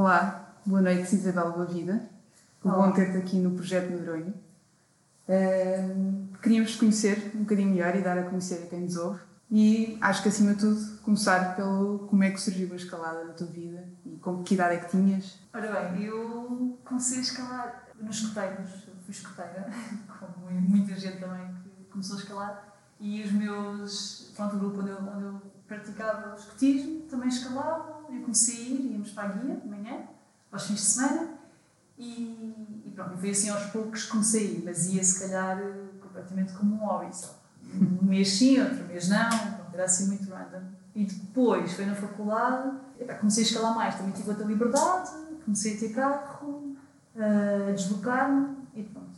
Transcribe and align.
Olá, 0.00 0.54
boa 0.64 0.80
noite 0.80 1.12
Isabel 1.12 1.50
Boa 1.50 1.66
Vida. 1.66 2.08
Que 2.62 2.68
bom 2.68 2.92
ter-te 2.92 3.16
aqui 3.16 3.36
no 3.36 3.50
Projeto 3.50 3.90
Medronho. 3.90 4.32
Uh, 5.28 6.38
queríamos 6.40 6.76
conhecer 6.76 7.32
um 7.34 7.40
bocadinho 7.40 7.70
melhor 7.70 7.96
e 7.96 8.00
dar 8.00 8.16
a 8.16 8.22
conhecer 8.22 8.62
a 8.62 8.66
quem 8.68 8.82
nos 8.82 8.96
ouve. 8.96 9.18
E 9.50 9.98
acho 10.00 10.22
que 10.22 10.28
acima 10.28 10.54
de 10.54 10.60
tudo 10.60 10.98
começar 10.98 11.56
pelo 11.56 12.06
como 12.08 12.22
é 12.22 12.30
que 12.30 12.40
surgiu 12.40 12.72
a 12.72 12.76
escalada 12.76 13.24
na 13.24 13.32
tua 13.32 13.48
vida 13.48 13.88
e 14.06 14.10
com 14.18 14.40
que 14.44 14.54
idade 14.54 14.76
é 14.76 14.78
que 14.78 14.88
tinhas. 14.88 15.40
Ora 15.52 15.90
bem, 15.90 16.04
eu 16.04 16.78
comecei 16.84 17.18
a 17.18 17.22
escalar 17.22 17.88
nos 18.00 18.18
escoteiros, 18.18 18.70
fui 19.04 19.10
escoteira, 19.10 19.68
como 20.20 20.48
muita 20.48 20.94
gente 20.94 21.18
também 21.18 21.44
que 21.54 21.90
começou 21.90 22.14
a 22.14 22.20
escalar, 22.20 22.78
e 23.00 23.24
os 23.24 23.32
meus, 23.32 24.32
pronto, 24.36 24.54
o 24.54 24.58
grupo 24.60 24.80
onde 24.80 24.90
eu, 24.90 24.98
onde 24.98 25.24
eu 25.24 25.42
praticava 25.66 26.34
o 26.34 26.36
escotismo 26.36 27.00
também 27.10 27.28
escalavam, 27.28 27.97
eu 28.10 28.22
comecei 28.22 28.56
a 28.56 28.60
ir, 28.60 28.92
íamos 28.92 29.10
para 29.10 29.28
a 29.28 29.32
guia 29.32 29.56
de 29.56 29.68
manhã, 29.68 30.02
aos 30.50 30.66
fins 30.66 30.76
de 30.76 30.80
semana, 30.80 31.28
e, 31.98 32.82
e 32.86 32.92
pronto, 32.94 33.16
foi 33.16 33.30
assim 33.30 33.50
aos 33.50 33.64
poucos 33.66 34.04
que 34.04 34.10
comecei 34.10 34.40
a 34.40 34.50
ir, 34.50 34.62
mas 34.64 34.86
ia 34.88 35.02
se 35.02 35.20
calhar 35.20 35.58
completamente 36.00 36.52
como 36.52 36.76
um 36.76 36.78
hobby, 36.78 37.14
sabe? 37.14 37.34
Um 37.74 38.06
mês 38.06 38.32
sim, 38.32 38.60
outro 38.60 38.84
mês 38.86 39.08
não, 39.08 39.28
pronto, 39.28 39.74
era 39.74 39.84
assim 39.84 40.06
muito 40.06 40.30
random. 40.30 40.62
E 40.94 41.04
depois, 41.04 41.72
foi 41.74 41.86
na 41.86 41.94
faculdade, 41.94 42.78
comecei 43.20 43.44
a 43.44 43.46
escalar 43.46 43.74
mais, 43.74 43.94
também 43.96 44.12
tive 44.12 44.30
outra 44.30 44.44
liberdade, 44.44 45.10
comecei 45.44 45.76
a 45.76 45.78
ter 45.78 45.90
carro, 45.90 46.76
a 47.16 47.72
deslocar-me 47.72 48.56
e 48.74 48.82
pronto. 48.82 49.08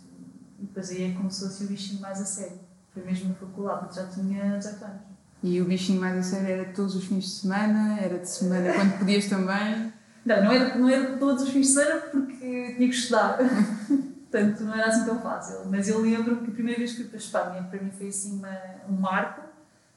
E 0.58 0.66
depois 0.66 0.90
aí 0.90 1.10
é 1.10 1.14
começou 1.14 1.48
a 1.48 1.50
ser 1.50 1.64
o 1.64 1.68
bichinho 1.68 2.00
mais 2.00 2.20
a 2.20 2.24
sério. 2.24 2.60
Foi 2.92 3.04
mesmo 3.04 3.28
na 3.28 3.34
faculdade, 3.34 3.80
porque 3.80 3.94
já 3.94 4.06
tinha 4.08 4.58
18 4.58 4.84
anos. 4.84 5.09
E 5.42 5.60
o 5.60 5.64
bichinho 5.64 6.00
mais 6.00 6.18
a 6.18 6.22
sério 6.22 6.48
era 6.48 6.72
todos 6.72 6.94
os 6.94 7.04
fins 7.04 7.24
de 7.24 7.30
semana? 7.30 7.98
Era 7.98 8.18
de 8.18 8.28
semana 8.28 8.72
quando 8.74 8.98
podias 8.98 9.26
também? 9.26 9.92
Não, 10.24 10.44
não 10.44 10.52
era, 10.52 10.74
não 10.76 10.88
era 10.88 11.16
todos 11.16 11.44
os 11.44 11.48
fins 11.48 11.68
de 11.68 11.72
semana 11.72 12.00
porque 12.10 12.74
tinha 12.76 12.88
que 12.88 12.94
estudar. 12.94 13.38
Portanto, 14.30 14.62
não 14.62 14.74
era 14.74 14.86
assim 14.86 15.04
tão 15.06 15.20
fácil. 15.20 15.64
Mas 15.70 15.88
eu 15.88 16.00
lembro 16.00 16.36
que 16.42 16.50
a 16.50 16.54
primeira 16.54 16.78
vez 16.78 16.92
que 16.92 16.98
fui 16.98 17.06
para 17.06 17.16
a 17.16 17.20
Espanha, 17.20 17.62
para 17.64 17.82
mim 17.82 17.90
foi 17.90 18.08
assim 18.08 18.38
uma, 18.38 18.58
um 18.88 18.92
marco, 18.92 19.42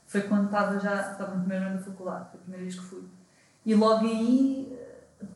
foi 0.08 0.22
quando 0.22 0.46
estava 0.46 0.80
já 0.80 1.12
estava 1.12 1.36
no 1.36 1.42
primeiro 1.42 1.66
ano 1.66 1.78
da 1.78 1.84
faculdade, 1.84 2.30
foi 2.32 2.40
a 2.40 2.44
primeira 2.44 2.64
vez 2.64 2.80
que 2.80 2.86
fui. 2.86 3.04
E 3.66 3.76
logo 3.76 4.06
aí, 4.06 4.80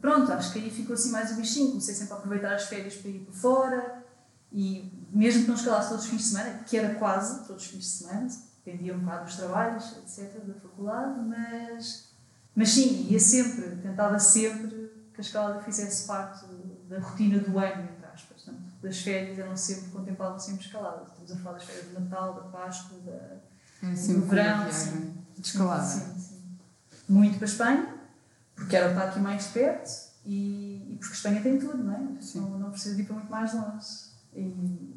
pronto, 0.02 0.32
acho 0.32 0.52
que 0.52 0.60
aí 0.60 0.70
ficou 0.70 0.94
assim 0.94 1.12
mais 1.12 1.32
o 1.32 1.36
bichinho. 1.36 1.70
Comecei 1.70 1.94
sempre 1.94 2.14
a 2.14 2.18
aproveitar 2.18 2.54
as 2.54 2.64
férias 2.64 2.96
para 2.96 3.12
ir 3.12 3.20
por 3.20 3.34
fora 3.34 4.04
e 4.52 4.92
mesmo 5.12 5.44
que 5.44 5.48
não 5.50 5.56
escalasse 5.56 5.90
todos 5.90 6.06
os 6.06 6.10
fins 6.10 6.22
de 6.22 6.28
semana, 6.30 6.60
que 6.66 6.78
era 6.78 6.96
quase 6.96 7.46
todos 7.46 7.64
os 7.64 7.70
fins 7.70 7.80
de 7.80 7.86
semana, 7.86 8.28
dependia 8.68 8.94
um 8.94 9.00
bocado 9.00 9.26
dos 9.26 9.36
trabalhos, 9.38 9.98
etc., 9.98 10.44
da 10.44 10.54
faculdade, 10.56 11.22
mas, 11.22 12.10
mas 12.54 12.70
sim, 12.70 13.08
ia 13.10 13.20
sempre, 13.20 13.78
tentava 13.78 14.20
sempre 14.20 14.92
que 15.14 15.20
a 15.20 15.22
escalada 15.22 15.62
fizesse 15.62 16.06
parte 16.06 16.46
da 16.90 17.00
rotina 17.00 17.40
do 17.40 17.58
ano, 17.58 17.84
entre 17.84 18.06
aspas. 18.06 18.44
Portanto, 18.44 18.64
das 18.82 19.00
férias 19.00 19.40
eram 19.40 19.56
sempre, 19.56 19.90
contemplavam 19.90 20.38
sempre 20.38 20.66
escalada. 20.66 21.06
Estamos 21.06 21.32
a 21.32 21.36
falar 21.38 21.54
das 21.54 21.64
férias 21.64 21.88
de 21.88 21.94
Natal, 21.94 22.34
da 22.34 22.42
Páscoa, 22.42 23.00
da, 23.00 23.12
é 23.12 24.14
do 24.14 24.22
verão. 24.26 24.66
De 24.66 25.48
escalada. 25.48 25.84
Sim, 25.84 26.20
sim. 26.20 26.58
Muito 27.08 27.38
para 27.38 27.48
a 27.48 27.50
Espanha, 27.50 27.96
porque 28.54 28.76
era 28.76 28.94
para 28.94 29.10
aqui 29.10 29.20
mais 29.20 29.48
perto 29.48 29.90
e, 30.26 30.94
e 30.94 30.98
porque 30.98 31.14
a 31.14 31.16
Espanha 31.16 31.42
tem 31.42 31.58
tudo, 31.58 31.78
não 31.78 31.94
é? 31.94 32.00
Não, 32.36 32.60
não 32.60 32.72
precisa 32.72 33.00
ir 33.00 33.06
para 33.06 33.16
muito 33.16 33.32
mais 33.32 33.54
longe. 33.54 34.08
E, 34.34 34.42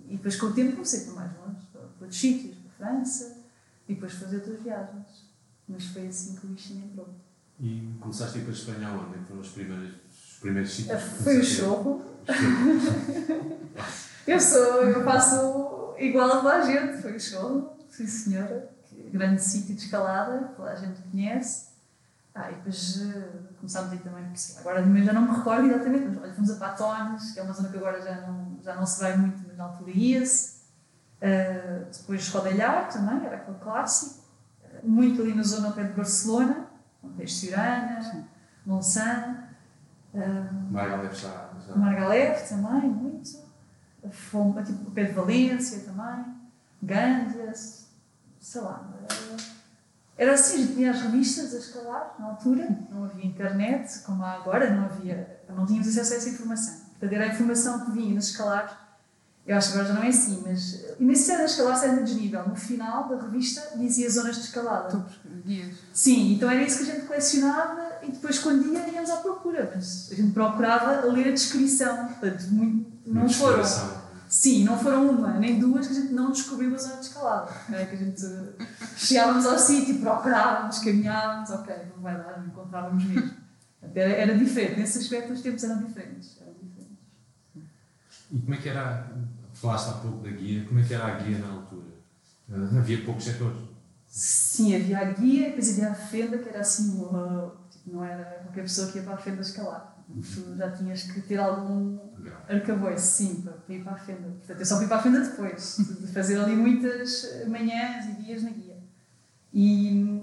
e 0.09 0.17
depois 0.17 0.37
com 0.37 0.47
o 0.47 0.53
tempo 0.53 0.73
comecei 0.73 1.05
para 1.05 1.15
mais 1.15 1.39
longe, 1.39 1.67
para 1.73 1.83
outros 1.83 2.19
sítios, 2.19 2.57
para 2.59 2.89
a 2.89 2.93
França, 2.93 3.40
e 3.91 3.95
depois 3.95 4.13
fazer 4.13 4.37
outras 4.37 4.63
viagens. 4.63 5.29
Mas 5.69 5.87
foi 5.87 6.07
assim 6.07 6.37
que 6.37 6.47
o 6.47 6.51
bichinho 6.51 6.85
entrou. 6.85 7.09
E 7.59 7.93
começaste 8.01 8.39
a 8.39 8.41
ir 8.41 8.45
para 8.45 8.53
a 8.53 8.57
Espanha 8.57 8.89
aonde? 8.89 9.19
É 9.19 9.23
foram 9.27 9.41
os 9.41 9.49
primeiros, 9.49 9.95
os 10.09 10.39
primeiros 10.41 10.73
sítios? 10.73 11.03
Foi 11.03 11.39
o 11.39 11.45
Chorro. 11.45 12.05
eu 14.27 14.41
sou, 14.41 14.85
eu 14.85 15.05
faço 15.05 15.95
igual 15.99 16.31
a 16.31 16.37
toda 16.37 16.55
a 16.55 16.61
gente, 16.63 17.03
foi 17.03 17.17
o 17.17 17.21
Chorro, 17.21 17.77
sim 17.91 18.07
senhora. 18.07 18.71
Grande 19.13 19.43
sítio 19.43 19.75
de 19.75 19.83
escalada, 19.83 20.53
toda 20.57 20.71
a 20.71 20.77
gente 20.77 21.03
conhece. 21.11 21.71
Ah, 22.33 22.51
e 22.51 22.55
depois 22.55 22.97
uh, 22.97 23.55
começámos 23.57 23.91
a 23.91 23.95
ir 23.97 23.99
também, 23.99 24.25
agora 24.59 25.05
já 25.05 25.13
não 25.13 25.23
me 25.23 25.37
recordo 25.37 25.67
exatamente, 25.67 26.07
mas 26.07 26.23
olha, 26.23 26.33
fomos 26.33 26.51
a 26.53 26.57
Patones, 26.57 27.33
que 27.33 27.41
é 27.41 27.43
uma 27.43 27.53
zona 27.53 27.71
que 27.71 27.77
agora 27.77 28.01
já 28.01 28.21
não, 28.21 28.57
já 28.63 28.77
não 28.77 28.87
se 28.87 29.01
vai 29.01 29.17
muito, 29.17 29.43
mas 29.49 29.57
na 29.57 29.65
altura 29.65 29.91
ia-se. 29.91 30.60
Uh, 31.21 31.85
depois 31.93 32.29
Rodelhar 32.31 32.89
também, 32.91 33.27
era 33.27 33.37
aquele 33.37 33.59
clássico. 33.59 34.25
Uh, 34.65 34.89
muito 34.89 35.21
ali 35.21 35.35
na 35.35 35.43
zona 35.43 35.69
ao 35.69 35.75
pé 35.75 35.85
de 35.85 35.93
Barcelona, 35.93 36.67
onde 37.03 37.31
Cirana, 37.31 38.27
Monsanto. 38.65 39.41
Uh, 40.15 40.73
Margalef 40.73 41.15
já, 41.15 41.51
já. 41.67 41.77
Margalef 41.77 42.49
também, 42.49 42.91
muito. 42.91 43.51
Fomos, 44.11 44.67
tipo, 44.67 44.87
ao 44.87 44.91
pé 44.93 45.05
de 45.05 45.13
Valência 45.13 45.81
também. 45.81 46.25
Gandas, 46.83 47.91
sei 48.39 48.61
lá. 48.63 48.89
Era 50.17 50.35
assim, 50.35 50.55
a 50.55 50.59
gente 50.59 50.75
tinha 50.75 50.91
as 50.91 51.01
revistas 51.01 51.55
a 51.55 51.59
escalar 51.59 52.15
na 52.19 52.27
altura, 52.27 52.69
não 52.91 53.05
havia 53.05 53.25
internet, 53.25 54.01
como 54.01 54.23
há 54.23 54.33
agora, 54.33 54.71
não 54.71 54.85
havia, 54.85 55.41
não 55.49 55.65
tínhamos 55.65 55.89
acesso 55.89 56.13
a 56.13 56.17
essa 56.17 56.29
informação. 56.29 56.81
Portanto, 56.91 57.13
era 57.13 57.25
a 57.25 57.29
informação 57.29 57.87
que 57.87 57.93
vinha 57.93 58.15
nos 58.15 58.29
escalares. 58.29 58.71
Eu 59.47 59.57
acho 59.57 59.73
que 59.73 59.79
agora 59.79 59.89
já 59.89 59.99
não 59.99 60.03
é 60.05 60.09
assim, 60.09 60.43
mas. 60.47 60.85
E 60.99 61.05
nem 61.05 61.17
sequer 61.17 61.41
a 61.41 61.45
escalar 61.45 61.77
se 61.77 61.87
era 61.87 61.97
de 61.97 62.05
desnível. 62.05 62.49
No 62.49 62.55
final 62.55 63.09
da 63.09 63.23
revista 63.23 63.77
dizia 63.77 64.09
zonas 64.11 64.37
de 64.37 64.43
escalada. 64.43 64.91
Topos, 64.91 65.19
guias. 65.45 65.77
Sim, 65.93 66.35
então 66.35 66.51
era 66.51 66.63
isso 66.63 66.79
que 66.79 66.91
a 66.91 66.95
gente 66.95 67.07
colecionava 67.07 67.99
e 68.03 68.13
depois, 68.13 68.39
quando 68.39 68.73
ia, 68.73 68.89
íamos 68.89 69.11
à 69.11 69.17
procura. 69.17 69.73
Mas 69.75 70.09
a 70.13 70.15
gente 70.15 70.33
procurava 70.33 71.07
ler 71.07 71.29
a 71.29 71.33
descrição. 71.33 72.07
Portanto, 72.07 72.45
muito, 72.51 72.91
não 73.07 73.29
foram. 73.29 73.63
Sim, 74.29 74.63
não 74.63 74.79
foram 74.79 75.11
uma 75.11 75.33
nem 75.41 75.59
duas 75.59 75.89
que 75.89 75.93
a 75.93 75.97
gente 76.01 76.13
não 76.13 76.31
descobriu 76.31 76.73
a 76.73 76.79
zona 76.79 76.97
de 76.97 77.07
escalada. 77.07 77.51
É? 77.73 77.85
Que 77.87 77.97
a 77.97 77.99
gente 77.99 78.23
chegávamos 78.97 79.45
ao 79.45 79.59
sítio, 79.59 79.99
procurávamos, 79.99 80.79
caminhávamos, 80.79 81.51
ok, 81.51 81.75
não 81.97 82.03
vai 82.03 82.17
dar, 82.17 82.39
não 82.39 82.47
encontrávamos 82.47 83.03
mesmo. 83.05 83.41
Era, 83.93 84.11
era 84.11 84.39
diferente, 84.39 84.79
nesse 84.79 84.99
aspecto 84.99 85.33
os 85.33 85.41
tempos 85.41 85.65
eram 85.65 85.83
diferentes. 85.83 86.40
E 88.33 88.39
como 88.39 88.55
é 88.55 88.57
que 88.59 88.69
era, 88.69 89.11
falaste 89.53 89.91
há 89.91 89.93
pouco 89.95 90.23
da 90.23 90.31
guia, 90.31 90.65
como 90.65 90.81
é 90.81 90.85
que 90.85 90.95
era 90.95 91.07
a 91.07 91.19
guia 91.19 91.39
na 91.39 91.49
altura? 91.49 91.91
Uh, 92.49 92.79
havia 92.79 93.05
poucos 93.05 93.25
setores? 93.25 93.59
Sim, 94.07 94.75
havia 94.75 94.99
a 94.99 95.05
guia, 95.13 95.51
depois 95.51 95.71
havia 95.71 95.91
a 95.91 95.95
fenda, 95.95 96.39
que 96.39 96.49
era 96.49 96.61
assim, 96.61 97.01
uh, 97.01 97.53
tipo, 97.71 97.93
não 97.93 98.05
era 98.05 98.25
qualquer 98.43 98.63
pessoa 98.63 98.91
que 98.91 98.99
ia 98.99 99.05
para 99.05 99.15
a 99.15 99.19
fenda 99.19 99.41
escalar 99.41 99.91
tu 100.35 100.57
já 100.57 100.71
tinhas 100.71 101.05
que 101.05 101.21
ter 101.23 101.39
algum 101.39 101.99
arcabouço, 102.49 103.07
sim, 103.07 103.43
para, 103.43 103.75
ir 103.75 103.83
para 103.83 103.93
a 103.93 103.99
fenda. 103.99 104.29
Portanto, 104.39 104.59
eu 104.59 104.67
só 104.67 104.79
fui 104.79 104.87
para 104.87 104.97
a 104.97 105.03
fenda 105.03 105.21
depois, 105.21 105.77
de 106.01 106.07
fazer 106.09 106.39
ali 106.39 106.57
muitas 106.57 107.47
manhãs 107.47 108.07
e 108.07 108.23
dias 108.23 108.43
na 108.43 108.51
guia. 108.51 108.79
E 109.53 110.21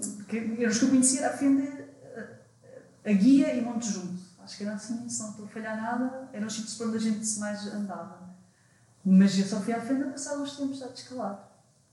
eram 0.58 0.70
os 0.70 0.78
que 0.78 0.84
eu 0.84 0.88
conhecia, 0.90 1.28
a 1.28 1.32
fenda, 1.32 1.86
a, 3.04 3.10
a 3.10 3.12
guia 3.12 3.54
e 3.54 3.62
Monte 3.62 3.90
Junto. 3.90 4.17
Acho 4.48 4.56
que 4.56 4.64
era 4.64 4.72
assim, 4.72 5.06
se 5.06 5.20
não 5.20 5.30
estou 5.30 5.44
a 5.44 5.48
falhar 5.48 5.76
nada, 5.76 6.30
eram 6.32 6.46
os 6.46 6.54
sítios 6.54 6.74
por 6.76 6.88
onde 6.88 6.96
a 6.96 7.00
gente 7.00 7.38
mais 7.38 7.66
andava. 7.66 8.34
Mas 9.04 9.38
eu 9.38 9.44
só 9.44 9.60
fui 9.60 9.74
à 9.74 9.80
fenda 9.80 10.06
passar 10.06 10.38
uns 10.38 10.56
tempos 10.56 10.82
a 10.82 10.86
escalar. 10.86 11.52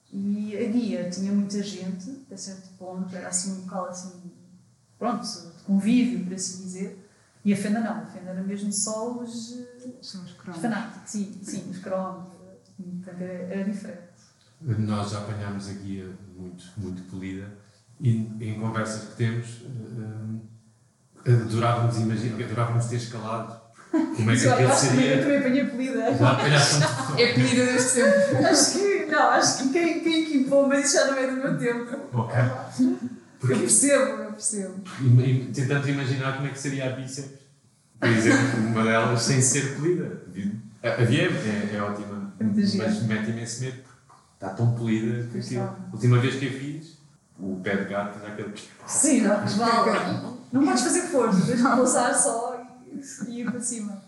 E 0.09 0.55
a 0.55 0.71
guia 0.71 1.09
tinha 1.09 1.33
muita 1.33 1.61
gente, 1.61 2.23
até 2.25 2.37
certo 2.37 2.69
ponto, 2.77 3.13
era 3.13 3.27
assim 3.27 3.51
um 3.51 3.61
local 3.63 3.89
assim, 3.89 4.31
pronto, 4.97 5.25
de 5.25 5.63
convívio, 5.63 6.23
por 6.23 6.33
assim 6.33 6.63
dizer 6.63 7.05
e 7.43 7.53
a 7.53 7.57
Fenda 7.57 7.81
não, 7.81 8.01
a 8.01 8.05
Fenda 8.05 8.29
era 8.29 8.41
mesmo 8.41 8.71
só 8.71 9.19
os, 9.19 9.53
São 10.01 10.23
os, 10.23 10.31
os 10.31 10.57
fanáticos, 10.57 11.11
sim, 11.11 11.37
sim, 11.43 11.69
os 11.69 11.79
cromos, 11.79 12.29
portanto 12.75 13.21
era, 13.21 13.33
era, 13.53 13.63
diferente. 13.69 14.15
Nós 14.61 15.11
já 15.11 15.19
apanhámos 15.19 15.67
a 15.67 15.73
guia 15.73 16.17
muito, 16.33 16.63
muito 16.77 17.03
polida 17.03 17.51
e 17.99 18.09
em 18.39 18.59
conversas 18.59 19.09
que 19.09 19.17
temos 19.17 19.61
uh, 19.61 20.41
adorávamos 21.27 21.97
imaginar, 21.97 22.43
adorávamos 22.43 22.85
ter 22.85 22.97
escalado 22.97 23.55
como 24.15 24.31
é 24.31 24.35
que 24.35 24.47
aquilo 24.47 24.73
seria. 24.73 25.15
Eu 25.15 25.21
também 25.23 25.37
apanhei 25.39 25.65
polida. 25.65 26.17
Já 26.17 26.31
apanhaste 26.31 26.83
É 27.17 27.33
polida 27.33 27.65
desde 27.65 27.89
sempre. 27.89 28.45
acho 28.45 28.73
que, 28.73 29.05
não, 29.05 29.29
acho 29.29 29.57
que 29.57 29.69
quem, 29.69 29.99
quem 30.01 30.23
equipou, 30.23 30.67
mas 30.67 30.85
isso 30.85 30.97
já 30.97 31.11
não 31.11 31.17
é 31.17 31.27
do 31.27 31.37
meu 31.37 31.57
tempo. 31.57 31.97
Ok. 32.13 32.35
Porque, 33.39 33.53
eu 33.53 33.59
percebo, 33.59 34.03
eu 34.23 34.31
percebo. 34.31 34.73
Tentando 35.53 35.89
imaginar 35.89 36.35
como 36.35 36.47
é 36.47 36.51
que 36.51 36.59
seria 36.59 36.87
a 36.87 36.95
bíceps, 36.95 37.39
por 37.99 38.09
exemplo, 38.09 38.59
uma 38.67 38.83
delas 38.83 39.21
sem 39.21 39.41
ser 39.41 39.75
polida. 39.75 40.23
Havia, 40.83 41.29
é, 41.29 41.75
é 41.75 41.81
ótima, 41.81 42.33
é 42.39 42.43
mas 42.43 43.03
mete 43.03 43.31
imenso 43.31 43.61
medo 43.61 43.77
porque 43.77 43.95
está 44.35 44.49
tão 44.49 44.75
polida 44.75 45.27
que 45.31 45.39
aquilo. 45.39 45.61
A 45.61 45.89
última 45.93 46.19
vez 46.19 46.35
que 46.35 46.47
a 46.47 46.51
fiz, 46.51 46.97
o 47.39 47.59
pé 47.63 47.75
de 47.75 47.85
gato 47.85 48.19
já 48.19 48.27
aquele. 48.27 48.53
Sim, 48.85 49.21
não, 49.21 49.41
resvala. 49.41 50.35
Não 50.55 50.65
podes 50.65 50.83
fazer 50.83 51.01
força, 51.01 51.45
tens 51.45 51.57
de 51.57 51.63
pousar 51.63 52.15
só 52.15 52.65
e, 52.87 53.29
e 53.29 53.41
ir 53.41 53.51
para 53.51 53.59
cima. 53.59 54.01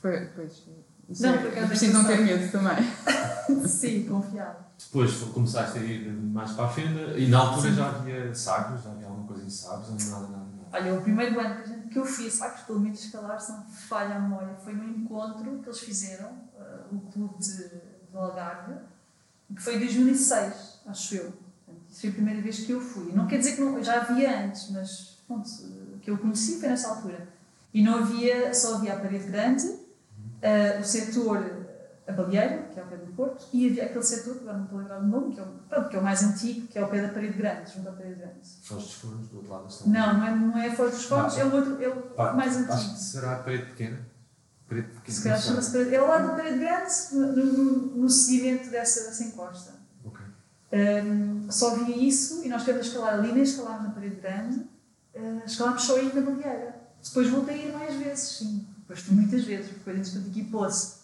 Pois, 0.00 0.28
pois. 0.34 0.62
Isso 1.08 1.22
não, 1.22 1.34
é, 1.34 1.66
preciso 1.66 1.92
não 1.92 2.04
ter 2.04 2.20
medo 2.20 2.50
também. 2.50 2.76
Sim, 3.68 4.06
confiar. 4.08 4.72
Depois 4.78 5.14
concomeçaste 5.18 5.78
a 5.78 5.82
ir 5.82 6.10
mais 6.10 6.52
para 6.52 6.64
a 6.64 6.68
fenda 6.68 7.18
e 7.18 7.28
na 7.28 7.38
altura 7.38 7.70
Sim. 7.70 7.76
já 7.76 7.88
havia 7.88 8.34
sagres, 8.34 8.82
já 8.82 8.90
havia 8.90 9.06
alguma 9.06 9.26
coisa 9.26 9.44
em 9.44 9.50
sagres 9.50 9.88
ou 9.88 9.94
nada, 9.94 10.32
nada, 10.32 10.44
nada? 10.44 10.46
Olha, 10.72 10.94
o 10.94 11.02
primeiro 11.02 11.38
ano 11.38 11.54
que 11.56 11.62
a 11.62 11.66
gente 11.66 11.86
que 11.96 11.98
eu 11.98 12.04
fui 12.04 12.26
a 12.26 12.30
Sacos, 12.30 12.62
pelo 12.64 12.80
menos 12.80 13.02
escalar, 13.02 13.40
se 13.40 13.52
não 13.52 13.64
falha 13.64 14.16
a 14.16 14.18
memória, 14.18 14.54
foi 14.62 14.74
num 14.74 14.88
encontro 14.88 15.60
que 15.60 15.68
eles 15.68 15.80
fizeram, 15.80 16.28
uh, 16.28 16.94
o 16.94 17.00
clube 17.10 17.38
de, 17.38 17.56
de 17.56 18.16
Algarve, 18.16 18.74
que 19.54 19.62
foi 19.62 19.76
em 19.76 19.78
2006, 19.78 20.80
acho 20.86 21.14
eu. 21.14 21.32
Isso 21.88 22.02
foi 22.02 22.10
a 22.10 22.12
primeira 22.12 22.42
vez 22.42 22.60
que 22.60 22.72
eu 22.72 22.80
fui. 22.80 23.12
Não 23.14 23.26
quer 23.26 23.38
dizer 23.38 23.54
que 23.54 23.62
não, 23.62 23.82
já 23.82 24.02
havia 24.02 24.44
antes, 24.44 24.70
mas 24.70 25.15
pronto, 25.26 25.48
que 26.00 26.10
eu 26.10 26.18
conheci 26.18 26.58
foi 26.60 26.68
nessa 26.68 26.88
altura. 26.88 27.28
E 27.72 27.82
não 27.82 27.98
havia, 27.98 28.54
só 28.54 28.76
havia 28.76 28.94
a 28.94 29.00
parede 29.00 29.26
grande, 29.26 29.66
uh, 29.66 30.80
o 30.80 30.84
setor 30.84 31.66
a 32.06 32.12
Baleeira, 32.12 32.68
que 32.72 32.78
é 32.78 32.82
ao 32.82 32.88
pé 32.88 32.96
do 32.96 33.12
Porto, 33.12 33.46
e 33.52 33.68
havia 33.68 33.86
aquele 33.86 34.04
setor, 34.04 34.36
que 34.36 34.42
agora 34.42 34.58
não 34.58 34.64
estou 34.64 34.78
a 34.78 34.82
lembrar 34.82 34.98
o 35.00 35.06
nome, 35.06 35.34
que 35.34 35.40
é 35.40 35.42
o, 35.42 35.46
pronto, 35.68 35.88
que 35.88 35.96
é 35.96 35.98
o 35.98 36.02
mais 36.02 36.22
antigo, 36.22 36.68
que 36.68 36.78
é 36.78 36.82
ao 36.82 36.88
pé 36.88 37.02
da 37.02 37.08
parede 37.08 37.36
grande, 37.36 37.72
junto 37.72 37.88
à 37.88 37.92
parede 37.92 38.14
grande. 38.14 38.38
Foz 38.62 38.82
dos 38.82 38.94
Fundos, 38.94 39.28
do 39.28 39.36
outro 39.38 39.52
lado 39.52 39.62
da 39.62 39.68
estação. 39.68 39.92
Não, 39.92 40.18
não 40.18 40.26
é, 40.26 40.30
não 40.36 40.58
é 40.58 40.70
Foz 40.70 40.92
dos 40.92 41.12
Ah, 41.12 41.28
é 41.36 41.44
o 41.44 41.54
outro, 41.54 41.82
é 41.82 41.88
o 41.88 42.02
Pá, 42.02 42.32
mais 42.32 42.56
antigo. 42.56 42.72
Acho 42.72 42.94
que 42.94 43.00
será 43.00 43.32
a 43.32 43.38
parede 43.40 43.66
pequena. 43.66 44.06
Parede 44.68 44.88
pequena. 44.88 45.16
Se 45.16 45.22
calhar 45.22 45.40
chama-se 45.40 45.72
parede. 45.72 45.94
É 45.94 45.98
ao 45.98 46.06
lado 46.06 46.28
da 46.28 46.34
parede 46.34 46.58
grande, 46.58 46.92
no, 47.12 47.32
no, 47.36 47.86
no 47.96 48.08
seguimento 48.08 48.70
dessa, 48.70 49.04
dessa 49.04 49.24
encosta. 49.24 49.72
Ok. 50.04 50.24
Um, 50.72 51.50
só 51.50 51.72
havia 51.72 51.96
isso 51.96 52.44
e 52.44 52.48
nós 52.48 52.62
queremos 52.62 52.86
escalar 52.86 53.14
ali, 53.14 53.32
nem 53.32 53.42
escalámos 53.42 53.82
na 53.82 53.90
parede 53.90 54.16
grande, 54.16 54.64
escalámos 55.44 55.82
só 55.82 55.96
aí 55.96 56.12
na 56.14 56.20
Baleeira. 56.20 56.80
Depois 57.02 57.28
voltei 57.28 57.54
a 57.54 57.66
ir 57.68 57.72
mais 57.72 57.94
vezes, 57.96 58.28
sim. 58.38 58.66
Depois 58.78 59.00
fui 59.00 59.14
muitas 59.16 59.44
vezes, 59.44 59.66
porque 59.72 59.78
depois 59.90 59.98
entretanto 60.08 60.28
equipou-se 60.38 60.96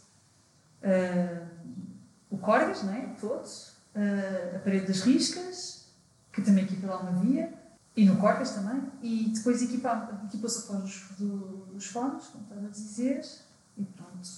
uh, 0.83 1.47
o 2.31 2.39
Corgas, 2.39 2.83
não 2.83 2.93
é? 2.93 3.07
Todos, 3.21 3.69
uh, 3.95 4.57
a 4.57 4.59
parede 4.61 4.87
das 4.87 5.01
riscas, 5.03 5.87
que 6.33 6.43
também 6.43 6.65
equipa 6.65 6.87
lá 6.87 6.99
uma 7.01 7.21
via, 7.21 7.53
e 7.97 8.05
no 8.07 8.17
Corgas 8.17 8.53
também, 8.53 8.83
e 9.03 9.31
depois 9.35 9.61
equipou-se 9.63 10.59
a 10.59 10.63
pós 10.73 10.81
dos, 10.83 11.03
do- 11.19 11.67
dos 11.73 11.87
fones, 11.87 12.25
como 12.27 12.45
estava 12.45 12.67
a 12.67 12.71
dizer, 12.71 13.23
e 13.77 13.85
pronto. 13.85 14.29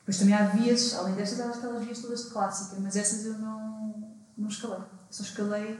Depois 0.00 0.18
também 0.18 0.34
há 0.34 0.46
vias, 0.46 0.94
além 0.94 1.14
destas, 1.14 1.40
há 1.40 1.50
aquelas 1.50 1.84
vias 1.84 1.98
todas 1.98 2.24
de 2.24 2.30
clássica, 2.30 2.76
mas 2.80 2.96
essas 2.96 3.24
eu 3.26 3.38
não, 3.38 4.12
não 4.36 4.48
escalei. 4.48 4.80
Só 5.10 5.22
escalei 5.22 5.74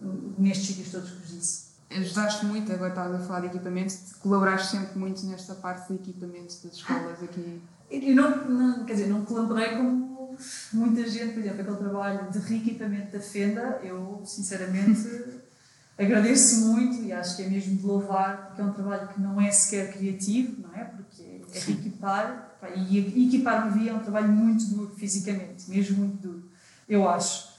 uh, 0.00 0.34
nestes 0.38 0.66
sítios 0.68 0.90
todos 0.90 1.10
que 1.10 1.16
vos 1.18 1.28
disse. 1.30 1.73
Ajudaste 1.96 2.46
muito, 2.46 2.72
agora 2.72 2.90
estavas 2.90 3.22
a 3.22 3.24
falar 3.24 3.40
de 3.40 3.46
equipamento, 3.46 3.94
colaboraste 4.20 4.76
sempre 4.76 4.98
muito 4.98 5.24
nesta 5.26 5.54
parte 5.54 5.92
de 5.92 5.94
equipamento 5.94 6.54
das 6.64 6.74
escolas 6.74 7.22
aqui. 7.22 7.62
Eu 7.90 8.16
não, 8.16 8.48
não, 8.48 8.84
quer 8.84 8.94
dizer, 8.94 9.06
não 9.06 9.24
colaborei 9.24 9.76
como 9.76 10.36
muita 10.72 11.08
gente, 11.08 11.34
por 11.34 11.40
exemplo, 11.40 11.60
aquele 11.60 11.76
trabalho 11.76 12.30
de 12.30 12.38
reequipamento 12.38 13.12
da 13.12 13.20
Fenda, 13.20 13.80
eu 13.82 14.20
sinceramente 14.24 15.08
agradeço 15.96 16.66
muito 16.66 17.02
e 17.04 17.12
acho 17.12 17.36
que 17.36 17.42
é 17.42 17.48
mesmo 17.48 17.76
de 17.76 17.86
louvar, 17.86 18.46
porque 18.46 18.60
é 18.60 18.64
um 18.64 18.72
trabalho 18.72 19.08
que 19.08 19.20
não 19.20 19.40
é 19.40 19.50
sequer 19.52 19.92
criativo, 19.92 20.62
não 20.62 20.74
é? 20.74 20.84
Porque 20.84 21.42
é 21.52 21.58
reequipar, 21.60 22.56
e 22.74 23.26
equipar 23.28 23.68
uma 23.68 23.76
via 23.76 23.92
é 23.92 23.94
um 23.94 24.00
trabalho 24.00 24.28
muito 24.28 24.64
duro 24.66 24.92
fisicamente, 24.96 25.70
mesmo 25.70 25.98
muito 25.98 26.16
duro, 26.16 26.50
eu 26.88 27.08
acho. 27.08 27.54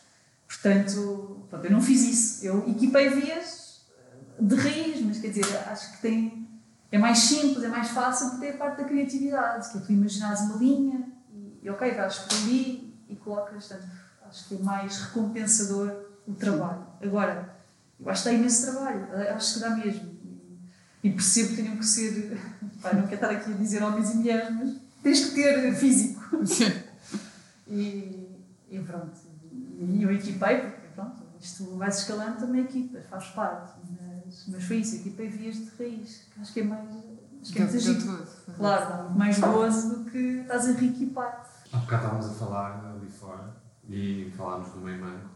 Portanto, 0.46 1.46
pronto, 1.50 1.66
eu 1.66 1.72
não 1.72 1.82
fiz 1.82 2.02
isso, 2.04 2.46
eu 2.46 2.70
equipei 2.70 3.10
vias 3.10 3.65
de 4.40 4.56
raiz, 4.56 5.02
mas 5.02 5.20
quer 5.20 5.30
dizer, 5.30 5.46
acho 5.68 5.94
que 5.94 6.02
tem 6.02 6.46
é 6.92 6.98
mais 6.98 7.20
simples, 7.20 7.64
é 7.64 7.68
mais 7.68 7.90
fácil 7.90 8.30
porque 8.30 8.46
tem 8.46 8.56
a 8.56 8.58
parte 8.58 8.78
da 8.78 8.88
criatividade, 8.88 9.70
que 9.70 9.78
é 9.78 9.82
tu 9.82 9.92
imaginares 9.92 10.42
uma 10.42 10.56
linha 10.56 11.08
e, 11.34 11.60
e 11.64 11.70
ok, 11.70 11.92
vais 11.92 12.20
por 12.20 12.38
ali 12.38 12.94
e 13.10 13.16
colocas, 13.16 13.68
portanto, 13.68 13.92
acho 14.28 14.48
que 14.48 14.56
é 14.56 14.60
mais 14.60 14.98
recompensador 15.02 16.06
o 16.28 16.34
trabalho. 16.34 16.86
Agora, 17.02 17.54
eu 18.00 18.10
acho 18.10 18.24
que 18.24 18.30
dá 18.30 18.36
imenso 18.36 18.72
trabalho, 18.72 19.08
acho 19.36 19.54
que 19.56 19.60
dá 19.60 19.70
mesmo. 19.72 20.16
E, 21.04 21.12
percebo 21.12 21.50
que 21.50 21.56
tenham 21.58 21.78
que 21.78 21.86
ser, 21.86 22.40
pá, 22.82 22.94
não 22.94 23.04
quero 23.04 23.16
estar 23.16 23.30
aqui 23.30 23.52
a 23.52 23.56
dizer 23.56 23.84
homens 23.84 24.12
e 24.12 24.16
mulheres, 24.16 24.50
mas 24.52 24.76
tens 25.04 25.26
que 25.26 25.36
ter 25.36 25.76
físico. 25.76 26.22
E, 27.68 28.30
e 28.70 28.80
pronto, 28.80 29.18
e 29.80 30.04
eu 30.04 30.12
equipei, 30.12 30.58
porque 30.60 30.85
isto 31.46 31.78
vais 31.78 32.00
escalando 32.00 32.40
também 32.40 32.62
equipas, 32.64 33.06
faz 33.06 33.28
parte, 33.28 33.74
mas, 33.92 34.46
mas 34.48 34.64
foi 34.64 34.78
isso, 34.78 34.96
equipei 34.96 35.30
vias 35.30 35.56
de 35.56 35.72
raiz, 35.78 36.24
que 36.34 36.42
acho 36.42 36.54
que 36.54 36.60
é 36.60 36.64
mais, 36.64 36.90
acho 37.42 37.54
que 37.54 37.60
é 37.60 37.62
muito 37.62 37.78
agito. 37.78 38.28
Claro, 38.58 38.90
dá 38.90 39.04
muito 39.04 39.18
mais 39.20 39.40
gozo 39.40 39.90
do 39.96 40.10
que 40.10 40.18
estás 40.18 40.70
a 40.70 40.72
reequipar. 40.72 41.48
Há 41.72 41.78
bocado 41.78 42.04
estávamos 42.04 42.26
a 42.26 42.34
falar 42.34 42.96
ali 42.96 43.10
fora 43.10 43.56
e 43.88 44.34
falámos 44.36 44.72
do 44.72 44.82
meio 44.82 45.00
manco 45.00 45.30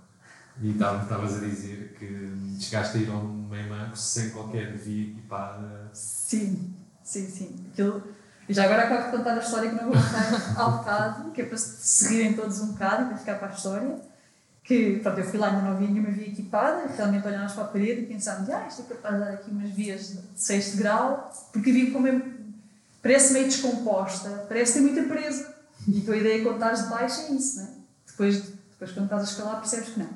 e 0.62 0.72
estavas 0.72 1.38
a 1.38 1.40
dizer 1.40 1.96
que 1.98 2.58
chegaste 2.60 2.98
a 2.98 3.02
ir 3.02 3.10
ao 3.10 3.24
meio 3.24 3.70
manco 3.70 3.96
sem 3.96 4.32
qualquer 4.32 4.76
via 4.76 5.12
equipada. 5.12 5.90
Sim, 5.94 6.74
sim, 7.04 7.30
sim. 7.30 7.66
Aquilo, 7.72 8.04
e 8.48 8.54
já 8.54 8.64
agora 8.64 8.86
acabo 8.86 9.12
de 9.12 9.18
contar 9.18 9.36
a 9.36 9.40
história 9.40 9.70
que 9.70 9.76
não 9.76 9.92
vou 9.92 9.94
contar 9.94 10.60
ao 10.60 10.78
bocado, 10.80 11.32
que 11.32 11.42
é 11.44 11.46
para 11.46 11.58
se 11.58 12.08
rirem 12.10 12.34
todos 12.34 12.60
um 12.62 12.72
bocado 12.72 13.04
e 13.04 13.06
para 13.10 13.18
ficar 13.18 13.36
para 13.36 13.50
a 13.50 13.54
história. 13.54 14.09
Que, 14.64 15.00
pronto, 15.00 15.20
eu 15.20 15.26
fui 15.26 15.40
lá 15.40 15.48
ainda 15.48 15.62
não 15.62 15.72
havia 15.72 15.88
nenhuma 15.88 16.12
via 16.12 16.28
equipada, 16.28 16.88
realmente 16.96 17.28
olhámos 17.28 17.54
para 17.54 17.64
a 17.64 17.68
parede 17.68 18.02
e 18.02 18.06
pensámos, 18.06 18.50
ah, 18.50 18.68
isto 18.68 18.84
é 18.84 18.86
capaz 18.86 19.16
de 19.16 19.20
dar 19.22 19.34
aqui 19.34 19.50
umas 19.50 19.72
vias 19.72 20.10
de 20.10 20.20
sexto 20.36 20.78
grau, 20.78 21.32
porque 21.52 21.72
vi 21.72 21.92
como 21.92 22.08
é, 22.08 22.22
parece 23.02 23.34
meio 23.34 23.46
descomposta, 23.46 24.46
parece 24.48 24.74
ter 24.74 24.82
muita 24.82 25.04
presa. 25.04 25.56
E 25.88 26.02
a 26.02 26.06
tua 26.06 26.18
ideia 26.18 26.44
quando 26.44 26.56
estás 26.56 26.84
de 26.84 26.90
baixo 26.90 27.22
é 27.22 27.32
isso, 27.32 27.58
não 27.58 27.64
é? 27.66 27.70
Depois, 28.06 28.42
depois 28.72 28.92
quando 28.92 29.06
estás 29.06 29.22
a 29.22 29.26
escalar 29.26 29.60
percebes 29.60 29.90
que 29.90 30.00
não. 30.00 30.10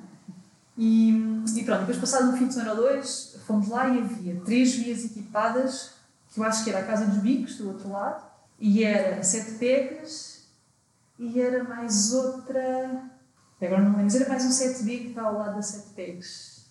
E, 0.77 1.11
e 1.55 1.63
pronto, 1.63 1.79
depois 1.81 1.97
passado 1.97 2.29
um 2.29 2.37
fim 2.37 2.47
de 2.47 2.53
semana 2.53 2.71
ou 2.71 2.77
dois, 2.77 3.37
fomos 3.45 3.69
lá 3.69 3.87
e 3.87 3.99
havia 3.99 4.35
três 4.43 4.75
vias 4.75 5.05
equipadas, 5.05 5.91
que 6.33 6.39
eu 6.39 6.43
acho 6.43 6.63
que 6.63 6.69
era 6.69 6.79
a 6.79 6.83
Casa 6.83 7.05
dos 7.05 7.19
Bicos, 7.19 7.57
do 7.57 7.69
outro 7.69 7.89
lado, 7.91 8.23
e 8.59 8.83
era 8.83 9.19
a 9.19 9.23
Sete 9.23 9.51
Pegas, 9.53 10.43
e 11.19 11.39
era 11.39 11.63
mais 11.63 12.13
outra. 12.13 13.03
Agora 13.67 13.81
não 13.81 13.89
lembro, 13.89 14.03
mas 14.03 14.15
era 14.15 14.29
mais 14.29 14.45
um 14.45 14.51
Sete 14.51 14.83
B 14.83 14.97
que 14.97 15.07
está 15.09 15.23
ao 15.23 15.37
lado 15.37 15.55
da 15.55 15.61
Sete 15.61 15.89
Pegas. 15.95 16.63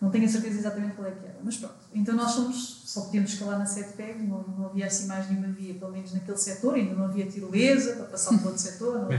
Não 0.00 0.10
tenho 0.10 0.24
a 0.24 0.28
certeza 0.28 0.58
exatamente 0.58 0.96
qual 0.96 1.06
é 1.06 1.10
que 1.10 1.26
era, 1.26 1.38
mas 1.42 1.56
pronto. 1.58 1.74
Então 1.94 2.14
nós 2.14 2.34
fomos, 2.34 2.82
só 2.86 3.02
podíamos 3.02 3.32
escalar 3.32 3.58
na 3.58 3.66
Sete 3.66 3.92
Pegas, 3.92 4.26
não, 4.26 4.42
não 4.42 4.66
havia 4.66 4.86
assim 4.86 5.06
mais 5.06 5.28
nenhuma 5.28 5.48
via, 5.48 5.74
pelo 5.74 5.92
menos 5.92 6.12
naquele 6.14 6.38
setor, 6.38 6.74
ainda 6.74 6.94
não 6.94 7.04
havia 7.04 7.26
tirolesa 7.26 7.96
para 7.96 8.06
passar 8.06 8.36
para 8.38 8.46
outro 8.46 8.62
setor, 8.62 8.94
não 8.98 9.04
havia. 9.04 9.18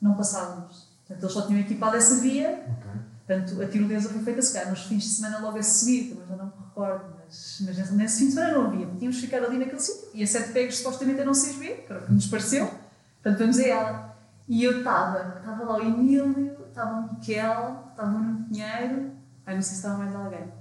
Não 0.00 0.14
passávamos. 0.14 0.88
Portanto, 1.06 1.22
eles 1.22 1.32
só 1.32 1.46
tinham 1.46 1.60
equipado 1.60 1.96
essa 1.96 2.16
via 2.16 2.64
Ok. 2.78 3.12
Portanto, 3.26 3.62
a 3.62 3.66
tirolesa 3.66 4.08
foi 4.08 4.22
feita 4.22 4.42
se 4.42 4.52
calhar 4.52 4.70
nos 4.70 4.82
fins 4.82 5.04
de 5.04 5.08
semana 5.10 5.38
logo 5.38 5.56
a 5.56 5.62
seguir, 5.62 6.10
também 6.10 6.26
já 6.28 6.36
não 6.36 6.46
me 6.46 6.52
recordo, 6.64 7.04
mas, 7.24 7.62
mas 7.64 7.90
nesse, 7.92 8.18
fim 8.18 8.26
de 8.26 8.32
semana 8.32 8.58
não 8.58 8.66
havia. 8.66 8.86
Tínhamos 8.86 9.16
que 9.16 9.22
ficar 9.22 9.42
ali 9.44 9.58
naquele 9.58 9.80
sítio. 9.80 10.08
E 10.12 10.22
a 10.22 10.26
Sete 10.26 10.52
Pegos 10.52 10.76
supostamente 10.78 11.20
eram 11.20 11.32
6B, 11.32 11.86
que 11.86 11.86
era 11.88 12.00
o 12.00 12.06
que 12.06 12.12
nos 12.12 12.26
pareceu. 12.26 12.66
Portanto, 12.66 13.38
vamos 13.38 13.58
a 13.58 13.66
ela. 13.66 14.11
E 14.52 14.64
eu 14.64 14.80
estava, 14.80 15.38
estava 15.38 15.64
lá 15.64 15.78
o 15.78 15.80
Emílio, 15.80 16.54
estava 16.68 17.00
o 17.00 17.10
Miquel, 17.10 17.86
estava 17.90 18.10
o 18.10 18.18
Nuno 18.18 18.44
Pinheiro, 18.50 19.10
ai, 19.46 19.54
não 19.54 19.62
sei 19.62 19.70
se 19.70 19.74
estava 19.76 19.96
mais 19.96 20.14
alguém. 20.14 20.52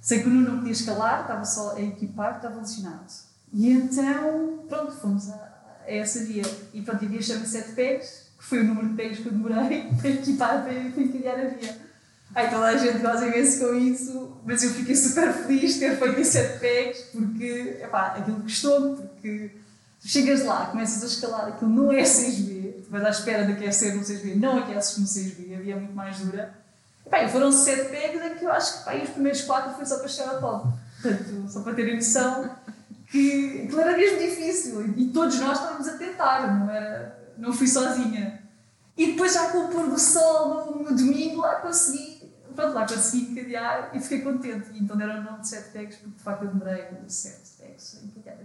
Sei 0.00 0.22
que 0.22 0.26
o 0.26 0.30
Nuno 0.30 0.52
não 0.52 0.58
podia 0.60 0.72
escalar, 0.72 1.20
estava 1.20 1.44
só 1.44 1.76
a 1.76 1.82
equipar, 1.82 2.36
estava 2.36 2.58
lesionado. 2.58 3.04
E 3.52 3.70
então, 3.70 4.64
pronto, 4.66 4.90
fomos 4.92 5.28
a, 5.28 5.34
a 5.34 5.92
essa 5.92 6.24
via. 6.24 6.44
E 6.72 6.80
pronto, 6.80 7.04
a 7.04 7.08
via 7.08 7.20
chama 7.20 7.44
Sete 7.44 7.72
Pegos, 7.72 8.06
que 8.38 8.42
foi 8.42 8.60
o 8.60 8.64
número 8.64 8.88
de 8.88 8.94
pegos 8.94 9.18
que 9.18 9.26
eu 9.26 9.32
demorei 9.32 9.90
para 10.00 10.08
equipar, 10.08 10.64
para, 10.64 10.72
para 10.72 11.08
criar 11.08 11.34
a 11.34 11.48
via. 11.48 11.76
Ai, 12.34 12.48
toda 12.48 12.64
a 12.64 12.76
gente 12.78 13.00
goza 13.00 13.26
imenso 13.26 13.66
com 13.66 13.74
isso, 13.74 14.40
mas 14.46 14.62
eu 14.62 14.70
fiquei 14.70 14.96
super 14.96 15.30
feliz 15.34 15.74
de 15.74 15.80
ter 15.80 15.98
feito 15.98 16.18
em 16.18 16.24
sete 16.24 16.58
pegs, 16.58 17.00
porque, 17.12 17.80
epá, 17.82 18.14
aquilo 18.16 18.38
gostou-me, 18.38 18.96
porque 18.96 19.56
chegas 20.00 20.42
lá, 20.42 20.68
começas 20.68 21.02
a 21.02 21.06
escalar, 21.06 21.48
aquilo 21.48 21.70
não 21.70 21.92
é 21.92 22.02
6B, 22.02 22.55
tu 22.55 22.55
vais 22.88 23.04
à 23.04 23.10
espera 23.10 23.44
de 23.44 23.52
aquecer 23.52 23.94
no 23.94 24.02
6B, 24.02 24.36
não 24.36 24.58
aqueces 24.58 24.98
no 24.98 25.06
6B, 25.06 25.58
havia 25.58 25.76
muito 25.76 25.94
mais 25.94 26.18
dura. 26.18 26.54
E 27.12 27.28
foram 27.28 27.52
sete 27.52 27.88
pegs 27.88 28.20
em 28.20 28.34
que 28.34 28.44
eu 28.44 28.52
acho 28.52 28.84
que 28.84 28.90
e 28.90 29.02
os 29.02 29.10
primeiros 29.10 29.42
quatro 29.42 29.74
foi 29.74 29.86
só 29.86 29.98
para 29.98 30.08
chegar 30.08 30.34
ao 30.34 30.40
top. 30.40 30.68
Portanto, 31.00 31.48
só 31.48 31.60
para 31.62 31.74
terem 31.74 31.96
noção 31.96 32.50
que 33.08 33.62
aquilo 33.64 33.80
era 33.80 33.96
mesmo 33.96 34.18
difícil 34.18 34.94
e 34.96 35.06
todos 35.08 35.38
nós 35.38 35.58
estávamos 35.58 35.86
a 35.88 35.96
tentar, 35.96 36.58
não, 36.58 36.70
era, 36.70 37.32
não 37.38 37.52
fui 37.52 37.68
sozinha. 37.68 38.42
E 38.96 39.12
depois 39.12 39.34
já 39.34 39.50
com 39.50 39.66
o 39.66 39.68
pôr 39.68 39.88
do 39.88 39.98
sol 39.98 40.72
no, 40.72 40.82
no 40.82 40.96
domingo 40.96 41.42
lá 41.42 41.56
consegui, 41.56 42.32
pronto, 42.54 42.74
lá 42.74 42.86
consegui 42.86 43.32
encadear 43.32 43.90
e 43.94 44.00
fiquei 44.00 44.22
contente. 44.22 44.70
E 44.72 44.78
então 44.78 44.96
deram 44.96 45.20
o 45.20 45.22
nome 45.22 45.40
de 45.40 45.48
7 45.48 45.70
pegs 45.70 45.96
porque 45.98 46.16
de 46.16 46.22
facto 46.22 46.42
eu 46.42 46.48
demorei 46.48 46.86
7 47.06 47.36
pegs 47.58 48.00
a 48.02 48.04
encadear. 48.04 48.38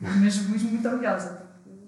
Mas, 0.00 0.36
mas 0.48 0.62
muito 0.62 0.86
orgulhosa, 0.86 1.42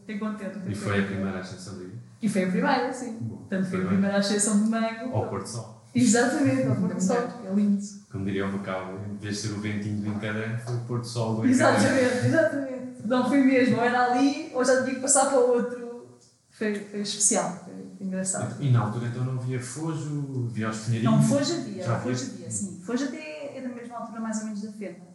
fiquei 0.05 0.19
contente. 0.19 0.59
E 0.67 0.75
foi 0.75 1.01
a 1.01 1.07
primeira 1.07 1.39
ascensão 1.41 1.79
dia? 1.79 1.91
E 2.21 2.29
foi 2.29 2.45
a 2.45 2.49
primeira, 2.51 2.93
sim. 2.93 3.19
Bom, 3.21 3.37
Portanto, 3.37 3.67
foi 3.67 3.83
a 3.83 3.87
primeira 3.87 4.17
ascensão 4.19 4.63
de 4.63 4.71
mango. 4.71 5.15
Ao 5.15 5.29
Porto 5.29 5.47
Sol. 5.47 5.85
Exatamente, 5.95 6.67
ao 6.67 6.75
pôr 6.75 6.93
do 6.93 7.01
sol, 7.01 7.17
é 7.17 7.55
lindo. 7.55 7.81
Como 8.11 8.25
diria 8.25 8.47
o 8.47 8.53
Macau, 8.53 8.99
em 9.09 9.17
vez 9.17 9.37
de 9.37 9.43
ser 9.43 9.55
o 9.55 9.61
ventinho 9.61 10.01
do 10.03 10.09
encadrante, 10.09 10.65
foi 10.65 10.75
o 10.75 10.81
Porto 10.81 11.07
Sol 11.07 11.37
do. 11.37 11.47
Exatamente, 11.47 12.27
exatamente. 12.27 13.07
Não 13.07 13.29
foi 13.29 13.39
mesmo, 13.45 13.77
ou 13.77 13.85
era 13.85 14.07
ali 14.13 14.51
ou 14.53 14.65
já 14.65 14.83
tinha 14.83 14.97
que 14.97 15.01
passar 15.01 15.27
para 15.27 15.39
o 15.39 15.51
outro. 15.51 16.19
Foi, 16.51 16.75
foi 16.75 17.01
especial, 17.01 17.61
foi 17.65 17.75
engraçado. 18.05 18.61
E 18.61 18.71
na 18.73 18.81
altura 18.81 19.07
então 19.07 19.25
não 19.25 19.35
havia 19.35 19.61
Fojo, 19.61 20.49
havia 20.51 20.69
os 20.71 20.79
Pinheirinhos. 20.79 21.15
Não, 21.15 21.23
Foz 21.23 21.51
havia, 21.53 21.85
Já 21.85 22.01
Foz 22.01 22.23
havia? 22.33 22.51
sim. 22.51 22.81
Foz 22.85 23.03
até 23.03 23.57
é 23.57 23.61
da 23.61 23.69
mesma 23.69 23.97
altura 23.99 24.21
mais 24.21 24.39
ou 24.39 24.45
menos 24.47 24.63
da 24.63 24.73
Fenda. 24.73 25.13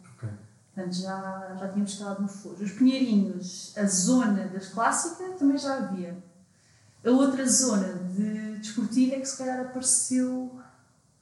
Portanto, 0.74 0.94
já, 0.94 1.56
já 1.58 1.68
tínhamos 1.68 1.92
escalado 1.92 2.22
no 2.22 2.28
Foz. 2.28 2.60
Os 2.60 2.72
Pinheirinhos, 2.72 3.76
a 3.76 3.84
zona 3.86 4.46
das 4.48 4.68
clássicas 4.68 5.38
também 5.38 5.58
já 5.58 5.76
havia. 5.76 6.16
A 7.04 7.10
outra 7.10 7.46
zona 7.46 7.94
de 7.94 8.58
desportiva 8.58 9.16
é 9.16 9.20
que 9.20 9.26
se 9.26 9.38
calhar 9.38 9.60
apareceu, 9.60 10.60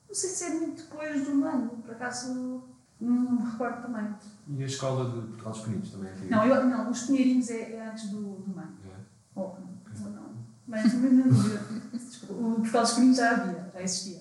não 0.09 0.15
sei 0.15 0.31
se 0.31 0.45
é 0.45 0.51
muito 0.51 0.83
depois 0.83 1.25
do 1.25 1.35
Mano, 1.35 1.71
por 1.85 1.93
acaso 1.93 2.63
não 3.01 3.33
me 3.33 3.51
recordo 3.51 3.83
também. 3.83 4.15
E 4.49 4.63
a 4.63 4.67
escola 4.67 5.09
de 5.11 5.27
Portugal 5.29 5.53
dos 5.53 5.61
Pequeninos 5.61 5.91
também 5.91 6.13
aqui? 6.13 6.27
Não, 6.27 6.47
eu, 6.47 6.67
não 6.67 6.91
os 6.91 7.03
Pinheirinhos 7.03 7.51
é, 7.51 7.75
é 7.75 7.89
antes 7.89 8.11
do, 8.11 8.21
do 8.21 8.55
Mano. 8.55 8.73
É. 8.85 8.97
Oh, 9.37 9.55
não, 10.01 10.11
não. 10.11 10.31
Mas 10.67 10.93
não 10.95 11.29
Desculpa, 11.93 12.35
o 12.35 12.55
Portugal 12.57 12.83
dos 12.83 12.91
Pequeninos 12.91 13.17
já 13.17 13.31
havia, 13.31 13.71
já 13.73 13.83
existia. 13.83 14.21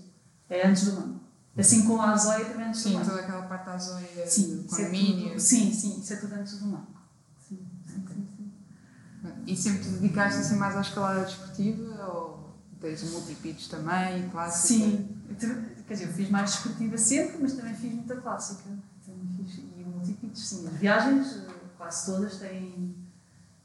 É 0.49 0.67
antes 0.67 0.85
do 0.85 0.93
Mano. 0.93 1.16
Assim 1.57 1.85
como 1.85 2.01
a 2.01 2.11
Azóia 2.11 2.45
também 2.45 2.67
antes 2.67 2.83
do 2.83 2.89
Sim, 2.89 2.93
Mano. 2.95 3.05
toda 3.09 3.19
aquela 3.21 3.41
parte 3.43 3.65
da 3.65 3.73
Azóia, 3.73 4.27
Sim, 4.27 4.65
condomínio. 4.69 5.39
sim, 5.39 5.73
sim, 5.73 5.99
isso 5.99 6.13
é 6.13 6.15
tudo 6.17 6.33
antes 6.35 6.59
do 6.59 6.65
Mano. 6.67 6.87
Sim, 7.47 7.59
sim, 7.87 8.05
sim, 8.07 8.27
sim. 8.37 8.51
E 9.47 9.55
sempre 9.57 9.79
te 9.83 9.89
dedicaste 9.89 10.39
assim 10.41 10.55
mais 10.57 10.75
à 10.77 10.81
escalada 10.81 11.25
desportiva 11.25 12.05
ou 12.13 12.55
tens 12.79 13.03
multipitch 13.11 13.69
também, 13.69 14.29
clássica? 14.29 14.67
Sim, 14.67 15.09
quer 15.87 15.93
dizer, 15.93 16.07
eu 16.07 16.13
fiz 16.13 16.29
mais 16.29 16.51
desportiva 16.51 16.97
sempre, 16.97 17.37
mas 17.41 17.53
também 17.53 17.73
fiz 17.73 17.93
muita 17.93 18.15
clássica. 18.17 18.63
Também 19.05 19.27
fiz, 19.45 19.57
e 19.57 19.83
multipitch, 19.83 20.35
sim. 20.37 20.67
As 20.67 20.73
viagens, 20.75 21.37
eh, 21.37 21.47
quase 21.77 22.05
todas 22.05 22.37
têm, 22.37 22.95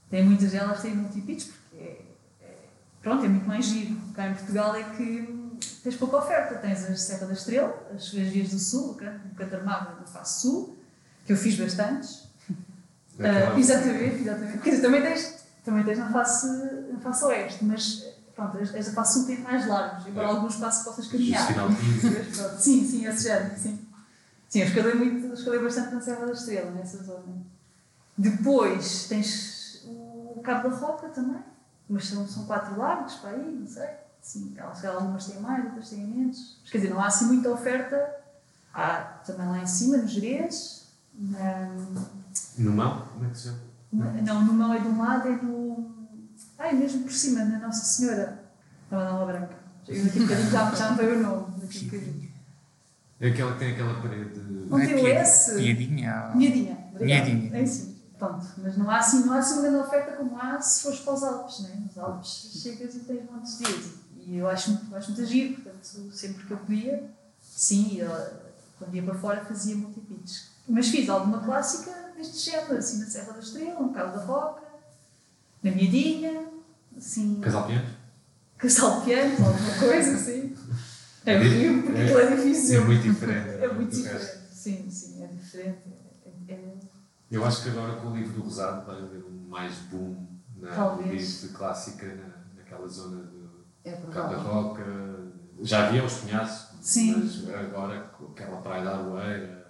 têm 0.08 0.24
muitas 0.24 0.50
delas 0.52 0.80
têm 0.80 0.96
multipitch, 0.96 1.48
porque 1.48 1.76
é, 1.76 2.06
é- 2.40 2.68
pronto, 3.02 3.24
é 3.24 3.28
muito 3.28 3.46
mais 3.46 3.64
giro. 3.66 3.96
Cá 4.14 4.30
em 4.30 4.34
Portugal 4.34 4.74
é 4.76 4.84
que 4.84 5.41
tens 5.82 5.96
pouca 5.96 6.16
oferta. 6.18 6.54
Tens 6.56 6.84
a 6.84 6.96
Serra 6.96 7.26
da 7.26 7.32
Estrela, 7.32 7.74
as, 7.94 8.02
as 8.04 8.10
Vias 8.10 8.50
do 8.50 8.58
Sul, 8.58 8.92
o 8.92 9.34
Catarmava 9.34 10.00
do 10.00 10.06
Face 10.06 10.40
Sul, 10.40 10.76
que 11.26 11.32
eu 11.32 11.36
fiz 11.36 11.56
bastantes. 11.56 12.28
Ah, 13.20 13.58
exatamente, 13.58 14.22
exatamente. 14.22 14.58
Quer 14.58 14.70
dizer, 14.70 14.82
também 14.82 15.02
tens, 15.02 15.34
também 15.64 15.84
tens 15.84 15.98
na, 15.98 16.10
face, 16.10 16.46
na 16.92 16.98
face 17.00 17.24
oeste, 17.24 17.64
mas 17.64 18.04
pronto, 18.34 18.56
da 18.58 18.64
face 18.82 19.12
sul 19.12 19.26
têm 19.26 19.38
mais 19.40 19.66
largos, 19.66 20.06
embora 20.06 20.28
É. 20.28 20.30
algum 20.30 20.46
espaço 20.48 20.84
possas 20.84 21.06
caminhar. 21.08 21.46
final 21.46 21.68
de 21.68 21.76
15. 21.76 22.06
Mas 22.40 22.60
Sim, 22.62 22.88
sim, 22.88 23.06
esse 23.06 23.24
género, 23.24 23.58
sim. 23.58 23.86
Sim, 24.48 24.60
eu 24.60 24.66
escalei, 24.66 24.94
muito, 24.94 25.32
escalei 25.34 25.60
bastante 25.62 25.94
na 25.94 26.00
Serra 26.00 26.26
da 26.26 26.32
Estrela, 26.32 26.70
nessa 26.72 27.02
zona. 27.04 27.42
Depois 28.16 29.06
tens 29.08 29.82
o 29.86 30.40
Cabo 30.42 30.68
da 30.70 30.76
Roca 30.76 31.08
também, 31.10 31.42
mas 31.88 32.06
são, 32.06 32.26
são 32.26 32.44
quatro 32.46 32.76
largos 32.78 33.14
para 33.16 33.30
aí, 33.30 33.56
não 33.60 33.66
sei. 33.66 33.88
Sim, 34.22 34.54
elas, 34.56 34.84
algumas 34.84 35.26
têm 35.26 35.40
mais, 35.40 35.64
outras 35.64 35.90
têm 35.90 36.06
menos. 36.06 36.58
Mas 36.62 36.70
quer 36.70 36.78
dizer, 36.78 36.90
não 36.90 37.00
há 37.00 37.06
assim 37.06 37.26
muita 37.26 37.50
oferta. 37.50 38.16
Há 38.72 39.20
também 39.26 39.48
lá 39.48 39.58
em 39.58 39.66
cima, 39.66 39.98
nos 39.98 40.12
Jerez, 40.12 40.86
na, 41.12 41.74
No 42.56 42.72
mão? 42.72 43.06
Como 43.12 43.26
é 43.26 43.28
que 43.28 43.36
se 43.36 43.48
chama? 43.48 43.58
não, 43.92 44.44
no 44.44 44.54
mão 44.54 44.72
é 44.72 44.78
de 44.78 44.86
um 44.86 44.98
lado, 44.98 45.28
é 45.28 45.36
no. 45.36 45.92
Ai, 46.58 46.72
mesmo 46.74 47.02
por 47.02 47.12
cima, 47.12 47.44
na 47.44 47.58
Nossa 47.58 47.84
Senhora. 47.84 48.44
Estava 48.84 49.02
a 49.02 49.06
dar 49.06 49.16
uma 49.16 49.26
branca. 49.26 49.56
Eu 49.88 50.04
daqui 50.04 50.18
a 50.18 50.22
bocadinho 50.22 50.50
já, 50.50 50.74
já 50.74 50.90
me 50.92 50.96
veio 50.96 51.18
o 51.18 51.22
nome. 51.22 51.60
Daqui 51.60 51.78
a 51.78 51.84
bocadinho. 51.84 52.32
É 53.20 53.28
aquela 53.28 53.52
que 53.52 53.58
tem 53.58 53.72
aquela 53.72 54.00
parede. 54.00 54.40
Não 54.40 54.78
tem 54.78 54.94
o 54.94 55.06
S? 55.06 55.54
Miadinha. 55.54 56.32
obrigada. 56.34 57.04
Miadinha. 57.04 57.56
É 57.56 57.62
isso. 57.62 57.92
Pronto, 58.18 58.46
mas 58.58 58.76
não 58.76 58.88
há 58.88 58.98
assim, 58.98 59.24
não 59.24 59.32
há 59.32 59.38
assim 59.38 59.54
uma 59.54 59.62
grande 59.62 59.78
oferta 59.78 60.12
como 60.12 60.38
há 60.40 60.60
se 60.60 60.82
fores 60.82 61.00
para 61.00 61.12
os 61.14 61.22
Alpes, 61.24 61.60
né? 61.60 61.82
Nos 61.84 61.98
Alpes 61.98 62.50
chegas 62.62 62.94
e 62.94 63.00
tens 63.00 63.28
montes 63.28 63.58
de 63.58 63.64
dias. 63.64 64.01
E 64.26 64.36
eu 64.36 64.48
acho 64.48 64.70
muito, 64.70 64.94
acho 64.96 65.08
muito 65.10 65.22
agir, 65.22 65.54
portanto, 65.54 66.12
sempre 66.12 66.44
que 66.46 66.50
eu 66.52 66.56
podia, 66.58 67.10
sim, 67.40 67.96
eu, 67.98 68.08
quando 68.78 68.94
ia 68.94 69.02
para 69.02 69.14
fora 69.14 69.44
fazia 69.44 69.74
multipitches. 69.76 70.48
Mas 70.68 70.88
fiz 70.88 71.08
alguma 71.08 71.40
clássica 71.40 71.90
deste 72.16 72.50
género, 72.50 72.76
assim 72.76 72.98
na 73.00 73.06
Serra 73.06 73.32
da 73.32 73.40
Estrela, 73.40 73.80
no 73.80 73.92
Cabo 73.92 74.16
da 74.16 74.24
Roca, 74.24 74.62
na 75.62 75.70
Miadinha, 75.72 76.46
assim, 76.96 77.40
Casal 77.40 77.66
Piano? 77.66 77.86
casal 78.58 79.00
de 79.00 79.06
pianos, 79.06 79.40
alguma 79.40 79.74
coisa 79.78 80.14
assim. 80.14 80.54
É 81.24 81.34
É- 81.34 81.38
horrível, 81.38 81.82
porque 81.84 81.98
é- 81.98 82.04
aquilo 82.04 82.18
é 82.18 82.36
difícil. 82.36 82.80
É 82.82 82.84
muito 82.84 83.02
diferente. 83.02 83.48
É 83.50 83.72
muito 83.72 83.96
do 83.96 84.02
resto. 84.02 84.18
diferente, 84.18 84.54
sim, 84.54 84.90
sim, 84.90 85.22
é 85.22 85.26
diferente. 85.28 85.78
É, 86.48 86.52
é, 86.52 86.74
Eu 87.30 87.44
acho 87.44 87.62
que 87.62 87.68
agora 87.70 87.94
com 88.00 88.08
o 88.08 88.16
livro 88.16 88.32
do 88.34 88.42
Rosado 88.42 88.84
vai 88.84 89.00
haver 89.00 89.22
um 89.24 89.48
mais 89.48 89.72
boom 89.90 90.26
na 90.56 90.70
Talvez. 90.74 91.10
livro 91.12 91.48
de 91.48 91.54
clássica 91.54 92.06
na, 92.06 92.60
naquela 92.60 92.88
zona 92.88 93.22
do 93.22 93.41
É 93.84 93.92
Cabo 93.92 94.34
da. 94.34 94.36
Roca. 94.40 94.84
Já 95.62 95.86
havia 95.86 96.04
os 96.04 96.14
penhascos, 96.14 96.76
Sim. 96.80 97.14
mas 97.16 97.48
agora 97.54 98.10
aquela 98.30 98.56
praia 98.58 98.84
da 98.84 98.96
Aroeira. 98.98 99.62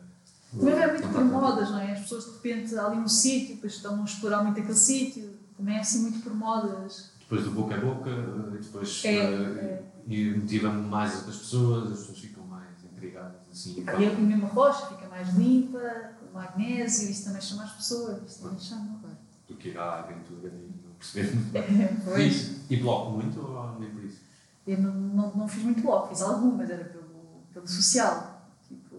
Também 0.50 0.74
é 0.74 0.86
muito 0.86 1.08
por 1.08 1.24
modas, 1.24 1.70
não 1.70 1.78
é? 1.78 1.92
As 1.92 2.00
pessoas 2.00 2.24
de 2.26 2.30
repente 2.32 2.76
há 2.76 2.86
ali 2.86 2.98
um 2.98 3.08
sítio, 3.08 3.54
depois 3.56 3.74
estão 3.74 4.00
a 4.00 4.04
explorar 4.04 4.42
muito 4.42 4.58
aquele 4.60 4.74
sítio. 4.76 5.30
Também 5.56 5.76
é 5.76 5.80
assim 5.80 6.00
muito 6.02 6.20
por 6.20 6.34
modas. 6.34 7.12
Depois 7.20 7.44
do 7.44 7.50
boca 7.52 7.74
a 7.74 7.80
boca, 7.80 8.10
e 8.10 8.58
depois 8.62 9.02
É, 9.04 9.14
eh, 9.16 9.24
é. 9.28 9.82
e 10.06 10.30
motiva 10.36 10.70
mais 10.70 11.14
outras 11.16 11.36
pessoas, 11.36 11.92
as 11.92 11.98
pessoas 12.00 12.18
ficam 12.18 12.44
mais 12.44 12.84
intrigadas. 12.84 13.40
Assim, 13.50 13.82
E 13.82 13.88
a 14.06 14.14
mesma 14.14 14.48
rocha 14.48 14.86
fica 14.86 15.08
mais 15.08 15.34
limpa, 15.34 15.78
com 16.20 16.38
magnésio, 16.38 17.10
isso 17.10 17.24
também 17.24 17.40
chama 17.40 17.64
as 17.64 17.72
pessoas. 17.72 18.22
Isso 18.26 18.42
também 18.42 18.58
chama. 18.58 19.00
do 19.48 19.54
que 19.56 19.68
ir 19.68 19.78
à 19.78 20.00
aventura 20.00 20.48
e 20.48 20.70
não 20.70 20.71
perceber. 21.02 21.98
Pois. 22.04 22.70
E, 22.70 22.74
e 22.74 22.76
bloco 22.78 23.12
muito 23.12 23.40
ou 23.40 23.78
nem 23.80 23.90
por 23.90 24.04
isso? 24.04 24.20
Eu 24.66 24.78
não, 24.78 24.92
não, 24.92 25.36
não 25.36 25.48
fiz 25.48 25.64
muito 25.64 25.82
bloco, 25.82 26.08
fiz 26.08 26.22
algumas, 26.22 26.70
era 26.70 26.84
pelo, 26.84 27.42
pelo 27.52 27.66
social. 27.66 28.48
Tipo, 28.68 28.96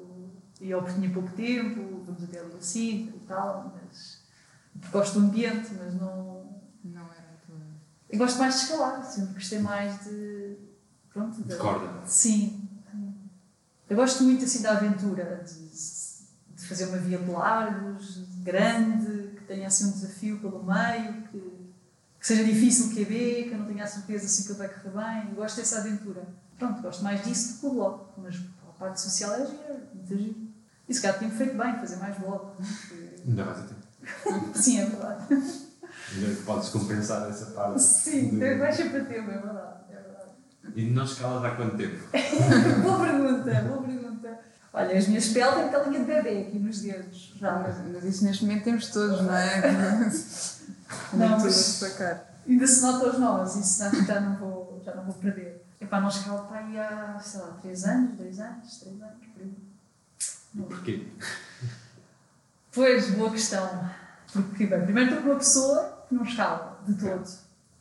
ia 0.60 0.76
ao 0.76 0.82
porque 0.82 1.00
tinha 1.00 1.14
pouco 1.14 1.32
tempo, 1.32 2.04
vamos 2.06 2.24
até 2.24 2.40
ali 2.40 2.54
assim 2.56 3.14
e 3.16 3.20
tal, 3.28 3.74
mas. 3.74 4.22
Gosto 4.92 5.20
do 5.20 5.28
ambiente, 5.28 5.74
mas 5.76 5.94
não. 5.96 6.44
Não 6.84 7.04
era 7.04 7.30
a 7.34 7.46
tua. 7.46 7.58
Eu 8.10 8.18
gosto 8.18 8.38
mais 8.40 8.56
de 8.56 8.62
escalar, 8.62 9.04
sempre 9.06 9.36
gostei 9.36 9.60
mais 9.60 10.04
de. 10.04 10.58
Pronto, 11.14 11.42
De 11.42 11.56
corda. 11.56 12.06
Sim. 12.06 12.68
Eu 13.90 13.98
gosto 13.98 14.24
muito 14.24 14.44
assim 14.44 14.62
da 14.62 14.72
aventura, 14.72 15.44
de, 15.46 16.56
de 16.56 16.68
fazer 16.68 16.86
uma 16.86 16.98
via 16.98 17.20
de 17.20 17.30
largos, 17.30 18.24
grande, 18.44 19.36
que 19.36 19.44
tenha 19.44 19.68
assim 19.68 19.86
um 19.86 19.92
desafio 19.92 20.40
pelo 20.40 20.64
meio, 20.64 21.22
que, 21.28 21.38
que 22.24 22.28
seja 22.28 22.46
difícil 22.46 22.88
de 22.88 23.04
caber, 23.04 23.44
que 23.44 23.52
eu 23.52 23.58
não 23.58 23.66
tenha 23.66 23.84
a 23.84 23.88
certeza 23.88 24.30
se 24.30 24.44
aquilo 24.44 24.58
vai 24.58 24.70
correr 24.70 24.92
bem. 25.22 25.30
Eu 25.32 25.36
gosto 25.36 25.58
dessa 25.58 25.80
aventura. 25.80 26.24
Pronto, 26.58 26.82
gosto 26.82 27.04
mais 27.04 27.22
disso 27.22 27.50
do 27.50 27.60
que 27.60 27.66
do 27.68 27.74
bloco, 27.74 28.14
mas 28.22 28.36
a 28.66 28.72
parte 28.80 29.02
social 29.02 29.34
é 29.34 29.46
gira, 29.46 29.64
é 29.68 29.94
muito 29.94 30.08
giro. 30.18 30.36
E 30.88 30.94
se 30.94 31.02
calhar 31.02 31.20
tinha 31.20 31.30
feito 31.32 31.58
bem 31.58 31.74
fazer 31.76 31.98
mais 31.98 32.18
bloco. 32.18 32.56
porque- 32.56 33.16
Ainda 33.28 33.44
vais 33.44 33.58
a 33.60 33.62
tempo. 33.64 34.52
Sim, 34.56 34.80
é 34.80 34.86
verdade. 34.86 35.26
Ainda 36.16 36.42
podes 36.46 36.70
compensar 36.70 37.30
essa 37.30 37.48
parte. 37.48 37.82
Sim, 37.82 38.40
de- 38.40 38.56
vai 38.56 38.72
sempre 38.72 39.02
a 39.02 39.04
tempo, 39.04 39.30
é 39.30 39.38
verdade. 39.38 39.78
É 39.90 39.96
verdade. 39.96 40.30
E 40.78 40.90
não 40.92 41.04
escalas 41.04 41.44
há 41.44 41.56
quanto 41.58 41.76
tempo? 41.76 41.98
boa 42.84 43.00
pergunta, 43.06 43.62
boa 43.68 43.82
pergunta. 43.84 44.40
Olha, 44.76 44.98
as 44.98 45.08
minhas 45.10 45.28
peles 45.28 45.54
têm 45.56 45.64
aquela 45.66 45.88
linha 45.88 46.00
de 46.00 46.06
bebê 46.06 46.40
aqui 46.48 46.58
nos 46.58 46.80
dedos. 46.80 47.34
Já, 47.38 47.60
Mas, 47.60 47.76
mas 47.92 48.04
isso 48.06 48.24
neste 48.24 48.46
momento 48.46 48.64
temos 48.64 48.88
todos, 48.88 49.22
não 49.22 49.36
é? 49.36 50.10
Não, 51.14 51.30
mas- 51.40 51.82
ainda 52.48 52.68
se 52.68 52.82
nota 52.82 53.10
os 53.10 53.20
nós, 53.20 53.56
isso 53.56 53.84
não- 53.84 54.06
já 54.06 54.20
não 54.22 54.36
vou, 54.38 54.82
já 54.84 54.94
não 54.96 55.04
vou 55.04 55.14
perder. 55.16 55.64
Epá, 55.80 56.00
não 56.00 56.08
escalo 56.10 56.48
para 56.48 56.60
aí 56.60 56.80
há, 56.80 57.20
sei 57.20 57.42
lá, 57.42 57.48
3 57.62 57.84
anos, 57.86 58.18
2 58.18 58.40
anos, 58.40 58.78
3 58.80 59.02
anos, 59.02 59.26
por 59.34 59.42
aí. 59.42 59.58
E 60.56 60.62
porquê? 60.62 61.08
Pois, 62.72 63.12
boa 63.12 63.32
questão. 63.32 63.90
Porque, 64.32 64.66
bem, 64.66 64.84
primeiro 64.84 65.10
estou 65.10 65.24
com 65.24 65.30
uma 65.32 65.40
pessoa 65.40 66.06
que 66.08 66.16
não 66.16 66.24
escala 66.24 66.80
de 66.88 66.94
todo. 66.96 67.28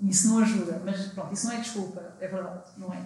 E 0.00 0.11
isso 0.11 0.28
não 0.28 0.38
ajuda. 0.40 0.83
Mas, 0.85 1.07
pronto, 1.09 1.33
isso 1.33 1.47
não 1.47 1.54
é 1.54 1.61
desculpa, 1.61 2.02
é 2.21 2.28
verdade, 2.28 2.64
não 2.76 2.92
é? 2.92 3.02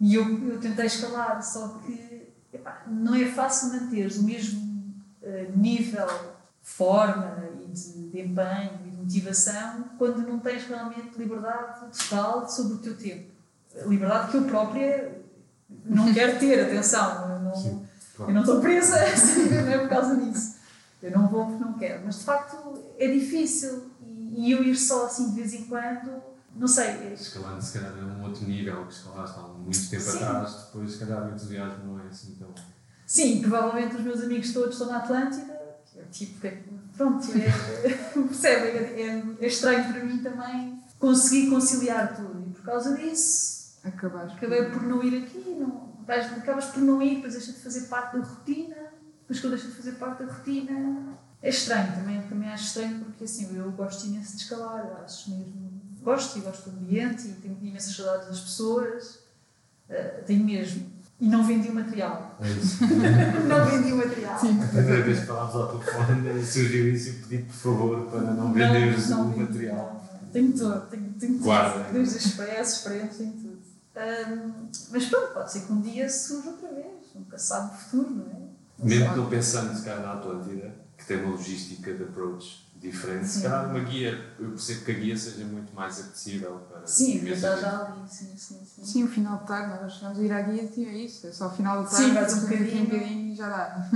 E 0.00 0.14
eu, 0.14 0.48
eu 0.48 0.60
tentei 0.60 0.86
escalar, 0.86 1.42
só 1.42 1.68
que 1.84 2.32
epá, 2.52 2.82
não 2.86 3.14
é 3.14 3.24
fácil 3.26 3.70
manteres 3.80 4.16
o 4.18 4.22
mesmo 4.22 4.94
eh, 5.22 5.50
nível 5.56 6.06
de 6.06 6.70
forma 6.70 7.36
e 7.64 7.72
de, 7.72 8.10
de 8.10 8.20
empenho 8.20 8.78
motivação 9.08 9.84
quando 9.96 10.18
não 10.28 10.38
tens 10.38 10.66
realmente 10.66 11.16
liberdade 11.16 11.80
total 11.96 12.48
sobre 12.48 12.74
o 12.74 12.78
teu 12.78 12.96
tempo. 12.96 13.30
Liberdade 13.86 14.30
que 14.30 14.36
eu 14.36 14.44
própria 14.44 15.22
não 15.84 16.12
quero 16.12 16.38
ter, 16.38 16.60
atenção. 16.60 17.30
Eu 17.32 17.40
não, 17.40 17.54
Sim, 17.56 17.86
claro. 18.16 18.30
eu 18.30 18.34
não 18.34 18.42
estou 18.42 18.60
presa 18.60 18.96
não 19.64 19.72
é 19.72 19.78
por 19.78 19.88
causa 19.88 20.16
disso. 20.16 20.58
Eu 21.02 21.10
não 21.12 21.28
vou 21.28 21.46
porque 21.46 21.64
não 21.64 21.72
quero. 21.74 22.02
Mas 22.04 22.18
de 22.18 22.24
facto 22.24 22.82
é 22.98 23.06
difícil. 23.08 23.90
E, 24.02 24.48
e 24.48 24.52
eu 24.52 24.62
ir 24.62 24.76
só 24.76 25.06
assim 25.06 25.30
de 25.30 25.36
vez 25.36 25.54
em 25.54 25.64
quando, 25.64 26.22
não 26.54 26.68
sei. 26.68 26.86
é- 26.88 27.14
Escalando 27.14 27.62
se 27.62 27.78
calhar 27.78 27.92
a 27.92 28.04
um 28.04 28.24
outro 28.24 28.44
nível 28.44 28.84
que 28.86 28.92
escalaste 28.92 29.38
há 29.38 29.42
muito 29.42 29.88
tempo 29.90 30.02
Sim. 30.02 30.16
atrás, 30.18 30.54
depois 30.66 30.92
se 30.92 30.98
calhar 30.98 31.26
o 31.26 31.30
entusiasmo 31.30 31.84
não 31.94 32.04
é 32.04 32.08
assim 32.08 32.34
tão. 32.38 32.48
Sim, 33.06 33.40
provavelmente 33.40 33.96
os 33.96 34.02
meus 34.02 34.20
amigos 34.22 34.52
todos 34.52 34.72
estão 34.72 34.88
na 34.88 34.98
Atlântida. 34.98 35.57
Tipo, 36.10 36.48
pronto, 36.96 37.26
é, 37.32 37.90
percebem? 38.22 38.70
É, 38.76 39.02
é, 39.02 39.24
é 39.40 39.46
estranho 39.46 39.92
para 39.92 40.04
mim 40.04 40.18
também 40.22 40.80
conseguir 40.98 41.48
conciliar 41.50 42.16
tudo. 42.16 42.44
E 42.48 42.52
por 42.52 42.62
causa 42.62 42.96
disso, 42.96 43.78
Acabaste. 43.84 44.36
acabei 44.36 44.64
por 44.70 44.82
não 44.82 45.02
ir 45.02 45.22
aqui. 45.24 45.38
Não, 45.58 45.92
vais- 46.06 46.32
acabas 46.36 46.66
por 46.66 46.80
não 46.82 47.00
ir, 47.02 47.16
depois 47.16 47.34
deixa 47.34 47.52
de 47.52 47.58
fazer 47.58 47.82
parte 47.88 48.16
da 48.18 48.24
rotina. 48.24 48.76
Depois 49.20 49.40
que 49.40 49.46
eu 49.46 49.50
deixo 49.50 49.66
de 49.68 49.74
fazer 49.74 49.92
parte 49.92 50.24
da 50.24 50.32
rotina, 50.32 51.18
É 51.42 51.50
estranho, 51.50 51.92
também, 51.94 52.20
também 52.22 52.48
acho 52.48 52.64
estranho 52.64 52.98
porque 53.04 53.24
assim, 53.24 53.56
eu 53.56 53.70
gosto 53.72 54.06
imenso 54.06 54.36
de 54.36 54.42
escalar, 54.42 55.02
acho 55.04 55.30
mesmo. 55.30 55.80
Gosto 56.02 56.38
e 56.38 56.40
gosto 56.40 56.70
do 56.70 56.80
ambiente 56.80 57.28
e 57.28 57.32
tenho 57.34 57.56
imensas 57.62 57.94
saudades 57.94 58.26
das 58.28 58.40
pessoas, 58.40 59.20
uh, 59.88 60.24
tenho 60.26 60.44
mesmo. 60.44 60.90
E 61.20 61.28
não 61.28 61.44
vendi 61.44 61.68
o 61.68 61.74
material. 61.74 62.36
É 62.40 62.48
isso. 62.48 62.78
não 63.48 63.66
vendi 63.66 63.92
o 63.92 63.96
material. 63.96 64.38
Sim. 64.38 64.62
A 64.62 64.66
primeira 64.68 65.02
vez 65.02 65.20
que 65.20 65.26
falámos 65.26 65.54
ao 65.54 65.78
telefone 65.78 66.44
surgiu 66.46 66.94
isso 66.94 67.08
e 67.08 67.12
pedi 67.14 67.42
por 67.44 67.54
favor 67.54 68.06
para 68.06 68.20
não 68.20 68.52
venderes 68.52 69.10
não 69.10 69.22
o 69.26 69.28
vendi, 69.30 69.40
material. 69.40 69.76
não. 70.22 70.28
Tenho 70.30 70.52
tudo, 70.52 70.80
tenho, 70.90 71.12
tenho 71.18 71.32
tudo. 71.34 71.44
Guarda. 71.44 71.92
Desde 71.92 72.18
as 72.18 72.26
peças, 72.32 72.82
frentes, 72.82 73.16
tenho 73.16 73.32
tudo. 73.32 73.58
Ahm, 73.96 74.68
mas 74.92 75.06
pronto, 75.06 75.32
pode 75.32 75.50
ser 75.52 75.60
que 75.62 75.72
um 75.72 75.80
dia 75.80 76.08
surja 76.08 76.50
outra 76.50 76.68
vez, 76.68 76.86
nunca 77.14 77.36
sabe 77.36 77.74
o 77.74 77.78
futuro, 77.78 78.10
não 78.10 78.26
é? 78.26 78.38
Não 78.78 78.86
Mesmo 78.86 79.16
eu 79.16 79.26
pensando 79.26 79.76
se 79.76 79.82
calhar 79.84 80.02
na 80.02 80.12
Atlântida, 80.12 80.72
que 80.96 81.04
tem 81.04 81.16
uma 81.24 81.32
logística 81.32 81.92
de 81.92 82.04
approach 82.04 82.67
diferente, 82.80 83.26
se 83.26 83.38
Sim. 83.38 83.42
calhar 83.42 83.70
uma 83.70 83.80
guia, 83.80 84.34
eu 84.38 84.50
percebo 84.50 84.84
que 84.84 84.90
a 84.92 84.94
guia 84.94 85.16
seja 85.18 85.44
muito 85.44 85.74
mais 85.74 85.98
apetecível 86.00 86.58
para 86.70 86.86
Sim, 86.86 87.26
já 87.34 87.80
ali, 87.86 88.08
sim, 88.08 88.36
sim, 88.36 88.64
sim. 88.64 88.84
Sim, 88.84 89.04
o 89.04 89.08
final 89.08 89.38
de 89.38 89.46
tarde, 89.46 89.82
nós 89.82 89.92
chegamos 89.94 90.18
a 90.18 90.22
ir 90.22 90.32
à 90.32 90.42
guia 90.42 90.62
e 90.76 90.84
é 90.84 90.96
isso. 90.98 91.26
É 91.26 91.32
só 91.32 91.48
o 91.48 91.50
final 91.50 91.84
de 91.84 91.90
Sim, 91.90 91.96
tarde, 91.96 92.14
vais 92.14 92.32
um 92.32 92.40
fazemos 92.40 92.54
aqui 92.62 92.64
bocadinho. 92.64 92.82
um 92.82 92.98
bocadinho 92.98 93.32
e 93.32 93.36
já 93.36 93.48
dá. 93.48 93.90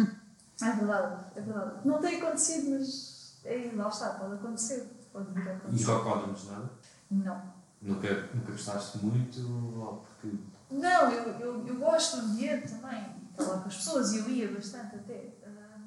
É 0.62 0.72
verdade, 0.76 1.24
é 1.36 1.40
verdade. 1.40 1.70
Não 1.84 2.00
tem 2.00 2.20
acontecido, 2.20 2.70
mas 2.70 3.40
é, 3.44 3.70
lá 3.74 3.88
está, 3.88 4.10
pode 4.10 4.34
acontecer. 4.34 4.86
Pode 5.12 5.32
vir 5.32 5.48
a 5.48 5.52
E 5.52 5.56
acontecer. 5.56 5.84
rocódromos 5.84 6.46
nada? 6.48 6.70
Não. 7.10 7.42
Nunca, 7.82 8.28
nunca 8.34 8.52
gostaste 8.52 8.98
muito 8.98 9.40
ou 9.80 9.96
porque 10.20 10.36
Não, 10.70 11.10
eu, 11.10 11.32
eu, 11.40 11.66
eu 11.66 11.76
gosto 11.76 12.16
do 12.16 12.22
ambiente 12.26 12.68
também, 12.68 13.04
falar 13.36 13.58
com 13.60 13.68
as 13.68 13.76
pessoas 13.76 14.12
e 14.12 14.18
eu 14.18 14.28
ia 14.30 14.52
bastante 14.52 14.96
até. 14.96 15.34
ah, 15.46 15.78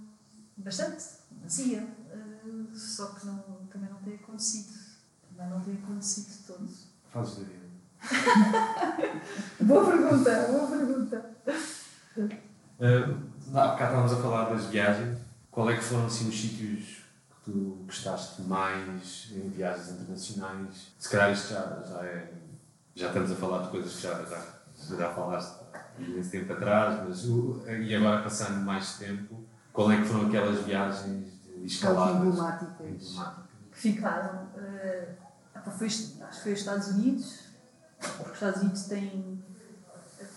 bastante, 0.58 1.04
mas 1.42 1.58
ia. 1.60 1.88
Só 2.76 3.08
que 3.08 3.26
não, 3.26 3.38
também 3.72 3.90
não 3.90 3.98
tem 4.00 4.16
acontecido. 4.16 4.74
Também 5.30 5.50
não 5.54 5.60
tem 5.62 5.74
acontecido 5.76 6.28
de 6.32 6.38
todo. 6.48 6.70
fazes 7.12 7.36
da 7.40 7.44
vida? 7.44 7.66
Boa 9.62 9.86
pergunta, 9.92 10.48
boa 10.52 10.68
pergunta. 10.68 11.26
Uh, 12.18 13.58
há 13.58 13.68
bocado 13.68 13.84
estávamos 13.84 14.14
a 14.14 14.18
falar 14.18 14.50
das 14.50 14.66
viagens. 14.66 15.20
Qual 15.52 15.70
é 15.70 15.76
que 15.78 15.84
foram 15.84 16.06
assim, 16.06 16.28
os 16.30 16.40
sítios 16.40 17.04
que 17.30 17.52
tu 17.52 17.78
gostaste 17.86 18.42
mais 18.44 19.30
em 19.32 19.50
viagens 19.50 19.90
internacionais? 19.92 20.92
Se 21.00 21.10
calhar 21.10 21.32
isto 21.32 21.50
já, 21.54 21.82
já 21.88 22.04
é. 22.06 22.34
Já 22.96 23.08
estamos 23.08 23.32
a 23.32 23.36
falar 23.36 23.64
de 23.64 23.70
coisas 23.70 23.96
que 23.96 24.02
já, 24.04 24.24
já, 24.24 24.42
já 24.98 25.14
falaste 25.14 25.60
há 25.74 26.02
imenso 26.02 26.32
tempo 26.32 26.54
atrás, 26.54 27.04
mas 27.08 27.26
o- 27.26 27.62
e 27.68 27.94
agora 27.96 28.22
passando 28.24 28.64
mais 28.64 28.98
tempo, 28.98 29.44
qual 29.74 29.92
é 29.92 29.98
que 29.98 30.06
foram 30.08 30.28
aquelas 30.28 30.60
viagens 30.66 31.26
de 31.26 31.35
escaladas 31.66 32.16
emblemáticas. 32.16 33.10
emblemáticas? 33.10 33.46
Que 33.72 33.78
ficaram. 33.80 34.50
pá, 35.54 35.72
foi, 35.72 35.88
acho 35.88 36.14
que 36.14 36.44
foi 36.44 36.54
os 36.54 36.60
Estados 36.60 36.88
Unidos, 36.90 37.40
porque 38.00 38.30
os 38.30 38.34
Estados 38.34 38.62
Unidos 38.62 38.84
têm, 38.84 39.44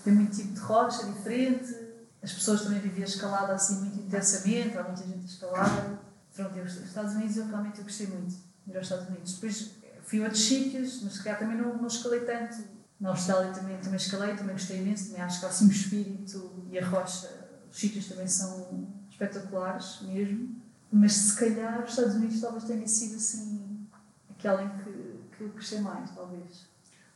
têm 0.04 0.12
muito 0.14 0.36
tipo 0.36 0.52
de 0.52 0.60
rocha 0.60 1.04
diferente, 1.06 1.88
as 2.22 2.32
pessoas 2.32 2.62
também 2.62 2.80
viviam 2.80 3.04
a 3.04 3.08
escalada 3.08 3.54
assim 3.54 3.80
muito 3.80 4.00
intensamente, 4.00 4.76
há 4.76 4.82
muita 4.82 5.04
gente 5.04 5.22
a 5.22 5.24
escalar. 5.24 6.00
Pronto, 6.34 6.60
os 6.60 6.76
Estados 6.76 7.14
Unidos 7.14 7.36
eu 7.36 7.46
realmente 7.46 7.78
eu 7.78 7.84
gostei 7.84 8.06
muito 8.06 8.34
de 8.66 8.72
ir 8.72 8.76
aos 8.76 8.86
Estados 8.86 9.08
Unidos. 9.08 9.34
Depois 9.34 9.74
fui 10.02 10.20
a 10.20 10.24
outros 10.24 10.42
sítios, 10.42 11.02
mas 11.02 11.14
se 11.14 11.22
calhar 11.22 11.38
também 11.38 11.56
não, 11.56 11.76
não 11.76 11.86
escalei 11.86 12.20
tanto. 12.20 12.56
Na 13.00 13.10
Austrália 13.10 13.52
também, 13.52 13.76
também 13.78 13.96
escalei, 13.96 14.34
também 14.34 14.54
gostei 14.54 14.80
imenso, 14.80 15.06
também 15.06 15.22
acho 15.22 15.38
que 15.38 15.46
há 15.46 15.48
assim 15.48 15.68
o 15.68 15.70
espírito 15.70 16.64
e 16.68 16.78
a 16.78 16.84
rocha, 16.84 17.30
os 17.70 17.78
sítios 17.78 18.08
também 18.08 18.26
são 18.26 18.88
espetaculares 19.08 20.00
mesmo. 20.02 20.60
Mas 20.92 21.12
se 21.12 21.36
calhar 21.38 21.82
os 21.84 21.90
Estados 21.90 22.14
Unidos 22.14 22.40
talvez 22.40 22.64
tenha 22.64 22.86
sido 22.88 23.16
assim 23.16 23.86
aquela 24.30 24.62
em 24.62 24.68
que, 24.78 24.90
que 25.36 25.44
eu 25.44 25.48
gostei 25.50 25.80
mais, 25.80 26.10
talvez. 26.10 26.66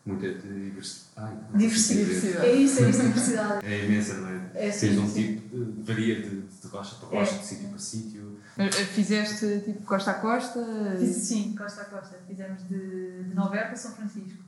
Muita 0.04 0.35
diversidade. 0.35 1.06
Ai, 1.17 1.39
Diversidade. 1.58 2.04
Diversidade. 2.04 2.47
É 2.47 2.52
isso, 2.56 2.82
é 2.85 2.91
isso, 2.91 3.02
diversidade. 3.02 3.67
É 3.67 3.85
imensa, 3.85 4.15
não 4.15 4.28
é? 4.28 4.50
É, 4.54 4.61
Tens 4.71 4.75
sim, 4.75 4.99
um 4.99 5.08
sim. 5.08 5.37
tipo, 5.37 5.65
de- 5.65 5.82
varia 5.82 6.21
de, 6.23 6.41
de 6.41 6.67
rocha 6.67 6.97
para 6.97 7.08
rocha, 7.21 7.35
É. 7.37 7.39
de 7.39 7.47
sítio 7.47 7.69
para 7.69 7.78
sítio. 7.78 8.39
Mas, 8.56 8.75
eh, 8.80 8.85
Fizeste 8.85 9.61
tipo 9.65 9.82
costa 9.85 10.11
a 10.11 10.15
costa? 10.15 10.61
Fiz- 10.99 11.17
Sim, 11.17 11.54
costa 11.56 11.82
a 11.82 11.85
costa. 11.85 12.19
Fizemos 12.26 12.69
de, 12.69 13.23
de 13.25 13.35
Nova 13.35 13.54
Iorque 13.56 13.75
a 13.75 13.76
São 13.76 13.93
Francisco. 13.93 14.43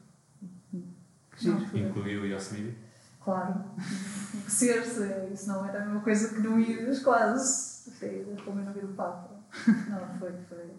Que. 1.36 1.48
Não, 1.48 1.60
Incluiu 1.88 2.22
o 2.22 2.26
Yosemite. 2.26 2.76
Claro. 3.22 3.64
Tinha 3.78 4.42
que 4.44 4.50
ser, 4.50 4.84
se 4.84 5.32
isso 5.32 5.46
não 5.48 5.64
era 5.64 5.82
a 5.82 5.86
mesma 5.86 6.00
coisa 6.00 6.28
que 6.34 6.40
não 6.40 6.58
ias 6.58 6.98
quase. 6.98 7.73
Foi 7.92 8.36
como 8.44 8.60
eu 8.60 8.64
não 8.64 8.72
vir 8.72 8.84
o 8.84 8.88
Papa. 8.88 9.30
Não, 9.88 10.18
foi, 10.18 10.32
foi. 10.48 10.70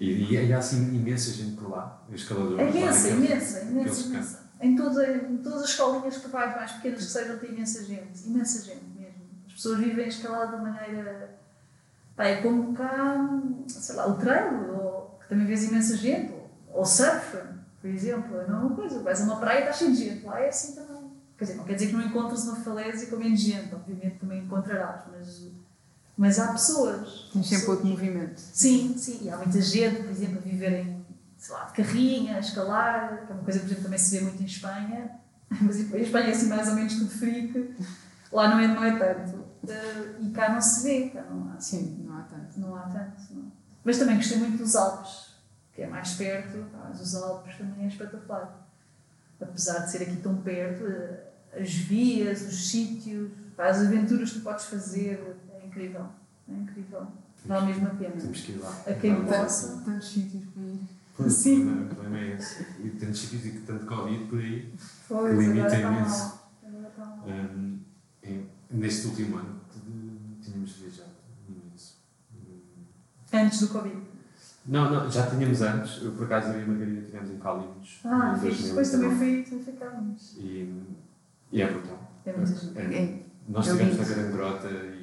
E, 0.00 0.32
e 0.34 0.52
há 0.52 0.58
assim 0.58 0.94
imensa 0.94 1.30
gente 1.32 1.56
por 1.56 1.70
lá, 1.70 2.02
escaladores. 2.12 2.58
É 2.60 2.64
lá 2.64 2.70
imensa, 2.70 3.10
naqueles- 3.10 3.30
imensa, 3.30 3.60
imensa, 3.60 3.80
aqueles 3.80 4.06
imensa. 4.06 4.42
Em, 4.60 4.76
toda, 4.76 5.16
em 5.16 5.36
todas 5.38 5.62
as 5.62 5.68
escolinhas 5.70 6.16
que 6.18 6.28
vais 6.28 6.54
mais 6.56 6.72
pequenas 6.72 6.98
que 7.04 7.10
sejam, 7.10 7.38
tem 7.38 7.50
imensa 7.50 7.84
gente. 7.84 8.26
Imensa 8.26 8.62
gente 8.64 8.84
mesmo. 8.96 9.22
As 9.46 9.52
pessoas 9.54 9.78
vivem 9.80 10.04
a 10.04 10.08
escalar 10.08 10.50
de 10.50 10.62
maneira. 10.62 11.38
Pá, 12.16 12.24
é 12.24 12.42
como 12.42 12.72
cá, 12.74 13.28
sei 13.68 13.94
lá, 13.96 14.06
o 14.08 14.16
trail, 14.16 14.72
ou, 14.74 15.18
que 15.20 15.28
também 15.28 15.46
vês 15.46 15.64
imensa 15.64 15.96
gente. 15.96 16.32
Ou, 16.32 16.50
ou 16.74 16.84
surf, 16.84 17.36
por 17.80 17.90
exemplo. 17.90 18.36
É 18.38 18.44
a 18.44 18.48
mesma 18.48 18.70
coisa. 18.74 19.02
Vais 19.02 19.20
a 19.20 19.24
uma 19.24 19.36
praia 19.36 19.58
e 19.58 19.60
está 19.62 19.72
cheio 19.72 19.92
de 19.92 19.98
gente. 20.04 20.24
Lá 20.24 20.40
é 20.40 20.48
assim 20.48 20.74
também. 20.74 21.12
Quer 21.36 21.44
dizer, 21.44 21.56
não 21.56 21.64
quer 21.64 21.74
dizer 21.74 21.86
que 21.88 21.92
não 21.94 22.02
encontres 22.02 22.44
uma 22.44 22.56
falésia 22.56 23.08
com 23.08 23.16
menos 23.16 23.40
gente. 23.40 23.74
Obviamente 23.74 24.18
também 24.18 24.44
encontrarás, 24.44 25.02
mas, 25.12 25.48
mas 26.16 26.38
há 26.38 26.52
pessoas. 26.52 27.28
Tens 27.32 27.48
sempre 27.48 27.70
outro 27.70 27.86
movimento. 27.86 28.38
Sim, 28.38 28.94
sim. 28.96 29.20
E 29.22 29.30
há 29.30 29.36
muita 29.36 29.60
gente, 29.60 30.02
por 30.02 30.10
exemplo, 30.10 30.38
a 30.38 30.40
viver 30.40 30.72
em, 30.72 31.04
sei 31.38 31.54
lá, 31.54 31.64
de 31.64 31.72
carrinha, 31.72 32.36
a 32.36 32.40
escalar, 32.40 33.26
que 33.26 33.32
é 33.32 33.34
uma 33.34 33.44
coisa 33.44 33.58
que, 33.60 33.64
por 33.66 33.70
exemplo, 33.72 33.84
também 33.84 33.98
se 33.98 34.16
vê 34.18 34.24
muito 34.24 34.42
em 34.42 34.46
Espanha. 34.46 35.10
Mas 35.60 35.80
em 35.80 36.00
Espanha 36.00 36.26
é 36.28 36.30
assim 36.30 36.48
mais 36.48 36.68
ou 36.68 36.74
menos 36.74 36.94
tudo 36.94 37.10
freak. 37.10 37.74
Lá 38.32 38.48
não 38.48 38.58
é, 38.60 38.66
não 38.68 38.84
é 38.84 38.98
tanto. 38.98 39.44
Eh, 39.68 40.14
E 40.20 40.30
cá 40.30 40.50
não 40.52 40.60
se 40.60 40.82
vê, 40.82 41.10
cá 41.10 41.22
não 41.30 41.52
há, 41.52 41.60
Sim, 41.60 42.04
não 42.06 42.16
há 42.18 42.22
tanto. 42.22 42.58
não 42.60 42.74
há 42.76 42.80
tanto. 42.82 43.22
Não. 43.34 43.52
Mas 43.84 43.98
também 43.98 44.16
gostei 44.16 44.38
muito 44.38 44.56
dos 44.58 44.74
Alpes, 44.76 45.34
que 45.74 45.82
é 45.82 45.86
mais 45.86 46.14
perto, 46.14 46.64
mas 46.72 47.00
os 47.00 47.14
Alpes 47.14 47.56
também 47.58 47.84
é 47.84 47.88
espetacular. 47.88 48.66
Apesar 49.40 49.80
de 49.80 49.90
ser 49.90 50.02
aqui 50.02 50.16
tão 50.16 50.36
perto, 50.36 50.86
eh, 50.86 51.60
as 51.60 51.70
vias, 51.74 52.42
os 52.42 52.70
sítios, 52.70 53.30
as 53.58 53.80
aventuras 53.82 54.30
que 54.32 54.38
tu 54.38 54.42
podes 54.44 54.64
fazer, 54.64 55.36
incrível. 55.72 56.06
É 56.48 56.52
incrível. 56.54 57.06
Mesmo 57.66 57.86
a 57.86 57.90
pena. 57.90 58.10
Temos 58.12 58.40
que 58.40 58.52
ir 58.52 58.58
lá. 58.58 58.70
A 58.86 58.92
quem 58.94 59.14
Vamos. 59.14 59.36
possa. 59.36 59.82
Tantos, 59.84 60.08
sítios 60.08 60.44
para 60.54 60.62
ir. 60.62 60.80
Pois, 61.16 61.32
Sim. 61.32 61.82
O 61.82 61.86
problema, 61.86 62.16
o 62.16 62.18
é 62.18 62.36
esse. 62.36 62.62
E 62.82 62.90
tantos 62.90 63.20
sítios 63.20 63.46
e 63.46 63.50
que 63.52 63.60
tanto 63.60 63.86
Covid 63.86 64.24
por 64.26 64.38
aí. 64.38 64.72
Pois, 65.08 65.38
Limita 65.38 65.66
agora 65.66 65.76
está 65.76 65.92
imenso. 65.92 66.40
mal. 66.98 67.24
hum, 67.26 67.78
em- 68.22 68.46
neste 68.70 69.06
último 69.08 69.36
ano, 69.36 69.60
tínhamos 70.42 70.72
viajado 70.76 71.10
imenso. 71.48 71.96
Hum, 72.34 72.58
Antes 73.32 73.60
do 73.60 73.68
Covid. 73.68 73.96
Não, 74.64 74.90
não, 74.90 75.10
já 75.10 75.26
tínhamos 75.28 75.60
antes. 75.60 76.02
Eu, 76.02 76.12
por 76.12 76.24
acaso, 76.26 76.48
eu 76.52 76.60
e 76.60 76.62
a 76.62 76.66
Margarida 76.66 77.00
estivemos 77.00 77.30
em 77.30 77.38
Calinos. 77.38 78.00
Ah, 78.04 78.34
em 78.36 78.40
fixe. 78.40 78.68
Depois 78.68 78.90
também 78.92 79.08
2019. 79.08 79.18
fui, 79.18 79.58
também 79.58 79.64
ficámos. 79.74 80.34
E, 80.38 80.82
e 81.50 81.62
é 81.62 81.70
brutal. 81.70 82.12
É 82.24 82.46
gente. 82.46 82.78
É- 82.78 82.82
É, 83.02 83.22
Nós 83.48 83.66
É 83.66 83.72
estivemos 83.72 83.98
na 83.98 84.14
Grande 84.14 84.32
Grota 84.32 84.68
e 84.70 85.01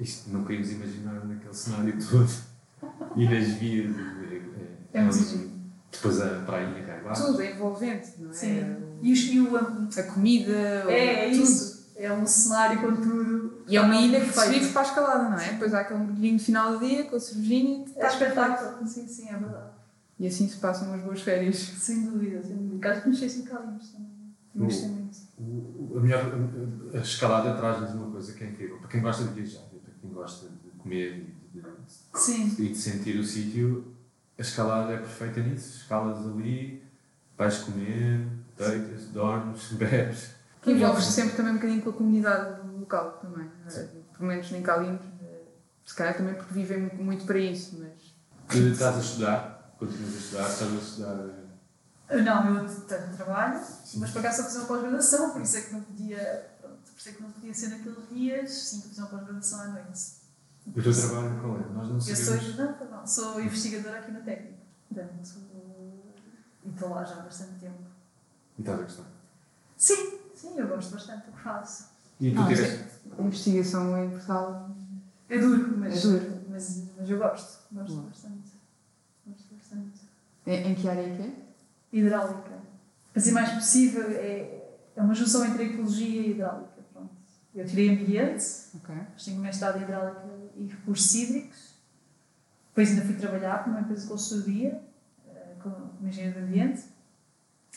isto 0.00 0.30
não 0.30 0.44
queríamos 0.44 0.70
imaginar 0.72 1.24
naquele 1.26 1.54
cenário 1.54 1.94
todo. 2.10 2.30
E 3.16 3.28
nas 3.28 3.48
vias. 3.54 3.94
É, 3.96 4.98
É 4.98 5.02
muito 5.02 5.18
ali- 5.18 5.26
giro. 5.28 5.50
Depois 5.92 6.20
a 6.20 6.28
prainha 6.46 6.84
cá 6.84 6.98
embaixo. 7.00 7.26
tudo 7.26 7.42
é 7.42 7.52
envolvente, 7.52 8.08
não 8.18 8.30
é? 8.30 8.32
Sim. 8.32 8.76
E, 9.02 9.12
os, 9.12 9.18
e 9.20 9.40
o. 9.40 9.54
um, 9.56 9.88
A 9.96 10.02
comida, 10.04 10.52
É, 10.88 11.26
é 11.26 11.30
tudo. 11.30 11.42
isso. 11.42 11.80
É 11.96 12.10
um 12.12 12.24
cenário 12.24 12.80
com 12.80 12.96
tudo. 12.96 13.62
E 13.68 13.76
é 13.76 13.80
uma 13.80 13.94
ilha 13.96 14.20
que 14.24 14.32
se 14.32 14.48
vive 14.48 14.72
para 14.72 14.80
a 14.82 14.84
escalada, 14.84 15.28
não 15.28 15.38
é? 15.38 15.52
Depois 15.52 15.74
há 15.74 15.80
aquele 15.80 15.98
mergulhinho 16.00 16.34
no 16.34 16.38
final 16.40 16.78
do 16.78 16.86
dia 16.86 17.04
com 17.04 17.16
a 17.16 17.20
cervejinha 17.20 17.80
É 17.80 17.84
está 17.90 18.08
espetáculo. 18.08 18.86
Sim, 18.88 19.06
sim, 19.06 19.28
é 19.28 19.36
verdade. 19.36 19.70
E 20.18 20.26
assim 20.26 20.48
se 20.48 20.56
passam 20.56 20.88
umas 20.88 21.02
boas 21.02 21.20
férias. 21.20 21.56
Sem 21.56 22.06
dúvida, 22.06 22.42
sem 22.42 22.56
dúvida. 22.56 22.90
Acho 22.90 23.02
que 23.02 23.08
nos 23.10 23.18
fez 23.18 23.36
um 23.38 23.44
Calimos 23.44 23.90
também. 23.90 24.10
Gostei 24.54 24.88
muito. 24.88 25.16
O- 25.38 25.94
o- 25.94 25.98
A, 25.98 26.00
melhor, 26.00 26.24
a 26.94 26.96
escalada 26.98 27.54
traz-nos 27.54 27.90
uma 27.94 28.10
coisa 28.10 28.32
que 28.32 28.44
é 28.44 28.48
incrível. 28.48 28.78
Para 28.78 28.88
quem 28.88 29.00
gosta 29.02 29.24
de 29.24 29.30
viajar 29.34 29.60
quem 30.00 30.10
gosta 30.12 30.48
de 30.48 30.70
comer 30.78 31.34
e 31.54 31.58
de, 31.58 31.62
Sim. 32.14 32.46
e 32.58 32.68
de 32.68 32.74
sentir 32.76 33.18
o 33.18 33.24
sítio, 33.24 33.94
a 34.38 34.42
escalada 34.42 34.92
é 34.92 34.96
perfeita 34.98 35.40
nisso. 35.40 35.78
Escalas 35.82 36.18
ali, 36.26 36.82
vais 37.36 37.58
comer, 37.58 38.26
deitas, 38.56 39.04
dormes, 39.08 39.72
bebes. 39.74 40.30
Que 40.62 40.72
envolves-te 40.72 41.12
sempre 41.12 41.36
também 41.36 41.52
um 41.52 41.56
bocadinho 41.56 41.82
com 41.82 41.90
a 41.90 41.92
comunidade 41.92 42.68
local 42.78 43.12
também. 43.22 43.48
eh, 43.66 43.88
Pelo 44.16 44.28
menos 44.28 44.52
em 44.52 44.62
Calinos. 44.62 45.00
eh, 45.22 45.42
Se 45.84 45.94
calhar 45.94 46.16
também 46.16 46.34
porque 46.34 46.52
vivem 46.54 46.90
muito- 46.94 47.24
para 47.24 47.38
isso, 47.38 47.78
mas. 47.80 48.14
Tu 48.48 48.58
estás 48.58 48.96
a 48.96 49.00
estudar, 49.00 49.74
continuas 49.78 50.14
a 50.14 50.18
estudar, 50.18 50.48
estás 50.48 50.72
a 50.72 50.76
estudar. 50.76 51.40
Não, 52.24 52.56
eu 52.58 52.68
tenho 52.68 53.16
trabalho, 53.16 53.60
mas 53.96 54.10
por 54.10 54.18
acaso 54.18 54.38
só 54.42 54.48
fiz 54.48 54.56
uma 54.56 54.64
pós-graduação, 54.66 55.30
por 55.30 55.42
isso 55.42 55.56
é 55.56 55.60
que 55.60 55.72
não 55.72 55.80
podia. 55.82 56.49
Por 57.00 57.08
isso 57.08 57.08
é 57.08 57.12
que 57.12 57.22
não 57.22 57.30
podia 57.30 57.54
ser 57.54 57.68
naqueles 57.68 58.08
dias. 58.10 58.50
Sim, 58.52 58.82
fiz 58.82 58.98
uma 58.98 59.06
pós-graduação 59.06 59.60
à 59.62 59.66
noite. 59.68 60.00
O 60.66 60.82
teu 60.82 60.92
trabalho 60.94 61.40
qual 61.40 61.56
é? 61.56 61.64
Nós 61.72 61.88
não 61.88 61.94
Eu 61.94 62.00
sou 62.02 62.14
sabemos. 62.14 62.44
ajudante, 62.44 62.84
não, 62.90 63.06
sou 63.06 63.40
investigadora 63.40 63.98
aqui 64.00 64.10
na 64.12 64.20
técnica. 64.20 64.58
Portanto, 64.86 65.30
e 66.62 66.68
estou 66.68 66.90
lá 66.90 67.02
já 67.02 67.14
há 67.14 67.22
bastante 67.22 67.58
tempo. 67.58 67.78
E 68.58 68.60
estás 68.60 68.78
a 68.78 68.82
gostar. 68.82 69.04
Sim, 69.78 70.18
sim, 70.34 70.58
eu 70.58 70.68
gosto 70.68 70.92
bastante 70.92 71.24
do 71.26 71.32
que 71.32 71.42
faço. 71.42 71.88
E 72.20 72.34
tu 72.34 72.46
tiveste. 72.48 72.84
A 73.18 73.22
investigação 73.22 74.04
em 74.04 74.10
Portugal 74.10 74.70
É 75.30 75.38
duro, 75.38 75.78
mas, 75.78 75.96
É 75.96 76.00
duro. 76.02 76.42
mas, 76.50 76.82
mas 76.98 77.08
eu 77.08 77.16
gosto. 77.18 77.60
Gosto 77.72 77.96
bastante. 78.02 78.50
Gosto 79.26 79.54
bastante. 79.54 80.00
em, 80.46 80.70
em 80.70 80.74
que 80.74 80.86
área 80.86 81.00
é 81.00 81.16
que 81.16 81.22
é? 81.22 81.98
Hidráulica. 81.98 82.60
Para 83.10 83.22
ser 83.22 83.32
mais 83.32 83.50
possível, 83.54 84.02
é, 84.10 84.68
é 84.94 85.00
uma 85.02 85.14
junção 85.14 85.46
entre 85.46 85.64
ecologia 85.64 86.20
e 86.26 86.30
hidráulica. 86.32 86.69
Eu 87.54 87.66
tirei 87.66 87.90
ambiente, 87.90 88.44
Ok. 88.76 88.94
depois 88.94 89.24
tenho 89.24 89.40
mestrado 89.40 89.78
em 89.78 89.82
hidráulica 89.82 90.22
e 90.56 90.66
recursos 90.66 91.14
hídricos. 91.14 91.74
Depois 92.68 92.90
ainda 92.90 93.02
fui 93.02 93.14
trabalhar 93.16 93.64
para 93.64 93.72
uma 93.72 93.80
empresa 93.80 94.02
de 94.02 94.08
consultoria, 94.08 94.80
eh, 95.28 95.56
como 95.62 95.90
engenheiro 96.08 96.38
de 96.38 96.44
ambiente. 96.46 96.84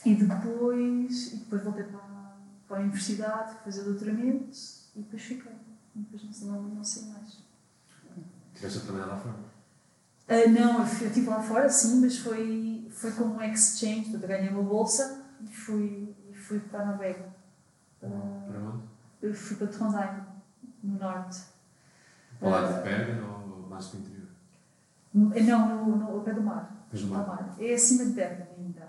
E 0.06 0.16
depois, 0.16 1.34
e 1.34 1.38
depois 1.38 1.64
voltei 1.64 1.84
para, 1.86 1.98
a- 2.00 2.38
para 2.68 2.78
a 2.78 2.80
universidade, 2.82 3.56
fazer 3.64 3.84
doutoramento 3.84 4.50
e 4.96 5.00
depois 5.02 5.22
fiquei. 5.24 5.52
E 5.96 6.00
depois 6.00 6.24
não, 6.24 6.34
sei- 6.34 6.48
não, 6.48 6.62
não 6.62 6.84
sei 6.84 7.04
mais. 7.10 7.40
Tiveste 8.54 8.78
a 8.80 8.82
trabalhar 8.82 9.06
lá 9.08 9.18
fora. 9.18 9.36
Ah, 10.28 10.48
não, 10.50 10.80
eu, 10.82 10.86
fui- 10.86 11.06
eu 11.08 11.10
estive 11.10 11.28
lá 11.30 11.42
fora, 11.42 11.68
sim, 11.70 12.00
mas 12.00 12.18
foi, 12.20 12.88
foi 12.92 13.12
como 13.14 13.36
um 13.36 13.42
exchange. 13.42 14.04
Portanto, 14.12 14.24
eu 14.24 14.28
ganhei 14.30 14.50
uma 14.50 14.64
bolsa 14.64 15.26
e 15.42 15.48
fui, 15.48 16.16
fui 16.34 16.60
para 16.60 16.82
a 16.82 16.86
Noruega. 16.92 17.34
Para 18.00 18.10
Ah, 18.10 18.72
onde? 18.74 18.93
Eu 19.24 19.34
fui 19.34 19.56
para 19.58 19.68
Trondheim, 19.68 20.10
no 20.84 21.00
norte. 21.00 21.40
Para 22.40 22.50
lá 22.50 22.72
de 22.72 22.84
Bergen 22.84 23.22
ou 23.22 23.68
mais 23.70 23.86
para 23.88 23.98
o 23.98 24.02
interior? 24.02 24.28
Não, 25.14 25.86
no, 25.86 25.96
no, 25.98 26.12
ao 26.12 26.22
pé 26.22 26.34
do 26.34 26.42
mar. 26.42 26.88
Pé 26.92 26.98
do 26.98 27.06
Ao 27.16 27.20
mar. 27.20 27.28
mar. 27.28 27.56
É 27.60 27.74
acima 27.74 28.06
de 28.06 28.12
Bergen 28.12 28.48
ainda. 28.58 28.88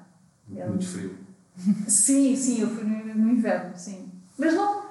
É 0.56 0.66
Muito 0.68 0.86
frio. 0.86 1.18
Sim, 1.86 2.34
sim, 2.34 2.60
eu 2.62 2.68
fui 2.68 2.82
no, 2.82 3.14
no 3.14 3.30
inverno, 3.30 3.76
sim. 3.76 4.10
Mas 4.36 4.54
não. 4.54 4.86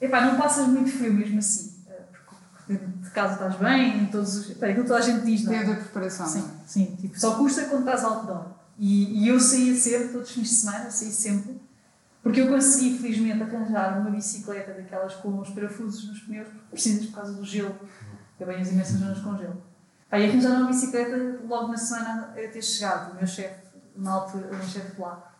Epá, 0.00 0.22
não 0.24 0.38
passas 0.40 0.66
muito 0.66 0.90
frio 0.90 1.12
mesmo 1.12 1.38
assim. 1.38 1.74
eh, 1.88 2.02
Porque, 2.66 2.74
de 2.86 3.10
casa 3.10 3.34
estás 3.34 3.56
bem, 3.56 3.98
em 4.04 4.06
todos 4.06 4.34
os. 4.34 4.50
Epá, 4.52 4.68
aquilo 4.68 4.86
toda 4.86 4.98
a 4.98 5.02
gente 5.02 5.26
diz, 5.26 5.44
não 5.44 5.52
é? 5.52 5.56
Desde 5.58 5.72
a 5.72 5.76
preparação, 5.76 6.26
Sim, 6.26 6.38
é? 6.40 6.66
sim. 6.66 6.96
Tipo, 6.98 7.20
só 7.20 7.36
custa 7.36 7.66
quando 7.66 7.80
estás 7.80 8.02
outdoor. 8.02 8.46
E, 8.78 9.24
e 9.24 9.28
eu 9.28 9.38
saía 9.38 9.76
sempre, 9.76 10.08
todos 10.08 10.28
os 10.30 10.34
fins 10.34 10.48
de 10.48 10.54
semana, 10.54 10.90
saí 10.90 11.12
sempre. 11.12 11.60
Porque 12.24 12.40
eu 12.40 12.48
consegui, 12.48 12.98
felizmente, 12.98 13.42
arranjar 13.42 14.00
uma 14.00 14.10
bicicleta 14.10 14.72
daquelas 14.72 15.14
com 15.16 15.38
os 15.38 15.50
parafusos 15.50 16.08
nos 16.08 16.20
pneus, 16.20 16.48
precisas 16.70 17.06
por 17.06 17.16
causa 17.16 17.34
do 17.34 17.44
gelo. 17.44 17.76
Venho 18.40 18.60
as 18.60 18.72
imensas 18.72 18.98
zonas 18.98 19.20
com 19.20 19.36
gelo. 19.36 19.62
Pá, 20.10 20.18
e 20.18 20.28
arranjar 20.28 20.58
uma 20.58 20.66
bicicleta 20.68 21.38
logo 21.46 21.68
na 21.68 21.76
semana 21.76 22.30
a 22.32 22.48
ter 22.48 22.62
chegado. 22.62 23.12
O 23.12 23.16
meu 23.16 23.26
chefe, 23.26 23.60
na 23.94 24.12
altura, 24.12 24.48
o 24.48 24.54
meu 24.56 24.64
chefe 24.64 24.98
lá. 25.00 25.32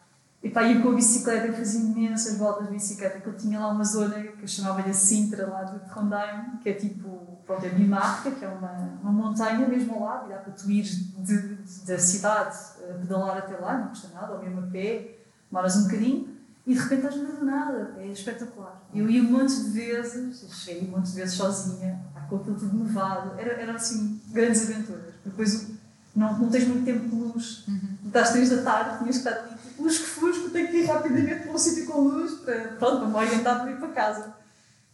E 0.42 0.50
pá, 0.50 0.62
ia 0.62 0.82
com 0.82 0.90
a 0.90 0.94
bicicleta, 0.94 1.46
eu 1.46 1.54
fazia 1.54 1.80
imensas 1.80 2.36
voltas 2.36 2.66
de 2.66 2.74
bicicleta, 2.74 3.18
que 3.18 3.26
eu 3.26 3.34
tinha 3.34 3.58
lá 3.58 3.68
uma 3.68 3.82
zona 3.84 4.20
que 4.22 4.42
eu 4.42 4.46
chamava-lhe 4.48 4.92
Sintra, 4.92 5.48
lá 5.48 5.64
de 5.64 5.78
Trondheim, 5.88 6.58
que 6.62 6.68
é 6.68 6.74
tipo, 6.74 7.38
pronto, 7.46 7.64
é 7.64 7.70
Dinamarca, 7.70 8.30
que 8.30 8.44
é 8.44 8.48
uma, 8.48 8.72
uma 9.02 9.10
montanha 9.10 9.66
mesmo 9.66 9.94
ao 9.94 10.02
lado, 10.04 10.26
e 10.26 10.34
dá 10.34 10.40
para 10.40 10.52
tu 10.52 10.66
de- 10.66 11.54
da 11.86 11.98
cidade 11.98 12.56
pedalar 13.00 13.38
até 13.38 13.56
lá, 13.56 13.78
não 13.78 13.88
custa 13.88 14.08
nada, 14.14 14.34
ou 14.34 14.42
mesmo 14.42 14.60
a 14.60 14.66
pé, 14.66 15.16
demoras 15.50 15.76
um 15.76 15.84
bocadinho, 15.84 16.33
e 16.66 16.74
de 16.74 16.80
repente 16.80 17.00
estás 17.00 17.16
no 17.16 17.22
meio 17.24 17.36
do 17.40 17.44
nada, 17.44 17.94
é 17.98 18.06
espetacular. 18.06 18.82
Eu 18.94 19.08
ia 19.10 19.22
montes 19.22 19.64
de 19.64 19.70
vezes, 19.70 20.44
cheguei 20.50 20.88
montes 20.88 21.12
de 21.12 21.20
vezes 21.20 21.34
sozinha, 21.34 22.02
com 22.28 22.36
aquilo 22.36 22.54
tudo 22.56 22.84
nevado, 22.84 23.38
era, 23.38 23.52
eram 23.60 23.74
assim 23.74 24.20
grandes 24.30 24.62
aventuras. 24.62 25.14
Depois 25.24 25.68
não, 26.16 26.38
não 26.38 26.48
tens 26.48 26.66
muito 26.66 26.84
tempo 26.84 27.08
de 27.08 27.14
luz, 27.14 27.64
das 28.04 28.30
três 28.30 28.48
da 28.48 28.62
tarde, 28.62 28.98
tinhas 28.98 29.18
que 29.18 29.28
estar 29.28 29.40
ali, 29.40 29.58
tipo, 29.58 29.82
lusco-fusco, 29.82 30.50
tenho 30.50 30.68
que 30.68 30.76
ir 30.78 30.86
rapidamente 30.86 31.42
para 31.42 31.52
um 31.52 31.58
sítio 31.58 31.86
com 31.86 32.00
luz, 32.00 32.32
para, 32.40 32.68
pronto, 32.78 32.98
para 32.98 33.08
me 33.08 33.14
orientar 33.14 33.60
para 33.60 33.70
ir 33.70 33.78
para 33.78 33.88
casa. 33.88 34.34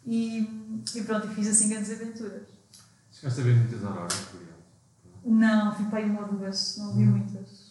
E, 0.05 0.41
e 0.95 1.03
pronto, 1.03 1.29
e 1.29 1.35
fiz 1.35 1.49
assim 1.49 1.69
grandes 1.69 1.91
aventuras. 1.93 2.49
Chegaste 3.13 3.41
a 3.41 3.45
ver 3.45 3.57
muitas 3.57 3.85
auroras, 3.85 4.15
por 4.15 4.41
exemplo. 4.41 4.65
Não, 5.25 5.75
fui 5.77 5.85
para 5.87 5.99
aí 5.99 6.11
uma 6.11 6.23
ou 6.23 6.33
duas, 6.33 6.79
não 6.79 6.97
vi 6.97 7.05
muitas. 7.05 7.71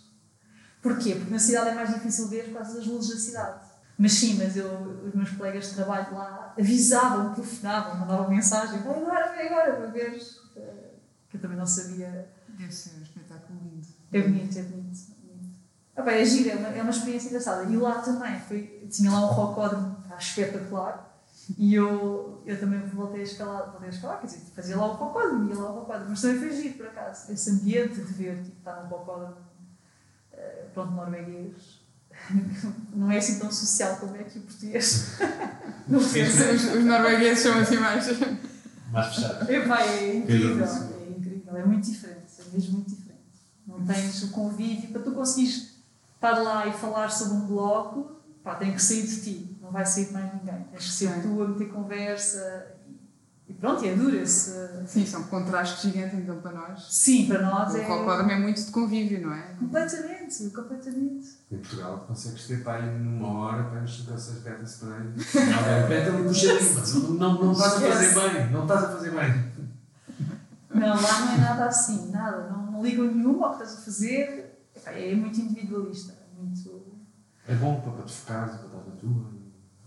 Porquê? 0.81 1.15
Porque 1.15 1.31
na 1.31 1.39
cidade 1.39 1.69
é 1.69 1.75
mais 1.75 1.93
difícil 1.93 2.27
ver 2.27 2.45
por 2.45 2.59
causa 2.59 2.75
das 2.75 2.85
luzes 2.85 3.09
da 3.09 3.19
cidade. 3.19 3.68
Mas 3.99 4.13
sim, 4.13 4.37
mas 4.37 4.55
eu, 4.55 4.71
os 5.05 5.13
meus 5.13 5.29
colegas 5.31 5.69
de 5.69 5.75
trabalho 5.75 6.15
lá 6.15 6.53
avisavam, 6.57 7.33
telefonavam, 7.33 7.97
mandavam 7.99 8.29
mensagem, 8.29 8.79
vai 8.79 8.95
agora, 8.97 9.27
vai 9.27 9.47
agora, 9.47 9.73
para. 9.73 9.99
Eh, 9.99 10.93
Que 11.27 11.35
eu 11.35 11.41
também 11.41 11.57
não 11.57 11.65
sabia. 11.65 12.29
Deve 12.47 12.73
ser 12.73 12.97
um 12.97 13.03
espetáculo 13.03 13.59
lindo. 13.61 13.85
É 14.13 14.21
bonito, 14.21 14.57
é 14.57 14.63
bonito. 14.63 14.99
É, 15.21 15.33
bonito. 15.33 15.59
Ah, 15.97 16.01
pá, 16.01 16.11
é 16.13 16.23
gira, 16.23 16.51
é 16.53 16.55
uma, 16.55 16.69
é 16.69 16.81
uma 16.81 16.91
experiência 16.91 17.27
engraçada. 17.27 17.69
E 17.69 17.75
lá 17.75 18.01
também, 18.01 18.39
foi, 18.39 18.87
tinha 18.89 19.11
lá 19.11 19.19
um 19.19 19.33
rocódromo 19.33 20.01
espetacular. 20.17 21.21
E 21.57 21.75
eu, 21.75 22.41
eu 22.45 22.57
também 22.57 22.79
voltei 22.87 23.19
a 23.19 23.23
escalar, 23.23 23.71
voltei 23.71 23.89
a 23.89 23.91
escalar, 23.91 24.19
quer 24.21 24.27
dizer, 24.27 24.39
fazia 24.55 24.77
lá 24.77 24.85
o 24.85 24.93
rocódromo, 24.93 25.49
ia 25.49 25.57
lá 25.57 25.71
o 25.71 25.79
rocódromo, 25.79 26.11
mas 26.11 26.21
também 26.21 26.39
foi 26.39 26.55
giro, 26.55 26.75
por 26.75 26.87
acaso. 26.87 27.31
Esse 27.33 27.49
ambiente 27.49 27.95
de 27.95 28.13
ver, 28.13 28.43
tipo, 28.43 28.59
estar 28.59 28.81
num 28.81 28.87
rocódromo, 28.87 29.35
eh, 30.31 30.67
pronto, 30.73 30.91
norueguês, 30.91 31.78
não 32.95 33.11
é 33.11 33.17
assim 33.17 33.39
tão 33.39 33.51
social 33.51 33.97
como 33.97 34.15
é 34.15 34.21
aqui 34.21 34.39
o 34.39 34.41
português. 34.41 35.17
Não 35.87 35.99
Os, 35.99 36.11
pensa. 36.11 36.51
os 36.51 36.85
noruegueses 36.85 37.39
são 37.43 37.57
assim 37.59 37.77
mais. 37.77 38.07
Mais 38.91 39.15
fechado. 39.15 39.51
Epá, 39.51 39.81
é 39.81 40.15
incrível, 40.17 40.65
é 40.65 41.09
incrível, 41.17 41.57
é 41.57 41.65
muito 41.65 41.89
diferente, 41.89 42.25
é 42.39 42.53
mesmo 42.53 42.73
muito 42.73 42.89
diferente. 42.89 43.19
Não 43.67 43.85
tens 43.85 44.23
o 44.23 44.29
convívio, 44.29 44.89
para 44.89 45.01
tu 45.01 45.11
conseguires 45.11 45.75
estar 46.15 46.39
lá 46.41 46.67
e 46.67 46.73
falar 46.73 47.09
sobre 47.09 47.37
um 47.37 47.47
bloco, 47.47 48.19
pá, 48.43 48.55
tem 48.55 48.73
que 48.73 48.81
sair 48.81 49.03
de 49.05 49.21
ti, 49.21 49.57
não 49.61 49.71
vai 49.71 49.85
sair 49.85 50.05
de 50.05 50.13
mais 50.13 50.33
ninguém. 50.33 50.65
Tens 50.71 50.85
que 50.85 50.91
ser 50.91 51.21
tu 51.21 51.41
a 51.43 51.47
meter 51.47 51.69
conversa 51.69 52.78
e, 53.49 53.53
pronto, 53.53 53.83
e 53.83 53.89
é 53.89 53.95
duro 53.95 54.15
esse. 54.15 54.51
Sim, 54.85 55.05
são 55.05 55.23
contrastes 55.23 55.81
gigantes 55.91 56.19
então 56.19 56.39
para 56.39 56.51
nós. 56.51 56.85
Sim, 56.89 57.25
para 57.27 57.41
nós 57.41 57.73
O 57.73 57.77
é. 57.77 57.87
rocódromo 57.87 58.31
é 58.31 58.39
muito 58.39 58.63
de 58.63 58.71
convívio, 58.71 59.21
não 59.25 59.33
é? 59.33 59.41
Completamente, 59.57 60.49
completamente. 60.51 61.27
Em 61.51 61.57
Portugal 61.57 62.05
consegues 62.07 62.45
ter 62.45 62.63
para 62.63 62.83
aí 62.83 62.99
numa 62.99 63.39
hora 63.39 63.63
para 63.63 63.81
nos 63.81 64.01
betas 64.01 64.75
para 64.75 64.95
aí. 64.97 65.83
Aperta 65.83 66.13
ali 66.15 66.23
puxadinho, 66.27 66.73
mas 66.75 66.93
não, 67.03 67.09
não, 67.13 67.43
não 67.45 67.51
estás 67.51 67.73
a 67.73 67.79
fazer 67.81 68.13
bem. 68.13 68.51
Não 68.51 68.61
estás 68.61 68.83
a 68.83 68.87
fazer 68.89 69.11
bem. 69.11 69.49
Não, 70.71 71.01
lá 71.01 71.19
não 71.21 71.33
é 71.33 71.37
nada 71.37 71.65
assim, 71.65 72.11
nada, 72.11 72.47
não, 72.51 72.71
não 72.71 72.83
ligam 72.83 73.05
nenhuma 73.05 73.47
ao 73.47 73.57
que 73.57 73.63
estás 73.63 73.79
a 73.81 73.85
fazer, 73.85 74.61
é 74.85 75.15
muito 75.15 75.41
individualista, 75.41 76.13
é 76.13 76.39
muito. 76.41 76.85
É 77.47 77.55
bom 77.55 77.81
para, 77.81 77.91
para 77.93 78.03
te 78.05 78.13
focares, 78.13 78.55
para 78.57 78.65
estar 78.67 78.77
na 78.77 78.95
tua. 78.95 79.39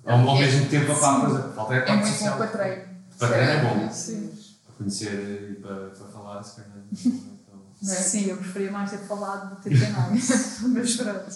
Ao, 0.05 0.29
ao 0.29 0.37
mesmo 0.37 0.67
tempo, 0.69 0.91
a 0.91 1.21
coisa. 1.21 1.53
Falta 1.55 1.75
é 1.75 1.79
a 1.79 1.81
É 1.81 1.87
parte 1.87 2.01
muito 2.01 2.13
social. 2.13 2.33
bom 2.33 2.39
para 2.39 2.47
treino. 2.49 2.92
Para 3.29 3.37
é 3.37 3.63
bom. 3.63 3.93
Sim. 3.93 4.33
Para 4.67 4.75
conhecer 4.77 5.51
e 5.53 5.55
para, 5.61 5.91
para 5.91 6.07
falar, 6.09 6.43
se 6.43 6.57
calhar. 6.57 6.73
Então, 6.93 7.63
Não 7.83 7.93
é? 7.93 7.97
Sim, 7.97 8.27
eu 8.29 8.37
preferia 8.37 8.71
mais 8.73 8.91
ter 8.91 8.99
falado 8.99 9.51
do 9.51 9.57
que 9.57 9.71
ter 9.71 9.79
treinado. 9.79 10.11
Mas 10.13 10.97
pronto. 10.97 11.31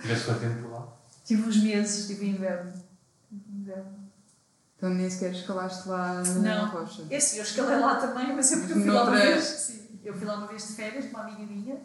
Tiveste 0.00 0.24
quanto 0.26 0.40
tempo 0.40 0.62
por 0.62 0.70
lá? 0.72 0.88
Tive 1.24 1.42
uns 1.42 1.56
meses, 1.62 2.06
tive 2.06 2.26
inverno. 2.28 2.72
Inverno. 3.32 3.98
Então 4.76 4.90
nem 4.90 5.10
sequer 5.10 5.32
escalaste 5.32 5.88
lá 5.88 6.22
na 6.22 6.64
Não. 6.64 6.68
rocha. 6.70 7.02
Esse, 7.10 7.38
eu 7.38 7.42
escalei 7.42 7.78
lá 7.80 7.96
também, 7.96 8.34
mas 8.34 8.52
eu 8.52 8.60
fui 8.60 8.84
lá 8.84 9.02
uma 9.04 9.16
vez. 9.16 9.44
Sim, 9.44 9.88
eu 10.04 10.14
fui 10.14 10.24
lá 10.26 10.36
uma 10.36 10.46
vez 10.46 10.68
de 10.68 10.72
férias 10.74 11.06
com 11.06 11.10
uma 11.16 11.22
amiga 11.24 11.42
minha, 11.52 11.80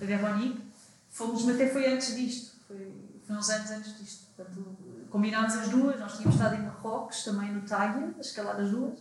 a 0.00 0.04
Veronique. 0.04 0.60
Fomos, 1.08 1.42
mas 1.44 1.54
até 1.54 1.68
foi 1.70 1.90
antes 1.90 2.14
disto. 2.14 2.56
Foi, 2.68 2.92
foi 3.26 3.36
uns 3.36 3.48
anos 3.48 3.70
antes 3.70 3.98
disto. 3.98 4.26
Portanto, 4.36 4.76
combinámos 5.14 5.54
as 5.54 5.68
duas. 5.68 6.00
Nós 6.00 6.16
tínhamos 6.16 6.34
estado 6.34 6.56
em 6.56 6.62
Marrocos, 6.62 7.22
também 7.22 7.52
no 7.52 7.60
Táguia, 7.60 8.12
a 8.16 8.20
escalar 8.20 8.56
as 8.60 8.68
duas. 8.68 8.98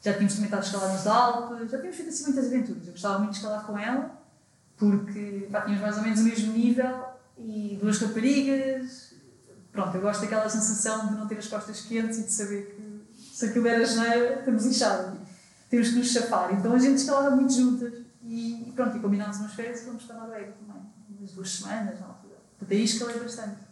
Já 0.00 0.14
tínhamos 0.14 0.32
também 0.32 0.46
estado 0.46 0.62
a 0.62 0.64
escalar 0.64 0.92
nos 0.94 1.06
Alpes. 1.06 1.70
Já 1.70 1.76
tínhamos 1.76 1.96
feito 1.96 2.08
assim 2.08 2.24
muitas 2.24 2.46
aventuras. 2.46 2.86
Eu 2.86 2.92
gostava 2.92 3.18
muito 3.18 3.32
de 3.32 3.36
escalar 3.36 3.66
com 3.66 3.78
ela, 3.78 4.18
porque 4.78 5.48
pá, 5.52 5.60
tínhamos 5.60 5.82
mais 5.82 5.96
ou 5.98 6.02
menos 6.02 6.20
o 6.20 6.24
mesmo 6.24 6.52
nível 6.54 7.04
e 7.36 7.78
duas 7.78 7.98
raparigas. 7.98 9.14
Pronto, 9.70 9.94
eu 9.94 10.00
gosto 10.00 10.22
daquela 10.22 10.48
sensação 10.48 11.08
de 11.08 11.14
não 11.14 11.28
ter 11.28 11.36
as 11.36 11.46
costas 11.46 11.82
quentes 11.82 12.18
e 12.18 12.22
de 12.22 12.32
saber 12.32 12.74
que 12.74 13.36
se 13.36 13.44
aquilo 13.44 13.68
era 13.68 13.84
janeiro, 13.84 14.38
estamos 14.38 14.64
lixados. 14.64 15.20
Temos 15.68 15.90
que 15.90 15.96
nos 15.96 16.08
chafar. 16.08 16.54
Então 16.54 16.72
a 16.72 16.78
gente 16.78 16.96
escalava 16.96 17.36
muito 17.36 17.52
juntas 17.52 17.92
e, 18.24 18.72
pronto, 18.74 18.96
e 18.96 19.00
combinámos 19.00 19.36
umas 19.36 19.52
férias 19.52 19.82
e 19.82 19.84
fomos 19.84 20.04
para 20.04 20.16
a 20.16 20.20
Noruega 20.20 20.52
também. 20.52 20.82
Umas 21.18 21.32
duas 21.32 21.50
semanas 21.50 22.00
na 22.00 22.06
altura. 22.06 22.36
Portanto, 22.58 22.72
aí 22.72 22.82
escalei 22.82 23.20
bastante. 23.20 23.69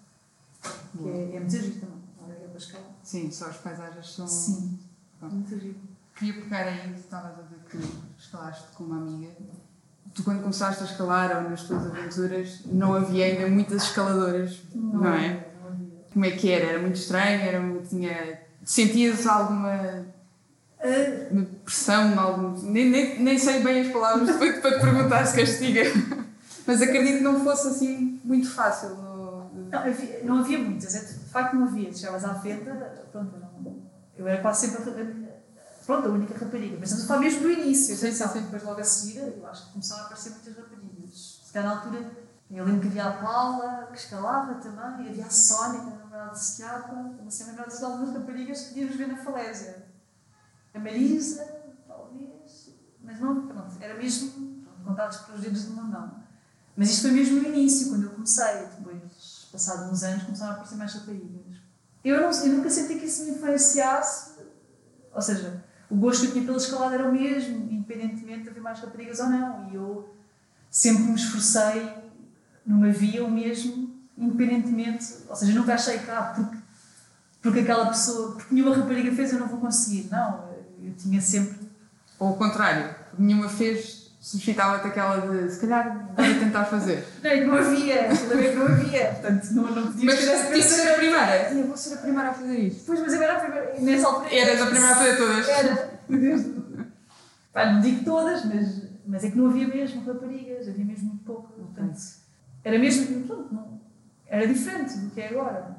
Que 0.97 1.09
é, 1.09 1.37
é 1.37 1.41
muito 1.41 1.51
giro 1.51 1.81
também. 1.81 1.99
A 2.19 2.23
Noruega 2.23 2.49
para 2.49 2.59
escalar. 2.59 2.91
Sim, 3.03 3.31
só 3.31 3.47
as 3.47 3.57
paisagens 3.59 4.15
são. 4.15 4.27
Sim, 4.27 4.79
Pronto. 5.19 5.35
muito 5.35 5.59
giro. 5.59 5.77
Queria 6.17 6.43
pegar 6.43 6.65
aí, 6.65 6.93
tu 6.93 6.99
estavas 7.01 7.39
a 7.39 7.43
dizer 7.43 7.59
que 7.71 7.79
escalaste 8.19 8.67
com 8.75 8.85
uma 8.85 8.97
amiga. 8.97 9.31
Tu, 10.15 10.25
quando 10.25 10.41
começaste 10.43 10.83
a 10.83 10.87
escalar 10.87 11.37
ou 11.37 11.51
nas 11.51 11.63
tuas 11.63 11.87
aventuras, 11.87 12.63
não 12.67 12.95
havia 12.95 13.27
ainda 13.27 13.47
muitas 13.49 13.85
escaladoras, 13.85 14.61
não, 14.75 15.07
é? 15.07 15.17
havia, 15.17 15.49
Não 15.63 15.69
havia. 15.69 16.05
Como 16.13 16.25
é 16.25 16.31
que 16.33 16.51
era? 16.51 16.65
Era 16.65 16.81
muito 16.81 16.97
estranho? 16.97 17.41
Era, 17.41 17.83
tinha, 17.89 18.43
sentias 18.65 19.27
alguma 19.27 20.07
Uma 21.31 21.47
pressão, 21.65 22.19
algum. 22.19 22.61
Nem, 22.63 22.91
nem, 22.91 23.23
nem 23.23 23.39
sei 23.39 23.63
bem 23.63 23.83
as 23.83 23.93
palavras 23.93 24.27
depois 24.29 24.59
para 24.59 24.79
te 24.79 24.81
perguntar 24.81 25.25
se 25.25 25.37
castiga. 25.37 25.83
Mas 26.67 26.83
acredito 26.83 27.19
que 27.19 27.25
não 27.25 27.43
fosse 27.45 27.69
assim 27.69 28.21
muito 28.25 28.51
fácil. 28.51 28.91
Não, 29.71 29.79
havia, 29.79 30.25
não 30.25 30.39
havia 30.39 30.59
muitas, 30.59 30.95
é, 30.95 31.01
de 31.01 31.31
facto 31.31 31.55
não 31.55 31.65
havia. 31.67 31.93
Chegavas 31.93 32.25
à 32.25 32.35
feta, 32.35 33.07
pronto, 33.13 33.37
não, 33.39 33.83
eu 34.17 34.27
era 34.27 34.43
quase 34.43 34.67
sempre 34.67 34.91
a, 34.91 35.87
pronto, 35.87 36.09
a 36.09 36.11
única 36.11 36.35
rapariga. 36.35 36.77
Mas 36.79 36.91
estamos 36.91 37.05
a 37.05 37.09
falar 37.09 37.21
mesmo 37.21 37.41
do 37.41 37.51
início, 37.51 37.97
Sim, 37.97 38.13
sim, 38.13 38.29
sim. 38.29 38.41
Depois 38.43 38.63
logo 38.63 38.81
a 38.81 38.85
seguir, 38.85 39.19
eu 39.19 39.47
acho 39.47 39.67
que 39.67 39.73
começaram 39.73 40.03
a 40.03 40.07
aparecer 40.07 40.31
muitas 40.31 40.57
raparigas. 40.57 41.41
Se 41.45 41.53
calhar 41.53 41.69
na 41.69 41.77
altura, 41.77 42.11
eu 42.51 42.65
lembro 42.65 42.81
que 42.81 42.87
havia 42.89 43.05
a 43.05 43.13
Paula, 43.13 43.89
que 43.93 43.99
escalava 43.99 44.55
também, 44.55 45.09
havia 45.09 45.27
a 45.27 45.31
Sónia, 45.31 45.81
que 45.81 45.87
era 45.89 45.99
namorada 45.99 46.31
de 46.33 46.39
Sequiapa. 46.39 46.95
Não 46.95 47.31
sei 47.31 47.47
lembrar 47.47 47.69
de 47.69 47.85
algumas 47.85 48.15
raparigas 48.15 48.61
que 48.61 48.69
podíamos 48.69 48.97
ver 48.97 49.09
na 49.09 49.17
falésia. 49.17 49.87
A 50.75 50.79
Marisa, 50.79 51.45
talvez, 51.87 52.71
mas 53.03 53.21
não, 53.21 53.47
pronto, 53.47 53.77
era 53.81 53.95
mesmo 53.95 54.63
pronto, 54.63 54.85
contados 54.85 55.19
pelos 55.19 55.41
dedos 55.41 55.65
de 55.65 55.73
uma 55.73 55.83
mão. 55.83 56.29
Mas 56.77 56.91
isto 56.91 57.03
foi 57.03 57.11
mesmo 57.11 57.41
no 57.41 57.49
início, 57.49 57.89
quando 57.89 58.05
eu 58.05 58.11
comecei, 58.11 58.69
depois, 59.49 59.65
passados 59.65 59.91
uns 59.91 60.03
anos, 60.03 60.23
começaram 60.25 60.53
a 60.53 60.55
aparecer 60.55 60.77
mais 60.77 60.95
raparigas. 60.95 61.59
Eu, 62.05 62.21
não, 62.21 62.31
eu 62.31 62.57
nunca 62.57 62.71
senti 62.71 62.95
que 62.95 63.07
isso 63.07 63.25
me 63.25 63.33
influenciasse, 63.33 64.39
ou 65.13 65.21
seja, 65.21 65.65
o 65.91 65.97
gosto 65.97 66.23
que 66.23 66.27
eu 66.29 66.33
tinha 66.33 66.45
pela 66.45 66.59
escalada 66.59 66.95
era 66.95 67.09
o 67.09 67.13
mesmo, 67.13 67.71
independentemente 67.71 68.45
de 68.45 68.51
haver 68.51 68.63
mais 68.63 68.79
raparigas 68.79 69.19
ou 69.21 69.27
não. 69.27 69.71
E 69.71 69.75
eu 69.75 70.15
sempre 70.71 71.05
me 71.05 71.15
esforcei 71.15 71.93
numa 72.65 72.91
via 72.91 73.25
o 73.25 73.31
mesmo, 73.31 73.91
independentemente, 74.17 75.07
ou 75.29 75.35
seja, 75.35 75.59
nunca 75.59 75.75
achei 75.75 75.99
que, 75.99 76.11
ah, 76.11 76.33
porque, 76.37 76.59
porque 77.43 77.61
aquela 77.61 77.87
pessoa, 77.87 78.33
porque 78.33 78.55
nenhuma 78.55 78.77
rapariga 78.77 79.11
fez, 79.13 79.33
eu 79.33 79.41
não 79.41 79.49
vou 79.49 79.59
conseguir. 79.59 80.09
Não, 80.11 80.49
eu 80.83 80.95
tinha 80.95 81.21
sempre. 81.21 81.69
Ou 82.19 82.29
ao 82.29 82.37
contrário, 82.37 82.95
nenhuma 83.19 83.49
fez, 83.49 83.98
suscitava-te 84.21 84.89
aquela 84.89 85.21
de 85.21 85.51
se 85.51 85.61
calhar 85.61 86.09
vou 86.17 86.41
tentar 86.41 86.65
fazer. 86.65 87.05
Não, 87.23 87.47
não 87.47 87.55
havia, 87.57 88.09
que 88.09 88.57
não 88.57 88.67
havia, 88.67 89.07
portanto 89.07 89.51
não, 89.53 89.63
não 89.71 89.87
podia 89.87 90.07
Mas 90.07 90.19
tinha 90.19 90.51
que 90.51 90.63
ser 90.63 90.89
a 90.89 90.95
primeira. 90.95 91.53
Eu 91.53 91.67
vou 91.67 91.77
ser 91.77 91.95
a 91.95 91.97
primeira 91.99 92.31
a 92.31 92.35
fazer 92.35 92.59
isto. 92.59 92.83
Pois, 92.87 93.01
mas 93.01 93.13
eu 93.13 93.23
era 93.23 93.37
a 93.37 93.41
primeira, 93.41 93.81
nessa 93.81 94.09
altura. 94.09 94.35
Eras 94.35 94.61
a 94.61 94.67
primeira 94.67 94.93
a 94.93 94.97
fazer 94.97 95.17
todas. 95.17 95.49
Era. 95.49 96.01
Pá, 97.53 97.73
não 97.73 97.81
digo 97.81 98.05
todas, 98.05 98.45
mas, 98.45 98.83
mas 99.07 99.25
é 99.25 99.31
que 99.31 99.39
não 99.39 99.47
havia 99.47 99.69
mesmo 99.69 100.05
raparigas, 100.05 100.69
havia 100.69 100.85
mesmo 100.85 101.09
muito 101.09 101.25
pouco. 101.25 101.53
Portanto, 101.53 101.99
era 102.65 102.79
mesmo. 102.79 103.25
Pronto, 103.25 103.55
não, 103.55 103.81
era 104.27 104.47
diferente 104.47 104.99
do 104.99 105.11
que 105.11 105.21
é 105.21 105.29
agora. 105.29 105.77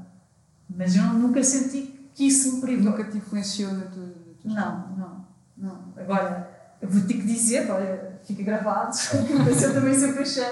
Mas 0.69 0.95
eu 0.95 1.03
nunca 1.03 1.43
senti 1.43 2.09
que 2.13 2.27
isso 2.27 2.55
me 2.55 2.61
privou. 2.61 2.91
Nunca 2.91 3.03
te 3.05 3.17
influenciou 3.17 3.73
na 3.73 3.85
tua. 3.85 4.05
na 4.05 4.11
tua 4.41 4.53
Não, 4.53 4.97
não, 4.97 5.25
não. 5.57 5.93
Agora, 5.97 6.49
eu 6.81 6.89
vou 6.89 7.01
ter 7.01 7.15
que 7.15 7.23
dizer, 7.23 7.69
olha, 7.69 8.08
fica 8.29 8.43
gravado, 8.43 8.95
mas 9.45 9.63
eu 9.63 9.73
também 9.73 9.97
sempre 9.97 10.21
achei, 10.21 10.43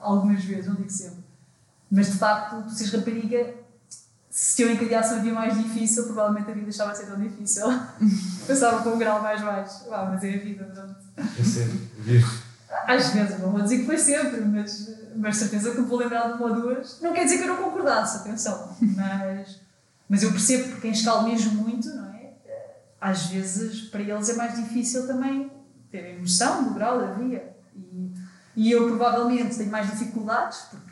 algumas 0.00 0.42
vezes, 0.42 0.66
não 0.66 0.74
digo 0.74 0.90
sempre. 0.90 1.24
Mas 1.90 2.06
de 2.12 2.18
facto, 2.18 2.62
tu 2.62 2.70
seres 2.70 2.92
rapariga, 2.92 3.54
se 4.28 4.62
eu 4.62 4.72
encadeasse 4.72 5.14
uma 5.14 5.22
via 5.22 5.32
mais 5.32 5.56
difícil, 5.56 6.04
provavelmente 6.04 6.50
a 6.50 6.54
vida 6.54 6.64
deixava 6.64 6.92
de 6.92 6.98
ser 6.98 7.06
tão 7.06 7.20
difícil. 7.20 7.66
Passava 8.46 8.82
com 8.82 8.90
um 8.90 8.98
grau 8.98 9.22
mais 9.22 9.40
baixo. 9.40 9.84
Ah, 9.90 10.08
mas 10.10 10.22
é 10.22 10.34
a 10.34 10.38
vida, 10.38 10.64
pronto. 10.64 10.96
É 11.16 11.44
sério. 11.44 11.80
Vês? 11.98 12.24
Às 12.86 13.08
vezes, 13.08 13.40
não 13.40 13.50
vou 13.50 13.62
dizer 13.62 13.78
que 13.78 13.86
foi 13.86 13.98
sempre, 13.98 14.40
mas, 14.42 14.88
mas 15.16 15.36
certeza 15.36 15.72
que 15.72 15.80
me 15.80 15.86
vou 15.86 15.98
lembrar 15.98 16.28
de 16.28 16.34
uma 16.34 16.46
ou 16.46 16.54
duas. 16.54 17.00
Não 17.00 17.12
quer 17.12 17.24
dizer 17.24 17.38
que 17.38 17.44
eu 17.44 17.48
não 17.48 17.56
concordasse, 17.56 18.18
atenção, 18.18 18.76
mas, 18.80 19.60
mas 20.08 20.22
eu 20.22 20.30
percebo 20.30 20.64
porque 20.64 20.82
quem 20.82 20.92
escala 20.92 21.24
mesmo 21.24 21.52
muito, 21.62 21.88
não 21.88 22.06
é? 22.14 22.30
Às 23.00 23.26
vezes, 23.26 23.82
para 23.88 24.02
eles 24.02 24.28
é 24.28 24.34
mais 24.34 24.54
difícil 24.54 25.08
também 25.08 25.50
ter 25.90 26.04
a 26.04 26.10
emoção 26.10 26.64
do 26.64 26.74
grau 26.74 27.00
da 27.00 27.12
via. 27.14 27.56
E, 27.74 28.12
e 28.56 28.72
eu 28.72 28.86
provavelmente 28.88 29.56
tenho 29.56 29.70
mais 29.70 29.90
dificuldades, 29.90 30.58
porque 30.70 30.90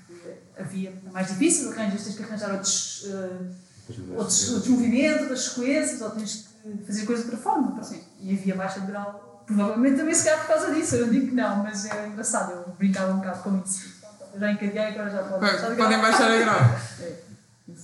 a 0.58 0.62
via 0.62 0.90
é 0.90 1.10
mais 1.10 1.28
difícil, 1.28 1.70
arranjas, 1.72 2.04
tens 2.04 2.16
que 2.16 2.22
arranjar 2.22 2.52
outros, 2.52 3.06
eh, 3.06 3.90
outros, 4.16 4.50
outros 4.50 4.68
movimentos, 4.68 5.22
outras 5.22 5.44
sequências, 5.44 6.00
ou 6.00 6.10
tens 6.10 6.48
que 6.62 6.84
fazer 6.84 7.06
coisas 7.06 7.24
de 7.24 7.30
outra 7.30 7.50
forma. 7.50 7.72
pronto. 7.72 7.86
Sim. 7.86 8.02
E 8.20 8.32
havia 8.32 8.54
baixa 8.56 8.80
de 8.80 8.86
grau, 8.86 9.44
provavelmente 9.46 9.96
também 9.96 10.14
se 10.14 10.24
calhar 10.24 10.40
por 10.40 10.48
causa 10.48 10.74
disso. 10.74 10.96
Eu 10.96 11.06
não 11.06 11.12
digo 11.12 11.28
que 11.28 11.34
não, 11.34 11.62
mas 11.62 11.84
é 11.86 12.08
engraçado, 12.08 12.52
eu 12.52 12.74
brincava 12.74 13.12
um 13.12 13.18
bocado 13.18 13.42
com 13.42 13.62
isso. 13.62 13.98
Já 14.38 14.52
encadeei, 14.52 14.78
agora 14.78 15.10
já 15.10 15.22
pode 15.22 15.40
baixar. 15.40 15.76
Podem 15.76 16.00
baixar 16.00 16.30
a 16.30 16.38
grau. 16.38 16.58
É. 17.00 17.28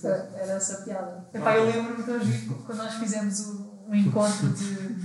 É. 0.03 0.29
Era 0.41 0.53
essa 0.53 0.79
a 0.79 0.81
piada. 0.81 1.25
Epá, 1.31 1.55
eu 1.55 1.65
lembro-me 1.65 2.03
quando 2.65 2.77
nós 2.79 2.95
fizemos 2.95 3.41
o, 3.41 3.85
um 3.87 3.93
encontro 3.93 4.49
de, 4.49 5.04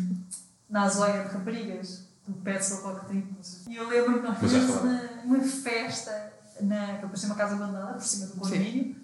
na 0.70 0.82
Azóia 0.84 1.24
de 1.24 1.28
raparigas, 1.34 2.04
do 2.26 2.32
Petzel 2.34 2.78
Cocktail. 2.78 3.26
E 3.68 3.76
eu 3.76 3.88
lembro-me 3.88 4.20
que 4.20 4.26
nós 4.26 4.38
Mas 4.40 4.52
fizemos 4.52 4.76
uma, 4.82 5.00
uma 5.24 5.40
festa, 5.44 6.32
na, 6.60 6.94
que 6.98 7.06
parecia 7.06 7.28
uma 7.28 7.34
casa 7.34 7.54
abandonada, 7.56 7.94
por 7.94 8.04
cima 8.04 8.26
do 8.26 8.32
condomínio. 8.34 8.96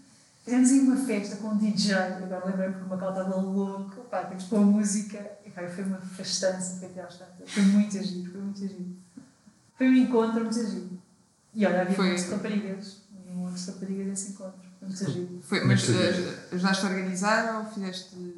Fizemos 0.44 0.70
aí 0.70 0.80
uma 0.80 0.96
festa 0.96 1.36
com 1.36 1.48
um 1.48 1.56
DJ, 1.56 1.94
agora 1.94 2.46
lembrei-me 2.46 2.74
que 2.76 2.82
o 2.82 2.86
Macau 2.88 3.08
estava 3.10 3.34
louco, 3.36 4.02
pá, 4.02 4.24
temos 4.24 4.52
a 4.52 4.56
música, 4.58 5.32
e 5.44 5.50
pá, 5.50 5.66
foi 5.68 5.82
uma 5.84 5.98
festança, 5.98 6.76
foi 6.78 6.86
até 6.88 7.02
às 7.02 7.18
tantas. 7.18 7.50
Foi 7.50 7.62
muito 7.64 8.00
giro, 8.00 8.30
foi 8.30 8.40
muito 8.40 8.60
giro. 8.60 8.86
Foi 9.76 9.88
um 9.88 9.94
encontro 9.94 10.40
muito 10.44 10.54
giro. 10.70 10.90
E 11.52 11.66
olha, 11.66 11.80
havia 11.82 11.96
Foi- 11.96 12.06
muitas 12.06 12.30
raparigas, 12.30 12.96
havia 13.18 13.34
muitas 13.34 13.66
raparigas 13.66 14.06
nesse 14.06 14.30
encontro, 14.30 14.60
foi 14.78 14.88
muito 14.88 15.10
giro. 15.12 15.40
Foi, 15.42 15.64
mas 15.64 15.88
eh, 15.90 16.38
ajudaste 16.52 16.86
a 16.86 16.88
organizar 16.90 17.58
ou 17.58 17.72
fizeste. 17.72 18.35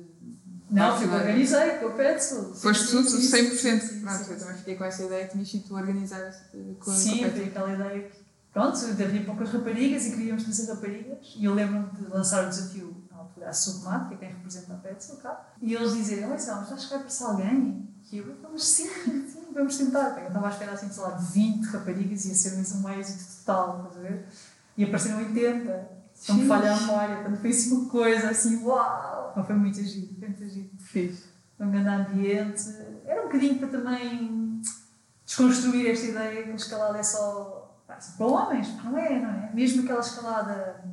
Não, 0.71 0.99
que 0.99 1.07
da- 1.07 1.17
organizei, 1.17 1.71
com 1.79 1.87
o 1.87 1.93
Petzel. 1.93 2.55
Foste 2.55 2.89
tudo 2.91 3.09
sim, 3.09 3.21
sim, 3.23 3.51
100%. 3.51 3.81
sim, 3.81 3.81
sim, 3.81 4.01
Pronto, 4.01 4.21
eu 4.33 4.39
também 4.39 4.53
sim. 4.55 4.59
fiquei 4.59 4.77
com 4.77 4.85
essa 4.85 5.03
ideia 5.05 5.25
que 5.27 5.33
tinhas 5.33 5.51
sido 5.51 5.65
tu 5.69 5.75
organizar 5.75 6.21
eh, 6.21 6.59
com 6.79 6.91
Sim, 6.93 7.25
com 7.25 7.31
foi 7.31 7.45
aquela 7.45 7.73
ideia 7.73 8.03
que, 8.09 8.17
pronto, 8.53 8.79
havia 8.85 9.25
poucas 9.25 9.51
raparigas 9.51 10.07
e 10.07 10.11
queríamos 10.11 10.45
trazer 10.45 10.71
raparigas. 10.71 11.19
E 11.37 11.45
eu 11.45 11.55
lembro-me 11.55 11.91
de 11.93 12.07
lançar 12.13 12.45
o 12.47 12.49
desafio 12.51 12.95
na 13.11 13.19
altura 13.19 13.49
à 13.49 13.53
Submat, 13.53 14.09
que 14.09 14.15
é 14.15 14.17
quem 14.19 14.29
representa 14.29 14.75
a 14.75 14.77
Petzel 14.77 15.17
cá. 15.17 15.49
E 15.63 15.75
eles 15.75 15.95
dizerem: 15.95 16.25
Olha, 16.25 16.33
mas 16.35 16.49
acho 16.51 16.85
que 16.85 16.91
vai 16.91 16.99
aparecer 16.99 17.25
alguém? 17.25 17.89
E 18.11 18.19
eu, 18.19 18.37
mas 18.53 18.65
sim, 18.65 18.89
sim, 19.05 19.43
vamos 19.55 19.77
tentar. 19.77 20.19
Eu 20.21 20.29
estava 20.29 20.47
à 20.49 20.51
espera 20.51 20.73
assim, 20.73 20.91
sei 20.91 21.03
lá, 21.03 21.11
de 21.11 21.33
20 21.33 21.65
raparigas, 21.67 22.25
ia 22.27 22.35
ser 22.35 22.57
mesmo 22.57 22.87
um 22.87 22.91
êxito 22.91 23.25
total, 23.39 23.79
estás 23.87 23.97
a 24.05 24.09
ver? 24.09 24.27
E 24.77 24.85
apareceram 24.85 25.19
80. 25.19 25.99
Não 26.29 26.35
me 26.37 26.49
falha 26.49 26.73
a 26.75 26.81
memória, 26.81 27.15
portanto 27.17 27.41
foi 27.41 27.51
assim 27.51 27.73
uma 27.73 27.89
coisa 27.89 28.31
assim, 28.31 28.63
uau! 28.65 29.18
Mas 29.37 29.47
Foi 29.47 29.57
muito 29.57 29.83
giro, 29.83 30.15
foi 30.19 30.29
muito 30.29 30.49
giro. 30.49 30.71
Fiz. 30.79 31.25
um 31.61 31.71
grande 31.71 31.89
ambiente. 31.89 32.63
Era 33.07 33.23
um 33.23 33.25
bocadinho 33.25 33.59
para 33.59 33.69
também 33.69 34.61
desconstruir 35.25 35.91
esta 35.91 36.07
ideia 36.07 36.43
que 36.45 36.51
a 36.51 36.55
escalada 36.55 36.99
é 36.99 37.03
só, 37.03 37.79
para 37.87 38.27
homens, 38.27 38.69
não 38.83 38.99
é, 38.99 39.21
não 39.21 39.31
é? 39.31 39.51
Mesmo 39.53 39.83
aquela 39.83 40.01
escalada 40.01 40.85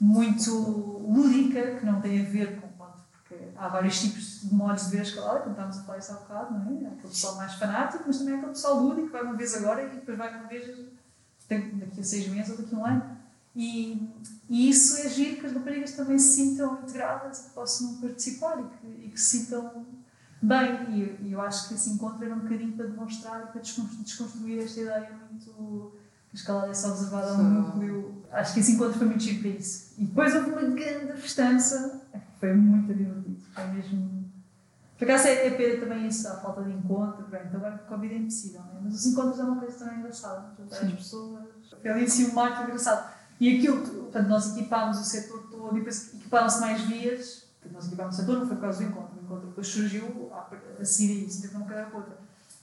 muito 0.00 0.50
lúdica, 0.52 1.76
que 1.76 1.86
não 1.86 2.00
tem 2.00 2.20
a 2.20 2.28
ver 2.28 2.60
com. 2.60 2.68
há 3.56 3.68
vários 3.68 4.00
tipos 4.00 4.42
de 4.42 4.54
modos 4.54 4.84
de 4.86 4.90
ver 4.90 4.98
a 4.98 5.02
escalada, 5.02 5.40
como 5.40 5.52
estávamos 5.52 5.78
a 5.78 5.82
falar 5.82 5.98
isso 5.98 6.12
há 6.12 6.14
bocado, 6.16 6.58
não 6.58 6.60
é? 6.60 6.84
Há 6.86 6.88
aquele 6.88 7.08
pessoal 7.08 7.36
mais 7.36 7.54
fanático, 7.54 8.04
mas 8.06 8.18
também 8.18 8.34
há 8.34 8.36
aquele 8.38 8.52
pessoal 8.52 8.80
lúdico 8.80 9.06
que 9.06 9.12
vai 9.12 9.22
uma 9.22 9.36
vez 9.36 9.56
agora 9.56 9.82
e 9.82 9.88
depois 9.90 10.18
vai 10.18 10.34
uma 10.38 10.48
vez 10.48 10.66
daqui 11.48 12.00
a 12.00 12.04
seis 12.04 12.28
meses 12.28 12.50
ou 12.50 12.56
daqui 12.58 12.74
a 12.74 12.78
um 12.78 12.86
ano. 12.86 13.21
E, 13.54 14.08
e 14.48 14.70
isso 14.70 14.96
é 14.96 15.08
giro 15.10 15.36
que 15.40 15.46
as 15.46 15.52
raparigas 15.52 15.92
também 15.92 16.18
se 16.18 16.36
sintam 16.36 16.80
integradas 16.82 17.40
e 17.40 17.42
que 17.44 17.50
possam 17.50 17.96
participar 18.00 18.58
e 18.60 18.64
que, 18.78 19.06
e 19.06 19.08
que 19.10 19.20
se 19.20 19.38
sintam 19.40 19.86
bem. 20.40 20.90
E, 20.90 21.28
e 21.28 21.32
eu 21.32 21.40
acho 21.40 21.68
que 21.68 21.74
esse 21.74 21.90
encontro 21.90 22.24
era 22.24 22.34
um 22.34 22.40
bocadinho 22.40 22.72
para 22.72 22.86
demonstrar 22.86 23.42
e 23.42 23.46
para 23.52 23.60
desconstru- 23.60 24.02
desconstruir 24.02 24.62
esta 24.62 24.80
ideia 24.80 25.10
muito 25.30 25.92
que 26.30 26.36
a 26.36 26.40
escalada 26.40 26.68
é 26.70 26.74
só 26.74 26.88
reservada 26.92 27.32
a 27.32 27.34
um 27.34 27.50
núcleo. 27.62 28.24
Acho 28.32 28.54
que 28.54 28.60
esse 28.60 28.72
encontro 28.72 28.96
foi 28.98 29.06
muito 29.06 29.22
giro 29.22 29.40
para 29.40 29.50
isso. 29.50 29.92
E 29.98 30.04
depois 30.06 30.34
houve 30.34 30.50
uma 30.50 30.62
grande 30.62 31.12
festança, 31.20 32.00
foi 32.40 32.54
muito 32.54 32.94
divertido. 32.94 33.36
Foi 33.54 33.66
mesmo. 33.66 34.22
Por 34.98 35.04
acaso 35.10 35.26
é, 35.28 35.48
é 35.48 35.50
pena 35.50 35.80
também 35.80 36.06
isso, 36.06 36.26
a 36.28 36.36
falta 36.36 36.62
de 36.62 36.70
encontro. 36.70 37.26
Bem, 37.26 37.42
então 37.44 37.56
agora 37.60 37.76
com 37.76 37.84
a 37.84 37.88
Covid 37.98 38.14
é 38.14 38.18
impossível, 38.18 38.62
não 38.62 38.78
é? 38.78 38.80
Mas 38.84 38.94
os 38.94 39.06
encontros 39.06 39.38
é 39.40 39.42
uma 39.44 39.56
coisa 39.56 39.78
também 39.78 39.98
engraçada. 39.98 40.54
Juntar 40.56 40.76
as 40.86 40.92
pessoas. 40.92 41.44
Foi 41.82 41.90
ali 41.90 42.04
assim 42.04 42.30
um 42.30 42.32
marco 42.34 42.62
engraçado. 42.62 43.21
E 43.42 43.58
aquilo, 43.58 43.82
portanto, 43.82 44.28
nós 44.28 44.56
equipámos 44.56 45.00
o 45.00 45.04
setor 45.04 45.48
todo 45.50 45.76
e 45.76 45.80
depois 45.80 46.14
equiparam-se 46.14 46.60
mais 46.60 46.80
vias. 46.82 47.44
Portanto, 47.60 47.74
nós 47.74 47.86
equipámos 47.88 48.14
o 48.14 48.18
setor, 48.20 48.38
não 48.38 48.46
foi 48.46 48.54
por 48.54 48.62
causa 48.62 48.78
do 48.78 48.88
encontro. 48.88 49.18
O 49.18 49.24
encontro 49.24 49.48
depois 49.48 49.66
surgiu 49.66 50.30
a, 50.32 50.84
seguir 50.84 51.26
isso, 51.26 51.42
teve 51.42 51.56
uma 51.56 51.66
coisa 51.66 51.82
com 51.86 51.96
outra. 51.96 52.18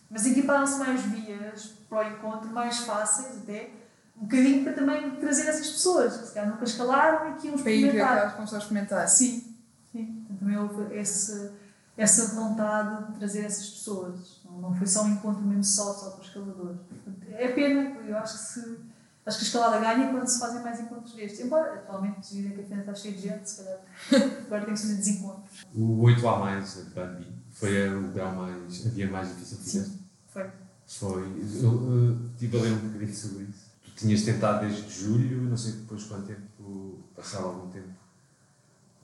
Mas 0.09 0.25
equiparam-se 0.25 0.79
mais 0.79 1.01
vias 1.01 1.73
para 1.89 2.07
o 2.07 2.13
encontro, 2.13 2.49
mais 2.51 2.77
fáceis 2.79 3.39
até, 3.43 3.71
um 4.15 4.21
bocadinho 4.21 4.63
para 4.63 4.71
também 4.71 5.11
trazer 5.17 5.47
essas 5.49 5.69
pessoas, 5.69 6.15
que 6.15 6.27
se 6.27 6.33
calhar 6.33 6.49
nunca 6.49 6.63
escalaram 6.63 7.31
e 7.31 7.33
que 7.35 7.47
iam 7.47 7.57
Para 7.57 7.71
ir 7.71 7.85
experimentar. 7.85 8.41
experimentar. 8.41 9.07
Sim, 9.09 9.55
sim. 9.91 10.25
Também 10.39 10.57
houve 10.57 10.95
esse, 10.95 11.51
essa 11.97 12.35
vontade 12.35 13.07
de 13.11 13.19
trazer 13.19 13.41
essas 13.43 13.69
pessoas. 13.69 14.39
Não, 14.45 14.61
não 14.61 14.73
foi 14.73 14.87
só 14.87 15.03
um 15.03 15.09
encontro 15.09 15.41
mesmo 15.41 15.65
só, 15.65 15.93
só 15.93 16.11
para 16.11 16.21
os 16.21 16.27
escaladores. 16.27 16.79
Portanto, 16.87 17.25
é 17.33 17.47
pena, 17.49 17.99
eu 18.07 18.17
acho 18.17 18.37
que 18.37 18.43
se. 18.45 18.88
Acho 19.25 19.37
que 19.37 19.43
a 19.43 19.47
escalada 19.47 19.79
ganha 19.79 20.09
quando 20.11 20.27
se 20.27 20.39
fazem 20.39 20.61
mais 20.63 20.79
encontros 20.79 21.13
destes. 21.13 21.41
Embora 21.41 21.73
atualmente 21.75 22.19
dizem 22.21 22.51
que 22.51 22.61
a 22.61 22.63
pena 22.63 22.81
está 22.81 22.95
cheia 22.95 23.13
de 23.13 23.21
gente, 23.21 23.49
se 23.49 23.57
calhar 23.63 23.79
agora 24.47 24.65
tem 24.65 24.73
que 24.73 24.79
fazer 24.81 24.95
desencontros. 24.95 25.65
O 25.75 26.01
8 26.03 26.27
a 26.27 26.39
mais, 26.39 26.77
a 26.79 26.99
Bambi, 26.99 27.27
Foi 27.51 27.89
o 27.89 28.07
grau 28.11 28.35
mais. 28.35 28.85
havia 28.87 29.09
mais 29.11 29.27
difícil 29.29 29.57
que 29.57 29.63
fizeste? 29.65 29.99
Foi. 30.27 30.49
Foi. 30.87 31.21
Eu 31.61 31.69
uh, 31.71 32.29
estive 32.33 32.57
a 32.57 32.61
ler 32.61 32.71
um 32.71 32.77
bocadinho 32.87 33.15
sobre 33.15 33.43
isso. 33.43 33.69
Tu 33.83 33.91
tinhas 33.95 34.21
tentado 34.23 34.65
desde 34.65 34.89
julho, 34.89 35.41
não 35.43 35.57
sei 35.57 35.73
depois 35.73 36.03
quanto 36.05 36.25
tempo, 36.25 36.99
passava 37.15 37.47
algum 37.49 37.69
tempo. 37.69 37.89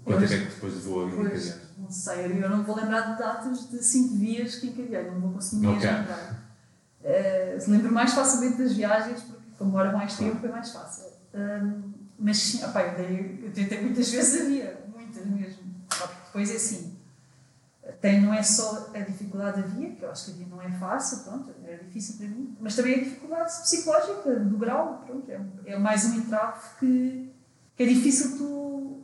Quanto 0.04 0.20
tempo 0.20 0.34
é 0.34 0.38
que 0.48 0.54
depois 0.56 0.74
a 0.78 0.90
Pois, 0.90 1.14
encadear? 1.48 1.60
não 1.78 1.92
sei, 1.92 2.26
eu 2.44 2.50
não 2.50 2.64
vou 2.64 2.76
lembrar 2.76 3.14
de 3.14 3.20
datas 3.20 3.70
de 3.70 3.84
5 3.84 4.18
dias 4.18 4.56
que 4.56 4.68
encadeei, 4.68 5.12
não 5.12 5.20
vou 5.20 5.32
conseguir 5.34 5.62
mesmo 5.68 5.78
Ok. 5.78 5.90
lembrar. 5.92 6.46
Eh, 7.04 7.58
lembro 7.68 7.92
mais 7.92 8.14
facilmente 8.14 8.58
das 8.58 8.74
viagens, 8.74 9.22
porque 9.22 9.45
demora 9.60 9.92
mais 9.92 10.18
tempo 10.18 10.40
foi 10.40 10.50
mais 10.50 10.72
fácil. 10.72 11.06
Ahm, 11.34 11.94
mas 12.18 12.38
sim, 12.38 12.64
opá, 12.64 12.82
eu, 12.84 12.96
dei- 12.96 13.40
eu 13.46 13.52
tentei 13.54 13.82
muitas 13.82 14.10
vezes 14.12 14.42
a 14.42 14.46
via, 14.46 14.86
muitas 14.94 15.26
mesmo. 15.26 15.64
Depois 16.28 16.52
é 16.52 16.56
assim, 16.56 16.96
tem, 18.02 18.22
não 18.22 18.34
é 18.34 18.42
só 18.44 18.92
a 18.94 19.00
dificuldade 19.00 19.62
da 19.62 19.68
via, 19.68 19.92
que 19.92 20.04
eu 20.04 20.12
acho 20.12 20.26
que 20.26 20.32
a 20.32 20.34
via 20.36 20.48
não 20.48 20.62
é 20.62 20.72
fácil, 20.72 21.20
pronto, 21.20 21.52
era 21.64 21.84
difícil 21.84 22.16
para 22.18 22.28
mim, 22.28 22.56
mas 22.60 22.76
também 22.76 22.96
a 22.96 23.04
dificuldade 23.04 23.62
psicológica 23.62 24.36
do 24.40 24.58
grau, 24.58 25.04
pronto, 25.06 25.30
é, 25.32 25.40
é 25.66 25.78
mais 25.78 26.04
um 26.06 26.16
entrave 26.16 26.60
que, 26.80 27.32
que 27.76 27.84
é 27.84 27.86
difícil 27.86 28.38
tu, 28.38 29.02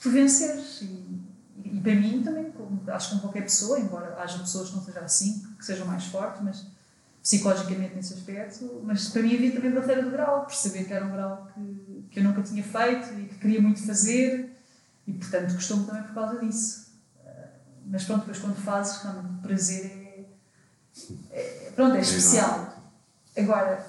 tu 0.00 0.10
venceres. 0.10 0.80
E, 0.82 1.22
e 1.64 1.80
para 1.80 1.94
mim 1.94 2.22
também, 2.22 2.50
como, 2.50 2.82
acho 2.88 3.08
que 3.10 3.14
com 3.16 3.20
qualquer 3.22 3.42
pessoa, 3.42 3.78
embora 3.78 4.16
haja 4.20 4.38
pessoas 4.40 4.68
que 4.70 4.76
não 4.76 4.82
sejam 4.82 5.04
assim, 5.04 5.42
que 5.58 5.64
sejam 5.64 5.86
mais 5.86 6.04
fortes, 6.06 6.42
mas 6.42 6.66
psicologicamente 7.24 7.94
nesse 7.94 8.12
aspecto, 8.12 8.82
mas 8.84 9.08
para 9.08 9.22
mim 9.22 9.34
havia 9.34 9.50
também 9.52 9.70
barreira 9.70 10.02
do 10.02 10.10
grau, 10.10 10.44
perceber 10.44 10.84
que 10.84 10.92
era 10.92 11.06
um 11.06 11.10
grau 11.10 11.48
que, 11.54 12.04
que 12.10 12.20
eu 12.20 12.24
nunca 12.24 12.42
tinha 12.42 12.62
feito 12.62 13.14
e 13.18 13.24
que 13.28 13.36
queria 13.36 13.62
muito 13.62 13.82
fazer 13.86 14.54
e 15.06 15.12
portanto 15.14 15.54
costumo 15.54 15.86
também 15.86 16.02
por 16.02 16.12
causa 16.12 16.38
disso. 16.38 16.92
Ah, 17.24 17.30
Mas 17.86 18.04
pronto, 18.04 18.20
depois 18.20 18.38
quando 18.40 18.56
fazes, 18.56 18.98
realmente 19.02 19.38
o 19.38 19.42
prazer 19.42 20.26
é, 21.30 21.38
é- 21.38 21.72
pronto, 21.74 21.96
é 21.96 22.00
especial. 22.00 22.76
Agora, 23.38 23.82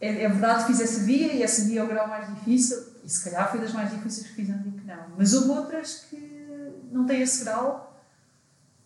é, 0.00 0.24
é 0.24 0.28
verdade 0.30 0.64
que 0.64 0.72
fiz 0.72 0.80
essa 0.80 1.00
via 1.00 1.34
e 1.34 1.42
essa 1.42 1.64
via 1.64 1.80
é 1.80 1.84
o 1.84 1.88
grau 1.88 2.08
mais 2.08 2.26
difícil 2.36 2.86
e 3.04 3.08
se 3.10 3.22
calhar 3.22 3.50
foi 3.50 3.60
das 3.60 3.74
mais 3.74 3.90
difíceis 3.90 4.28
que 4.28 4.32
fiz, 4.34 4.48
não 4.48 4.62
digo 4.62 4.78
que 4.78 4.86
não. 4.86 5.08
Mas 5.14 5.34
houve 5.34 5.50
outras 5.50 6.06
que 6.08 6.72
não 6.90 7.04
têm 7.04 7.20
esse 7.20 7.44
grau 7.44 8.02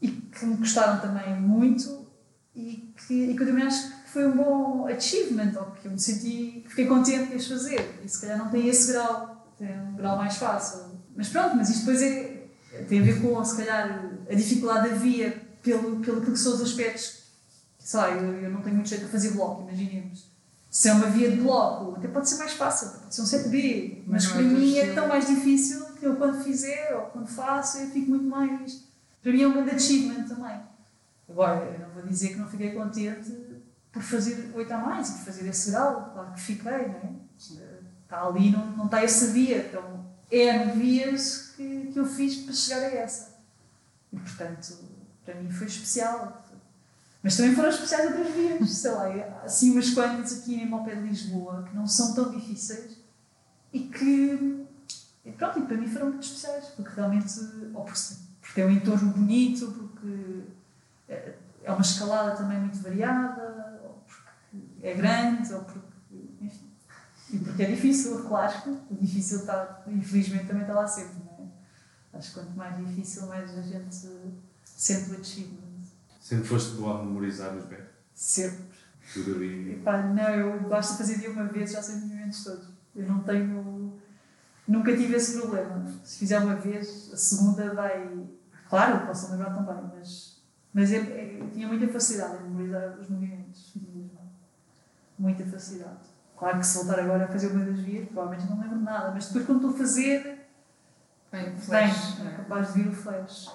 e 0.00 0.08
que 0.10 0.44
me 0.44 0.56
gostaram 0.56 1.00
também 1.00 1.40
muito 1.40 2.02
e 2.54 2.92
que, 3.06 3.14
e 3.14 3.36
que 3.36 3.42
eu 3.42 3.46
também 3.46 3.64
acho 3.64 3.88
que 4.02 4.10
foi 4.10 4.26
um 4.26 4.36
bom 4.36 4.86
achievement, 4.86 5.52
ou 5.56 5.70
que 5.72 5.86
eu 5.86 5.92
me 5.92 5.98
senti, 5.98 6.60
que 6.62 6.68
fiquei 6.68 6.86
contente 6.86 7.30
de 7.30 7.36
as 7.36 7.46
fazer. 7.46 8.00
E 8.04 8.08
se 8.08 8.20
calhar 8.20 8.38
não 8.38 8.50
tem 8.50 8.68
esse 8.68 8.92
grau, 8.92 9.54
tem 9.58 9.68
um 9.80 9.94
grau 9.94 10.16
mais 10.16 10.36
fácil. 10.36 11.00
Mas 11.16 11.28
pronto, 11.28 11.56
mas 11.56 11.70
isto 11.70 11.80
depois 11.80 12.02
é, 12.02 12.46
tem 12.88 13.00
a 13.00 13.02
ver 13.02 13.22
com, 13.22 13.42
se 13.44 13.56
calhar, 13.56 14.10
a 14.30 14.34
dificuldade 14.34 14.90
da 14.90 14.94
via 14.96 15.42
pelo, 15.62 16.00
pelo 16.00 16.20
que 16.20 16.36
são 16.36 16.54
os 16.54 16.60
aspectos. 16.60 17.22
Sei 17.78 17.98
lá, 17.98 18.10
eu, 18.10 18.42
eu 18.42 18.50
não 18.50 18.60
tenho 18.60 18.76
muito 18.76 18.88
jeito 18.88 19.06
de 19.06 19.10
fazer 19.10 19.30
bloco, 19.30 19.62
imaginemos. 19.62 20.30
Se 20.70 20.88
é 20.88 20.92
uma 20.92 21.06
via 21.06 21.30
de 21.30 21.36
bloco, 21.36 21.96
até 21.96 22.08
pode 22.08 22.28
ser 22.28 22.36
mais 22.36 22.52
fácil, 22.52 22.88
pode 23.00 23.14
ser 23.14 23.22
um 23.22 23.24
7B, 23.24 24.02
mas 24.06 24.24
Mas 24.24 24.32
para 24.32 24.40
é 24.40 24.44
tão 24.44 24.58
mim 24.58 24.78
é 24.78 24.94
tão 24.94 25.08
mais 25.08 25.26
difícil 25.26 25.84
que 25.98 26.06
eu 26.06 26.16
quando 26.16 26.42
fizer 26.42 26.94
ou 26.94 27.02
quando 27.10 27.26
faço 27.26 27.78
eu 27.78 27.90
fico 27.90 28.10
muito 28.10 28.24
mais. 28.24 28.82
Para 29.22 29.32
mim 29.32 29.42
é 29.42 29.48
um 29.48 29.52
grande 29.52 29.70
achievement 29.70 30.24
também. 30.24 30.60
Agora, 31.32 31.64
eu 31.64 31.80
não 31.80 31.94
vou 31.94 32.02
dizer 32.02 32.28
que 32.28 32.36
não 32.36 32.46
fiquei 32.46 32.72
contente 32.72 33.32
por 33.90 34.02
fazer 34.02 34.52
8 34.54 34.72
a 34.72 34.78
mais 34.78 35.08
e 35.08 35.12
por 35.12 35.20
fazer 35.20 35.48
esse 35.48 35.70
grau, 35.70 36.10
claro 36.12 36.32
que 36.32 36.40
fiquei, 36.40 36.88
não 36.88 36.96
é? 36.96 37.14
Está 38.04 38.26
ali, 38.26 38.50
não, 38.50 38.66
não 38.72 38.84
está 38.84 39.02
essa 39.02 39.28
via, 39.28 39.66
então 39.66 40.06
é 40.30 40.66
vias 40.66 41.54
que, 41.56 41.90
que 41.90 41.98
eu 41.98 42.04
fiz 42.04 42.36
para 42.36 42.54
chegar 42.54 42.82
a 42.82 42.94
essa. 42.94 43.40
E 44.12 44.18
portanto, 44.18 44.78
para 45.24 45.34
mim 45.36 45.50
foi 45.50 45.66
especial. 45.66 46.44
Mas 47.22 47.36
também 47.36 47.54
foram 47.54 47.70
especiais 47.70 48.10
outras 48.10 48.34
vias, 48.34 48.70
sei 48.70 48.90
lá, 48.90 49.42
assim 49.42 49.70
umas 49.70 49.90
quantas 49.90 50.40
aqui 50.40 50.56
em 50.56 50.70
ao 50.70 50.84
de 50.84 50.94
Lisboa 50.96 51.64
que 51.68 51.74
não 51.74 51.86
são 51.86 52.14
tão 52.14 52.30
difíceis 52.30 52.98
e 53.72 53.80
que, 53.80 54.66
e 55.24 55.32
pronto, 55.32 55.60
e 55.60 55.62
para 55.62 55.76
mim 55.78 55.86
foram 55.86 56.10
muito 56.10 56.24
especiais, 56.24 56.66
porque 56.76 56.90
realmente, 56.94 57.32
ou 57.72 57.84
porque, 57.84 58.00
porque 58.40 58.54
tem 58.54 58.66
um 58.66 58.70
entorno 58.70 59.12
bonito, 59.12 59.70
porque 59.70 60.42
é 61.12 61.38
é 61.64 61.70
uma 61.70 61.80
escalada 61.80 62.36
também 62.36 62.58
muito 62.58 62.78
variada, 62.82 63.80
ou 63.84 64.04
porque 64.06 64.86
é 64.86 64.94
grande, 64.94 65.52
ou 65.52 65.60
porque, 65.60 65.88
enfim, 66.40 66.70
e 67.32 67.38
porque 67.38 67.62
é 67.62 67.66
difícil, 67.66 68.22
claro, 68.24 68.54
o 68.90 68.94
difícil 68.94 69.40
está, 69.40 69.82
infelizmente 69.86 70.46
também 70.46 70.62
está 70.62 70.74
lá 70.74 70.86
sempre, 70.86 71.22
não 71.24 71.44
é? 71.44 72.18
Acho 72.18 72.28
que 72.28 72.40
quanto 72.40 72.56
mais 72.56 72.76
difícil, 72.76 73.26
mais 73.26 73.56
a 73.56 73.62
gente 73.62 73.96
sente 74.64 75.10
o 75.10 75.20
achievement. 75.20 75.82
Sempre 76.20 76.44
foste 76.44 76.76
boa 76.76 77.00
a 77.00 77.04
memorizar 77.04 77.56
os 77.56 77.64
bets? 77.64 77.86
Sempre. 78.14 78.72
Tudo 79.14 79.36
ali. 79.36 79.74
Epá, 79.74 80.02
não, 80.02 80.28
eu 80.28 80.68
basta 80.68 80.96
fazer 80.96 81.18
de 81.18 81.28
uma 81.28 81.44
vez, 81.46 81.72
já 81.72 81.82
sei 81.82 81.96
os 81.96 82.02
movimentos 82.02 82.44
todos. 82.44 82.68
Eu 82.94 83.08
não 83.08 83.20
tenho. 83.22 83.98
Nunca 84.68 84.96
tive 84.96 85.16
esse 85.16 85.38
problema. 85.40 85.84
Se 86.04 86.18
fizer 86.18 86.38
uma 86.38 86.54
vez, 86.54 87.10
a 87.12 87.16
segunda 87.16 87.74
vai. 87.74 88.26
Claro, 88.68 89.06
posso 89.06 89.32
lembrar 89.32 89.54
também, 89.54 89.90
mas. 89.96 90.31
Mas 90.74 90.90
eu, 90.92 91.02
eu 91.04 91.50
tinha 91.50 91.68
muita 91.68 91.86
facilidade 91.88 92.36
em 92.44 92.48
memorizar 92.48 92.98
os 92.98 93.08
movimentos. 93.08 93.74
Muita 95.18 95.44
facilidade. 95.44 95.98
Claro 96.36 96.58
que 96.58 96.66
se 96.66 96.78
voltar 96.78 96.98
agora 97.00 97.24
a 97.24 97.28
fazer 97.28 97.48
uma 97.48 97.64
das 97.64 97.78
vias, 97.80 98.08
provavelmente 98.08 98.50
não 98.50 98.60
lembro 98.60 98.80
nada, 98.80 99.12
mas 99.12 99.26
depois 99.26 99.46
quando 99.46 99.58
estou 99.58 99.70
a 99.74 99.78
fazer, 99.78 100.48
Bem, 101.30 101.44
bem, 101.50 101.58
flash. 101.58 102.20
é 102.20 102.30
capaz 102.36 102.72
de 102.72 102.82
vir 102.82 102.88
o 102.88 102.92
flash. 102.92 103.50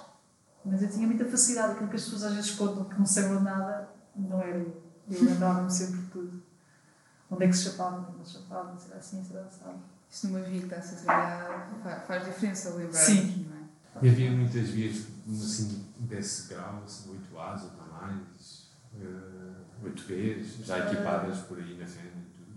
Mas 0.63 0.82
eu 0.82 0.89
tinha 0.89 1.06
muita 1.08 1.25
facilidade, 1.25 1.73
aquilo 1.73 1.89
que 1.89 1.95
as 1.95 2.03
pessoas 2.03 2.23
às 2.23 2.34
vezes 2.36 2.51
contam 2.51 2.86
que 2.86 2.97
não 2.97 3.06
se 3.06 3.19
lembram 3.21 3.41
nada, 3.41 3.89
não 4.15 4.41
era 4.41 4.58
eu. 4.58 4.84
Eu 5.10 5.23
lembrava-me 5.23 5.71
sempre 5.71 5.97
de 6.01 6.08
tudo. 6.08 6.43
Onde 7.30 7.43
é 7.43 7.47
que 7.47 7.53
se 7.53 7.63
chapava, 7.69 7.97
onde 8.10 8.19
é 8.19 8.23
que 8.23 8.27
se 8.27 8.34
chapava, 8.39 8.77
será 8.77 8.97
assim, 8.97 9.23
será 9.23 9.41
assim. 9.41 9.63
Isto 10.10 10.27
numa 10.27 10.39
via 10.41 10.60
que 10.60 10.65
está-se 10.67 10.95
a 10.95 10.97
trabalhar 10.99 11.69
fa- 11.84 11.99
faz 12.01 12.25
diferença 12.25 12.69
lembrar 12.75 12.93
Sim. 12.99 13.46
E 14.01 14.10
havia 14.10 14.31
muitas 14.31 14.69
vias 14.69 15.07
assim, 15.29 15.86
desse 15.99 16.53
grau, 16.53 16.81
assim, 16.86 17.10
8 17.12 17.39
As, 17.39 17.63
8 17.63 17.73
a 17.81 18.01
mais, 18.05 18.69
uh, 18.95 19.55
8 19.83 20.03
Bs, 20.03 20.65
já 20.65 20.79
equipadas 20.79 21.39
por 21.39 21.57
aí 21.57 21.77
na 21.79 21.86
fenda 21.86 22.07
e 22.17 22.38
tudo. 22.38 22.53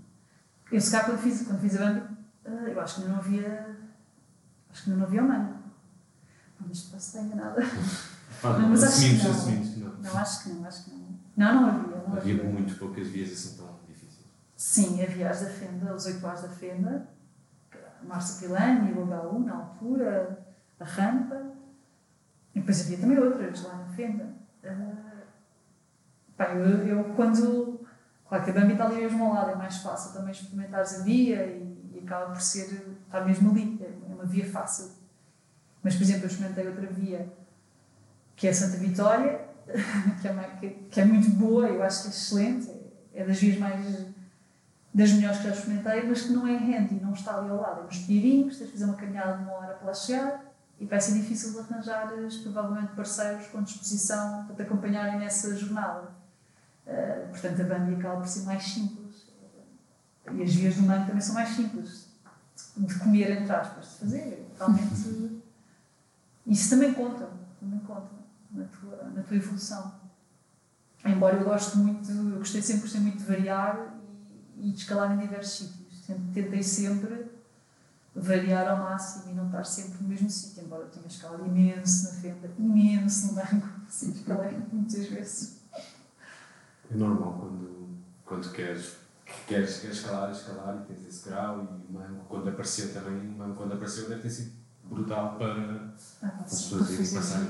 Eu, 0.73 0.81
se 0.81 0.91
calhar, 0.91 1.07
quando 1.07 1.19
fiz, 1.19 1.43
quando 1.43 1.61
fiz 1.61 1.77
a 1.81 1.85
banda, 1.87 2.11
ah, 2.45 2.51
eu 2.69 2.81
acho 2.81 3.03
que 3.03 3.09
não 3.09 3.17
havia. 3.17 3.77
Acho 4.71 4.85
que 4.85 4.91
não 4.91 5.03
havia 5.05 5.23
o 5.23 5.29
mano. 5.29 5.59
Mas 6.61 6.83
posso 6.83 7.07
estar 7.17 7.23
enganada. 7.23 7.61
Pá, 8.41 8.59
Não, 8.59 8.69
mas 8.69 8.85
acho 8.85 9.01
que 9.01 9.07
assumimos, 9.07 9.25
não. 9.25 9.31
assumimos 9.33 9.69
que 9.71 9.81
não. 9.81 9.93
Não, 9.99 10.19
acho 10.19 10.43
que 10.43 10.49
não, 10.51 10.65
acho 10.67 10.85
que 10.85 10.91
não. 10.91 11.11
Não, 11.37 11.55
não 11.55 11.69
havia. 11.69 11.97
Não 11.97 12.17
Havia 12.17 12.35
havia. 12.35 12.51
muito 12.53 12.79
poucas 12.79 13.07
vias 13.09 13.33
assim 13.33 13.57
tão 13.57 13.79
difíceis. 13.89 14.25
Sim, 14.57 15.03
havia 15.03 15.31
as 15.31 15.41
da 15.41 15.49
Fenda, 15.51 15.95
os 15.95 16.07
8 16.07 16.27
As 16.27 16.43
da 16.43 16.49
Fenda, 16.49 17.09
a 17.73 18.05
Márcia 18.05 18.47
Pilani, 18.47 18.93
o 18.93 19.07
H1 19.07 19.45
na 19.45 19.55
altura, 19.57 20.47
a 20.81 20.85
rampa. 20.85 21.53
E 22.55 22.59
depois 22.61 22.81
havia 22.81 22.99
também 22.99 23.19
outras 23.19 23.63
lá 23.63 23.77
na 23.77 23.87
Fenda. 23.95 24.29
Ah, 24.65 25.23
pá, 26.37 26.45
eu, 26.55 26.87
eu 26.87 27.05
quando. 27.15 27.81
Claro 28.29 28.45
que 28.45 28.51
a 28.51 28.55
Bambi 28.55 28.73
está 28.73 28.87
ali 28.87 28.97
mesmo 28.97 29.25
ao 29.25 29.35
lado, 29.35 29.51
é 29.51 29.55
mais 29.57 29.79
fácil 29.79 30.13
também 30.13 30.31
experimentares 30.33 31.01
a 31.01 31.03
via 31.03 31.45
e, 31.47 31.91
e 31.95 31.99
acaba 32.05 32.27
por 32.33 32.41
ser. 32.41 32.97
está 33.07 33.21
mesmo 33.25 33.51
ali, 33.51 33.79
é 33.83 34.11
é 34.11 34.15
uma 34.15 34.25
via 34.25 34.49
fácil. 34.49 34.93
Mas, 35.83 35.95
por 35.97 36.03
exemplo, 36.03 36.25
eu 36.25 36.29
experimentei 36.29 36.67
outra 36.69 36.87
via 36.87 37.33
que 38.37 38.47
é 38.47 38.51
a 38.51 38.55
Santa 38.55 38.77
Vitória, 38.79 39.41
que 40.21 40.29
é, 40.29 40.31
uma- 40.31 40.43
que, 40.45 40.69
que 40.91 41.01
é 41.01 41.05
muito 41.05 41.31
boa, 41.31 41.67
eu 41.69 41.83
acho 41.83 42.03
que 42.03 42.07
é 42.09 42.11
excelente, 42.11 42.71
é, 43.15 43.25
das 43.25 43.39
vias 43.39 43.59
mais 43.59 44.07
das 44.93 45.13
melhores 45.13 45.39
que 45.39 45.45
já 45.45 45.51
experimentei, 45.51 46.03
mas 46.09 46.23
que 46.23 46.33
não 46.33 46.47
é 46.47 46.57
handy, 46.57 46.97
não 46.97 47.13
está 47.13 47.39
ali 47.39 47.49
ao 47.51 47.61
lado. 47.61 47.81
É 47.83 47.85
nos 47.85 47.99
pirinhos, 47.99 48.57
tens 48.59 48.67
de 48.67 48.73
fazer 48.73 48.85
uma 48.87 48.95
caminhada 48.95 49.37
de 49.39 49.45
uma 49.45 49.53
hora 49.53 49.75
para 49.75 49.87
lá 49.87 49.95
chegar 49.95 50.50
e 50.81 50.87
vai 50.87 50.99
ser 50.99 51.13
difícil 51.13 51.53
de 51.53 51.59
arranjares 51.59 52.39
provavelmente 52.39 52.95
parceiros 52.95 53.47
com 53.49 53.63
disposição 53.63 54.47
para 54.47 54.57
te 54.57 54.63
acompanharem 54.63 55.19
nessa 55.19 55.55
jornada. 55.55 56.09
Uh, 56.87 57.29
portanto, 57.29 57.61
a 57.61 57.65
banda 57.65 57.97
acaba 57.97 58.21
por 58.21 58.27
ser 58.27 58.45
mais 58.45 58.63
simples. 58.63 59.27
E 60.33 60.43
as 60.43 60.55
vias 60.55 60.77
do 60.77 60.83
mangue 60.83 61.07
também 61.07 61.21
são 61.21 61.35
mais 61.35 61.51
simples 61.51 62.09
de 62.77 62.99
comer, 62.99 63.31
entre 63.31 63.53
aspas, 63.53 63.91
de 63.91 63.99
fazer. 63.99 64.51
Realmente, 64.57 65.43
isso 66.47 66.71
também 66.71 66.95
conta, 66.95 67.29
também 67.61 67.81
conta 67.81 68.11
na 68.51 68.65
tua, 68.65 69.05
na 69.15 69.23
tua 69.23 69.37
evolução. 69.37 70.01
Embora 71.05 71.37
eu 71.37 71.45
goste 71.45 71.77
muito, 71.77 72.11
eu 72.11 72.39
gostei 72.39 72.63
sempre, 72.63 72.83
gostei 72.83 73.01
muito 73.01 73.19
de 73.19 73.25
variar 73.25 73.99
e, 74.57 74.69
e 74.69 74.73
de 74.73 74.79
escalar 74.79 75.13
em 75.13 75.19
diversos 75.19 75.69
sítios. 75.69 76.05
Sempre, 76.07 76.25
tentei 76.33 76.63
sempre 76.63 77.40
variar 78.15 78.69
ao 78.69 78.79
máximo 78.79 79.31
e 79.31 79.35
não 79.35 79.47
estar 79.47 79.65
sempre 79.65 80.03
no 80.03 80.09
mesmo 80.09 80.29
sítio, 80.31 80.65
embora 80.65 80.83
eu 80.85 80.89
tenha 80.89 81.07
escalado 81.07 81.47
imenso 81.47 82.05
na 82.05 82.21
fenda, 82.21 82.51
imenso 82.59 83.27
no 83.29 83.33
banco, 83.35 83.69
sim, 83.89 84.11
escalei 84.13 84.59
muitas 84.73 85.07
vezes. 85.07 85.61
É 86.91 86.97
normal 86.97 87.35
quando, 87.39 87.89
quando 88.25 88.51
queres, 88.53 88.97
queres, 89.47 89.79
queres 89.79 89.99
escalar, 89.99 90.31
escalar 90.33 90.83
e 90.83 90.93
tens 90.93 91.07
esse 91.07 91.29
grau 91.29 91.63
e 91.63 91.91
o 91.91 91.93
mango 91.93 92.25
quando 92.29 92.49
apareceu 92.49 92.93
também, 92.93 93.29
o 93.29 93.39
mango 93.39 93.55
quando 93.55 93.75
apareceu 93.75 94.09
deve 94.09 94.23
ter 94.23 94.31
sido 94.31 94.53
brutal 94.85 95.37
para 95.37 95.95
Ah, 96.23 96.39
as 96.45 96.51
pessoas 96.51 96.91
irem 96.91 97.15
passar. 97.15 97.43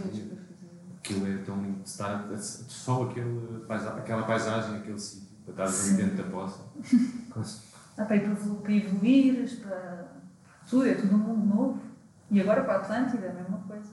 aquilo 0.99 1.27
é 1.27 1.39
tão 1.39 1.63
lindo 1.63 1.83
estar, 1.85 2.29
só 2.39 3.05
aquele, 3.05 3.65
aquela 3.99 4.25
paisagem, 4.25 4.77
aquele 4.77 4.99
sítio, 4.99 5.29
para 5.55 5.65
estar 5.65 5.83
ali 5.87 5.97
dentro 5.97 6.17
da 6.23 6.31
poça. 6.31 6.61
Dá 7.97 8.05
para 8.07 8.17
ir 8.17 8.21
para 8.21 8.33
evolu- 8.33 8.61
para 8.61 10.20
tudo, 10.71 10.87
é 10.87 10.95
tudo 10.95 11.15
um 11.15 11.19
mundo 11.19 11.55
novo. 11.55 11.79
E 12.31 12.41
agora 12.41 12.63
para 12.63 12.75
a 12.75 12.77
Atlântida 12.79 13.27
é 13.27 13.31
a 13.31 13.35
mesma 13.35 13.59
coisa. 13.67 13.91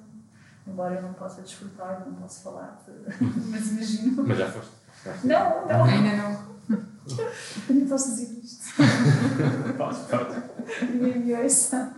Embora 0.67 0.95
eu 0.95 1.01
não 1.01 1.13
possa 1.13 1.41
desfrutar, 1.41 2.03
não 2.05 2.13
posso 2.15 2.43
falar, 2.43 2.83
mas 3.49 3.71
imagino. 3.71 4.23
Mas 4.27 4.37
já 4.37 4.51
foste. 4.51 4.71
Não, 5.23 5.65
não, 5.67 5.83
Ainda 5.85 6.17
não. 6.17 6.57
eu 7.69 7.75
não 7.75 7.87
posso 7.87 8.09
dizer 8.15 8.39
isto. 8.43 8.65
Podes, 9.77 9.99
podes. 9.99 10.35
Ninguém 10.89 11.19
me 11.19 11.33
ouça. 11.35 11.93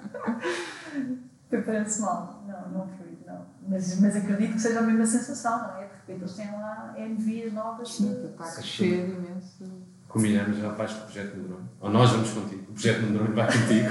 Até 1.48 1.62
parece 1.62 2.02
mal. 2.02 2.44
Não, 2.48 2.70
não 2.70 2.88
fui, 2.88 3.18
não. 3.26 3.44
Mas, 3.68 4.00
mas 4.00 4.16
acredito 4.16 4.54
que 4.54 4.60
seja 4.62 4.80
a 4.80 4.84
mesma 4.84 5.06
sensação, 5.06 5.58
não 5.60 5.78
é? 5.78 5.86
De 5.88 5.92
repente 6.14 6.22
eles 6.22 6.34
têm 6.36 6.52
lá 6.52 6.94
MVs 6.98 7.54
novas. 7.54 7.92
Sim, 7.96 8.14
de- 8.14 8.28
está 8.28 8.44
a 8.46 8.52
crescer 8.52 9.10
imenso. 9.10 9.64
Combinamos, 10.08 10.58
já 10.58 10.70
vais 10.70 10.92
com 10.94 11.00
o 11.00 11.04
projeto 11.06 11.36
no 11.38 11.48
drone. 11.48 11.70
Ou 11.82 11.90
nós 11.92 12.10
vamos 12.12 12.30
contigo. 12.32 12.64
O 12.70 12.74
projeto 12.74 13.02
no 13.02 13.14
drone 13.14 13.34
vai 13.36 13.46
contigo. 13.48 13.90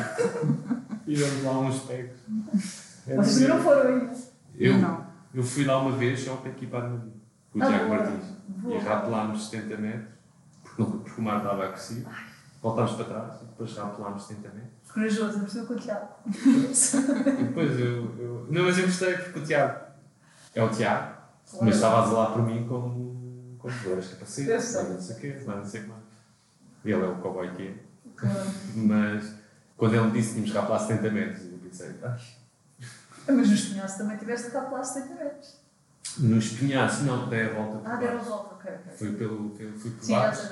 E 1.09 1.17
damos 1.17 1.43
lá 1.45 1.59
uns 1.61 1.79
pegos. 1.81 2.17
É 3.09 3.17
Vocês 3.17 3.39
ainda 3.41 3.55
não 3.55 3.63
foram 3.63 3.89
ainda. 3.89 4.13
Eu, 4.55 4.77
Não. 4.79 5.07
eu 5.33 5.43
fui 5.43 5.65
lá 5.65 5.81
uma 5.81 5.93
vez 5.97 6.21
só 6.21 6.37
para 6.37 6.51
equipar 6.51 6.85
a 6.85 6.89
navio. 6.91 7.13
Com 7.51 7.59
o 7.59 7.63
Ah, 7.63 7.67
Tiago. 7.69 7.89
Martins. 7.89 8.25
Boa. 8.49 8.75
E 8.75 8.79
rapelámos 8.81 9.49
70 9.49 9.77
metros, 9.79 10.09
porque, 10.77 11.11
o 11.19 11.23
mar 11.25 11.39
estava 11.39 11.65
agressivo. 11.65 12.11
Voltámos 12.61 12.93
para 12.93 13.05
trás 13.07 13.41
e 13.41 13.45
depois 13.47 13.75
rapelámos 13.75 14.23
70 14.27 14.49
metros. 14.51 14.93
Corajoso, 14.93 15.39
mas 15.39 15.55
estou 15.55 15.67
com 15.67 15.73
o 15.73 15.77
Tiago. 15.79 16.09
E 16.27 17.43
depois 17.45 17.81
eu, 17.81 18.15
eu. 18.19 18.47
Não, 18.51 18.65
mas 18.65 18.79
eu 18.79 18.85
gostei 18.85 19.15
porque 19.17 19.39
o 19.39 19.43
Tiago 19.43 19.81
é 20.55 20.63
o 20.63 20.69
Tiago, 20.69 21.15
mas 21.63 21.77
estava 21.77 22.03
a 22.03 22.07
zelar 22.09 22.33
por 22.33 22.43
mim 22.43 22.67
como. 22.69 23.57
como 23.59 23.75
capacetes, 23.75 24.65
sei. 24.65 24.83
não 24.83 25.01
sei 25.01 25.17
o 25.17 25.19
quê, 25.21 25.43
não 25.47 25.65
sei 25.65 25.81
o 25.81 25.85
que 25.85 25.89
mais. 25.89 26.03
Ele 26.85 27.03
é 27.05 27.09
o 27.09 27.17
cowboy 27.17 27.51
que 27.53 27.69
é. 27.69 27.75
Claro. 28.17 28.51
Mas 28.77 29.35
quando 29.79 29.95
ele 29.95 30.05
me 30.07 30.13
disse 30.13 30.29
que 30.29 30.35
tínhamos 30.35 30.53
que 30.53 30.59
rapelar 30.59 30.81
70 30.81 31.11
metros, 31.11 31.45
eu 31.53 31.59
pensei, 31.59 31.95
"Ai, 32.03 32.21
Mas 33.35 33.49
nos 33.51 33.65
pinhaços 33.69 33.97
também 33.99 34.17
tiveste 34.19 34.51
cá 34.51 34.61
para 34.63 34.79
lá 34.79 34.85
70 34.85 35.15
metros. 35.25 35.57
no 36.19 36.39
espinhaço, 36.39 37.05
não, 37.05 37.29
dei 37.31 37.45
a 37.47 37.55
volta 37.55 37.89
Ah, 37.89 37.97
deram 37.97 38.19
a 38.19 38.23
volta, 38.23 38.55
ok, 38.57 38.73
ok. 38.75 38.93
Fui, 38.97 39.13
pelo, 39.13 39.51
pelo, 39.51 39.79
fui 39.79 39.91
por 39.93 40.05
Sim, 40.05 40.13
baixo. 40.13 40.43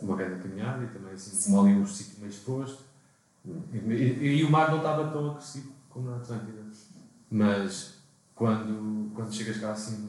uma 0.00 0.16
grande 0.16 0.42
caminhada 0.42 0.84
e 0.84 0.88
também 0.88 1.12
assim, 1.12 1.30
Sim. 1.30 1.58
ali 1.58 1.74
num 1.74 1.86
sítio 1.86 2.18
meio 2.20 2.30
exposto. 2.30 2.84
E, 3.44 3.76
e- 3.78 4.36
e 4.40 4.44
o 4.44 4.50
mar 4.50 4.70
não 4.70 4.78
estava 4.78 5.10
tão 5.10 5.30
agressivo 5.32 5.72
como 5.90 6.10
na 6.10 6.16
Atlântida. 6.18 6.62
Mas 7.30 7.94
quando, 8.34 9.10
quando 9.14 9.32
chegas 9.34 9.58
cá 9.58 9.72
assim, 9.72 10.08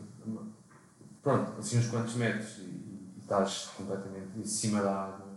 pronto, 1.23 1.57
assim 1.59 1.79
uns 1.79 1.87
quantos 1.87 2.15
metros 2.15 2.57
e, 2.59 2.61
e 2.61 3.17
estás 3.21 3.69
completamente 3.77 4.37
em 4.37 4.45
cima 4.45 4.81
da 4.81 5.05
água 5.05 5.33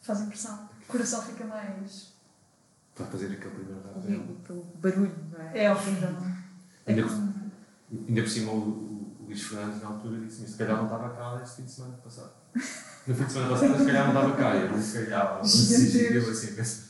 Faz 0.00 0.20
impressão. 0.20 0.68
O 0.88 0.92
coração 0.92 1.22
fica 1.22 1.44
mais. 1.44 2.13
Para 2.94 3.06
fazer 3.06 3.26
aquele 3.26 3.54
primeiro 3.54 3.80
rapel. 3.82 4.02
Horrível, 4.02 4.36
pelo 4.46 4.62
barulho, 4.76 5.16
não 5.32 5.40
é? 5.40 5.64
É 5.64 5.72
horrível. 5.72 6.08
É 6.86 6.90
Ainda, 6.92 7.02
como- 7.08 7.32
por- 7.32 8.04
ainda 8.08 8.22
por 8.22 8.28
cima 8.30 8.52
o, 8.52 8.56
o, 8.56 9.16
o 9.20 9.24
Luís 9.26 9.42
Fernandes 9.42 9.82
na 9.82 9.88
altura 9.88 10.20
disse-me, 10.20 10.48
se 10.48 10.56
calhar 10.56 10.76
não 10.76 10.84
estava 10.84 11.10
cá 11.10 11.40
este 11.42 11.56
fim 11.56 11.62
de 11.64 11.70
semana 11.72 11.94
passado. 12.04 12.32
No 13.06 13.14
fim 13.14 13.24
de 13.24 13.32
semana 13.32 13.50
passado, 13.50 13.78
se 13.78 13.86
calhar 13.86 14.12
não 14.12 14.22
estava 14.22 14.36
cá, 14.36 14.56
eu 14.56 14.70
não 14.72 14.80
se 14.82 15.04
calhar, 15.04 15.40
eu 15.40 16.30
assim, 16.30 16.54
penso, 16.54 16.84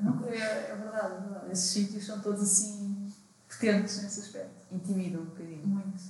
Não, 0.00 0.24
é, 0.28 0.36
é 0.70 0.76
verdade, 0.76 1.14
é 1.14 1.20
verdade. 1.20 1.52
Esses 1.52 1.70
sítios 1.70 2.04
são 2.06 2.20
todos 2.20 2.42
assim 2.42 3.12
potentes 3.48 4.02
nesse 4.02 4.20
aspecto. 4.20 4.66
Intimida 4.72 5.18
um 5.18 5.24
bocadinho. 5.24 5.66
Muito. 5.66 6.02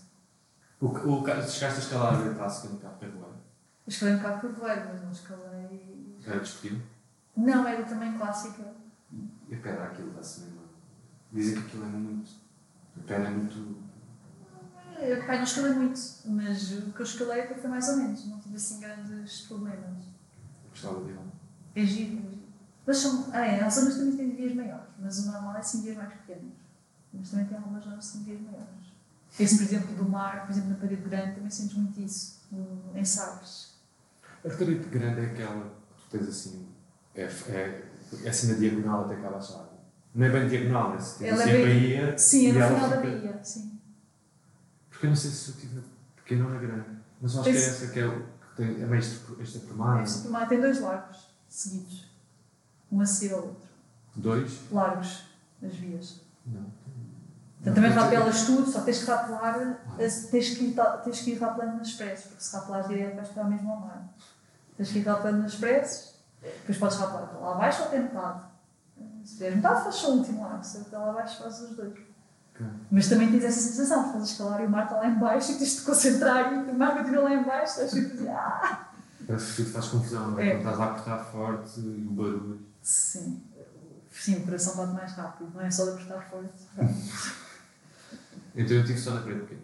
O, 0.80 0.86
o, 0.86 1.22
o, 1.22 1.26
chegaste 1.26 1.64
a 1.64 1.82
escalar 1.82 2.14
a 2.14 2.34
clássica 2.34 2.68
no 2.74 2.78
Cabo 2.78 2.98
Carvoeiro, 3.00 3.28
Eu 3.86 3.88
escalei 3.88 4.14
um 4.14 4.18
bocado 4.18 4.40
Corvoeiro, 4.40 4.82
mas 4.92 5.02
não 5.02 5.12
escalei. 5.12 6.16
era 6.26 6.40
desportivo, 6.40 6.82
Não, 7.36 7.66
era 7.66 7.84
também 7.84 8.16
clássica. 8.16 8.74
e 9.48 9.54
a 9.54 9.58
pedra 9.58 9.84
aquilo 9.84 10.10
dá-se 10.12 10.40
mesmo. 10.42 10.60
Dizem 11.32 11.60
que 11.60 11.66
aquilo 11.66 11.84
é 11.84 11.88
muito. 11.88 12.30
A 12.96 13.00
pedra 13.00 13.28
é 13.28 13.30
muito. 13.30 13.84
Eu, 15.00 15.26
pai, 15.26 15.36
não 15.38 15.44
escalei 15.44 15.72
muito, 15.72 16.00
mas 16.26 16.72
o 16.72 16.92
que 16.92 17.00
eu 17.00 17.04
escalei 17.04 17.46
foi 17.46 17.68
mais 17.68 17.88
ou 17.88 17.96
menos. 17.96 18.26
Não 18.28 18.38
tive 18.38 18.56
assim 18.56 18.80
grandes 18.80 19.42
problemas. 19.42 20.04
gostava 20.70 21.00
dele. 21.04 21.18
É 21.74 21.84
giro, 21.84 22.18
é 22.18 22.30
giro. 22.30 22.44
Mas 22.86 22.98
são. 22.98 23.28
Ah, 23.32 23.44
é, 23.44 23.64
as 23.64 23.74
zonas 23.74 23.96
também 23.96 24.16
têm 24.16 24.36
vias 24.36 24.54
maiores, 24.54 24.86
mas 25.00 25.18
o 25.18 25.32
normal 25.32 25.56
é 25.56 25.62
sim 25.62 25.82
vias 25.82 25.96
mais 25.96 26.12
pequenas. 26.12 26.52
Mas 27.12 27.30
também 27.30 27.46
tem 27.46 27.56
algumas 27.56 27.82
zonas 27.84 28.10
que 28.10 28.18
têm 28.18 28.24
vias 28.24 28.40
maiores. 28.42 28.94
Esse, 29.38 29.56
por 29.56 29.64
exemplo, 29.64 29.96
do 29.96 30.08
mar, 30.08 30.46
por 30.46 30.52
exemplo, 30.52 30.70
na 30.70 30.76
parede 30.76 31.02
grande, 31.02 31.34
também 31.34 31.50
sentes 31.50 31.76
muito 31.76 32.00
isso, 32.00 32.40
em 32.94 33.04
Sagres. 33.04 33.74
A 34.44 34.48
retorite 34.48 34.88
grande 34.88 35.22
é 35.22 35.26
aquela 35.26 35.64
que 35.96 36.02
tu 36.04 36.10
tens 36.10 36.28
assim. 36.28 36.68
É, 37.14 37.22
é, 37.22 37.84
é 38.24 38.28
assim 38.28 38.52
na 38.52 38.58
diagonal 38.58 39.04
até 39.04 39.14
a 39.14 39.28
água. 39.28 39.74
Não 40.14 40.26
é 40.26 40.30
bem 40.30 40.48
diagonal, 40.48 40.92
é 40.92 40.96
assim, 40.96 41.26
Ela 41.26 41.42
é 41.42 41.62
Bahia. 41.62 42.18
Sim, 42.18 42.50
é 42.50 42.52
no 42.52 42.66
final 42.74 42.88
da 42.90 42.96
fica- 43.00 43.10
Bahia, 43.10 43.40
sim. 43.42 43.80
Porque 44.90 45.06
eu 45.06 45.10
não 45.10 45.16
sei 45.16 45.30
se 45.30 45.50
eu 45.50 45.56
tive 45.56 45.74
na 45.76 45.82
pequena 46.16 46.44
ou 46.44 46.50
na 46.52 46.58
grande. 46.60 46.86
Mas 47.20 47.34
acho 47.34 47.42
que 47.44 47.48
é 47.50 47.52
Esse- 47.52 47.84
essa 47.84 47.92
que 47.92 48.00
é, 48.00 48.06
o- 48.06 48.22
que 48.22 48.56
tem, 48.56 48.82
é 48.82 48.86
meio 48.86 48.98
extra- 49.00 49.42
extraprimada. 49.42 50.02
Esta 50.02 50.22
tomada 50.24 50.46
tem 50.46 50.60
dois 50.60 50.80
largos 50.80 51.28
seguidos, 51.48 52.10
um 52.92 53.00
a 53.00 53.06
seguir 53.06 53.34
ao 53.34 53.40
outro. 53.42 53.68
Dois? 54.16 54.60
Largos, 54.70 55.24
as 55.62 55.74
vias. 55.74 56.20
Não. 56.46 56.66
Então 57.60 57.74
também 57.74 57.90
rapelas 57.90 58.44
tudo, 58.44 58.70
só 58.70 58.82
tens 58.82 58.98
que 59.02 59.10
rapelar, 59.10 59.80
tens 60.30 60.50
que 60.50 60.64
ir, 60.64 60.76
tens 61.02 61.20
que 61.22 61.30
ir 61.32 61.38
rapelando 61.38 61.78
nas 61.78 61.88
expressos, 61.88 62.26
porque 62.26 62.44
se 62.44 62.54
rapelares 62.54 62.88
direto 62.88 63.16
vais 63.16 63.28
para 63.28 63.44
mesmo 63.44 63.70
ao 63.72 63.80
mar. 63.80 64.14
Tens 64.76 64.90
que 64.92 64.98
ir 64.98 65.02
rapelando 65.06 65.42
nas 65.42 65.52
expressos, 65.54 66.13
depois 66.44 66.78
podes 66.78 66.98
rapelar 66.98 67.26
para 67.26 67.38
lá 67.38 67.54
abaixo 67.54 67.82
ou 67.84 67.90
metade. 67.90 68.44
Se 69.24 69.32
fizeres 69.32 69.56
metade, 69.56 69.84
fazes 69.84 70.00
só 70.00 70.10
o 70.10 70.18
último 70.18 70.42
largo, 70.42 70.64
se 70.64 70.84
lá 70.92 71.10
abaixo 71.10 71.42
fazes 71.42 71.70
os 71.70 71.76
dois. 71.76 71.94
Ok. 72.54 72.66
Mas 72.90 73.08
também 73.08 73.30
tens 73.30 73.44
essa 73.44 73.60
sensação 73.60 74.02
de 74.02 74.06
estás 74.08 74.22
a 74.22 74.26
escalar 74.26 74.60
e 74.62 74.66
o 74.66 74.70
mar 74.70 74.84
está 74.84 74.96
lá 74.96 75.08
em 75.08 75.18
baixo 75.18 75.52
e 75.52 75.54
tens 75.56 75.70
de 75.70 75.76
te 75.76 75.82
concentrar 75.82 76.52
e 76.52 76.70
o 76.70 76.74
mar 76.74 76.96
continua 76.96 77.24
lá 77.24 77.34
em 77.34 77.42
baixo, 77.42 77.80
estás 77.80 77.94
a 77.94 78.08
dizer, 78.08 78.28
ah! 78.28 78.88
Parece 79.26 79.46
que 79.46 79.56
tudo 79.56 79.72
faz 79.72 79.88
confusão, 79.88 80.30
não 80.32 80.38
é? 80.38 80.48
É. 80.48 80.50
Quando 80.50 80.58
estás 80.58 80.80
a 80.80 80.84
apertar 80.84 81.18
forte 81.24 81.80
e 81.80 82.06
o 82.06 82.10
barulho. 82.10 82.60
Sim. 82.82 83.42
Sim, 84.12 84.36
o 84.36 84.44
coração 84.44 84.76
bate 84.76 84.92
mais 84.92 85.12
rápido, 85.12 85.50
não 85.54 85.60
é 85.62 85.70
só 85.70 85.84
de 85.84 85.90
apertar 85.90 86.22
forte. 86.30 86.52
Então 88.54 88.76
eu 88.76 88.84
tive 88.84 88.98
só 88.98 89.10
na 89.12 89.22
parede 89.22 89.40
pequena. 89.40 89.62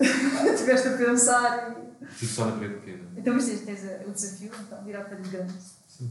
Estiveste 0.52 0.88
a 0.88 0.96
pensar 0.96 1.70
e... 1.70 2.06
Tive 2.18 2.32
só 2.32 2.46
na 2.46 2.52
parede 2.52 2.74
pequena. 2.74 3.04
Então, 3.16 3.34
mas 3.34 3.44
tens, 3.46 3.60
tens 3.60 4.06
o 4.06 4.10
desafio, 4.10 4.50
então, 4.60 4.82
de 4.82 4.90
ir 4.90 4.96
à 4.96 5.04
parede 5.04 5.28
grande. 5.28 5.54
Sim, 5.92 6.10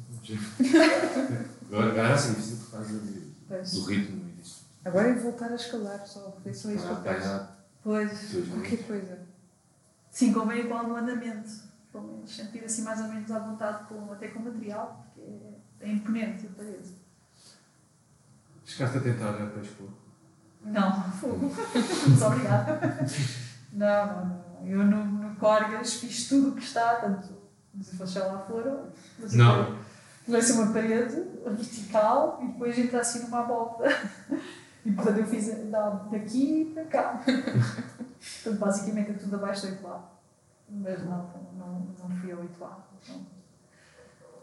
agora, 1.71 2.13
assim 2.13 2.33
difícil 2.33 2.57
por 2.57 2.71
causa 2.71 2.99
do, 2.99 3.85
ritmo 3.85 4.29
e 4.29 4.31
disso. 4.33 4.67
Agora 4.85 5.09
é 5.09 5.15
voltar 5.15 5.51
a 5.51 5.55
escalar 5.55 6.05
só, 6.05 6.37
foi 6.43 6.53
só 6.53 6.69
isso 6.69 6.85
que 6.85 6.91
eu 6.91 6.97
peço. 6.97 7.47
Pois. 7.83 8.31
Qualquer 8.47 8.85
coisa. 8.85 9.19
Sim, 10.11 10.33
convém 10.33 10.59
igual 10.59 10.87
no 10.87 10.95
andamento. 10.95 11.49
Pelo 11.91 12.07
menos 12.07 12.33
sentir 12.33 12.63
assim 12.63 12.83
mais 12.83 13.01
ou 13.01 13.07
menos 13.07 13.31
à 13.31 13.39
vontade 13.39 13.87
com, 13.87 14.13
até 14.13 14.27
com 14.27 14.39
o 14.39 14.45
material, 14.45 15.03
porque 15.03 15.19
é, 15.81 15.89
é 15.89 15.91
imponente 15.91 16.45
a 16.45 16.49
parede. 16.55 16.95
Chegaste 18.63 18.97
a 18.99 19.01
tentar 19.01 19.33
já 19.33 19.47
para 19.47 19.61
expor. 19.61 19.89
Não, 20.63 21.03
fogo. 21.13 21.51
Muito 22.07 22.23
obrigada. 22.23 22.79
Não, 23.73 24.05
não, 24.05 24.25
não. 24.25 24.67
Eu 24.67 24.85
no, 24.85 25.05
no 25.05 25.35
Corgas 25.37 25.95
fiz 25.95 26.29
tudo 26.29 26.49
o 26.49 26.55
que 26.55 26.63
está, 26.63 26.97
tanto. 26.97 27.40
Se 27.81 27.95
vocês 27.95 28.11
já 28.11 28.25
lá 28.25 28.39
foram. 28.39 28.87
Não. 29.33 29.77
Ser 30.41 30.53
uma 30.53 30.71
parede 30.73 31.15
vertical 31.45 32.39
e 32.41 32.47
depois 32.47 32.77
entra 32.77 33.01
assim 33.01 33.23
numa 33.23 33.41
volta. 33.43 33.85
E 34.85 34.91
portanto 34.91 35.17
eu 35.19 35.25
fiz 35.27 35.69
da- 35.69 35.89
daqui 36.11 36.71
para 36.73 36.85
cá. 36.85 37.21
Portanto, 37.23 38.59
basicamente 38.59 39.11
é 39.11 39.13
tudo 39.13 39.35
abaixo 39.35 39.67
do 39.67 39.73
8A. 39.73 39.99
Mas 40.69 41.05
não, 41.05 41.29
não, 41.57 41.87
não 41.99 42.09
fui 42.19 42.31
ao 42.31 42.39
8A. 42.39 42.69
Não. 43.09 43.25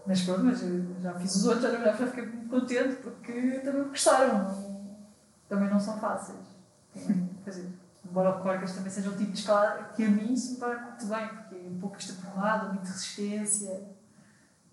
Mas 0.06 0.22
pronto, 0.22 0.44
mas 0.44 0.60
já 1.02 1.14
fiz 1.14 1.34
os 1.36 1.44
outros, 1.46 1.62
já, 1.70 1.78
já 1.78 2.06
fiquei 2.06 2.26
muito 2.26 2.48
contente 2.48 2.96
porque 2.96 3.32
também 3.64 3.82
me 3.82 3.88
gostaram. 3.90 4.38
Não, 4.38 4.78
também 5.48 5.68
não 5.70 5.78
são 5.80 5.98
fáceis. 5.98 6.38
Também, 6.94 7.28
dizer, 7.44 7.68
embora 8.04 8.30
o 8.30 8.42
Corgas 8.42 8.72
também 8.72 8.90
seja 8.90 9.10
um 9.10 9.16
tipo 9.16 9.32
de 9.32 9.38
escala 9.38 9.90
que 9.94 10.04
a 10.04 10.08
mim 10.08 10.36
se 10.36 10.54
me 10.54 10.58
vai 10.58 10.82
muito 10.82 11.06
bem, 11.06 11.28
porque 11.28 11.54
é 11.54 11.68
um 11.68 11.78
pouco 11.78 11.96
extrapolado, 11.96 12.74
muita 12.74 12.88
resistência. 12.88 13.96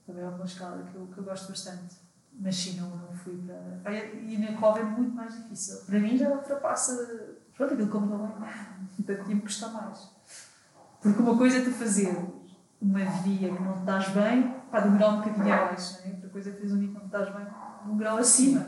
Também 0.05 0.23
é 0.23 0.27
uma 0.27 0.45
escala 0.45 0.83
que 0.83 0.95
eu, 0.95 1.07
que 1.07 1.17
eu 1.17 1.23
gosto 1.23 1.49
bastante. 1.49 1.95
Mas 2.39 2.55
sim, 2.55 2.79
não, 2.79 2.89
não 2.89 3.13
fui 3.13 3.37
para. 3.37 3.81
Olha, 3.85 4.05
E 4.13 4.37
na 4.37 4.59
cova 4.59 4.79
é 4.79 4.83
muito 4.83 5.15
mais 5.15 5.33
difícil. 5.35 5.77
Para 5.85 5.99
mim 5.99 6.17
já 6.17 6.29
ultrapassa. 6.29 7.35
Pronto, 7.55 7.73
aquilo 7.73 7.89
como 7.89 8.05
não 8.07 8.25
é. 8.25 8.29
Então 8.99 9.15
tinha-me 9.23 9.41
custar 9.41 9.71
mais. 9.71 10.11
Porque 11.01 11.21
uma 11.21 11.37
coisa 11.37 11.57
é 11.57 11.63
tu 11.63 11.71
fazer 11.71 12.13
uma 12.81 13.05
via 13.21 13.53
que 13.53 13.63
não 13.63 13.79
estás 13.79 14.09
bem, 14.09 14.55
pá, 14.69 14.81
de 14.81 14.89
um 14.89 14.97
grau 14.97 15.13
um 15.13 15.17
bocadinho 15.21 15.53
abaixo, 15.53 15.99
não 16.01 16.11
é? 16.11 16.13
Outra 16.15 16.29
coisa 16.29 16.49
é 16.49 16.53
fazer 16.53 16.73
um 16.73 16.79
via 16.79 16.87
que 16.89 16.93
não 16.93 17.05
estás 17.05 17.33
bem, 17.33 17.45
de 17.85 17.91
um 17.91 17.97
grau 17.97 18.17
acima. 18.17 18.67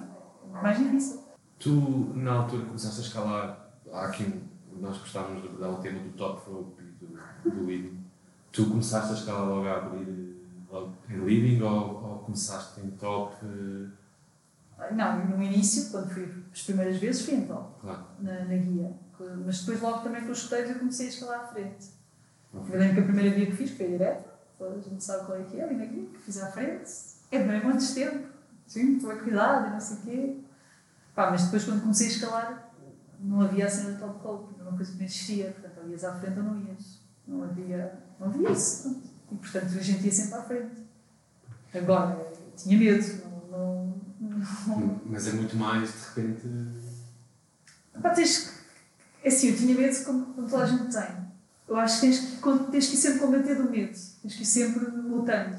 É 0.56 0.62
mais 0.62 0.78
difícil. 0.78 1.24
Tu, 1.60 2.14
na 2.16 2.34
altura 2.34 2.62
que 2.62 2.68
começaste 2.68 3.00
a 3.00 3.04
escalar, 3.04 3.67
há 3.94 4.06
aqui 4.06 4.24
um, 4.24 4.80
nós 4.82 4.98
gostávamos 4.98 5.42
de 5.42 5.58
dar 5.58 5.70
o 5.70 5.78
tema 5.78 6.00
do 6.00 6.10
top 6.12 6.50
rope 6.50 6.82
e 6.82 7.06
do, 7.06 7.52
do 7.52 7.66
living. 7.66 8.00
Tu 8.52 8.66
começaste 8.70 9.12
a 9.12 9.16
escalar 9.16 9.46
logo 9.48 9.68
a 9.68 9.78
abrir 9.78 10.36
logo 10.70 10.94
em 11.10 11.18
living 11.26 11.62
ou, 11.62 12.04
ou 12.04 12.20
começaste 12.20 12.80
em 12.82 12.90
top? 12.92 13.36
eh, 14.80 14.94
Não, 14.94 15.26
no 15.28 15.42
início, 15.44 15.90
quando 15.92 16.10
fui 16.10 16.32
as 16.54 16.62
primeiras 16.64 16.98
vezes, 16.98 17.26
fui 17.26 17.36
em 17.36 17.46
top, 17.48 17.82
Claro. 17.82 18.06
na, 18.20 18.34
na 18.46 18.56
guia. 18.56 18.92
Mas 19.46 19.60
depois, 19.62 19.82
logo 19.82 20.00
também 20.04 20.24
com 20.24 20.32
os 20.32 20.44
roteiros, 20.44 20.70
eu 20.72 20.80
comecei 20.80 21.08
a 21.08 21.10
escalar 21.10 21.40
à 21.42 21.48
frente. 21.48 21.88
Eu 22.54 22.78
lembro 22.80 22.94
que 22.96 23.00
a 23.02 23.04
primeira 23.04 23.36
guia 23.36 23.46
que 23.48 23.52
fiz 23.56 23.72
foi 23.72 23.88
direta, 23.88 24.26
toda 24.58 24.76
a 24.76 24.80
gente 24.80 25.04
sabe 25.04 25.26
qual 25.26 25.38
é 25.40 25.44
que 25.44 25.60
é, 25.60 25.64
ali 25.64 25.76
na 25.76 25.86
guia, 25.86 26.06
que 26.06 26.18
fiz 26.20 26.38
à 26.42 26.48
frente. 26.52 26.90
É 27.32 27.44
bem 27.44 27.64
muito 27.64 27.94
tempo, 27.94 28.28
sim, 28.68 28.96
estou 28.96 29.12
a 29.12 29.16
cuidado 29.16 29.68
e 29.68 29.72
não 29.72 29.80
sei 29.80 29.98
o 29.98 30.00
quê. 30.02 30.38
Pá, 31.16 31.32
mas 31.32 31.46
depois, 31.46 31.64
quando 31.66 31.82
comecei 31.82 32.08
a 32.08 32.10
escalar, 32.12 32.67
não 33.20 33.42
havia 33.42 33.66
a 33.66 33.70
cena 33.70 33.92
do 33.92 34.00
top 34.00 34.20
rope, 34.24 34.56
era 34.60 34.70
uma 34.70 34.78
coisa 34.78 34.92
que 34.92 34.98
não 34.98 35.06
existia. 35.06 35.52
Portanto, 35.52 35.80
ou 35.84 35.90
ias 35.90 36.04
à 36.04 36.14
frente 36.20 36.38
ou 36.40 36.44
não 36.46 36.58
ias. 36.62 37.00
Não 37.28 37.44
havia, 37.44 38.00
não 38.20 38.28
havia 38.28 38.52
isso. 38.52 38.84
pronto. 38.84 39.08
E, 39.32 39.36
portanto, 39.36 39.66
a 39.78 39.82
gente 39.82 40.06
ia 40.06 40.12
sempre 40.12 40.36
à 40.36 40.42
frente. 40.42 40.76
Agora, 41.74 42.32
tinha 42.56 42.78
medo, 42.78 43.22
não- 43.52 43.98
não, 44.20 44.40
não, 44.78 45.02
Mas 45.06 45.28
é 45.28 45.34
muito 45.34 45.56
mais, 45.58 45.90
de 45.92 46.22
repente. 46.22 46.48
Pá, 48.02 48.10
tens 48.12 48.38
que. 48.50 48.58
É 49.24 49.28
assim, 49.30 49.50
eu 49.50 49.58
tinha 49.58 49.76
medo 49.76 50.06
como, 50.06 50.26
como 50.34 50.50
toda 50.50 50.64
a 50.64 50.68
gente 50.68 50.92
tem. 50.94 51.28
Eu 51.68 51.76
acho 51.76 51.96
que 51.96 52.02
tens 52.08 52.20
que, 52.20 52.72
tens 52.72 52.88
que 52.88 52.94
ir 52.94 52.98
sempre 52.98 53.20
combater 53.20 53.56
do 53.56 53.70
medo. 53.70 53.92
Tens 54.22 54.36
que 54.36 54.44
ir 54.44 54.46
sempre 54.46 54.86
lutando. 54.86 55.58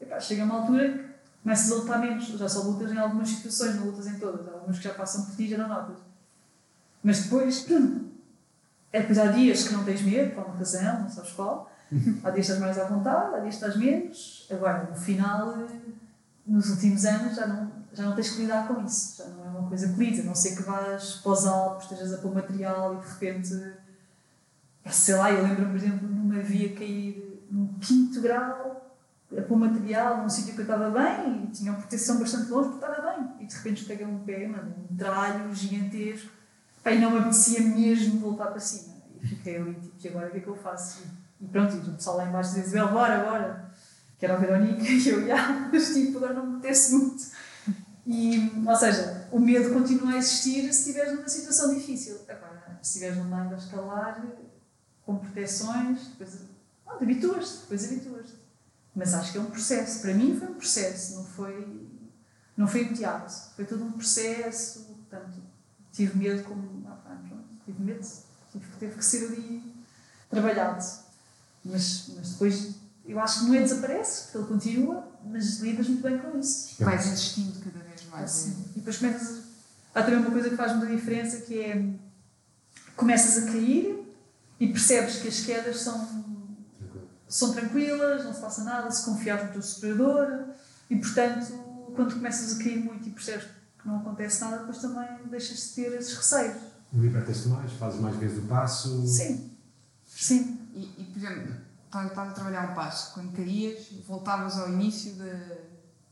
E 0.00 0.04
pá, 0.06 0.18
chega 0.18 0.44
uma 0.44 0.60
altura 0.62 0.92
que 0.92 1.42
começas 1.42 1.70
a 1.70 1.74
lutar 1.76 2.00
menos. 2.00 2.24
Já 2.26 2.48
só 2.48 2.62
lutas 2.62 2.90
em 2.90 2.98
algumas 2.98 3.28
situações, 3.28 3.76
não 3.76 3.86
lutas 3.86 4.06
em 4.08 4.18
todas. 4.18 4.48
Há 4.48 4.52
algumas 4.52 4.78
que 4.78 4.84
já 4.84 4.94
passam 4.94 5.24
por 5.26 5.36
ti 5.36 5.48
já 5.48 5.58
não 5.58 5.68
notas. 5.68 5.98
Mas 7.04 7.24
depois. 7.24 7.66
Depois 8.90 9.18
há 9.18 9.26
dias 9.26 9.68
que 9.68 9.74
não 9.74 9.84
tens 9.84 10.02
medo, 10.02 10.34
por 10.34 10.44
uma 10.44 10.56
razão, 10.56 11.02
não 11.02 11.08
sabes 11.08 11.32
qual. 11.32 11.70
Há 12.24 12.30
dias 12.30 12.46
que 12.46 12.52
estás 12.52 12.58
mais 12.58 12.78
à 12.78 12.84
vontade, 12.84 13.36
há 13.36 13.38
dias 13.40 13.56
que 13.56 13.64
estás 13.64 13.76
menos. 13.76 14.48
Agora, 14.50 14.88
no 14.90 14.96
final, 14.96 15.54
eh, 15.60 15.78
nos 16.46 16.70
últimos 16.70 17.04
anos, 17.04 17.36
já 17.36 17.46
não, 17.46 17.70
já 17.92 18.04
não 18.04 18.14
tens 18.14 18.30
que 18.30 18.42
lidar 18.42 18.66
com 18.66 18.82
isso. 18.82 19.22
Já 19.22 19.28
não 19.28 19.44
é 19.44 19.48
uma 19.48 19.68
coisa 19.68 19.92
colida. 19.92 20.22
A 20.22 20.24
não 20.24 20.34
ser 20.34 20.56
que 20.56 20.62
vás 20.62 21.16
para 21.16 21.32
os 21.32 21.82
estejas 21.82 22.14
a 22.14 22.18
pôr 22.18 22.34
material 22.34 22.94
e 22.94 23.00
de 23.00 23.12
repente. 23.12 23.74
Sei 24.90 25.14
lá, 25.14 25.30
eu 25.30 25.42
lembro-me, 25.42 25.70
por 25.70 25.76
exemplo, 25.76 26.08
numa 26.08 26.42
via 26.42 26.74
cair 26.74 27.42
num 27.50 27.68
quinto 27.80 28.20
grau, 28.20 28.92
a 29.36 29.42
pôr 29.42 29.56
material 29.56 30.22
num 30.22 30.28
sítio 30.28 30.54
que 30.54 30.60
eu 30.60 30.64
estava 30.64 30.90
bem 30.90 31.44
e 31.44 31.46
tinha 31.48 31.72
uma 31.72 31.78
proteção 31.80 32.18
bastante 32.18 32.50
longe 32.50 32.70
porque 32.70 32.84
estava 32.84 33.10
bem. 33.10 33.30
E 33.40 33.46
de 33.46 33.54
repente 33.54 33.84
pega 33.84 34.06
um 34.06 34.18
pé, 34.20 34.46
mano, 34.46 34.74
um 34.90 34.96
tralho 34.96 35.54
gigantesco. 35.54 36.30
E 36.86 36.98
não 36.98 37.10
me 37.10 37.18
apetecia 37.18 37.60
mesmo 37.60 38.20
voltar 38.20 38.46
para 38.48 38.60
cima. 38.60 38.94
E 39.22 39.26
fiquei 39.26 39.56
ali, 39.56 39.74
tipo, 39.74 40.06
e 40.06 40.08
agora 40.08 40.28
o 40.28 40.30
que 40.30 40.38
é 40.38 40.40
que 40.40 40.48
eu 40.48 40.56
faço? 40.56 41.02
E 41.40 41.46
pronto, 41.46 41.74
e 41.74 41.78
o 41.78 41.94
pessoal 41.94 42.18
lá 42.18 42.26
embaixo 42.26 42.50
dizia, 42.50 42.64
Isabel, 42.64 42.92
bora, 42.92 43.24
bora. 43.24 43.70
Que 44.18 44.26
era 44.26 44.34
a 44.34 44.38
Verónica 44.38 44.82
e 44.84 45.08
eu, 45.08 45.26
já, 45.26 45.68
mas 45.72 45.94
tipo, 45.94 46.18
agora 46.18 46.34
não 46.34 46.46
me 46.46 46.56
apetece 46.58 46.94
muito. 46.94 47.24
E, 48.06 48.52
ou 48.66 48.76
seja, 48.76 49.28
o 49.32 49.40
medo 49.40 49.72
continua 49.72 50.12
a 50.12 50.18
existir 50.18 50.62
se 50.72 50.80
estiveres 50.80 51.14
numa 51.14 51.28
situação 51.28 51.74
difícil. 51.74 52.20
Agora, 52.28 52.78
se 52.82 52.88
estiveres 52.88 53.16
num 53.16 53.24
meio 53.24 53.50
a 53.50 53.56
escalar, 53.56 54.26
com 55.04 55.18
proteções, 55.18 56.08
depois 56.08 56.32
te 56.32 57.04
habituas-te, 57.04 57.60
depois 57.62 57.84
habituas-te. 57.84 58.34
Mas 58.94 59.14
acho 59.14 59.32
que 59.32 59.38
é 59.38 59.40
um 59.40 59.50
processo. 59.50 60.00
Para 60.02 60.14
mim 60.14 60.36
foi 60.38 60.48
um 60.48 60.54
processo, 60.54 61.16
não 61.16 61.24
foi, 61.24 61.88
não 62.56 62.66
foi 62.66 62.82
imediato. 62.82 63.32
Foi 63.56 63.64
todo 63.64 63.84
um 63.84 63.92
processo, 63.92 64.84
portanto, 64.84 65.42
tive 65.94 66.18
medo 66.18 66.42
como. 66.42 66.84
Ah, 66.86 67.18
pronto, 67.28 67.44
tive 67.64 67.82
medo, 67.82 68.06
tive, 68.52 68.64
teve 68.78 68.94
que 68.96 69.04
ser 69.04 69.26
ali 69.26 69.74
trabalhado. 70.28 70.84
Mas, 71.64 72.10
mas 72.16 72.30
depois 72.32 72.74
eu 73.06 73.20
acho 73.20 73.40
que 73.40 73.46
não 73.46 73.54
é 73.54 73.60
desaparece, 73.60 74.24
porque 74.24 74.38
ele 74.38 74.46
continua, 74.46 75.08
mas 75.24 75.60
lidas 75.60 75.88
muito 75.88 76.02
bem 76.02 76.18
com 76.18 76.38
isso. 76.38 76.74
Vais 76.82 77.06
insistindo 77.06 77.58
cada 77.62 77.84
vez 77.84 78.04
mais. 78.10 78.24
Assim. 78.24 78.64
E 78.72 78.78
depois 78.78 78.98
começas 78.98 79.38
a... 79.38 80.00
Há 80.00 80.02
também 80.02 80.20
uma 80.20 80.30
coisa 80.30 80.50
que 80.50 80.56
faz 80.56 80.72
muita 80.76 80.94
diferença 80.94 81.42
que 81.42 81.60
é 81.60 81.94
começas 82.96 83.44
a 83.44 83.46
cair 83.46 84.04
e 84.58 84.68
percebes 84.68 85.16
que 85.16 85.28
as 85.28 85.40
quedas 85.40 85.80
são, 85.80 86.24
são 87.28 87.52
tranquilas, 87.52 88.24
não 88.24 88.34
se 88.34 88.40
passa 88.40 88.64
nada, 88.64 88.90
se 88.90 89.04
confiares 89.04 89.46
no 89.46 89.52
teu 89.52 89.62
superador 89.62 90.46
e 90.90 90.96
portanto 90.96 91.46
quando 91.94 92.14
começas 92.14 92.58
a 92.58 92.62
cair 92.62 92.78
muito 92.78 93.08
e 93.08 93.12
percebes 93.12 93.44
que 93.44 93.52
não 93.84 93.98
acontece 93.98 94.40
nada, 94.40 94.58
depois 94.58 94.78
também 94.78 95.08
deixas 95.30 95.58
de 95.58 95.74
ter 95.74 95.92
esses 95.98 96.16
receios. 96.16 96.56
Libertas-te 96.92 97.48
mais, 97.48 97.72
fazes 97.72 98.00
mais 98.00 98.16
vezes 98.16 98.38
o 98.38 98.42
passo. 98.42 99.06
Sim, 99.06 99.50
sim. 100.06 100.60
E, 100.72 100.82
e, 100.98 101.04
por 101.12 101.18
exemplo, 101.18 101.54
estás 101.86 102.06
estás 102.06 102.30
a 102.30 102.32
trabalhar 102.32 102.70
um 102.70 102.74
passo, 102.74 103.14
quando 103.14 103.32
caías, 103.36 103.88
voltavas 104.06 104.58
ao 104.58 104.68
início 104.70 105.14
da, 105.14 105.24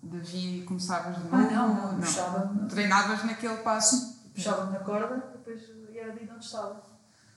da 0.02 0.18
via 0.18 0.58
e 0.58 0.64
começavas 0.64 1.16
de 1.16 1.22
novo? 1.24 1.36
Ah, 1.36 1.50
não, 1.50 1.92
não, 1.92 2.00
puxava-me 2.00 2.68
Treinavas 2.68 3.24
naquele 3.24 3.56
passo? 3.58 4.22
puxava 4.34 4.70
na 4.70 4.78
corda 4.78 5.16
e 5.34 5.38
depois 5.38 5.62
era 5.94 6.12
ali 6.12 6.24
de 6.24 6.32
onde 6.32 6.44
estava. 6.44 6.82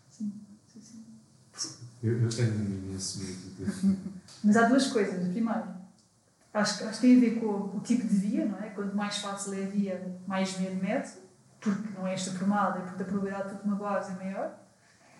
Sim, 0.10 0.34
sim, 0.72 0.82
sim. 0.82 1.06
Eu, 2.02 2.22
eu 2.22 2.30
tenho 2.30 2.54
imenso 2.54 3.20
medo. 3.20 4.14
Mas 4.44 4.58
há 4.58 4.68
duas 4.68 4.88
coisas. 4.88 5.28
Primeiro, 5.30 5.64
acho, 6.56 6.86
acho 6.86 7.00
que 7.00 7.08
tem 7.08 7.18
a 7.18 7.20
ver 7.20 7.40
com 7.40 7.78
o, 7.78 7.82
tipo 7.82 8.08
de 8.08 8.16
via, 8.16 8.46
não 8.46 8.58
é? 8.60 8.70
Quanto 8.70 8.96
mais 8.96 9.18
fácil 9.18 9.54
é 9.54 9.64
a 9.64 9.68
via, 9.68 10.18
mais 10.26 10.58
medo 10.60 10.82
mete, 10.82 11.14
porque 11.60 11.90
não 11.98 12.08
é 12.08 12.14
esta 12.14 12.32
formada 12.32 12.80
e 12.80 12.82
porque 12.84 13.04
a 13.04 13.06
probabilidade 13.06 13.50
de 13.50 13.56
tu 13.56 13.62
te 13.62 13.68
magoares 13.68 14.10
é 14.10 14.14
maior. 14.14 14.58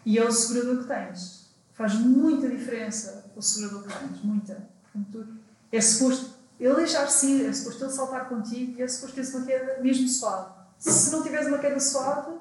E 0.06 0.18
é 0.18 0.24
o 0.24 0.32
segurador 0.32 0.84
que 0.84 0.88
tens. 0.88 1.54
Faz 1.74 1.96
muita 1.96 2.48
diferença 2.48 3.32
o 3.36 3.42
segurador 3.42 3.84
que 3.84 3.94
tens, 3.94 4.24
muita. 4.24 4.70
Portanto, 4.84 5.28
é 5.72 5.82
suposto 5.82 6.36
ele 6.60 6.76
deixar-se 6.76 7.28
ir, 7.28 7.50
é 7.50 7.54
suposto 7.54 7.84
ele 7.84 7.92
saltar 7.92 8.30
contigo 8.30 8.80
e 8.80 8.82
é 8.82 8.88
suposto 8.88 9.16
teres 9.16 9.34
uma 9.34 9.46
queda 9.46 9.82
mesmo 9.82 10.08
suave. 10.08 10.54
Se 10.78 11.12
não 11.12 11.22
tiveres 11.22 11.48
uma 11.48 11.58
queda 11.58 11.80
suave, 11.80 12.38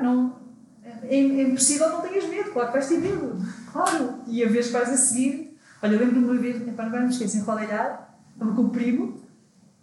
não, 0.00 0.40
é, 0.82 1.14
é 1.14 1.42
impossível 1.42 1.90
não 1.90 2.00
tenhas 2.00 2.24
medo, 2.24 2.52
claro 2.52 2.68
que 2.68 2.72
vais 2.72 2.88
ter 2.88 2.98
medo, 2.98 3.36
claro. 3.70 4.20
E 4.26 4.42
a 4.42 4.48
vez 4.48 4.68
que 4.68 4.72
vais 4.72 4.88
a 4.88 4.96
seguir, 4.96 5.49
olha, 5.82 5.92
eu 5.94 5.98
lembro-me 5.98 6.24
uma 6.24 6.40
vez, 6.40 6.66
epá, 6.66 6.84
não 6.84 6.90
vai 6.90 7.02
me 7.02 7.10
esquecer, 7.10 7.38
em 7.38 7.42
Rodelhar, 7.42 8.14
estava 8.32 8.54
com 8.54 8.62
o 8.62 8.70
primo 8.70 9.20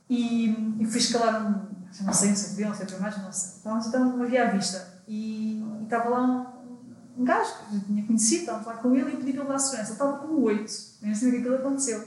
e, 0.09 0.49
e 0.79 0.85
fui 0.85 0.99
escalar 0.99 1.45
um, 1.45 1.67
não 1.87 1.91
sei, 1.91 2.05
não 2.05 2.13
sei 2.13 2.35
se 2.35 2.55
viu, 2.55 2.67
não 2.67 2.75
sei 2.75 2.85
para 2.85 2.99
mais, 2.99 3.17
não 3.17 3.31
sei. 3.31 3.57
Estávamos 3.57 3.87
então 3.87 4.15
uma 4.15 4.25
via 4.25 4.47
à 4.47 4.51
vista 4.51 5.01
e, 5.07 5.63
e 5.79 5.83
estava 5.83 6.09
lá 6.09 6.21
um, 6.23 7.21
um 7.21 7.23
gajo 7.23 7.51
que 7.69 7.75
eu 7.75 7.81
tinha 7.81 8.05
conhecido, 8.05 8.39
estávamos 8.41 8.67
lá 8.67 8.73
com 8.75 8.95
ele 8.95 9.13
e 9.13 9.17
pedi 9.17 9.33
para 9.33 9.41
ele 9.41 9.49
dar 9.49 9.59
segurança. 9.59 9.93
Estava 9.93 10.17
com 10.17 10.41
oito, 10.43 10.71
nem 11.01 11.15
sei 11.15 11.29
o 11.29 11.31
que 11.31 11.37
aquilo 11.39 11.55
aconteceu. 11.55 12.05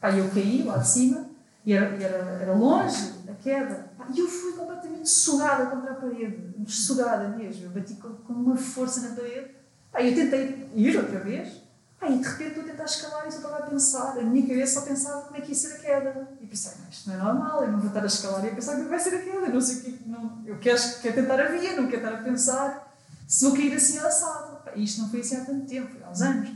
Pá, 0.00 0.10
eu 0.10 0.28
caí 0.30 0.62
lá 0.62 0.78
de 0.78 0.88
cima 0.88 1.26
e 1.64 1.72
era, 1.72 1.86
era, 2.02 2.16
era 2.16 2.52
longe 2.54 3.14
a 3.28 3.34
queda. 3.34 3.90
Pá, 3.96 4.06
E 4.14 4.18
eu 4.18 4.28
fui 4.28 4.52
completamente 4.52 5.08
sugada 5.08 5.66
contra 5.66 5.92
a 5.92 5.94
parede, 5.94 6.54
sugada 6.66 7.28
mesmo. 7.28 7.66
Eu 7.66 7.70
bati 7.70 7.94
com, 7.94 8.08
com 8.10 8.32
uma 8.32 8.56
força 8.56 9.08
na 9.08 9.14
parede. 9.14 9.50
Pá, 9.92 10.02
eu 10.02 10.14
tentei 10.14 10.70
ir 10.74 10.96
outra 10.96 11.20
vez. 11.20 11.57
Pá, 11.98 12.08
e 12.08 12.18
de 12.18 12.28
repente 12.28 12.48
estou 12.50 12.62
a 12.64 12.66
tentar 12.66 12.84
escalar 12.84 13.26
e 13.26 13.30
só 13.32 13.38
estava 13.38 13.58
a 13.58 13.62
pensar. 13.62 14.18
A 14.18 14.22
minha 14.22 14.46
cabeça 14.46 14.80
só 14.80 14.86
pensava 14.86 15.22
como 15.22 15.36
é 15.36 15.40
que 15.40 15.48
ia 15.48 15.54
ser 15.54 15.74
a 15.74 15.78
queda. 15.78 16.28
E 16.40 16.46
pensei, 16.46 16.72
"Não, 16.80 16.88
isto 16.90 17.08
não 17.08 17.14
é 17.16 17.18
normal, 17.22 17.64
eu 17.64 17.72
não 17.72 17.78
vou 17.80 17.88
estar 17.88 18.02
a 18.02 18.06
escalar 18.06 18.44
e 18.44 18.48
a 18.50 18.54
pensar 18.54 18.72
como 18.72 18.82
é 18.82 18.84
que 18.84 18.90
vai 18.90 19.00
ser 19.00 19.14
a 19.16 19.22
queda. 19.22 19.46
Eu 19.46 19.54
não 19.54 19.60
sei 19.60 19.76
o 19.76 19.82
que. 19.82 20.08
Não, 20.08 20.42
eu 20.46 20.58
quero, 20.58 20.80
quero 21.02 21.14
tentar 21.14 21.40
a 21.40 21.48
via, 21.48 21.74
não 21.80 21.88
quero 21.88 22.04
estar 22.04 22.14
a 22.20 22.22
pensar 22.22 22.94
se 23.26 23.44
vou 23.44 23.54
cair 23.54 23.74
assim 23.74 23.98
assado. 23.98 24.58
E 24.76 24.84
isto 24.84 25.00
não 25.02 25.10
foi 25.10 25.20
assim 25.20 25.36
há 25.36 25.44
tanto 25.44 25.66
tempo, 25.66 25.90
foi 25.90 26.02
há 26.04 26.10
uns 26.10 26.22
anos. 26.22 26.50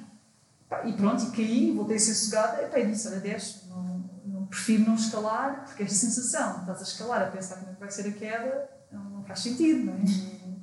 E 0.84 0.93
pronto, 0.95 1.22
e 1.24 1.30
caí, 1.32 1.72
voltei 1.76 1.97
a 1.97 2.01
ser 2.01 2.14
sugada, 2.14 2.62
e 2.62 2.66
pá, 2.66 2.78
disse, 2.80 3.07
olha, 3.09 3.20
desce, 3.20 3.66
não, 3.68 4.05
não, 4.24 4.47
prefiro 4.47 4.86
não 4.86 4.95
escalar, 4.95 5.64
porque 5.66 5.82
esta 5.82 5.95
sensação, 5.97 6.61
estás 6.61 6.80
a 6.80 6.82
escalar 6.82 7.22
a 7.22 7.26
pensar 7.26 7.57
como 7.57 7.72
é 7.72 7.74
que 7.74 7.80
vai 7.80 7.90
ser 7.90 8.09
a 8.09 8.12
queda, 8.12 8.70
não, 8.90 9.05
não 9.05 9.24
faz 9.24 9.40
sentido, 9.40 9.84
não 9.84 9.93
é? 9.95 9.99
Não- 9.99 10.62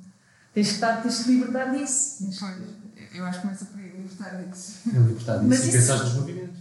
tens, 0.52 0.66
que 0.68 0.74
estar, 0.74 1.00
tens 1.00 1.18
que 1.18 1.24
te 1.24 1.30
libertar 1.30 1.66
disso. 1.66 2.24
Pois, 2.40 3.14
eu 3.14 3.24
acho 3.24 3.38
que 3.38 3.42
começa 3.46 3.64
por 3.66 3.78
aí, 3.78 3.89
disso. 4.28 4.88
É 4.88 4.98
libertar 4.98 5.36
disso 5.38 5.48
Mas 5.48 5.58
e 5.60 5.62
isso- 5.62 5.72
pensar 5.72 5.98
nos 6.04 6.14
movimentos. 6.14 6.60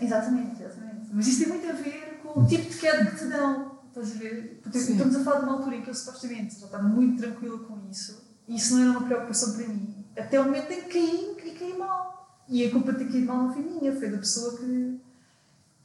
Exatamente, 0.00 0.62
exatamente. 0.62 1.10
Mas 1.12 1.26
isso 1.26 1.38
tem 1.40 1.48
muito 1.48 1.68
a 1.68 1.72
ver 1.72 2.20
com 2.22 2.40
o 2.40 2.46
tipo 2.46 2.70
de 2.70 2.76
queda 2.78 3.10
que 3.10 3.16
te 3.16 3.26
dão. 3.26 3.80
Estás 3.88 4.12
a 4.12 4.18
ver? 4.18 4.60
Porque 4.62 4.78
Sim. 4.78 4.92
estamos 4.92 5.16
a 5.16 5.24
falar 5.24 5.40
de 5.40 5.44
uma 5.46 5.54
altura 5.54 5.76
em 5.76 5.82
que 5.82 5.90
eu 5.90 5.94
supostamente 5.94 6.60
já 6.60 6.66
estava 6.66 6.84
muito 6.86 7.20
tranquila 7.20 7.58
com 7.64 7.76
isso, 7.90 8.22
e 8.46 8.54
isso 8.54 8.74
não 8.76 8.82
era 8.82 8.90
uma 8.92 9.02
preocupação 9.04 9.52
para 9.54 9.66
mim. 9.66 10.04
Até 10.16 10.40
o 10.40 10.44
momento 10.44 10.70
em 10.70 10.82
que 10.82 10.88
caí 10.88 11.36
e 11.44 11.50
caí 11.58 11.76
mal. 11.76 12.44
E 12.48 12.64
a 12.64 12.70
culpa 12.70 12.92
de 12.92 12.98
ter 12.98 13.10
caído 13.12 13.26
mal 13.26 13.42
não 13.46 13.52
foi 13.52 13.62
minha, 13.62 13.92
foi 13.96 14.10
da 14.10 14.18
pessoa 14.18 14.56
que. 14.58 15.00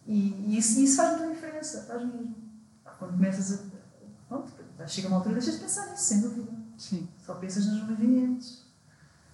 E, 0.08 0.14
e 0.48 0.58
isso, 0.58 0.80
isso 0.80 0.98
faz 0.98 1.18
muita 1.20 1.34
diferença, 1.34 1.82
faz 1.88 2.02
mesmo. 2.02 2.36
Quando 3.00 3.12
começas 3.14 3.54
a. 3.54 3.58
Pronto, 4.30 4.52
chega 4.88 5.08
uma 5.08 5.18
altura 5.18 5.34
e 5.36 5.40
deixas 5.40 5.56
de 5.56 5.62
pensar 5.62 5.90
nisso, 5.92 6.04
sem 6.04 6.22
dúvida. 6.22 6.52
Sim. 6.78 7.08
Só 7.26 7.36
pensas 7.36 7.66
nos 7.66 7.88
movimentos. 7.90 8.65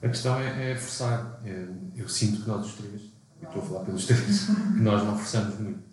A 0.02 0.08
questão 0.08 0.40
é, 0.40 0.72
é 0.72 0.76
forçar. 0.76 1.40
É, 1.46 1.68
eu 1.96 2.08
sinto 2.10 2.42
que 2.42 2.48
nós 2.48 2.66
os 2.66 2.74
três, 2.74 3.02
eu 3.42 3.48
estou 3.48 3.62
a 3.62 3.66
falar 3.66 3.86
pelos 3.86 4.06
três, 4.06 4.46
que 4.74 4.82
nós 4.82 5.04
não 5.04 5.18
forçamos 5.18 5.60
muito. 5.60 5.84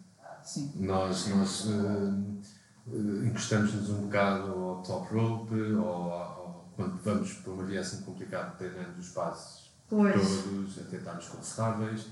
Sim. 0.43 0.73
Nós, 0.77 1.27
nós 1.29 1.67
eh, 1.69 2.93
eh, 2.93 3.27
encostamos-nos 3.27 3.91
um 3.91 4.03
bocado 4.07 4.51
ao 4.53 4.83
top 4.83 5.15
rope 5.15 5.55
ou, 5.55 6.11
ao- 6.13 6.73
quando 6.75 6.97
vamos 7.03 7.33
para 7.35 7.53
uma 7.53 7.65
via 7.65 7.81
assim 7.81 8.01
complicada, 8.03 8.53
treinando 8.53 8.99
os 8.99 9.09
passos 9.11 9.71
Pois. 9.91 10.15
todos, 10.15 10.79
até 10.79 10.97
estarmos 10.97 11.27
confortáveis, 11.27 12.07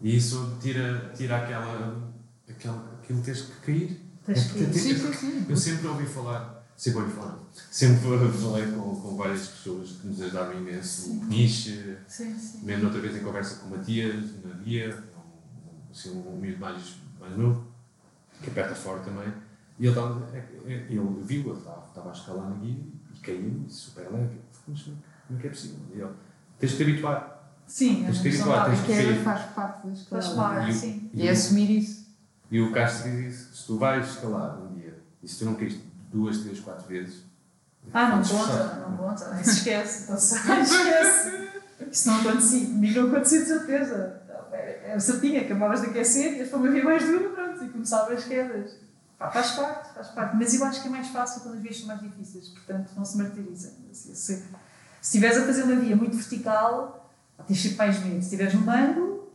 e 0.00 0.16
isso 0.16 0.56
tira, 0.60 1.10
tira 1.16 1.38
aquela, 1.38 2.12
aquela, 2.48 2.98
aquilo 3.02 3.18
que 3.20 3.24
tens 3.24 3.40
que 3.42 3.60
cair. 3.66 4.00
Tens 4.24 4.44
que 4.52 4.58
ir. 4.60 4.72
Sim, 4.74 4.94
sim, 4.96 5.12
sim. 5.12 5.46
Eu 5.48 5.56
sempre 5.56 5.88
ouvi 5.88 6.06
falar, 6.06 6.61
sempre 6.90 7.10
falar, 7.10 7.38
sempre 7.70 8.00
falei 8.00 8.66
com, 8.72 8.96
com 8.96 9.16
várias 9.16 9.46
pessoas 9.48 9.90
que 9.92 10.06
nos 10.08 10.20
ajudaram 10.20 10.58
imenso, 10.58 11.12
o 11.12 11.20
Peniche, 11.20 11.96
Sim, 12.08 12.36
sim. 12.36 12.64
mesmo 12.64 12.86
outra 12.86 13.00
vez 13.00 13.16
em 13.16 13.20
conversa 13.20 13.56
com 13.60 13.68
o 13.68 13.70
Matias, 13.78 14.42
na 14.44 14.54
guia, 14.54 14.98
um, 15.16 15.90
assim, 15.92 16.10
um 16.10 16.36
miúdo 16.40 16.58
mais, 16.58 16.96
mais 17.20 17.36
novo, 17.36 17.64
que 18.42 18.50
aperta 18.50 18.74
forte 18.74 19.04
também, 19.04 19.32
e 19.78 19.86
ele, 19.86 19.88
estava, 19.90 20.28
é- 20.36 20.38
é- 20.66 20.86
ele 20.90 21.22
viu, 21.22 21.50
ele 21.50 21.58
estava, 21.58 21.86
estava 21.86 22.08
a 22.08 22.12
escalar 22.12 22.50
na 22.50 22.56
guia 22.56 22.76
e 23.14 23.18
caiu, 23.20 23.64
super 23.68 24.10
leve, 24.10 24.40
mas 24.66 24.82
como 24.82 25.38
é 25.38 25.40
que 25.40 25.46
é 25.46 25.50
possível? 25.50 25.78
E 25.94 26.00
ele, 26.00 26.10
tens 26.58 26.70
de 26.72 26.76
te 26.78 26.82
habituar. 26.82 27.54
Sim, 27.64 28.04
Tens 28.04 28.18
é 28.18 28.22
que 28.22 28.36
uma 28.42 28.56
habituar, 28.56 28.66
tens 28.66 28.80
A 28.80 28.86
que- 28.86 29.14
Sim. 29.14 29.22
faz 29.22 29.52
parte 29.52 29.86
da 29.86 29.94
Faz 29.94 30.24
escalada. 30.26 30.54
parte, 30.56 30.68
E 30.68 30.72
o- 30.72 30.74
sim. 30.80 31.10
E 31.14 31.28
é 31.28 31.30
assumir 31.30 31.70
isso. 31.78 32.06
E 32.50 32.60
o 32.60 32.72
Castro 32.72 33.10
diz 33.12 33.34
isso, 33.34 33.54
se 33.56 33.66
tu 33.66 33.78
vais 33.78 34.06
escalar 34.06 34.60
um 34.60 34.74
dia, 34.74 34.98
e 35.22 35.28
se 35.28 35.38
tu 35.38 35.44
não 35.46 35.54
caíste 35.54 35.80
duas, 36.12 36.38
três, 36.38 36.60
quatro 36.60 36.86
vezes, 36.86 37.24
Ah, 37.92 38.08
não 38.16 38.22
conta, 38.22 38.74
não 38.88 38.96
conta. 38.96 39.40
Isso 39.40 39.50
esquece. 39.50 40.04
Então, 40.04 40.16
se- 40.18 40.36
esquece. 40.60 41.48
Isso 41.90 42.08
não 42.08 42.20
acontecia. 42.20 42.66
Comigo 42.66 43.00
não 43.00 43.08
acontecia 43.08 43.40
de 43.40 43.46
certeza. 43.46 44.22
Era 44.52 45.00
certinho, 45.00 45.40
acabavas 45.40 45.80
de 45.80 45.86
aquecer 45.88 46.36
e 46.36 46.42
a 46.42 46.46
fome 46.46 46.68
havia 46.68 46.84
mais 46.84 47.04
dura, 47.04 47.30
pronto, 47.30 47.64
e 47.64 47.68
começavam 47.70 48.14
as 48.14 48.24
quedas. 48.24 48.76
Pá, 49.18 49.30
faz 49.30 49.52
parte, 49.52 49.94
faz 49.94 50.08
parte. 50.08 50.36
Mas 50.36 50.54
eu 50.54 50.64
acho 50.64 50.82
que 50.82 50.88
é 50.88 50.90
mais 50.90 51.08
fácil 51.08 51.40
quando 51.42 51.54
as 51.56 51.60
vias 51.62 51.78
são 51.78 51.86
mais 51.86 52.00
difíceis, 52.00 52.48
portanto 52.50 52.90
não 52.96 53.04
se 53.04 53.16
martirizem. 53.16 53.72
Se, 53.92 54.14
se, 54.14 54.36
se 54.36 54.44
estiveres 55.00 55.38
a 55.38 55.46
fazer 55.46 55.62
uma 55.62 55.76
via 55.76 55.96
muito 55.96 56.16
vertical, 56.16 57.10
tens 57.46 57.62
sempre 57.62 57.78
mais 57.78 57.98
medo. 58.00 58.14
Se 58.16 58.24
estiveres 58.24 58.54
no 58.54 58.60
mango, 58.60 59.32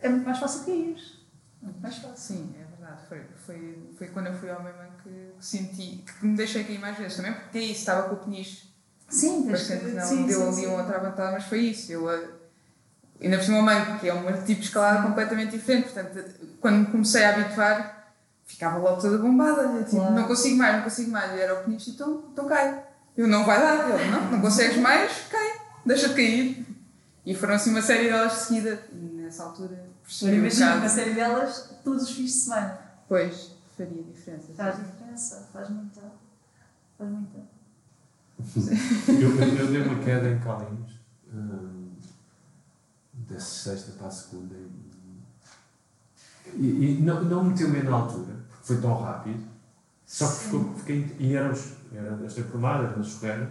é 0.00 0.08
muito 0.08 0.24
mais 0.24 0.38
fácil 0.38 0.64
cair. 0.64 0.96
É 1.62 1.64
muito 1.66 1.80
mais 1.80 1.96
fácil. 1.98 2.16
Sim, 2.36 2.54
é 2.60 2.64
verdade. 2.76 3.00
Foi, 3.08 3.22
foi, 3.46 3.90
foi 3.96 4.06
quando 4.08 4.26
eu 4.26 4.34
fui 4.34 4.50
ao 4.50 4.62
mesmo 4.62 4.80
que, 5.08 5.32
que 5.38 5.46
senti, 5.46 6.04
que 6.20 6.26
me 6.26 6.36
deixei 6.36 6.64
cair 6.64 6.78
mais 6.78 6.96
vezes 6.98 7.16
também, 7.16 7.32
porque 7.32 7.58
é 7.58 7.62
isso, 7.62 7.80
estava 7.80 8.08
com 8.08 8.14
o 8.16 8.18
peniche 8.18 8.68
Sim, 9.08 9.50
bastante, 9.50 9.86
que... 9.86 9.90
não 9.92 10.04
sim, 10.04 10.26
deu 10.26 10.38
sim, 10.40 10.46
ali 10.46 10.54
sim. 10.56 10.66
uma 10.66 10.78
outra 10.82 10.96
avançada, 10.98 11.32
mas 11.32 11.44
foi 11.44 11.60
isso. 11.60 11.90
Eu, 11.90 12.10
eh, 12.10 12.28
ainda 13.22 13.38
por 13.38 13.44
cima 13.44 13.62
mango, 13.62 13.98
que 13.98 14.08
é 14.08 14.12
um 14.14 14.26
tipo 14.44 14.60
de 14.60 14.66
escalada 14.66 15.02
completamente 15.02 15.52
diferente, 15.56 15.90
portanto, 15.90 16.24
quando 16.60 16.76
me 16.80 16.86
comecei 16.86 17.24
a 17.24 17.30
habituar, 17.34 18.12
ficava 18.44 18.76
logo 18.78 19.00
toda 19.00 19.16
bombada, 19.18 19.62
eu, 19.62 19.84
tipo, 19.84 19.96
Claro. 19.96 20.14
não 20.14 20.24
consigo 20.26 20.56
mais, 20.58 20.76
não 20.76 20.82
consigo 20.82 21.10
mais, 21.10 21.32
e 21.32 21.40
era 21.40 21.58
o 21.58 21.64
peniche, 21.64 21.90
então, 21.92 22.24
então 22.32 22.46
cai. 22.46 22.84
Eu, 23.16 23.26
não 23.26 23.44
vai 23.46 23.58
dar, 23.60 23.98
ele, 23.98 24.10
não, 24.10 24.30
não 24.30 24.40
consegues 24.42 24.76
mais, 24.76 25.10
cai, 25.30 25.58
deixa 25.86 26.08
de 26.10 26.14
cair. 26.14 26.66
E 27.24 27.34
foram 27.34 27.54
assim 27.54 27.70
uma 27.70 27.82
série 27.82 28.08
delas 28.10 28.32
de 28.32 28.38
seguida, 28.40 28.78
e 28.92 28.96
nessa 28.96 29.42
altura 29.42 29.86
percebi 30.02 30.32
um 30.32 30.34
imagina 30.36 30.66
bocado. 30.66 30.80
uma 30.82 30.88
série 30.88 31.10
delas 31.14 31.70
todos 31.82 32.02
os 32.04 32.10
fins 32.10 32.24
de 32.26 32.30
semana. 32.40 32.78
Pois, 33.08 33.52
faria 33.76 34.02
diferença. 34.02 34.52
Faz 34.56 34.76
diferença, 35.18 35.48
faz 35.52 35.68
muita. 35.70 36.00
Faz 36.96 37.10
muita. 37.10 37.38
Eu, 39.08 39.36
eu, 39.36 39.66
dei 39.66 39.82
uma 39.82 39.98
queda 40.02 40.30
em 40.30 40.38
Calinhos, 40.38 40.92
hum, 41.32 41.90
da 43.12 43.40
sexta 43.40 43.92
para 43.92 44.06
a 44.06 44.10
segunda, 44.10 44.54
e, 46.54 46.66
e, 46.66 47.02
não, 47.02 47.22
não 47.24 47.44
meteu 47.44 47.70
bem 47.70 47.82
na 47.82 47.92
altura, 47.96 48.36
porque 48.48 48.64
foi 48.64 48.80
tão 48.80 48.94
rápido, 49.02 49.42
só 50.06 50.28
que 50.28 50.44
ficou, 50.44 50.74
fiquei, 50.76 51.16
e 51.18 51.34
eram, 51.34 51.50
os- 51.52 51.72
eram 51.92 52.24
as 52.24 52.34
temporadas, 52.34 52.96
nas 52.96 53.12
ferreiras, 53.14 53.48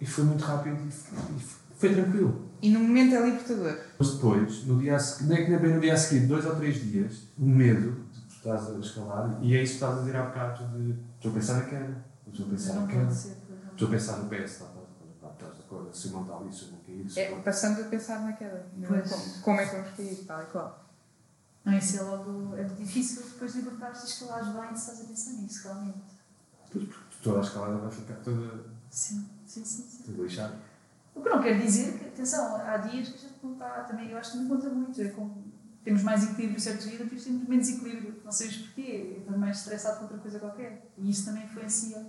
e 0.00 0.06
foi 0.06 0.24
muito 0.24 0.44
rápido 0.44 0.76
e, 0.76 0.88
e 0.88 1.40
foi 1.76 1.94
tranquilo. 1.94 2.50
E 2.62 2.70
no 2.70 2.80
momento 2.80 3.14
é 3.14 3.24
libertador. 3.24 3.78
Mas 3.98 4.12
depois, 4.14 4.64
no 4.66 4.78
dia 4.78 4.96
a 4.96 4.98
seguir, 4.98 5.28
nem 5.30 5.44
que 5.46 5.50
nem 5.50 5.60
bem 5.60 5.74
no 5.74 5.80
dia 5.80 5.94
a 5.94 5.96
seguir, 5.96 6.26
dois 6.26 6.44
ou 6.44 6.54
três 6.56 6.76
dias, 6.76 7.22
o 7.38 7.46
medo 7.46 7.99
estás 8.48 8.70
a 8.70 8.78
escalar, 8.78 9.38
e 9.42 9.56
é 9.56 9.62
isso 9.62 9.72
que 9.72 9.84
estás 9.84 9.96
a 9.96 10.00
dizer 10.00 10.16
há 10.16 10.26
bocado, 10.26 10.66
de 10.78 10.98
estou 11.16 11.30
a 11.30 11.34
pensar 11.34 11.54
na 11.54 11.64
queda, 11.64 12.04
estou 12.26 12.46
a 12.46 12.48
pensar 12.50 12.74
Não 12.74 12.80
na 12.82 12.86
queda. 12.88 13.04
não. 13.04 13.10
Estou 13.72 13.88
a 13.88 13.90
pensar 13.90 14.16
no 14.18 14.28
PS, 14.28 14.50
está 14.52 14.66
atrás 15.28 15.56
da 15.56 15.62
cor, 15.64 15.88
se 15.94 16.08
eu 16.08 16.12
montar 16.20 16.52
se 16.52 16.62
eu 16.64 16.70
vou 16.70 16.80
cair, 16.80 17.10
se 17.10 17.20
É, 17.20 17.40
passamos 17.40 17.80
a 17.80 17.84
pensar 17.84 18.20
na 18.20 18.32
queda. 18.32 18.66
não 18.76 18.94
é? 18.94 19.00
Como, 19.02 19.22
como 19.42 19.60
é 19.60 19.66
que 19.66 19.76
vamos 19.76 19.90
cair, 19.96 20.24
tal 20.26 20.42
e 20.42 20.46
qual. 20.46 20.84
Não, 21.64 21.76
isso 21.76 21.98
é 21.98 22.02
logo. 22.02 22.56
É 22.56 22.64
difícil 22.64 23.22
depois 23.22 23.54
libertar-te 23.54 24.00
e 24.00 24.08
escalares 24.08 24.48
bem 24.48 24.74
se 24.74 24.90
estás 24.90 25.00
a 25.00 25.04
pensar 25.04 25.32
nisso, 25.42 25.62
realmente. 25.68 25.98
Pois, 26.72 26.84
porque 26.88 27.04
toda 27.22 27.38
a 27.38 27.42
escalada 27.42 27.76
vai 27.76 27.90
ficar 27.90 28.14
toda, 28.16 28.64
Sim, 28.88 29.28
sim, 29.46 29.64
sim. 29.64 29.82
sim. 29.84 30.02
toda 30.04 30.22
lixada. 30.22 30.54
O 31.14 31.20
que 31.22 31.28
não 31.28 31.42
quer 31.42 31.60
dizer 31.60 31.98
que, 31.98 32.06
atenção, 32.06 32.56
há 32.56 32.76
dias 32.78 33.08
que 33.08 33.14
a 33.14 33.18
gente 33.28 33.34
não 33.42 33.52
está. 33.52 33.68
Também, 33.84 34.10
eu 34.10 34.16
acho 34.18 34.32
que 34.32 34.38
não 34.38 34.48
conta 34.48 34.70
muito. 34.70 35.02
É 35.02 35.08
como 35.10 35.49
temos 35.84 36.02
mais 36.02 36.24
equilíbrio 36.24 36.60
certos 36.60 36.86
dias, 36.86 36.98
temos 36.98 37.48
menos 37.48 37.68
equilíbrio. 37.68 38.20
Não 38.24 38.32
sabes 38.32 38.56
porquê. 38.58 39.16
Estás 39.18 39.38
mais 39.38 39.58
estressado 39.58 39.96
com 39.96 40.02
outra 40.04 40.18
coisa 40.18 40.38
qualquer. 40.38 40.90
E 40.98 41.10
isso 41.10 41.24
também 41.24 41.44
influencia 41.44 42.06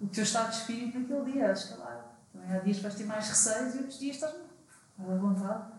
o 0.00 0.06
teu 0.06 0.22
estado 0.22 0.50
de 0.50 0.56
espírito 0.58 0.98
naquele 0.98 1.32
dia, 1.32 1.48
a 1.48 1.52
escalar. 1.52 2.18
Também 2.32 2.52
há 2.52 2.58
dias 2.60 2.76
que 2.76 2.82
vais 2.82 2.94
ter 2.94 3.04
mais 3.04 3.28
receios 3.28 3.74
e 3.74 3.78
outros 3.78 3.98
dias 3.98 4.16
estás 4.16 4.34
à 4.98 5.14
vontade. 5.16 5.72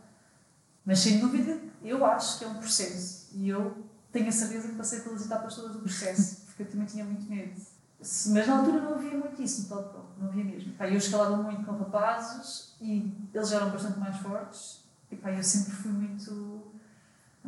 Mas 0.86 1.00
sem 1.00 1.20
dúvida, 1.20 1.60
eu 1.84 2.06
acho 2.06 2.40
que 2.40 2.46
é 2.46 2.48
um 2.48 2.56
processo. 2.56 3.30
E 3.34 3.48
eu 3.48 3.86
tenho 4.12 4.28
a 4.28 4.32
certeza 4.32 4.70
que 4.70 4.76
passei 4.76 5.02
pelas 5.02 5.26
etapas 5.26 5.56
todas 5.56 5.74
do 5.74 5.80
processo, 5.80 6.46
porque 6.48 6.64
eu 6.64 6.68
também 6.68 6.88
tinha 6.88 7.06
muito 7.06 7.30
medo. 7.30 7.62
Mas 8.00 8.48
na 8.48 8.60
altura 8.60 8.82
não 8.82 8.96
havia 8.96 9.12
muito 9.12 9.42
isso 9.42 9.64
no 9.64 9.68
top 9.68 9.94
top, 9.94 10.08
não 10.20 10.30
havia 10.30 10.44
mesmo. 10.44 10.74
Pá, 10.74 10.88
eu 10.88 10.98
escalava 10.98 11.36
muito 11.38 11.66
com 11.66 11.74
rapazes 11.74 12.74
e 12.80 13.14
eles 13.34 13.50
já 13.50 13.58
eram 13.58 13.72
bastante 13.72 14.00
mais 14.00 14.16
fortes. 14.18 14.86
E 15.12 15.18
pá, 15.18 15.32
eu 15.32 15.44
sempre 15.44 15.72
fui 15.74 15.92
muito. 15.92 16.69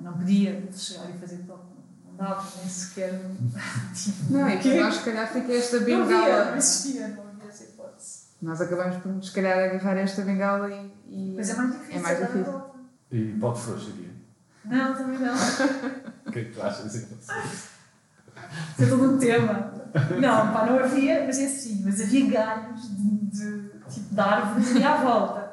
Não 0.01 0.13
podia 0.13 0.69
chegar 0.73 1.09
e 1.09 1.17
fazer 1.19 1.37
top, 1.47 1.63
não 2.05 2.15
dava 2.15 2.43
nem 2.57 2.67
sequer. 2.69 3.13
Não, 4.29 4.47
é 4.47 4.57
que 4.57 4.79
nós, 4.79 4.95
se 4.95 5.03
calhar, 5.03 5.31
fica 5.31 5.53
esta 5.53 5.77
Não 5.77 5.83
havia, 5.83 5.97
não 5.97 6.07
bengala. 6.07 6.57
existia, 6.57 7.07
não 7.09 7.27
havia 7.27 7.49
essa 7.49 7.63
hipótese. 7.63 8.21
Nós 8.41 8.61
acabamos 8.61 8.97
por, 8.97 9.23
se 9.23 9.31
calhar, 9.31 9.57
agarrar 9.57 9.97
esta 9.97 10.21
bengala 10.23 10.69
e. 10.69 10.91
e 11.07 11.33
Mas 11.35 11.49
é 11.49 11.55
mais 11.55 11.71
difícil. 11.71 11.95
É 11.95 11.99
mais 11.99 12.19
difícil. 12.19 12.61
E 13.11 13.37
pode 13.39 13.59
frouxo 13.61 13.89
aqui. 13.89 14.11
Não, 14.65 14.93
também 14.93 15.19
não. 15.19 15.33
O 16.25 16.31
que 16.31 16.39
é 16.39 16.43
que 16.45 16.51
tu 16.51 16.61
achas? 16.61 17.07
Foi 18.77 18.87
todo 18.87 19.15
um 19.15 19.17
tema. 19.17 19.73
Não, 20.19 20.53
pá, 20.53 20.65
não 20.65 20.79
havia, 20.79 21.25
mas 21.25 21.39
é 21.39 21.45
assim, 21.45 21.81
mas 21.83 21.99
havia 21.99 22.29
galhos 22.29 22.95
de, 22.95 23.17
de, 23.25 23.69
tipo, 23.89 24.15
de 24.15 24.19
árvores 24.21 24.71
ali 24.71 24.83
à 24.83 24.97
volta. 24.97 25.51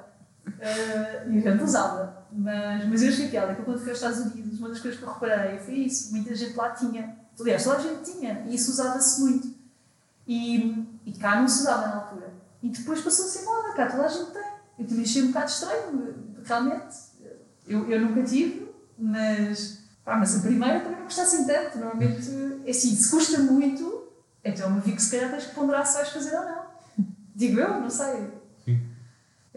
Eh, 0.60 1.26
e 1.30 1.38
a 1.38 1.40
gente 1.52 1.64
usava. 1.64 2.17
Mas, 2.30 2.86
mas 2.86 3.02
eu 3.02 3.08
achei 3.08 3.28
piada 3.28 3.54
que 3.54 3.62
quando 3.62 3.78
fui 3.78 3.90
aos 3.90 3.98
Estados 3.98 4.18
Unidos, 4.18 4.58
uma 4.58 4.68
das 4.68 4.80
coisas 4.80 4.98
que 4.98 5.04
eu 5.04 5.12
reparei 5.12 5.58
foi 5.58 5.74
isso. 5.74 6.12
Muita 6.12 6.34
gente 6.34 6.54
lá 6.54 6.70
tinha. 6.70 7.16
Aliás, 7.40 7.64
toda 7.64 7.76
a 7.76 7.80
gente 7.80 8.12
tinha. 8.12 8.44
E 8.46 8.54
isso 8.54 8.70
usava-se 8.70 9.20
muito. 9.20 9.54
E, 10.26 10.86
e 11.06 11.12
cá 11.12 11.40
não 11.40 11.48
se 11.48 11.60
usava 11.60 11.86
na 11.86 11.96
altura. 11.96 12.32
E 12.62 12.68
depois 12.68 13.00
passou 13.00 13.24
a 13.24 13.28
ser 13.28 13.44
moda, 13.44 13.72
cá 13.72 13.86
toda 13.86 14.04
a 14.04 14.08
gente 14.08 14.30
tem. 14.30 14.48
Eu 14.78 14.86
também 14.86 15.04
achei 15.04 15.22
um 15.22 15.28
bocado 15.28 15.50
estranho, 15.50 16.14
realmente. 16.44 16.96
Eu, 17.66 17.88
eu 17.90 18.00
nunca 18.00 18.22
tive, 18.22 18.70
mas, 18.98 19.80
pá, 20.04 20.16
mas 20.16 20.36
a 20.36 20.40
primeira 20.40 20.80
também 20.80 20.98
não 20.98 21.04
custa 21.04 21.22
assim 21.22 21.46
tanto. 21.46 21.78
Normalmente, 21.78 22.30
é 22.64 22.70
assim, 22.70 22.94
se 22.94 23.10
custa 23.10 23.38
muito, 23.38 24.08
então 24.44 24.74
eu 24.74 24.80
vi 24.80 24.92
que 24.92 25.02
se 25.02 25.10
calhar 25.10 25.30
tens 25.30 25.46
que 25.46 25.54
ponderar 25.54 25.86
se 25.86 25.94
vais 25.94 26.08
fazer 26.08 26.36
ou 26.36 26.44
não. 26.44 26.62
Digo 27.34 27.60
eu, 27.60 27.80
não 27.80 27.90
sei. 27.90 28.37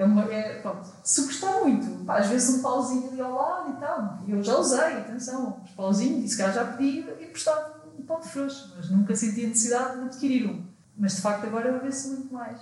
É 0.02 0.06
uma, 0.06 0.24
é, 0.34 0.60
pronto, 0.62 0.88
se 1.04 1.26
custar 1.28 1.60
muito, 1.62 2.04
pá, 2.06 2.18
às 2.18 2.28
vezes 2.28 2.56
um 2.58 2.62
pauzinho 2.64 3.10
ali 3.12 3.22
ao 3.22 3.36
lado 3.36 3.70
e 3.70 3.80
tal, 3.80 4.20
e 4.26 4.32
eu 4.32 4.42
já 4.44 4.58
usei, 4.58 4.98
atenção, 4.98 5.62
os 5.64 5.70
pauzinhos, 5.72 6.26
e 6.26 6.28
se 6.30 6.38
calhar 6.38 6.54
já 6.56 6.66
pedi 6.66 7.02
emprestado 7.24 7.82
um 8.00 8.02
pau 8.04 8.20
de 8.20 8.28
frouxo, 8.28 8.74
mas 8.76 8.90
nunca 8.90 9.16
senti 9.16 9.46
a 9.46 9.50
necessidade 9.50 10.00
de 10.00 10.06
adquirir 10.08 10.48
um. 10.50 10.66
Mas 10.98 11.16
de 11.18 11.22
facto 11.22 11.46
agora 11.46 11.78
vê-se 11.78 12.08
muito 12.10 12.34
mais. 12.34 12.60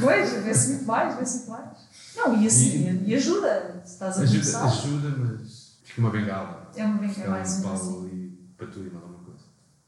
Pois, 0.00 0.32
vê-se 0.42 0.68
muito 0.70 0.84
mais, 0.86 1.16
vê-se 1.16 1.36
muito 1.38 1.50
mais. 1.50 1.78
Não, 2.16 2.40
e 2.42 2.46
assim, 2.46 2.88
e, 3.04 3.10
e 3.10 3.14
ajuda, 3.14 3.82
se 3.84 3.92
estás 3.92 4.18
a 4.18 4.22
Ajuda, 4.22 4.38
começar, 4.40 4.64
ajuda, 4.64 5.08
mas 5.18 5.78
fica 5.84 6.00
uma 6.00 6.10
bengala. 6.10 6.70
é 6.74 6.84
uma 6.84 7.08
Fica 7.08 7.28
mais 7.30 7.58
um 7.58 7.62
pau 7.62 7.72
assim. 7.74 8.06
ali 8.06 8.52
para 8.56 8.66
tudo 8.68 8.86
e 8.86 8.90
mais 8.90 9.02
alguma 9.04 9.24
coisa. 9.24 9.40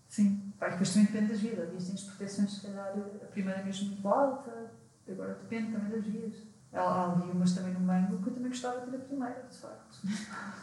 Sim, 0.09 0.53
pá, 0.59 0.69
e 0.69 0.71
depois 0.73 0.91
também 0.91 1.07
depende 1.07 1.33
das 1.33 1.41
vias. 1.41 1.59
Há 1.59 1.65
dias 1.71 1.85
tens 1.87 2.03
proteções, 2.03 2.53
se 2.55 2.61
calhar, 2.61 2.93
a 3.23 3.27
primeira 3.27 3.63
mesmo 3.65 3.89
muito 3.89 4.07
alta, 4.09 4.73
agora 5.13 5.35
depende 5.35 5.73
também 5.73 5.91
das 5.91 6.05
vias. 6.05 6.33
Há, 6.73 6.81
há 6.81 7.13
ali 7.13 7.31
umas 7.31 7.53
também 7.53 7.73
no 7.75 7.81
mango 7.81 8.19
que 8.23 8.29
eu 8.31 8.35
também 8.35 8.51
gostava 8.51 8.81
de 8.81 8.91
ter 8.91 8.97
a 8.97 9.01
primeira, 9.01 9.47
de 9.51 9.57
facto. 9.59 9.99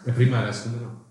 A 0.07 0.11
primeira, 0.11 0.49
a 0.49 0.53
segunda 0.53 0.85
não. 0.85 1.01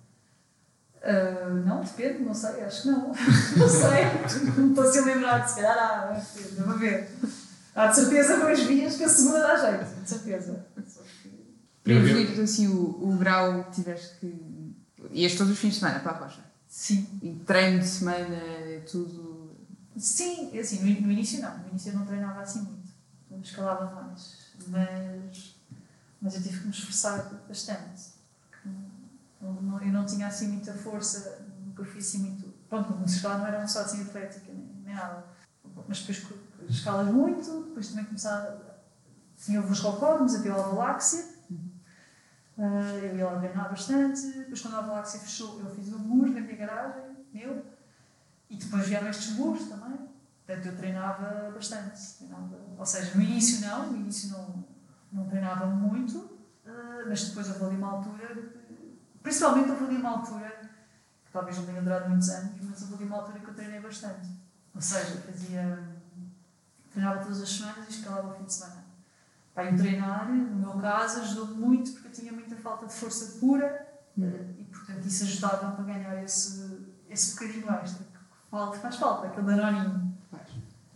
Ah, 1.03 1.49
não, 1.65 1.83
depende, 1.83 2.23
não 2.23 2.35
sei, 2.35 2.63
acho 2.63 2.83
que 2.83 2.89
não. 2.89 3.09
não 3.57 3.69
sei, 3.69 4.53
não 4.59 4.69
estou 4.71 4.85
assim 4.85 4.99
a 4.99 5.05
lembrar, 5.07 5.49
se 5.49 5.57
calhar 5.57 5.79
há, 5.79 6.13
deve 6.13 6.71
haver. 6.71 7.11
Há 7.75 7.87
de 7.87 7.97
certeza 7.97 8.37
mais 8.37 8.61
vias 8.65 8.97
que 8.97 9.05
a 9.05 9.09
segunda 9.09 9.41
dá 9.41 9.57
jeito, 9.57 10.03
de 10.03 10.09
certeza. 10.09 10.67
Só 10.87 11.01
que- 11.23 11.31
Podemos 11.83 12.11
Primeiro- 12.11 12.33
ir 12.35 12.41
assim 12.43 12.69
o, 12.69 13.09
o 13.09 13.17
grau 13.17 13.65
que 13.65 13.71
tiveste 13.77 14.17
que. 14.19 14.77
Ias 15.13 15.35
todos 15.35 15.53
os 15.55 15.59
fins 15.59 15.75
de 15.75 15.79
semana 15.81 16.01
para 16.01 16.13
a 16.13 16.19
rocha. 16.19 16.43
Sim, 16.69 17.09
E 17.23 17.33
treino 17.47 17.79
de 17.81 17.87
semana, 17.87 18.37
tudo. 18.91 19.57
Sim, 19.97 20.57
assim, 20.59 20.81
no, 20.85 21.07
no 21.07 21.13
início 21.13 21.41
não. 21.41 21.57
No 21.59 21.69
início 21.71 21.93
eu 21.93 21.99
não 21.99 22.05
treinava 22.07 22.41
assim 22.43 22.61
muito. 22.61 22.80
Eu 23.31 23.41
escalava 23.41 24.03
mais. 24.03 24.53
Mas, 24.67 25.57
mas 26.21 26.35
eu 26.35 26.43
tive 26.43 26.59
que 26.59 26.65
me 26.67 26.71
esforçar 26.71 27.31
bastante. 27.47 28.13
Não, 29.41 29.55
não, 29.55 29.83
eu 29.83 29.93
não 29.93 30.05
tinha 30.05 30.27
assim 30.27 30.49
muita 30.49 30.75
força, 30.75 31.47
nunca 31.65 31.85
fui 31.85 32.01
assim 32.01 32.19
muito. 32.19 32.49
Pronto, 32.69 32.93
no 32.95 33.05
escalar 33.05 33.39
não 33.39 33.47
era 33.47 33.67
só 33.67 33.81
assim 33.81 34.03
atlética, 34.03 34.53
nem, 34.53 34.83
nem 34.85 34.95
nada. 34.95 35.25
Mas 35.89 36.01
depois 36.01 36.27
escalas 36.69 37.13
muito, 37.13 37.65
depois 37.65 37.89
também 37.89 38.05
começava. 38.05 38.71
Tinha 39.37 39.61
os 39.63 39.81
recórdios, 39.81 40.35
havia 40.35 40.53
a 40.53 40.57
galáxia. 40.57 41.25
Uh, 42.59 42.99
eu 43.03 43.17
ia 43.17 43.27
lá 43.27 43.39
treinar 43.39 43.71
bastante. 43.71 44.21
Depois, 44.21 44.61
quando 44.61 44.77
a 44.77 44.83
galáxia 44.83 45.21
fechou, 45.21 45.59
eu 45.61 45.75
fiz 45.75 45.91
um 45.93 45.99
muro 45.99 46.31
na 46.31 46.41
minha 46.41 46.57
garagem, 46.57 47.03
meu. 47.33 47.65
E 48.51 48.57
depois 48.57 48.87
vieram 48.87 49.09
estes 49.09 49.33
muros 49.33 49.67
também. 49.69 49.99
Portanto, 50.51 50.67
eu 50.67 50.77
treinava 50.77 51.51
bastante. 51.53 52.17
Treinava, 52.19 52.59
ou 52.77 52.85
seja, 52.85 53.15
no 53.15 53.23
início 53.23 53.65
não, 53.69 53.93
no 53.93 53.99
início 53.99 54.31
não, 54.31 54.65
não 55.13 55.29
treinava 55.29 55.65
muito, 55.67 56.19
uh, 56.19 57.09
mas 57.09 57.29
depois 57.29 57.49
houve 57.51 57.67
ali 57.67 57.77
uma 57.77 57.93
altura, 57.93 58.53
principalmente 59.23 59.71
houve 59.71 59.85
ali 59.85 59.97
uma 59.97 60.11
altura, 60.11 60.51
que 61.25 61.33
talvez 61.33 61.57
não 61.57 61.67
tenha 61.67 61.83
durado 61.83 62.09
muitos 62.09 62.29
anos, 62.31 62.61
mas 62.63 62.83
houve 62.83 62.95
ali 62.95 63.05
uma 63.05 63.19
altura 63.19 63.39
que 63.39 63.49
eu 63.49 63.55
treinei 63.55 63.79
bastante. 63.79 64.29
Ou 64.75 64.81
seja, 64.81 65.21
fazia. 65.21 65.89
treinava 66.91 67.23
todas 67.23 67.43
as 67.43 67.49
semanas 67.49 67.87
e 67.87 67.91
escalava 67.91 68.31
ao 68.31 68.37
fim 68.37 68.45
de 68.45 68.53
semana. 68.53 68.85
Pá, 69.55 69.65
e 69.65 69.77
treinar, 69.77 70.29
no 70.29 70.57
meu 70.57 70.81
caso, 70.81 71.21
ajudou-me 71.21 71.55
muito 71.55 71.93
porque 71.93 72.09
eu 72.09 72.13
tinha 72.13 72.33
muita 72.33 72.57
falta 72.57 72.87
de 72.87 72.93
força 72.93 73.39
pura 73.39 73.87
e, 74.17 74.65
portanto, 74.65 75.07
isso 75.07 75.23
ajudava-me 75.23 75.79
a 75.79 75.95
ganhar 75.95 76.25
esse, 76.25 76.93
esse 77.09 77.35
bocadinho 77.35 77.71
extra. 77.73 78.11
Que 78.51 78.79
faz 78.79 78.97
falta, 78.97 79.29
aquele 79.29 79.47
danoninho. 79.47 80.10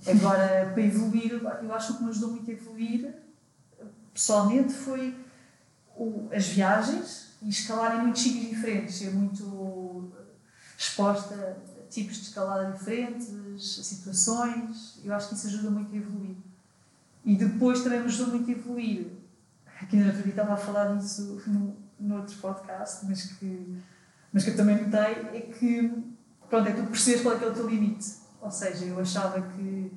Agora, 0.06 0.70
para 0.72 0.82
evoluir, 0.82 1.32
eu 1.32 1.74
acho 1.74 1.86
que 1.86 1.92
o 1.92 1.96
que 1.96 2.04
me 2.04 2.10
ajudou 2.10 2.30
muito 2.32 2.50
a 2.50 2.54
evoluir, 2.54 3.14
pessoalmente, 4.12 4.74
foi 4.74 5.16
o, 5.96 6.28
as 6.32 6.46
viagens 6.48 7.30
e 7.40 7.48
escalar 7.48 7.96
em 7.96 8.02
muitos 8.02 8.22
sítios 8.22 8.50
diferentes, 8.50 8.96
ser 8.96 9.14
muito 9.14 10.12
exposta 10.76 11.34
a 11.34 11.88
tipos 11.88 12.16
de 12.16 12.22
escalada 12.24 12.70
diferentes, 12.72 13.30
a 13.80 13.82
situações. 13.82 15.00
Eu 15.02 15.14
acho 15.14 15.28
que 15.28 15.34
isso 15.34 15.46
ajuda 15.46 15.70
muito 15.70 15.94
a 15.94 15.96
evoluir. 15.96 16.36
E 17.24 17.36
depois 17.36 17.82
também 17.82 18.00
me 18.00 18.06
ajudou 18.06 18.34
muito 18.34 18.50
a 18.50 18.52
evoluir. 18.52 19.06
Aqui 19.80 19.96
na 19.96 20.12
dia 20.12 20.26
estava 20.26 20.52
a 20.52 20.56
falar 20.56 20.96
disso 20.96 21.42
no, 21.46 21.76
no 21.98 22.16
outro 22.16 22.36
podcast, 22.36 23.06
mas 23.06 23.22
que, 23.22 23.78
mas 24.30 24.44
que 24.44 24.50
eu 24.50 24.56
também 24.56 24.82
notei, 24.82 25.00
é 25.00 25.40
que, 25.40 25.90
pronto, 26.50 26.68
é 26.68 26.72
tu 26.72 26.82
percebes 26.84 27.22
qual 27.22 27.36
é, 27.36 27.38
que 27.38 27.44
é 27.44 27.48
o 27.48 27.54
teu 27.54 27.68
limite 27.68 28.23
ou 28.44 28.50
seja, 28.50 28.84
eu 28.84 29.00
achava 29.00 29.40
que, 29.40 29.90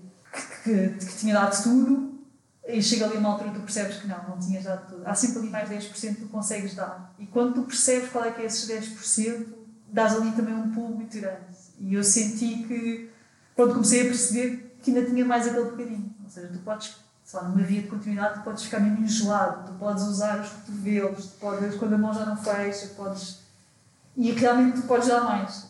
que, 0.63 0.89
que, 0.89 1.05
que 1.05 1.17
tinha 1.17 1.33
dado 1.33 1.61
tudo 1.61 2.17
e 2.65 2.81
chega 2.81 3.05
ali 3.05 3.17
uma 3.17 3.29
altura 3.29 3.51
tu 3.51 3.59
percebes 3.59 3.97
que 3.97 4.07
não, 4.07 4.23
não 4.29 4.39
tinhas 4.39 4.63
dado 4.63 4.87
tudo. 4.89 5.01
Há 5.05 5.13
sempre 5.13 5.39
ali 5.39 5.49
mais 5.49 5.69
10% 5.69 6.15
que 6.15 6.21
tu 6.21 6.29
consegues 6.29 6.75
dar. 6.75 7.13
E 7.19 7.25
quando 7.25 7.55
tu 7.55 7.63
percebes 7.63 8.09
qual 8.09 8.23
é 8.23 8.31
que 8.31 8.41
é 8.41 8.45
esses 8.45 8.69
10%, 8.69 9.47
dás 9.89 10.15
ali 10.15 10.31
também 10.31 10.53
um 10.53 10.71
pulo 10.71 10.95
muito 10.95 11.19
grande. 11.19 11.45
E 11.79 11.93
eu 11.93 12.03
senti 12.03 12.63
que, 12.63 13.09
quando 13.55 13.73
comecei 13.73 14.01
a 14.01 14.05
perceber 14.05 14.77
que 14.81 14.91
ainda 14.91 15.09
tinha 15.09 15.25
mais 15.25 15.47
aquele 15.47 15.65
bocadinho. 15.65 16.15
Ou 16.23 16.29
seja, 16.29 16.47
tu 16.47 16.59
podes, 16.59 16.95
sei 17.23 17.39
lá, 17.39 17.49
numa 17.49 17.63
via 17.63 17.81
de 17.81 17.87
continuidade, 17.89 18.39
tu 18.39 18.43
podes 18.43 18.63
ficar 18.63 18.79
mesmo 18.79 19.07
gelado, 19.07 19.71
tu 19.71 19.77
podes 19.77 20.03
usar 20.03 20.39
os 20.39 20.49
cotovelos, 20.49 21.25
tu 21.25 21.39
podes, 21.39 21.75
quando 21.75 21.93
a 21.93 21.97
mão 21.97 22.13
já 22.13 22.25
não 22.25 22.37
fecha, 22.37 22.87
podes. 22.95 23.39
E 24.15 24.31
realmente 24.31 24.81
tu 24.81 24.87
podes 24.87 25.07
dar 25.07 25.21
mais. 25.21 25.69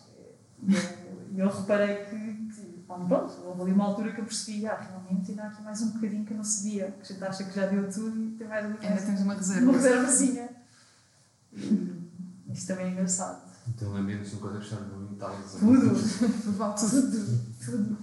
E 0.64 0.74
eu, 0.74 1.46
eu 1.46 1.50
reparei 1.50 2.06
que 2.06 2.27
pronto, 3.06 3.34
houve 3.46 3.62
ali 3.62 3.72
uma 3.74 3.86
altura 3.86 4.14
que 4.14 4.22
eu 4.22 4.26
percebi, 4.26 4.66
ah, 4.66 4.76
realmente 4.76 5.32
ainda 5.32 5.44
há 5.44 5.48
aqui 5.48 5.62
mais 5.62 5.82
um 5.82 5.92
bocadinho 5.92 6.26
que 6.26 6.32
eu 6.32 6.38
não 6.38 6.44
sabia, 6.44 6.92
que 6.92 7.02
a 7.02 7.06
gente 7.06 7.24
acha 7.24 7.44
que 7.44 7.56
já 7.56 7.66
deu 7.66 7.92
tudo 7.92 8.24
e 8.24 8.32
tem 8.32 8.48
mais 8.48 8.66
ali 8.66 8.78
Ainda 8.82 9.02
tens 9.02 9.22
uma 9.22 9.34
reserva. 9.34 9.64
Uma 9.64 9.74
reservazinha. 9.74 10.50
Isso 12.54 12.68
também 12.68 12.86
é 12.88 12.90
engraçado. 12.92 13.48
Então 13.68 13.96
a 13.96 14.02
menos 14.02 14.32
não 14.34 14.40
consegues 14.40 14.72
estar 14.72 14.82
no 14.82 15.10
mental. 15.10 15.38
Tudo, 15.60 15.90
tudo, 15.90 16.76
tudo, 16.76 17.42
tudo. 17.64 17.98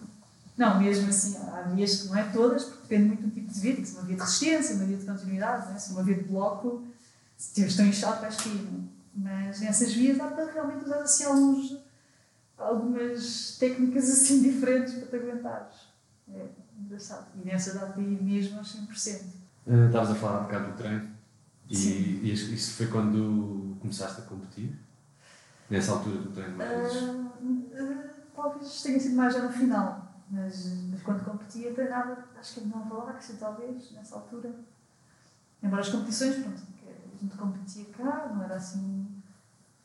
Não, 0.57 0.81
mesmo 0.81 1.09
assim, 1.09 1.37
há 1.37 1.63
vias 1.63 2.03
que 2.03 2.09
não 2.09 2.17
é 2.17 2.23
todas, 2.25 2.65
porque 2.65 2.83
depende 2.83 3.09
muito 3.09 3.23
do 3.23 3.31
tipo 3.31 3.53
de 3.53 3.61
via, 3.61 3.75
tem 3.75 3.83
que 3.83 3.89
ser 3.89 3.97
uma 3.97 4.05
via 4.05 4.17
de 4.17 4.23
resistência, 4.23 4.77
uma 4.77 4.85
via 4.85 4.97
de 4.97 5.05
continuidade, 5.05 5.73
né? 5.73 5.79
se 5.79 5.93
uma 5.93 6.03
via 6.03 6.15
de 6.15 6.25
bloco, 6.25 6.85
se 7.37 7.49
estiveres 7.49 7.77
tão 7.77 7.87
inchado 7.87 8.21
vais 8.21 8.37
cair. 8.37 8.69
Mas 9.17 9.61
nessas 9.61 9.93
vias 9.93 10.17
dá 10.17 10.29
para 10.29 10.53
realmente 10.53 10.85
usar 10.85 10.99
assim 10.99 11.25
alguns 11.25 11.77
algumas 12.57 13.57
técnicas 13.59 14.11
assim 14.11 14.43
diferentes 14.51 14.95
para 14.95 15.07
te 15.07 15.17
aguentares. 15.17 15.77
É 16.33 16.47
engraçado. 16.79 17.29
E 17.37 17.47
nessa 17.47 17.79
dá 17.79 17.87
para 17.87 18.03
ir 18.03 18.23
mesmo 18.23 18.59
aos 18.59 18.77
100%. 18.77 19.25
Uh, 19.67 19.87
estavas 19.87 20.11
a 20.11 20.15
falar 20.15 20.41
um 20.41 20.45
bocado 20.45 20.73
do 20.73 20.77
treino. 20.77 21.11
E, 21.69 21.77
e, 21.77 22.33
isso 22.33 22.77
foi 22.77 22.87
quando 22.89 23.77
começaste 23.81 24.21
a 24.21 24.25
competir? 24.25 24.79
Nessa 25.71 25.93
altura 25.93 26.19
do 26.19 26.31
treino, 26.31 26.57
mais? 26.57 26.93
Uh, 26.95 27.33
uh, 27.43 28.05
talvez 28.35 28.83
tenha 28.83 29.01
sido 29.01 29.17
mais 29.17 29.33
já 29.33 29.43
no 29.43 29.53
final. 29.53 30.05
Mas, 30.31 30.67
mas 30.91 31.03
quando 31.03 31.25
competia, 31.25 31.73
treinava, 31.73 32.25
acho 32.39 32.55
que 32.55 32.67
em 32.67 32.69
Nova 32.69 33.05
Láxia, 33.05 33.37
talvez, 33.39 33.93
nessa 33.93 34.17
altura. 34.17 34.55
Embora 35.63 35.81
as 35.81 35.89
competições, 35.89 36.37
pronto, 36.37 36.63
a 36.87 37.17
gente 37.17 37.37
competia 37.37 37.85
cá, 37.97 38.31
não 38.35 38.43
era 38.43 38.57
assim. 38.57 39.07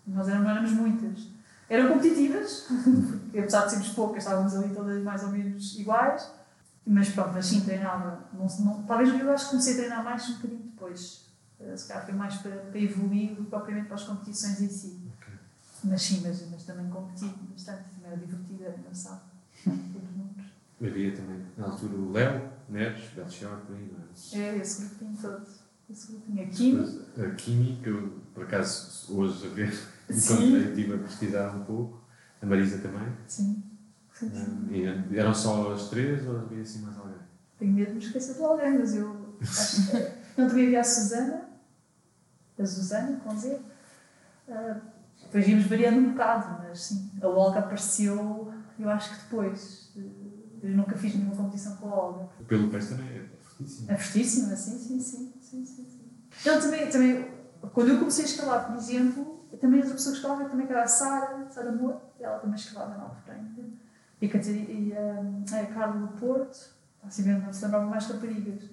Nós 0.08 0.28
não 0.28 0.50
éramos 0.50 0.72
muitas 0.72 1.28
eram 1.70 1.94
competitivas, 1.94 2.66
porque 3.22 3.40
apesar 3.40 3.66
de 3.66 3.72
sermos 3.72 3.90
poucas, 3.90 4.24
estávamos 4.24 4.56
ali 4.56 4.74
todas 4.74 5.04
mais 5.04 5.24
ou 5.24 5.30
menos 5.30 5.78
iguais. 5.80 6.32
Mas 6.86 7.10
pronto, 7.10 7.32
mas 7.34 7.46
sim, 7.46 7.62
treinava. 7.62 8.28
Não, 8.34 8.48
não, 8.66 8.84
talvez 8.84 9.10
eu 9.10 9.32
acho 9.32 9.46
que 9.46 9.50
comecei 9.52 9.74
a 9.74 9.78
treinar 9.78 10.04
mais 10.04 10.28
um 10.28 10.34
bocadinho 10.34 10.64
depois. 10.64 11.26
Eh, 11.60 11.78
se 11.78 11.88
calhar 11.88 12.06
foi 12.06 12.16
mais 12.16 12.38
para, 12.38 12.56
para 12.56 12.80
evoluir 12.80 13.36
do 13.36 13.44
que 13.44 13.50
propriamente 13.50 13.86
para 13.86 13.96
as 13.96 14.04
competições 14.04 14.60
em 14.62 14.70
si. 14.70 15.00
Okay. 15.18 15.34
Mas 15.84 16.02
sim, 16.02 16.22
mas, 16.26 16.50
mas 16.50 16.64
também 16.64 16.90
competi 16.90 17.26
bastante. 17.52 17.84
Também 17.96 18.12
era 18.12 18.18
divertido, 18.18 18.64
era 18.64 18.76
engraçado. 18.76 19.22
Havia 20.82 21.16
também, 21.16 21.46
na 21.58 21.66
altura, 21.66 21.94
o 21.94 22.12
Léo, 22.12 22.50
Neres, 22.70 23.10
Belchior, 23.14 23.58
por 23.58 23.76
aí, 23.76 23.92
não 23.92 24.42
é? 24.42 24.48
É, 24.48 24.58
esse 24.58 24.86
grupinho 24.86 25.18
todo. 25.22 25.46
Esse 25.90 26.12
grupinho. 26.12 26.44
A 26.44 26.48
Kimi. 26.48 27.02
A 27.18 27.36
Kimi, 27.36 27.80
que 27.84 27.90
eu, 27.90 28.20
por 28.34 28.46
acaso, 28.46 29.14
hoje 29.14 29.46
a 29.46 29.50
ver 29.50 29.99
Encontrei, 30.10 30.70
estive 30.70 30.93
a 30.95 30.97
pesquisar 30.97 31.55
um 31.55 31.64
pouco. 31.64 32.03
A 32.41 32.45
Marisa 32.45 32.78
também. 32.80 33.07
Sim. 33.28 33.64
Um, 34.22 35.16
eram 35.16 35.34
só 35.34 35.72
as 35.72 35.89
três 35.89 36.28
ou 36.28 36.39
havia 36.39 36.62
assim 36.62 36.82
mais 36.82 36.97
alguém? 36.97 37.16
Tenho 37.57 37.74
medo 37.74 37.88
de 37.88 37.93
me 37.93 38.03
esquecer 38.03 38.36
de 38.36 38.43
alguém, 38.43 38.80
mas 38.80 38.95
eu 38.95 39.36
acho 39.41 39.91
que. 39.91 40.20
Não 40.38 40.47
também 40.47 40.68
havia 40.68 40.80
a 40.80 40.84
Susana, 40.84 41.49
a 42.57 42.66
Susana, 42.66 43.20
com 43.24 43.38
Z. 43.38 43.60
Uh, 44.47 44.82
depois 45.24 45.47
íamos 45.47 45.66
variando 45.68 45.99
um 45.99 46.12
bocado, 46.12 46.64
mas 46.64 46.82
sim. 46.82 47.12
A 47.22 47.28
Olga 47.28 47.60
apareceu, 47.60 48.53
eu 48.78 48.89
acho 48.89 49.16
que 49.16 49.24
depois. 49.24 49.91
Eu 50.62 50.70
nunca 50.72 50.97
fiz 50.97 51.16
nenhuma 51.16 51.36
competição 51.36 51.76
com 51.78 51.89
a 51.89 51.95
Olga. 51.95 52.30
Pelo 52.47 52.70
peso 52.70 52.95
também 52.95 53.07
é 53.18 53.26
fortíssima. 53.41 53.91
É 53.91 53.97
fortíssima, 53.97 54.55
sim, 54.55 54.78
sim, 54.78 54.99
sim. 54.99 55.34
sim, 55.41 55.66
sim, 55.66 55.86
sim. 55.86 55.99
Então 56.41 56.60
também, 56.60 56.89
também, 56.89 57.28
quando 57.74 57.89
eu 57.89 57.99
comecei 57.99 58.26
a 58.26 58.28
escalar, 58.28 58.68
por 58.68 58.76
exemplo, 58.78 59.29
também 59.60 59.80
outra 59.80 59.95
pessoa 59.95 60.14
que 60.14 60.22
escalava 60.22 60.49
também 60.49 60.66
que 60.66 60.74
era 60.74 60.84
a 60.84 60.88
Sara, 60.88 61.47
Sara 61.49 61.72
Moura, 61.72 62.01
ela 62.20 62.39
também 62.39 62.55
escalava 62.55 62.97
na 62.97 63.03
Alfrente. 63.03 63.80
E 64.22 64.26
a, 64.26 64.38
e 64.38 64.93
a, 64.93 65.62
a 65.62 65.66
Carla 65.68 65.99
do 65.99 66.07
Porto, 66.20 66.72
assim 67.05 67.24
mesmo, 67.24 67.53
se 67.53 67.64
lembrava 67.64 67.86
mais 67.86 68.07
raparigas. 68.07 68.64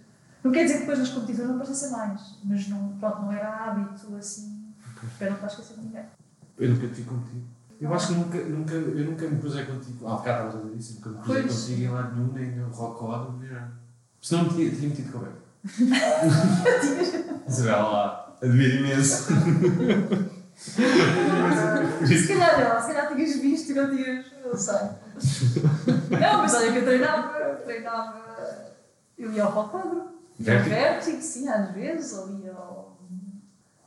Não 0.43 0.53
quer 0.53 0.65
dizer 0.65 0.75
que 0.75 0.81
depois 0.81 0.99
nas 0.99 1.11
competições 1.11 1.49
não 1.49 1.55
aparecessem 1.57 1.91
mais, 1.91 2.39
mas 2.45 2.69
não, 2.69 2.97
pronto, 2.99 3.23
não 3.23 3.33
era 3.33 3.49
hábito 3.49 4.15
assim. 4.17 4.73
Espero 5.05 5.33
não 5.33 5.37
estar 5.37 5.47
a 5.47 5.51
esquecer 5.51 5.75
de 5.75 5.87
ninguém. 5.87 6.05
Eu 6.59 6.71
nunca 6.71 6.89
tive 6.89 7.09
contigo. 7.09 7.45
Eu 7.81 7.95
acho 7.95 8.09
que 8.09 8.15
nunca, 8.15 8.39
nunca, 8.39 8.75
eu 8.75 9.05
nunca 9.11 9.29
me 9.29 9.41
pusei 9.41 9.65
contigo. 9.67 10.07
Ah, 10.07 10.23
cá 10.23 10.33
estavas 10.33 10.55
a 10.55 10.59
dizer 10.61 10.77
isso, 10.77 10.95
nunca 10.95 11.11
me 11.11 11.17
pusei 11.19 11.43
pois. 11.43 11.61
contigo 11.61 11.83
em 11.83 11.89
lado 11.89 12.15
nenhum, 12.15 12.33
nem 12.33 12.57
no 12.57 12.69
rock 12.71 13.05
out, 13.05 13.39
nem 13.39 13.51
nada. 13.51 13.73
Senão 14.21 14.45
me 14.45 14.51
tinha, 14.51 14.71
tinha 14.71 14.89
metido 14.89 15.13
com 15.13 15.19
Beca. 15.19 15.47
Isabela 17.47 17.89
lá, 17.89 18.37
admiro 18.43 18.77
imenso. 18.77 19.33
se 20.57 22.29
calhar 22.29 22.59
não, 22.59 22.81
se 22.81 22.87
calhar 22.87 23.15
tinhas 23.15 23.37
visto 23.37 23.71
e 23.71 23.75
não 23.75 23.95
tinhas. 23.95 24.27
Não 24.43 24.57
sei. 24.57 24.75
Não, 26.11 26.39
mas 26.39 26.55
olha 26.55 26.73
que 26.73 26.79
eu 26.79 26.85
treinava, 26.85 27.57
treinava. 27.57 28.75
Eu 29.19 29.33
ia 29.33 29.45
ao 29.45 29.53
rocódromo. 29.53 30.17
Vértigo, 30.39 31.21
sim, 31.21 31.49
às 31.49 31.73
vezes, 31.73 32.13
ou 32.19 32.31
ia 32.39 32.53
ao. 32.53 32.97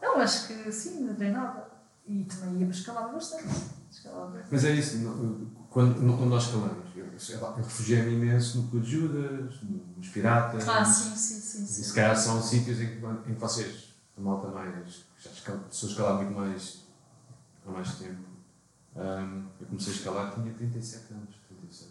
Não, 0.01 0.17
acho 0.21 0.47
que 0.47 0.71
sim, 0.71 1.11
treinava. 1.15 1.69
E 2.07 2.23
também 2.25 2.61
ia 2.61 2.69
escalava 2.69 3.13
bastante. 3.13 3.47
Escalava. 3.91 4.39
Mas 4.49 4.63
é 4.63 4.71
isso, 4.71 4.97
quando, 5.69 5.95
quando 5.95 6.25
nós 6.29 6.43
escalamos, 6.45 6.85
eu, 6.95 7.05
eu 7.05 7.53
refugiei-me 7.55 8.13
imenso 8.13 8.59
no 8.59 8.67
Clube 8.69 8.85
de 8.85 8.91
Judas, 8.91 9.55
nos 9.97 10.07
Piratas. 10.09 10.67
Ah, 10.67 10.85
sim, 10.85 11.15
sim, 11.15 11.39
sim. 11.39 11.65
sim. 11.65 11.81
E 11.81 11.85
se 11.85 11.93
calhar 11.93 12.15
são 12.15 12.41
sítios 12.41 12.79
em 12.79 12.87
que, 12.87 13.05
em 13.05 13.33
que 13.33 13.39
vocês, 13.39 13.93
a 14.17 14.21
malta 14.21 14.47
mais 14.49 14.75
já 15.19 15.29
estou 15.31 15.55
a 15.55 15.91
escalar 15.91 16.15
muito 16.15 16.33
mais 16.33 16.83
há 17.67 17.71
mais 17.71 17.95
tempo. 17.95 18.29
Um, 18.95 19.45
eu 19.61 19.67
comecei 19.67 19.93
a 19.93 19.95
escalar, 19.95 20.33
tinha 20.33 20.53
37 20.53 21.13
anos, 21.13 21.35
36. 21.49 21.89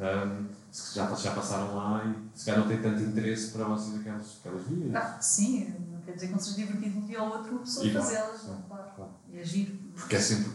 Ahm, 0.00 0.46
se 0.70 0.94
já, 0.96 1.14
já 1.14 1.34
passaram 1.34 1.74
lá 1.76 2.04
e 2.04 2.38
se 2.38 2.46
calhar 2.46 2.60
não 2.60 2.68
tem 2.68 2.80
tanto 2.82 3.02
interesse 3.02 3.50
para 3.52 3.64
vocês 3.64 4.00
aquelas, 4.00 4.38
aquelas 4.40 4.66
vias. 4.66 4.94
Ah, 4.94 5.18
sim, 5.20 5.74
não 5.90 6.00
quer 6.00 6.12
dizer 6.14 6.26
que 6.28 6.32
não 6.32 6.38
seja 6.38 6.56
divertido 6.56 6.98
um 6.98 7.06
dia 7.06 7.22
ou 7.22 7.30
outro 7.30 7.50
uma 7.52 7.60
pessoa 7.60 7.90
fazê-las, 7.92 8.40
Sim, 8.40 8.62
claro. 8.68 8.90
claro. 8.94 9.10
E 9.30 9.38
agir. 9.40 9.92
Porque 9.94 10.16
é 10.16 10.20
sempre 10.20 10.50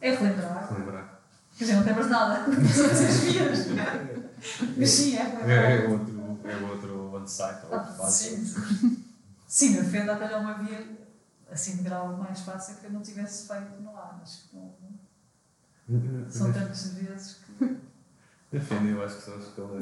É 0.00 0.14
relembrar. 0.14 0.72
relembrar. 0.72 1.20
Quer 1.56 1.64
dizer, 1.64 1.76
não 1.76 1.84
temos 1.84 2.06
nada. 2.08 2.44
As 2.50 3.20
vias. 3.20 3.66
Mas 4.76 4.90
sim, 4.90 5.16
é 5.16 5.22
relembrar. 5.22 5.48
É 5.48 5.88
outro, 5.88 6.40
é 6.44 6.56
outro 6.72 7.16
on-site, 7.16 7.66
ou 7.66 7.74
Ah, 7.74 7.78
outro 7.78 7.94
fácil. 7.94 8.38
Sim. 9.46 9.76
Na 9.76 9.84
Fenda 9.84 10.14
até 10.14 10.28
já 10.28 10.38
uma 10.38 10.54
via 10.54 11.06
assim 11.50 11.76
de 11.76 11.82
grau 11.84 12.16
mais 12.16 12.40
fácil 12.40 12.76
que 12.76 12.86
eu 12.86 12.92
não 12.92 13.02
tivesse 13.02 13.46
feito 13.46 13.80
no 13.80 13.96
ar. 13.96 14.20
Acho 14.22 14.48
que 14.48 14.56
não, 14.56 16.28
são 16.28 16.52
tantas 16.52 16.88
vezes 16.94 17.38
que. 17.58 17.76
Na 18.52 18.60
Fenda 18.60 18.90
eu 18.90 19.04
acho 19.04 19.16
que 19.16 19.22
só 19.22 19.34
a 19.34 19.38
escola 19.38 19.80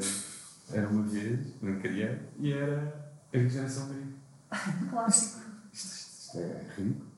era 0.71 0.87
uma 0.87 1.03
vez, 1.03 1.39
não 1.61 1.79
queria, 1.79 2.27
e 2.39 2.51
era 2.53 3.11
a 3.33 3.37
regeneração 3.37 3.87
grega. 3.89 4.07
Clássico. 4.89 5.41
Isto, 5.73 5.95
isto 5.95 6.39
é 6.39 6.65
ridículo. 6.77 7.15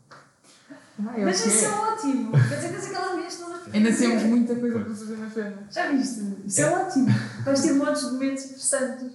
Ah, 0.99 1.19
eu 1.19 1.25
Mas 1.25 1.45
isso 1.45 1.65
é 1.65 1.67
é. 1.67 1.71
ótimo! 1.71 2.31
Quer 2.31 2.55
dizer 2.55 2.69
que 2.69 2.85
aquelas 2.87 3.15
vias 3.19 3.35
todas. 3.37 3.73
Ainda 3.75 3.95
temos 3.95 4.23
muita 4.23 4.55
coisa 4.55 4.79
para 4.79 4.95
fazer 4.95 5.17
na 5.17 5.29
fenda. 5.29 5.67
Já 5.69 5.91
viste? 5.91 6.37
Isso 6.45 6.61
é, 6.61 6.69
ótimo! 6.71 7.07
Vais 7.45 7.61
ter 7.61 7.73
montes 7.73 8.01
de 8.05 8.11
momentos 8.13 8.45
interessantes. 8.45 9.11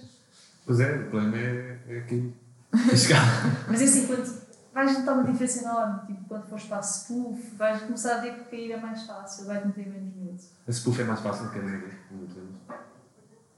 Pois 0.65 0.79
é, 0.79 0.95
o 0.95 1.09
problema 1.09 1.37
é, 1.37 1.79
é 1.89 1.97
aqui. 1.99 2.33
Mas 3.67 3.81
é 3.81 3.83
assim, 3.85 4.07
quando 4.07 4.43
vais 4.73 4.97
notar 4.97 5.13
uma 5.15 5.23
diferença 5.31 5.59
enorme, 5.59 6.07
tipo 6.07 6.25
quando 6.27 6.47
fores 6.47 6.65
para 6.65 6.77
a 6.77 6.81
spoof, 6.83 7.55
vais 7.55 7.81
começar 7.83 8.15
a 8.15 8.21
ver 8.21 8.33
que 8.33 8.43
cair 8.49 8.71
é 8.71 8.77
mais 8.77 9.03
fácil, 9.03 9.45
vai-te 9.45 9.67
meter 9.67 9.87
menos 9.87 10.15
medo. 10.15 10.41
A 10.67 10.71
spoof 10.71 10.99
é 11.01 11.03
mais 11.03 11.19
fácil 11.19 11.49
que 11.49 11.59
a 11.59 11.61
negra, 11.61 11.91
como 12.09 12.25
dizemos. 12.25 12.55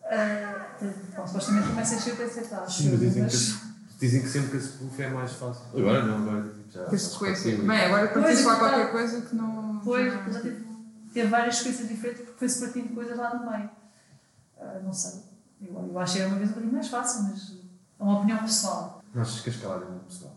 Ah, 0.07 0.67
bom, 1.15 1.25
supostamente 1.27 1.67
começa 1.69 1.95
a 1.95 1.99
ser 1.99 2.21
aceitável. 2.21 2.69
Sim, 2.69 2.91
mas 2.91 2.99
dizem 2.99 3.25
que, 3.25 3.97
dizem 3.99 4.21
que 4.21 4.29
sempre 4.29 4.51
que 4.51 4.57
a 4.57 4.59
spoof 4.59 5.01
é 5.01 5.09
mais 5.09 5.31
fácil. 5.33 5.63
Agora 5.75 6.03
não, 6.05 6.17
agora 6.17 6.43
tipo, 6.49 6.71
já. 6.71 6.85
Que 6.85 6.97
sequência. 6.97 7.51
partiu. 7.51 7.67
Bem, 7.67 7.85
agora 7.85 8.07
para 8.09 8.21
Pois, 8.21 8.39
é 8.39 8.43
verdade. 8.43 8.59
qualquer 8.59 8.91
coisa 8.91 9.21
que 9.21 9.35
não. 9.35 9.73
Não- 9.73 10.31
já 10.31 10.39
teve, 10.41 10.67
teve 11.13 11.27
várias 11.29 11.55
sequências 11.57 11.87
diferentes 11.87 12.21
porque 12.23 12.39
foi-se 12.39 12.59
partindo 12.59 12.93
coisas 12.93 13.17
lá 13.17 13.33
no 13.35 13.49
meio. 13.51 13.69
Ah, 14.59 14.79
não 14.83 14.91
sei. 14.93 15.21
Eu, 15.61 15.89
eu 15.91 15.99
achei 15.99 16.25
uma 16.25 16.35
vez 16.37 16.49
um 16.49 16.53
bocadinho 16.53 16.73
mais 16.73 16.87
fácil, 16.87 17.23
mas 17.23 17.53
é 17.99 18.03
uma 18.03 18.17
opinião 18.19 18.39
pessoal. 18.39 18.94
Não 19.15 19.21
achas 19.21 19.39
que 19.41 19.49
a 19.49 19.53
escalada 19.53 19.85
é 19.85 19.89
muito 19.89 20.05
pessoal? 20.07 20.35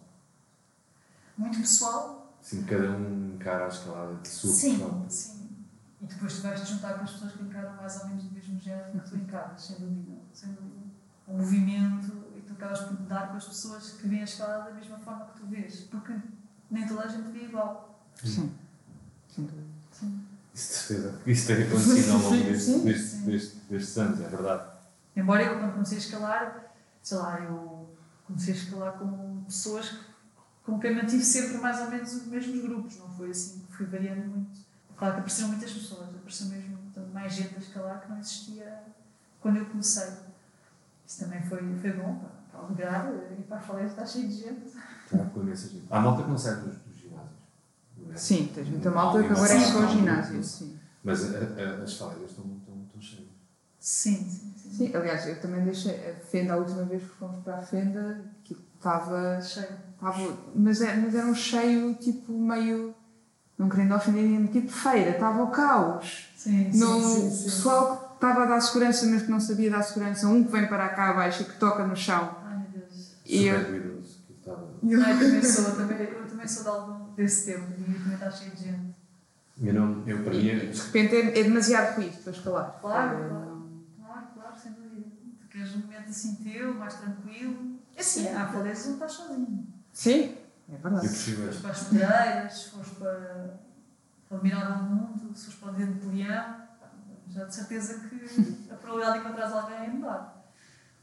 Muito 1.37 1.59
pessoal? 1.59 2.33
Sim, 2.41 2.63
cada 2.63 2.91
um 2.93 3.35
encara 3.35 3.65
a 3.67 3.69
escalada 3.69 4.15
de 4.15 4.29
sua 4.29 4.51
Sim, 4.53 4.79
pessoal. 4.79 5.05
sim. 5.09 5.49
E 6.01 6.07
depois 6.07 6.33
tu 6.37 6.43
vais 6.43 6.61
te 6.61 6.69
juntar 6.73 6.95
com 6.95 7.03
as 7.03 7.11
pessoas 7.11 7.33
que 7.33 7.43
encaram 7.43 7.75
mais 7.75 8.01
ou 8.01 8.07
menos 8.07 8.23
do 8.25 8.31
mesmo 8.35 8.61
género 8.61 8.93
que 9.01 9.11
tu 9.11 9.17
encaras, 9.17 9.61
sem 9.61 9.77
dúvida. 9.81 10.17
Sem 10.33 10.53
dúvida. 10.53 10.87
O 11.27 11.33
movimento 11.37 12.25
e 12.37 12.41
tu 12.43 12.53
acabas 12.53 12.81
por 12.83 12.97
dar 12.99 13.29
com 13.31 13.37
as 13.37 13.45
pessoas 13.47 13.91
que 13.95 14.07
veem 14.07 14.21
a 14.21 14.25
escalada 14.25 14.71
da 14.71 14.77
mesma 14.77 14.97
forma 14.99 15.27
que 15.27 15.41
tu 15.41 15.47
vês. 15.47 15.81
Porque 15.91 16.15
nem 16.71 16.87
toda 16.87 17.03
a 17.03 17.09
gente 17.09 17.31
vê 17.33 17.45
igual. 17.47 18.01
Sim. 18.15 18.55
Sem 19.29 19.45
dúvida. 19.45 19.67
Sim. 19.91 20.25
Isso 20.55 20.69
de 20.69 20.75
certeza. 20.79 21.21
Isso 21.27 21.47
tem 21.49 21.63
acontecido 21.67 22.13
ao 22.13 22.19
longo 22.21 22.31
Sim, 22.37 22.45
deste- 22.45 22.65
sim. 22.73 22.85
deste- 22.85 23.07
Sim. 23.09 23.25
deste- 23.27 23.57
destes 23.69 23.99
anos, 23.99 24.21
é 24.21 24.29
verdade. 24.29 24.71
Embora 25.17 25.43
eu, 25.43 25.59
quando 25.59 25.73
comecei 25.73 25.99
a 25.99 26.01
escalar, 26.01 26.73
sei 27.03 27.19
lá, 27.19 27.41
eu 27.41 27.78
comecei 28.29 28.55
a 28.55 28.57
escalar 28.57 28.93
com 28.99 29.43
pessoas 29.45 29.89
que- 29.89 29.99
com 30.65 30.79
quem 30.79 30.95
mantive 30.95 31.25
sempre 31.25 31.59
mais 31.59 31.81
ou 31.81 31.91
menos 31.91 32.13
os 32.13 32.27
mesmos 32.27 32.63
grupos, 32.63 32.97
não 32.99 33.09
foi 33.09 33.31
assim, 33.31 33.65
fui 33.71 33.87
variando 33.87 34.27
muito. 34.29 34.61
Claro 34.97 35.15
que 35.15 35.21
apareceram 35.21 35.49
muitas 35.49 35.73
pessoas, 35.73 36.09
apareceu 36.11 36.47
mesmo 36.49 36.77
portanto, 36.79 37.13
mais 37.13 37.33
gente 37.33 37.55
a 37.57 37.59
escalar 37.59 38.01
que 38.03 38.11
não 38.11 38.19
existia 38.19 38.83
quando 39.41 39.57
eu 39.57 39.67
comecei. 39.67 40.09
Isso 41.07 41.21
também 41.25 41.41
foi, 41.43 41.61
foi 41.81 41.93
bom 41.93 42.17
para, 42.19 42.29
para 42.53 42.61
alegrar 42.67 43.13
e 43.39 43.43
para 43.43 43.57
a 43.57 43.61
falência 43.61 43.93
está 43.93 44.05
cheio 44.07 44.29
de 44.29 44.35
gente. 44.35 44.67
Está 45.11 45.25
com 45.25 45.41
imensa 45.41 45.69
gente. 45.69 45.87
Há 45.91 46.01
malta 46.01 46.23
que 46.23 46.29
não 46.29 46.37
sai 46.39 46.57
dos, 46.57 46.77
dos 46.79 46.97
ginásios. 46.97 47.31
é? 48.13 48.17
Sim, 48.17 48.51
tens 48.55 48.69
muita 48.69 48.91
malta 48.91 49.23
que 49.23 49.33
agora 49.33 49.53
é 49.55 49.61
só 49.61 49.79
o 49.79 49.89
ginásio. 49.89 50.45
Sim. 50.45 50.79
Mas 51.03 51.35
a- 51.35 51.39
a- 51.39 51.83
as 51.83 51.95
faleiras 51.97 52.31
estão, 52.31 52.45
cheias. 52.45 52.68
Sim, 53.81 54.17
sim, 54.17 54.53
sim. 54.57 54.71
Sim, 54.77 54.97
aliás, 54.97 55.27
eu 55.27 55.41
também 55.41 55.63
deixei 55.65 55.93
a 56.11 56.15
Fenda 56.25 56.55
a 56.55 56.57
última 56.57 56.83
vez 56.85 57.03
que 57.03 57.09
fomos 57.11 57.43
para 57.43 57.59
a 57.59 57.63
Fenda, 57.63 58.25
que 58.45 58.57
estava. 58.77 59.41
Cheio. 59.41 59.67
estava 59.95 60.37
mas, 60.55 60.81
é, 60.81 60.95
mas 60.97 61.15
era 61.15 61.27
um 61.27 61.35
cheio 61.35 61.95
tipo 61.95 62.33
meio. 62.33 62.95
Não 63.57 63.69
querendo 63.69 63.93
ofender 63.95 64.23
ninguém, 64.23 64.47
tipo 64.47 64.71
feira, 64.73 65.11
estava 65.11 65.43
o 65.43 65.51
caos. 65.51 66.29
Sim, 66.37 66.71
sim, 66.71 66.79
no 66.79 67.01
sim, 67.01 67.31
sim. 67.31 67.45
pessoal 67.45 67.97
que 67.97 68.15
estava 68.15 68.43
a 68.45 68.47
dar 68.47 68.61
segurança, 68.61 69.05
mas 69.07 69.23
que 69.23 69.31
não 69.31 69.41
sabia 69.41 69.69
dar 69.71 69.83
segurança, 69.83 70.29
um 70.29 70.45
que 70.45 70.53
vem 70.53 70.69
para 70.69 70.89
cá 70.91 71.11
abaixo 71.11 71.43
e 71.43 71.45
que 71.47 71.59
toca 71.59 71.85
no 71.85 71.97
chão. 71.97 72.37
Ai 72.45 72.57
meu 72.59 72.69
Deus. 72.83 73.15
E 73.27 73.47
eu- 73.47 73.65
que 73.65 74.33
estava- 74.33 74.69
Ai, 75.05 75.19
também 75.19 75.43
sou, 75.43 75.73
também, 75.75 75.99
eu 76.03 76.29
também 76.29 76.47
sou 76.47 76.63
de 76.63 76.69
algum 76.69 77.15
desse 77.15 77.47
tempo 77.47 77.67
e 77.73 77.95
também 77.95 78.15
está 78.15 78.31
cheio 78.31 78.51
de 78.53 78.65
gente. 78.65 78.95
Eu, 79.61 79.75
não, 79.75 80.07
eu 80.07 80.23
para 80.23 80.33
mim, 80.35 80.49
é- 80.51 80.67
de 80.67 80.81
repente 80.81 81.17
é, 81.17 81.41
é 81.41 81.43
demasiado 81.43 81.97
ruído 81.97 82.17
para 82.23 82.33
escalar. 82.33 82.79
Claro, 82.81 83.19
É, 83.19 83.29
claro. 83.29 83.48
Queres 85.59 85.75
um 85.75 85.81
momento 85.81 86.09
assim 86.09 86.35
teu, 86.37 86.75
mais 86.75 86.95
tranquilo. 86.95 87.79
É 87.97 88.01
assim, 88.01 88.29
à 88.29 88.47
falência 88.47 88.87
não 88.87 88.95
estás 88.95 89.13
sozinho. 89.13 89.67
Sim, 89.93 90.37
é 90.69 90.75
eu 90.75 90.79
verdade. 90.79 91.09
Se 91.09 91.35
fores 91.35 91.57
para 91.59 91.71
as 91.71 91.83
pedreiras, 91.85 92.53
se 92.59 92.71
fores 92.71 92.89
para, 92.91 93.61
para 94.29 94.39
o 94.39 94.43
Mirar 94.43 94.73
ao 94.73 94.83
Mundo, 94.85 95.37
se 95.37 95.47
fores 95.47 95.59
para 95.59 95.73
o 95.73 95.75
Dedo 95.75 96.01
de 96.01 96.17
Leão, 96.17 96.69
já 97.29 97.45
de 97.45 97.55
certeza 97.55 98.09
que 98.09 98.71
a 98.71 98.75
probabilidade 98.77 99.19
de 99.19 99.25
encontrares 99.25 99.55
alguém 99.55 99.77
é 99.77 99.89
menor. 99.89 100.35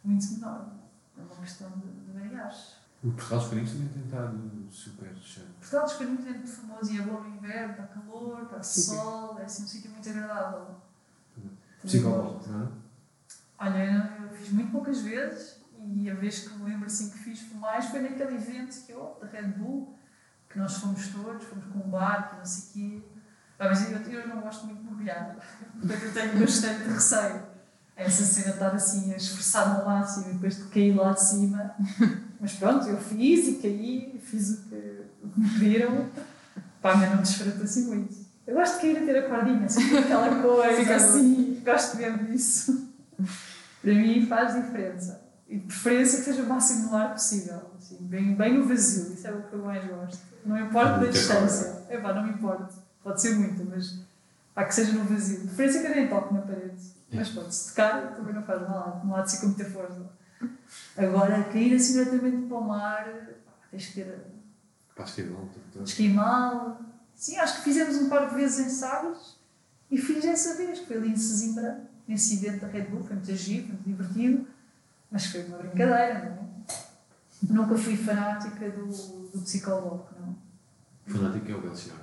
Muito 0.03 0.33
menor. 0.33 0.71
É 1.17 1.21
uma 1.21 1.35
questão 1.41 1.69
de, 1.71 1.87
de 1.87 2.11
variares. 2.11 2.75
O 3.03 3.11
Portugal 3.11 3.39
dos 3.39 3.49
Carinhos 3.49 3.71
também 3.71 3.87
tem 3.89 4.03
estado 4.05 4.67
super 4.71 5.15
cheio. 5.17 5.47
Portugal 5.59 5.83
dos 5.85 5.93
Caminhos 5.93 6.25
é 6.25 6.29
muito 6.29 6.47
famoso 6.47 6.93
e 6.93 6.99
é 6.99 7.01
bom 7.03 7.21
no 7.21 7.35
inverno, 7.35 7.71
está 7.71 7.83
calor, 7.83 8.43
está 8.43 8.63
Sim, 8.63 8.81
sim. 8.81 8.95
sol, 8.95 9.39
é 9.39 9.43
assim 9.43 9.63
um 9.63 9.67
sítio 9.67 9.91
muito 9.91 10.09
agradável. 10.09 10.75
Psicólogo, 11.83 12.41
não 12.47 12.63
é? 12.63 12.84
Olha, 13.65 14.11
eu 14.21 14.29
fiz 14.29 14.51
muito 14.51 14.71
poucas 14.71 15.01
vezes 15.01 15.55
e 15.95 16.07
a 16.09 16.13
vez 16.13 16.47
que 16.47 16.55
me 16.55 16.69
lembro 16.69 16.85
assim 16.85 17.09
que 17.09 17.17
fiz 17.17 17.51
mais 17.53 17.85
foi 17.85 17.99
naquele 18.01 18.35
evento 18.35 18.85
que 18.85 18.91
eu, 18.91 19.17
da 19.19 19.27
Red 19.27 19.47
Bull, 19.47 19.97
que 20.47 20.59
nós 20.59 20.77
fomos 20.77 21.07
todos, 21.07 21.43
fomos 21.43 21.65
com 21.65 21.79
um 21.79 21.89
barco 21.89 22.37
não 22.37 22.45
sei 22.45 22.63
o 22.63 22.73
quê. 22.73 23.07
Ah, 23.57 23.69
mas 23.69 23.89
eu, 23.89 23.97
eu 23.97 24.27
não 24.27 24.41
gosto 24.41 24.67
muito 24.67 24.81
de 24.81 24.85
mergulhar, 24.85 25.35
portanto 25.81 26.03
eu 26.03 26.13
tenho 26.13 26.39
bastante 26.39 26.83
receio. 26.89 27.55
Essa 27.95 28.23
cena 28.23 28.47
de 28.47 28.53
estar 28.53 28.75
assim 28.75 29.13
a 29.13 29.17
esforçar 29.17 29.79
ao 29.79 29.85
máximo 29.85 30.29
e 30.29 30.33
depois 30.33 30.57
de 30.57 30.63
cair 30.65 30.93
lá 30.93 31.13
de 31.13 31.23
cima. 31.23 31.75
Mas 32.39 32.53
pronto, 32.53 32.87
eu 32.87 32.99
fiz 32.99 33.47
e 33.47 33.53
caí, 33.55 34.21
fiz 34.23 34.49
o 34.49 34.69
que, 34.69 35.05
o 35.23 35.29
que 35.29 35.39
me 35.39 35.49
pediram. 35.51 36.09
Pá, 36.81 36.95
mas 36.97 37.09
não 37.09 37.21
desfruto 37.21 37.63
assim 37.63 37.87
muito. 37.87 38.13
Eu 38.45 38.53
gosto 38.53 38.75
de 38.75 38.81
cair 38.81 38.97
a 38.97 39.05
ter 39.05 39.17
a 39.25 39.29
cordinha, 39.29 39.65
assim, 39.65 39.97
aquela 39.97 40.35
coisa 40.43 40.77
Fica 40.77 40.95
assim, 40.97 41.61
gosto 41.65 41.97
mesmo 41.97 42.25
disso. 42.25 42.93
Para 43.85 43.93
mim 43.93 44.25
faz 44.25 44.55
diferença. 44.55 45.21
E 45.47 45.59
de 45.59 45.67
preferência 45.67 46.17
que 46.19 46.25
seja 46.25 46.41
o 46.41 46.47
máximo 46.49 46.89
no 46.89 46.97
ar 46.97 47.11
possível. 47.11 47.61
Assim, 47.77 47.97
bem, 48.01 48.35
bem 48.35 48.57
no 48.57 48.67
vazio, 48.67 49.13
isso 49.13 49.27
é 49.27 49.31
o 49.31 49.43
que 49.43 49.53
eu 49.53 49.59
mais 49.63 49.85
gosto. 49.87 50.19
Não 50.43 50.57
importa 50.57 50.97
da 50.99 51.05
distância. 51.05 51.83
É 51.89 51.97
pá, 51.99 52.13
não 52.13 52.23
me 52.23 52.29
importa. 52.33 52.73
Pode 53.03 53.21
ser 53.21 53.35
muita, 53.35 53.63
mas 53.63 53.99
pá, 54.55 54.65
que 54.65 54.73
seja 54.73 54.91
no 54.93 55.03
vazio. 55.03 55.41
De 55.41 55.47
preferência 55.47 55.81
que 55.81 55.87
eu 55.87 55.95
nem 55.95 56.07
toque 56.07 56.33
na 56.33 56.41
parede. 56.41 56.95
Mas 57.13 57.29
pronto, 57.29 57.51
se 57.51 57.69
tocar 57.69 58.15
também 58.15 58.33
não 58.33 58.41
faz 58.43 58.61
mal, 58.67 59.01
não 59.05 59.15
há 59.15 59.21
de 59.21 59.31
ser 59.31 59.39
com 59.41 59.45
muita 59.47 59.65
força. 59.65 60.09
Agora, 60.97 61.43
cair 61.45 61.75
assim 61.75 61.93
diretamente 61.93 62.47
para 62.47 62.57
o 62.57 62.63
mar, 62.67 63.05
pá, 63.45 63.51
tens 63.71 63.85
que 63.87 63.93
ter 64.01 64.25
tudo- 65.71 65.85
esquimal. 65.85 66.79
Sim, 67.13 67.37
acho 67.37 67.57
que 67.57 67.61
fizemos 67.63 67.95
um 67.97 68.09
par 68.09 68.27
de 68.29 68.35
vezes 68.35 68.65
em 68.65 68.69
Sagres 68.69 69.37
e 69.91 69.97
fiz 69.97 70.25
essa 70.25 70.55
vez, 70.55 70.79
que 70.79 70.85
foi 70.87 70.97
ali 70.97 71.09
em 71.11 71.15
Sesimbra, 71.15 71.83
nesse 72.07 72.35
evento 72.35 72.61
da 72.61 72.67
Red 72.67 72.83
Bull, 72.83 73.03
foi 73.03 73.15
muito 73.15 73.27
foi 73.27 73.61
muito 73.61 73.83
divertido, 73.83 74.47
mas 75.11 75.25
foi 75.27 75.43
uma 75.45 75.57
brincadeira, 75.57 76.19
não 76.19 76.43
é? 76.43 76.45
Nunca 77.49 77.77
fui 77.77 77.95
fanática 77.97 78.69
do, 78.71 78.85
do 78.87 79.41
psicólogo, 79.41 80.07
não. 80.19 80.35
O 81.07 81.11
fanático 81.17 81.51
é 81.51 81.55
o 81.55 81.61
Belchior. 81.61 81.95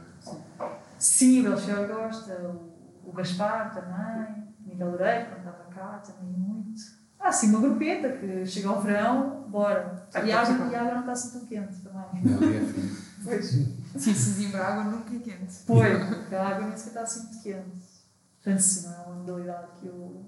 é? 0.60 0.70
Sim, 0.98 1.40
o 1.40 1.50
Belchior 1.50 1.86
gosta, 1.88 2.34
o, 2.34 3.08
o 3.08 3.12
Gaspar 3.12 3.74
também, 3.74 4.44
o 4.64 4.68
Miguel 4.68 4.90
Loureiro, 4.90 5.26
quando 5.26 5.38
estava 5.38 5.64
cá, 5.74 5.98
também 5.98 6.32
muito. 6.32 6.80
Ah, 7.18 7.30
sim, 7.30 7.50
uma 7.50 7.60
grupeta 7.60 8.10
que 8.16 8.44
chega 8.46 8.68
ao 8.68 8.80
verão, 8.80 9.46
bora. 9.48 10.06
Ah, 10.12 10.20
E 10.20 10.32
a 10.32 10.40
água, 10.40 10.66
e 10.66 10.74
a 10.74 10.80
água 10.80 10.92
não 10.94 11.00
está 11.00 11.12
assim 11.12 11.38
tão 11.38 11.46
quente 11.46 11.74
também. 11.80 12.24
Não, 12.24 12.36
é 12.36 12.60
frio. 12.60 12.96
Pois. 13.24 13.50
Sim, 13.50 14.14
se 14.14 14.56
água 14.56 14.84
nunca 14.84 15.14
é 15.14 15.18
quente. 15.18 15.54
Pois, 15.66 16.04
porque 16.08 16.34
a 16.34 16.48
água 16.48 16.66
nem 16.66 16.76
sequer 16.76 16.88
está 16.90 17.02
assim 17.02 17.22
muito 17.24 17.42
quente. 17.42 17.91
Portanto, 18.42 18.60
sim, 18.60 18.86
não 18.86 18.92
é 18.94 18.96
uma 19.06 19.14
modalidade 19.16 19.66
que 19.80 19.86
eu. 19.86 20.26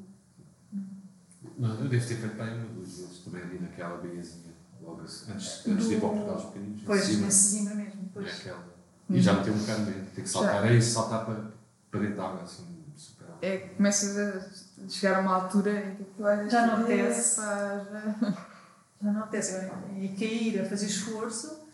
Não, 1.58 1.68
eu 1.80 1.88
devo 1.88 2.06
ter 2.06 2.16
feito 2.16 2.36
bem 2.36 2.54
uma 2.54 2.66
duas 2.74 2.88
vezes 2.98 3.18
também 3.24 3.42
ali 3.42 3.58
naquela 3.60 3.98
beiazinha, 3.98 4.52
logo 4.82 5.02
assim, 5.02 5.32
antes, 5.32 5.66
antes 5.66 5.88
de 5.88 5.94
ir 5.94 5.98
para 6.00 6.08
o 6.08 6.10
Portugal 6.12 6.34
dos 6.36 6.44
Pequeninos. 6.46 6.82
em 6.82 6.84
Pois, 6.84 7.04
cima. 7.04 7.26
nesse 7.26 7.48
zimbra 7.48 7.74
mesmo. 7.74 8.02
É 8.02 8.08
Pois. 8.12 8.40
aquela. 8.40 8.64
E 9.10 9.20
já 9.20 9.32
meteu 9.34 9.52
um 9.52 9.58
bocado 9.58 9.84
de 9.84 9.90
medo, 9.90 10.10
ter 10.14 10.22
que 10.22 10.28
saltar, 10.28 10.66
é 10.66 10.74
isso, 10.74 10.94
saltar 10.94 11.24
para, 11.26 11.50
para 11.90 12.00
dentro 12.00 12.16
da 12.16 12.24
água, 12.28 12.42
assim, 12.42 12.64
super 12.96 13.26
É 13.42 13.56
que 13.58 13.74
começas 13.74 14.16
a 14.16 14.88
chegar 14.88 15.18
a 15.18 15.20
uma 15.20 15.34
altura 15.34 15.78
em 15.90 15.96
que 15.96 16.22
olhas, 16.22 16.50
Já 16.50 16.66
não 16.66 16.82
apetece. 16.84 17.40
"Epá, 17.40 17.86
já-" 17.90 18.44
Já 19.02 19.12
não 19.12 19.20
apetece. 19.24 19.70
E 19.98 20.08
cair 20.08 20.60
a 20.62 20.64
fazer 20.64 20.86
esforço, 20.86 21.66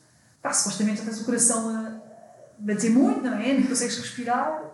pá, 0.42 0.52
supostamente 0.52 0.98
já 0.98 1.04
tens 1.04 1.20
o 1.20 1.24
coração 1.24 1.68
a 1.68 2.00
bater 2.58 2.90
muito, 2.90 3.22
não 3.22 3.34
é? 3.34 3.52
Nem 3.52 3.66
consegues 3.66 3.98
respirar. 3.98 4.69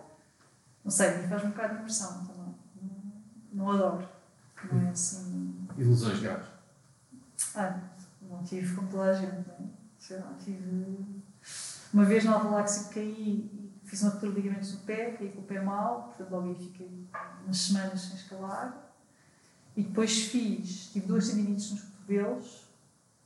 Não 0.87 0.91
sei, 0.91 1.17
me 1.17 1.27
faz 1.27 1.43
um 1.43 1.49
bocado 1.49 1.73
de 1.73 1.79
impressão 1.81 2.25
também. 2.25 2.55
Não, 3.51 3.65
não 3.65 3.71
adoro. 3.71 4.07
Não 4.71 4.87
é 4.87 4.91
assim. 4.91 5.67
Ilusões 5.77 6.21
graves. 6.21 6.47
Ah, 7.53 7.77
não 8.21 8.41
tive 8.41 8.73
como 8.73 8.87
toda 8.87 9.11
a 9.11 9.13
gente, 9.13 9.45
não 9.49 9.65
é? 9.65 9.69
Sei 9.99 10.17
lá, 10.17 10.33
tive. 10.41 11.21
Uma 11.93 12.05
vez 12.05 12.23
na 12.23 12.35
Alvaláxia 12.35 12.93
caí 12.93 13.51
e 13.53 13.81
fiz 13.83 14.01
uma 14.01 14.11
ruptura 14.11 14.31
de 14.31 14.37
ligamentos 14.39 14.75
no 14.75 14.79
pé, 14.79 15.11
caí 15.11 15.29
com 15.29 15.41
o 15.41 15.43
pé 15.43 15.59
mal, 15.59 16.03
portanto 16.03 16.31
logo 16.31 16.47
aí 16.47 16.55
fiquei 16.55 17.09
umas 17.43 17.57
semanas 17.57 17.99
sem 17.99 18.15
escalar. 18.15 18.93
E 19.75 19.83
depois 19.83 20.27
fiz, 20.27 20.93
tive 20.93 21.05
duas 21.05 21.27
tendinites 21.27 21.69
nos 21.71 21.81
cotovelos, 21.81 22.65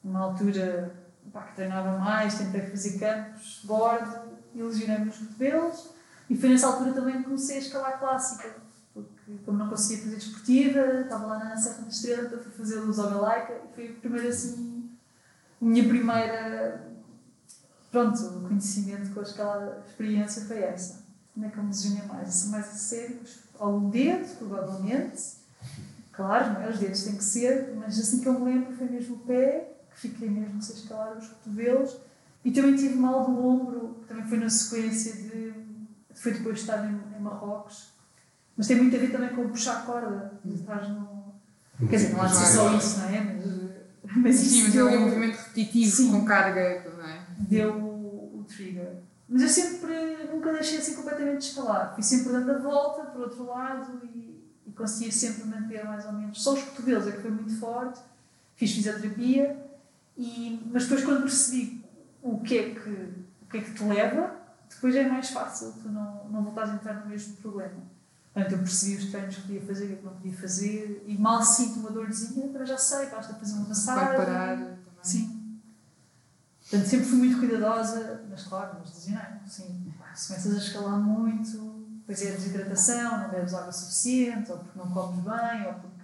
numa 0.03 0.21
altura 0.21 0.95
pá, 1.31 1.43
que 1.43 1.57
treinava 1.57 1.99
mais, 1.99 2.39
tentei 2.39 2.61
fazer 2.61 2.97
campos, 2.97 3.61
borde 3.65 4.31
e 4.55 4.63
lesionei-me 4.63 5.05
nos 5.05 5.19
cotovelos. 5.19 6.00
E 6.31 6.37
foi 6.37 6.47
nessa 6.47 6.67
altura 6.67 6.93
também 6.93 7.17
que 7.17 7.23
comecei 7.25 7.57
a 7.57 7.59
escalar 7.59 7.99
clássica, 7.99 8.55
porque 8.93 9.33
como 9.45 9.57
não 9.57 9.67
conseguia 9.67 10.05
fazer 10.05 10.15
desportiva, 10.15 11.01
estava 11.01 11.25
lá 11.25 11.43
na 11.43 11.57
Serra 11.57 11.81
da 11.81 11.89
Estrela, 11.89 12.23
então 12.23 12.39
fui 12.39 12.53
fazer 12.53 12.79
luz 12.79 12.95
galaica 12.95 13.59
e 13.65 13.75
foi 13.75 13.89
a 13.89 13.99
primeira 13.99 14.29
assim, 14.29 14.89
a 15.61 15.65
minha 15.65 15.85
primeira, 15.85 16.89
pronto, 17.91 18.47
conhecimento 18.47 19.13
com 19.13 19.19
a 19.19 19.23
escalada, 19.23 19.83
experiência 19.85 20.45
foi 20.45 20.59
essa. 20.59 21.03
Como 21.33 21.45
é 21.45 21.49
que 21.49 21.57
eu 21.57 21.63
me 21.63 21.69
lesionei 21.69 22.03
mais? 22.03 22.29
Assim, 22.29 22.49
mais 22.49 22.65
a 22.65 22.75
sério, 22.75 23.19
ao 23.59 23.81
dedo, 23.89 24.37
provavelmente, 24.37 25.21
claro, 26.13 26.53
não 26.53 26.61
é? 26.61 26.69
os 26.69 26.79
dedos 26.79 27.03
têm 27.03 27.17
que 27.17 27.25
ser, 27.25 27.75
mas 27.75 27.99
assim 27.99 28.21
que 28.21 28.29
eu 28.29 28.39
me 28.39 28.45
lembro 28.45 28.73
foi 28.73 28.87
mesmo 28.87 29.17
o 29.17 29.19
pé, 29.19 29.73
que 29.93 29.99
fiquei 29.99 30.29
mesmo 30.29 30.61
sem 30.61 30.77
escalar 30.77 31.17
os 31.17 31.27
cotovelos, 31.27 31.97
e 32.45 32.51
também 32.51 32.77
tive 32.77 32.95
mal 32.95 33.25
do 33.25 33.45
ombro, 33.45 33.97
que 34.01 34.07
também 34.07 34.25
foi 34.25 34.39
na 34.39 34.49
sequência 34.49 35.11
de, 35.11 35.70
foi 36.13 36.33
depois 36.33 36.55
de 36.55 36.61
estar 36.61 36.85
em, 36.85 37.17
em 37.17 37.21
Marrocos, 37.21 37.93
mas 38.57 38.67
tem 38.67 38.77
muito 38.77 38.95
a 38.95 38.99
ver 38.99 39.11
também 39.11 39.29
com 39.29 39.49
puxar 39.49 39.77
a 39.77 39.81
corda, 39.81 40.39
estás 40.45 40.89
no... 40.89 41.33
Quer 41.89 41.95
dizer, 41.95 42.13
não 42.13 42.21
há 42.21 42.27
de 42.27 42.35
ser 42.35 42.45
só 42.45 42.75
isso, 42.75 42.99
não 42.99 43.09
é? 43.09 43.21
Mas, 43.21 44.15
mas 44.15 44.35
Sim, 44.35 44.63
mas 44.63 44.75
é 44.75 44.83
um 44.83 44.89
deu, 44.89 45.01
movimento 45.01 45.37
repetitivo 45.37 45.95
Sim. 45.95 46.11
com 46.11 46.25
carga, 46.25 46.91
não 46.95 47.07
é? 47.07 47.25
deu 47.39 47.73
o, 47.73 48.39
o 48.39 48.43
trigger. 48.43 48.97
Mas 49.27 49.41
eu 49.41 49.49
sempre, 49.49 50.27
nunca 50.31 50.51
deixei 50.51 50.77
assim 50.77 50.95
completamente 50.95 51.39
de 51.39 51.45
escalar. 51.45 51.93
Fui 51.93 52.03
sempre 52.03 52.33
dando 52.33 52.51
a 52.51 52.57
volta 52.57 53.03
para 53.03 53.19
o 53.19 53.23
outro 53.23 53.45
lado 53.45 54.01
e, 54.03 54.43
e 54.67 54.71
conseguia 54.73 55.11
sempre 55.11 55.45
manter 55.45 55.83
mais 55.85 56.05
ou 56.05 56.11
menos. 56.11 56.43
Só 56.43 56.53
os 56.53 56.61
cotovelos 56.61 57.07
é 57.07 57.11
que 57.11 57.21
foi 57.21 57.31
muito 57.31 57.57
forte. 57.57 57.99
Fiz 58.55 58.73
fisioterapia, 58.73 59.57
e, 60.17 60.61
mas 60.71 60.83
depois 60.83 61.03
quando 61.03 61.21
percebi 61.21 61.83
o 62.21 62.39
que, 62.41 62.57
é 62.57 62.69
que, 62.75 62.89
o 63.41 63.45
que 63.49 63.57
é 63.57 63.61
que 63.61 63.73
te 63.73 63.83
leva, 63.83 64.35
depois 64.75 64.95
é 64.95 65.07
mais 65.07 65.29
fácil 65.29 65.73
tu 65.81 65.89
não, 65.89 66.27
não 66.29 66.43
voltares 66.43 66.71
a 66.71 66.75
entrar 66.75 66.93
no 67.01 67.07
mesmo 67.07 67.35
problema. 67.37 67.81
Portanto, 68.33 68.53
eu 68.53 68.59
percebi 68.59 68.95
os 68.95 69.11
treinos 69.11 69.35
que 69.35 69.41
podia 69.41 69.61
fazer 69.61 69.89
e 69.89 69.93
o 69.93 69.97
que 69.97 70.05
não 70.05 70.13
podia 70.13 70.37
fazer, 70.37 71.03
e 71.05 71.17
mal 71.17 71.43
sinto 71.43 71.79
uma 71.79 71.91
dorzinha, 71.91 72.49
mas 72.53 72.69
já 72.69 72.77
sei, 72.77 73.07
basta 73.07 73.33
fazer 73.33 73.53
uma 73.53 73.67
massagem. 73.67 74.07
Vai 74.07 74.17
parar 74.17 74.55
também. 74.57 74.77
Sim. 75.03 75.59
Portanto, 76.61 76.87
sempre 76.87 77.05
fui 77.07 77.17
muito 77.17 77.39
cuidadosa, 77.39 78.23
mas 78.29 78.43
claro, 78.43 78.77
mas 78.79 78.93
lesionei. 78.93 79.39
Sim. 79.45 79.93
Se 80.15 80.27
começas 80.29 80.55
a 80.55 80.57
escalar 80.57 80.99
muito, 80.99 81.85
depois 81.99 82.21
é 82.21 82.29
a 82.29 82.35
desidratação, 82.35 83.19
não 83.19 83.29
bebes 83.29 83.53
água 83.53 83.71
suficiente, 83.71 84.51
ou 84.51 84.59
porque 84.59 84.79
não 84.79 84.89
comes 84.91 85.23
bem, 85.23 85.67
ou 85.67 85.73
porque 85.73 86.01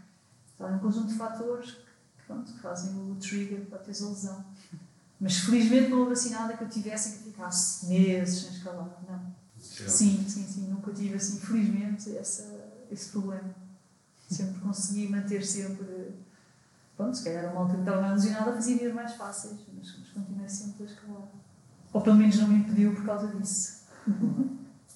há 0.59 0.65
um 0.65 0.79
conjunto 0.79 1.07
de 1.07 1.15
fatores 1.15 1.71
que, 1.71 2.23
pronto, 2.25 2.51
que 2.51 2.59
fazem 2.59 2.93
o 3.09 3.15
trigger 3.15 3.65
para 3.67 3.79
teres 3.79 4.01
a 4.03 4.09
lesão. 4.09 4.45
Mas 5.19 5.37
felizmente 5.37 5.89
não 5.89 5.99
houve 5.99 6.13
assim 6.13 6.29
nada 6.29 6.55
que 6.55 6.63
eu 6.63 6.69
tivesse 6.69 7.17
que 7.17 7.23
ficasse 7.25 7.87
meses 7.87 8.41
sem 8.41 8.51
escalar. 8.51 9.03
Não. 9.07 9.35
Sim, 9.59 10.23
sim, 10.27 10.43
sim. 10.43 10.67
Nunca 10.67 10.91
tive 10.93 11.15
assim, 11.15 11.39
felizmente, 11.39 12.15
essa, 12.15 12.69
esse 12.91 13.09
problema. 13.09 13.55
Sempre 14.29 14.59
consegui 14.59 15.07
manter 15.07 15.43
sempre. 15.43 16.15
Pronto, 16.95 17.17
se 17.17 17.23
calhar 17.23 17.51
uma 17.51 17.61
altura 17.61 17.77
que 17.77 17.83
estava 17.83 18.01
mais 18.01 18.23
lesionada 18.23 18.53
fazia 18.53 18.77
dias 18.77 18.93
mais 18.93 19.13
fáceis, 19.13 19.59
mas, 19.73 19.95
mas 19.99 20.09
continuei 20.09 20.49
sempre 20.49 20.83
a 20.83 20.85
escalar. 20.87 21.27
Ou 21.93 22.01
pelo 22.01 22.15
menos 22.15 22.37
não 22.37 22.47
me 22.47 22.55
impediu 22.55 22.93
por 22.93 23.05
causa 23.05 23.27
disso. 23.27 23.83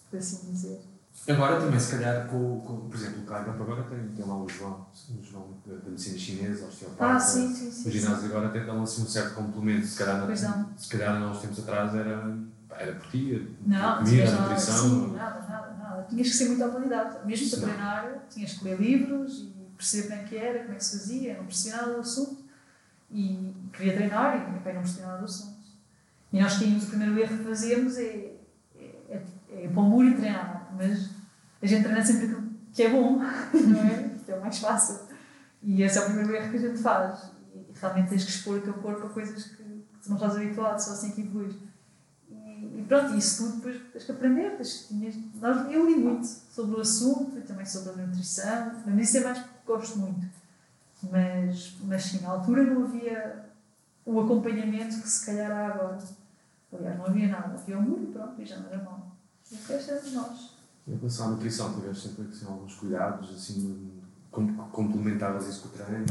Por 0.10 0.20
assim 0.20 0.52
dizer. 0.52 0.82
Agora 1.30 1.60
também, 1.62 1.80
se 1.80 1.92
calhar, 1.98 2.28
com, 2.28 2.60
com 2.62 2.90
por 2.90 2.96
exemplo, 2.96 3.22
o 3.22 3.26
Climb 3.26 3.62
agora 3.62 3.84
tem, 3.84 4.08
tem 4.10 4.26
lá 4.26 4.38
o 4.42 4.50
João, 4.50 4.88
o 5.20 5.24
João 5.24 5.50
da, 5.66 5.90
medicina 5.90 6.18
chinesa, 6.18 6.66
osteopata. 6.66 7.14
Ah, 7.14 7.20
sim, 7.20 7.54
sim, 7.54 7.70
sim. 7.72 7.88
Os 7.90 7.94
ginásios 7.94 8.26
agora 8.32 8.48
até 8.48 8.64
dão 8.66 8.82
assim 8.82 9.04
um 9.04 9.06
certo 9.06 9.36
complemento. 9.36 9.86
Se 9.86 10.00
calhar, 10.00 10.26
Pois 10.26 10.42
não. 10.42 10.70
se 10.76 10.90
calhar 10.90 11.22
há 11.22 11.28
uns 11.30 11.40
tempos 11.40 11.60
atrás 11.60 11.94
era, 11.94 12.38
era 12.72 12.94
por 12.96 13.08
ti, 13.12 13.56
Não, 13.66 13.78
a 13.78 13.96
não 13.98 14.04
comida, 14.04 14.30
a 14.36 14.42
nutrição. 14.42 14.90
sim, 14.90 15.12
nada, 15.16 15.40
nada, 15.48 15.74
nada. 15.78 16.06
Tinhas 16.10 16.28
que 16.28 16.34
ser 16.34 16.46
muito 16.48 16.64
autodidata. 16.64 17.24
Mesmo 17.26 17.50
para 17.52 17.68
treinar, 17.70 18.24
tinhas 18.30 18.54
que 18.54 18.64
ler 18.66 18.82
livros 18.82 19.42
e 19.56 19.68
perceber 19.78 20.08
bem 20.16 20.26
o 20.26 20.28
que 20.28 20.38
era, 20.38 20.60
como 20.62 20.72
é 20.74 20.76
que 20.76 20.84
se 20.86 20.98
fazia, 20.98 21.38
não 21.38 21.46
percebia 21.46 21.78
nada 21.82 21.94
do 21.94 22.00
assunto. 22.00 22.42
E 23.12 23.54
queria 23.74 23.94
treinar 23.94 24.38
e 24.38 24.40
bem, 24.64 24.74
não 24.74 24.82
percebia 24.82 25.06
nada 25.06 25.20
do 25.20 25.26
assunto. 25.26 25.62
E 26.34 26.42
nós 26.42 26.58
tínhamos, 26.58 26.86
o 26.86 26.88
primeiro 26.88 27.20
erro 27.20 27.38
que 27.38 27.44
fazemos 27.44 27.98
é, 27.98 28.34
é, 28.76 28.86
é, 29.10 29.22
é 29.66 29.68
pôr 29.68 29.82
o 29.82 29.90
muro 29.90 30.08
e 30.08 30.16
treinar. 30.16 30.61
Mas 30.76 31.10
a 31.62 31.66
gente 31.66 31.84
treina 31.84 32.04
sempre 32.04 32.26
aquilo 32.26 32.52
que 32.74 32.84
é 32.84 32.90
bom, 32.90 33.20
não 33.54 33.80
é? 33.82 34.16
Que 34.26 34.32
é 34.32 34.36
o 34.36 34.42
mais 34.42 34.58
fácil. 34.60 35.00
E 35.62 35.84
esse 35.84 35.98
é 35.98 36.02
o 36.02 36.06
primeiro 36.06 36.36
erro 36.36 36.52
que 36.52 36.58
a 36.58 36.70
gente 36.70 36.80
faz. 36.80 37.32
E 37.54 37.66
realmente 37.80 38.10
tens 38.10 38.24
que 38.24 38.32
expor 38.32 38.58
o 38.58 38.62
teu 38.62 38.74
corpo 38.74 39.06
a 39.06 39.10
coisas 39.10 39.44
que, 39.44 39.64
que 39.64 40.00
tu 40.04 40.10
não 40.10 40.16
estás 40.16 40.36
habituado, 40.36 40.80
só 40.80 40.92
assim 40.92 41.12
que 41.12 41.22
evoluís. 41.22 41.56
E, 42.30 42.84
pronto, 42.88 43.16
isso 43.16 43.44
tudo 43.44 43.56
depois 43.58 43.82
tens 43.92 44.04
que 44.06 44.12
aprender. 44.12 44.58
Tens 44.58 44.88
que, 44.88 45.32
nós, 45.40 45.72
eu 45.72 45.86
li 45.86 45.96
muito 45.96 46.26
sobre 46.26 46.78
o 46.78 46.82
assunto 46.82 47.38
e 47.38 47.42
também 47.42 47.66
sobre 47.66 48.02
a 48.02 48.08
nutrição, 48.08 48.82
mas 48.86 49.08
isso 49.10 49.18
é 49.18 49.22
mais 49.22 49.40
porque 49.40 49.58
gosto 49.66 50.00
muito. 50.00 50.28
Mas, 51.04 51.76
mas 51.84 52.04
sim, 52.04 52.22
na 52.22 52.30
altura 52.30 52.64
não 52.64 52.84
havia 52.84 53.46
o 54.06 54.20
acompanhamento 54.20 55.02
que 55.02 55.10
se 55.10 55.26
calhar 55.26 55.52
há 55.52 55.68
agora. 55.68 55.98
Aliás, 56.74 56.98
não 56.98 57.06
havia 57.06 57.28
nada. 57.28 57.54
Havia 57.54 57.78
um 57.78 57.82
muro 57.82 58.04
e 58.04 58.08
pronto, 58.08 58.42
e 58.42 58.46
já 58.46 58.58
não 58.58 58.68
era 58.68 58.84
mal. 58.84 59.12
E 59.52 59.58
era 59.72 60.00
de 60.00 60.12
nós. 60.12 60.51
Em 60.92 60.98
relação 60.98 61.28
à 61.28 61.30
nutrição, 61.32 61.74
tiveste 61.74 62.10
sempre 62.10 62.28
assim, 62.32 62.46
alguns 62.46 62.76
cuidados, 62.76 63.30
assim, 63.34 63.92
com- 64.30 64.56
complementavas 64.72 65.48
isso 65.48 65.62
com 65.62 65.70
o 65.70 65.72
treino. 65.72 66.06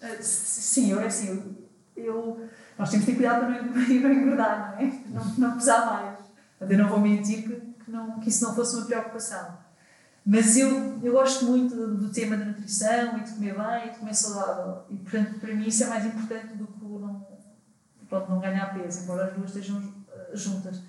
S- 0.00 0.62
Sim, 0.62 0.90
eu 0.90 1.00
é 1.00 1.06
assim, 1.06 1.56
eu, 1.96 2.48
nós 2.78 2.90
temos 2.90 3.06
de 3.06 3.12
ter 3.12 3.16
cuidado 3.18 3.46
para 3.46 3.62
não, 3.62 3.72
não 3.72 4.12
engordar, 4.12 4.72
não 4.72 4.78
é? 4.86 5.00
Não, 5.10 5.24
não 5.38 5.56
pesar 5.56 5.86
mais. 5.86 6.18
Eu 6.60 6.76
não 6.78 6.88
vou 6.88 6.98
mentir 7.00 7.44
que, 7.44 7.84
que, 7.84 7.90
não, 7.90 8.18
que 8.18 8.28
isso 8.28 8.42
não 8.44 8.54
fosse 8.54 8.76
uma 8.76 8.84
preocupação. 8.86 9.58
Mas 10.28 10.56
eu, 10.56 10.98
eu 11.04 11.12
gosto 11.12 11.44
muito 11.44 11.74
do, 11.76 11.96
do 11.96 12.08
tema 12.10 12.36
da 12.36 12.46
nutrição 12.46 13.16
e 13.18 13.22
de 13.22 13.30
comer 13.30 13.54
bem 13.56 13.86
e 13.86 13.90
de 13.92 13.98
comer 13.98 14.14
saudável. 14.14 14.82
E, 14.90 14.96
portanto, 14.96 15.38
para 15.38 15.54
mim 15.54 15.68
isso 15.68 15.84
é 15.84 15.86
mais 15.86 16.04
importante 16.04 16.56
do 16.56 16.66
que 16.66 16.84
não, 16.84 17.24
pronto, 18.08 18.28
não 18.30 18.40
ganhar 18.40 18.74
peso, 18.74 19.04
embora 19.04 19.26
as 19.26 19.34
duas 19.34 19.50
estejam 19.54 19.80
ah, 20.12 20.34
juntas. 20.34 20.80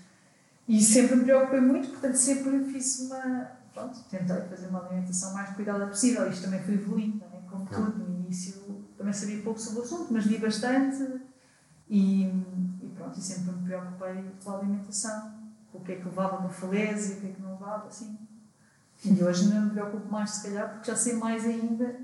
E 0.67 0.81
sempre 0.81 1.15
me 1.15 1.23
preocupei 1.23 1.61
muito, 1.61 1.89
portanto, 1.89 2.15
sempre 2.15 2.65
fiz 2.65 2.99
uma. 2.99 3.51
Pronto, 3.73 3.99
tentei 4.09 4.41
fazer 4.41 4.67
uma 4.67 4.85
alimentação 4.85 5.33
mais 5.33 5.55
cuidada 5.55 5.87
possível. 5.87 6.29
Isto 6.29 6.45
também 6.45 6.61
foi 6.63 6.73
evoluindo, 6.73 7.19
não 7.19 7.37
é? 7.37 7.41
Como 7.49 7.65
tudo, 7.65 7.97
no 7.99 8.19
início 8.25 8.67
também 8.97 9.13
sabia 9.13 9.41
pouco 9.41 9.59
sobre 9.59 9.79
o 9.79 9.83
assunto, 9.83 10.11
mas 10.11 10.25
li 10.25 10.37
bastante 10.37 11.21
e, 11.89 12.23
e 12.23 12.91
pronto, 12.95 13.17
e 13.17 13.21
sempre 13.21 13.53
me 13.53 13.63
preocupei 13.63 14.25
com 14.43 14.51
a 14.51 14.57
alimentação, 14.57 15.33
o 15.71 15.79
que 15.79 15.93
é 15.93 15.95
que 15.95 16.05
levava 16.05 16.39
uma 16.39 16.49
falésia, 16.49 17.15
o 17.15 17.21
que 17.21 17.27
é 17.27 17.31
que 17.31 17.41
não 17.41 17.51
levava, 17.51 17.87
assim. 17.87 18.17
E 19.05 19.23
hoje 19.23 19.53
não 19.53 19.65
me 19.65 19.69
preocupo 19.71 20.11
mais, 20.11 20.31
se 20.31 20.43
calhar, 20.47 20.73
porque 20.73 20.91
já 20.91 20.97
sei 20.97 21.13
mais 21.13 21.45
ainda 21.45 21.95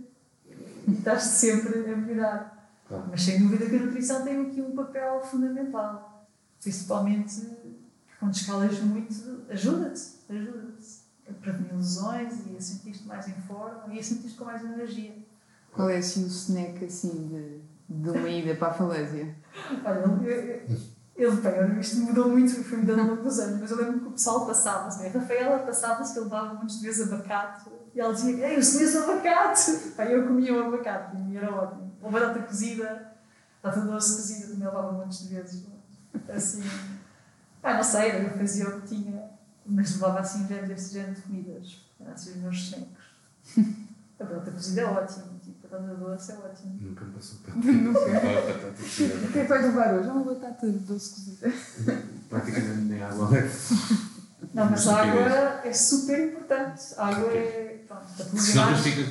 e 0.88 0.94
estás 0.94 1.24
sempre 1.24 1.92
a 1.92 1.98
melhorar. 1.98 2.72
Claro. 2.88 3.06
Mas 3.10 3.24
sem 3.24 3.40
dúvida 3.40 3.66
que 3.66 3.76
a 3.76 3.80
nutrição 3.80 4.24
tem 4.24 4.46
aqui 4.46 4.62
um 4.62 4.76
papel 4.76 5.22
fundamental, 5.24 6.28
principalmente 6.62 7.42
quando 8.24 8.34
escalas 8.34 8.80
muito, 8.80 9.14
ajuda-te, 9.50 10.02
ajuda-te 10.30 11.04
a 11.30 11.34
prevenir 11.34 11.76
lesões 11.76 12.34
e 12.48 12.56
a 12.56 12.62
sentir-te 12.62 13.06
mais 13.06 13.28
em 13.28 13.34
forma 13.34 13.94
e 13.94 14.00
a 14.00 14.04
sentir-te 14.04 14.36
com 14.36 14.46
mais 14.46 14.64
energia. 14.64 15.14
Qual 15.74 15.90
é 15.90 15.98
assim 15.98 16.24
o 16.24 16.28
snack 16.28 16.86
assim 16.86 17.28
de, 17.28 17.62
de 17.90 18.10
uma 18.10 18.30
ida 18.30 18.56
para 18.56 18.70
a 18.70 18.74
falésia? 18.74 19.36
Olha, 19.84 20.00
eu, 21.18 21.32
eu, 21.32 21.44
eu, 21.44 21.80
isto 21.80 21.98
mudou 21.98 22.30
muito, 22.30 22.64
foi 22.64 22.78
mudando 22.78 23.00
ao 23.00 23.08
longo 23.08 23.24
dos 23.24 23.40
anos, 23.40 23.60
mas 23.60 23.72
eu 23.72 23.78
lembro 23.78 24.00
que 24.00 24.08
o 24.08 24.12
pessoal 24.12 24.46
passava-se, 24.46 25.00
né? 25.02 25.10
a 25.10 25.20
Rafaela 25.20 25.60
passava-se 25.60 26.14
que 26.14 26.20
ele 26.20 26.30
dava 26.30 26.54
muitos 26.54 26.80
de 26.80 26.86
vezes 26.86 27.12
abacate 27.12 27.70
e 27.94 28.00
ela 28.00 28.14
dizia: 28.14 28.48
Ei, 28.48 28.58
eu 28.58 28.62
conheço 28.62 28.98
abacate! 29.00 29.72
Pá, 29.98 30.06
eu 30.06 30.26
comia 30.28 30.54
o 30.54 30.68
abacate 30.68 31.18
e 31.18 31.36
era 31.36 31.54
ótimo. 31.54 31.92
Ou 32.02 32.10
batata 32.10 32.40
cozida, 32.44 33.12
batata 33.62 33.86
doce 33.86 34.16
cozida 34.16 34.48
também 34.48 34.66
levava 34.66 34.94
muitos 34.94 35.28
de 35.28 35.36
vezes. 35.36 35.66
Assim, 36.30 36.64
pá, 37.64 37.74
não 37.76 37.84
sei, 37.84 38.26
eu 38.26 38.30
fazia 38.38 38.70
o 38.70 38.82
que 38.82 38.88
tinha. 38.90 39.24
Mas 39.66 39.94
levava 39.94 40.20
assim 40.20 40.46
já 40.48 40.62
desse 40.62 40.94
género 40.94 41.16
de 41.16 41.22
comidas. 41.22 41.78
Eram 42.00 42.12
assim 42.14 42.30
os 42.32 42.36
meus 42.38 42.56
snacks. 42.58 43.04
A 44.20 44.26
batata 44.26 44.52
cozida 44.52 44.82
é 44.82 44.86
ótimo, 44.86 45.38
tipo, 45.44 45.68
a 45.68 45.78
batata 45.80 45.96
doce 45.96 46.32
é 46.32 46.36
ótimo. 46.36 46.78
Nunca 46.80 47.04
me 47.04 47.12
passou 47.14 47.40
pela 47.40 47.58
Nunca. 47.58 48.00
batata 48.00 48.68
O 48.70 48.74
que 48.74 49.04
é 49.04 49.10
cozida. 49.10 49.28
que 49.28 49.44
vais 49.44 49.62
levar 49.66 49.94
hoje? 49.96 50.08
É 50.08 50.12
uma 50.14 50.24
batata 50.34 50.68
doce 50.70 51.10
cozida. 51.10 51.54
Praticamente 52.30 52.82
nem 52.84 53.04
água 53.04 53.30
leve. 53.32 53.50
Não, 54.54 54.70
mas 54.70 54.88
a 54.88 55.02
água 55.02 55.22
estupidez. 55.22 55.66
é 55.66 55.74
super 55.74 56.28
importante. 56.30 56.82
A 56.96 57.08
água 57.08 57.32
é. 57.34 57.84
Pronto, 57.86 58.06
para 58.16 58.26
cozinhar. 58.28 58.82
fica. 58.82 59.02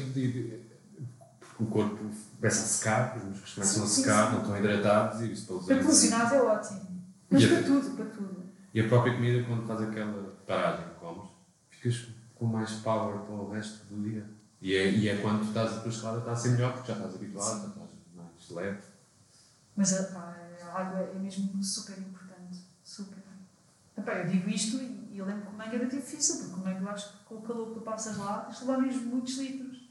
Porque 1.41 1.63
o 1.63 1.67
corpo 1.67 1.97
começa 2.41 2.63
a 2.63 2.67
secar, 2.67 3.17
os 3.19 3.25
músculos 3.25 3.55
começam 3.55 3.85
a 3.85 3.87
secar, 3.87 4.27
sim. 4.27 4.33
não 4.33 4.41
estão 4.43 4.59
hidratados 4.59 5.21
e 5.21 5.33
isso 5.33 5.47
para 5.47 5.57
usar. 5.57 5.75
Para 5.75 5.85
cozinhar 5.85 6.33
é 6.35 6.41
ótimo. 6.41 6.81
Mas 7.29 7.43
E 7.43 7.49
para 7.49 7.63
tudo, 7.65 7.97
para 7.97 8.05
tudo. 8.07 8.42
E 8.75 8.81
a 8.81 8.89
própria 8.89 9.15
comida, 9.15 9.45
quando 9.45 9.67
faz 9.67 9.83
aquela 9.83 10.35
paragem 10.47 10.89
que 10.89 10.95
comes, 10.95 11.29
ficas 11.71 12.09
com 12.35 12.47
mais 12.47 12.71
power 12.77 13.19
para 13.21 13.35
o 13.35 13.51
resto 13.51 13.85
do 13.87 14.03
dia. 14.09 14.27
E 14.61 14.75
é, 14.75 14.91
e 14.91 15.09
é 15.09 15.17
quando 15.17 15.41
tu 15.41 15.49
estás 15.49 15.73
a 15.77 15.81
tua 15.81 15.91
escalada 15.91 16.19
está 16.21 16.33
a 16.33 16.37
ser 16.37 16.51
melhor, 16.51 16.73
porque 16.73 16.93
já 16.93 16.99
estás 16.99 17.15
habituado, 17.15 17.61
já 17.63 17.69
estás 17.69 17.91
mais 18.15 18.51
leve. 18.51 18.81
Mas 19.77 19.93
a, 19.93 20.05
pá, 20.13 20.37
a 20.63 20.81
água 20.81 21.01
é 21.01 21.19
mesmo 21.19 21.63
super 21.63 21.99
importante. 21.99 22.61
Super. 22.85 23.23
Epá, 23.97 24.13
eu 24.15 24.27
digo 24.29 24.49
isto 24.49 24.77
e, 24.79 25.11
e 25.13 25.19
eu 25.19 25.27
lembro 25.27 25.47
que 25.47 25.55
o 25.55 25.59
mangue 25.59 25.77
era 25.77 25.87
difícil, 25.87 26.39
porque 26.39 26.61
o 26.61 26.65
mangue 26.65 26.83
eu 26.83 26.89
acho 26.89 27.13
que 27.13 27.25
com 27.25 27.35
o 27.37 27.43
calor 27.43 27.69
que 27.69 27.75
tu 27.75 27.81
passas 27.83 28.17
lá, 28.17 28.41
tens 28.41 28.59
de 28.59 28.65
levar 28.65 28.79
mesmo 28.81 29.03
muitos 29.03 29.37
litros. 29.37 29.89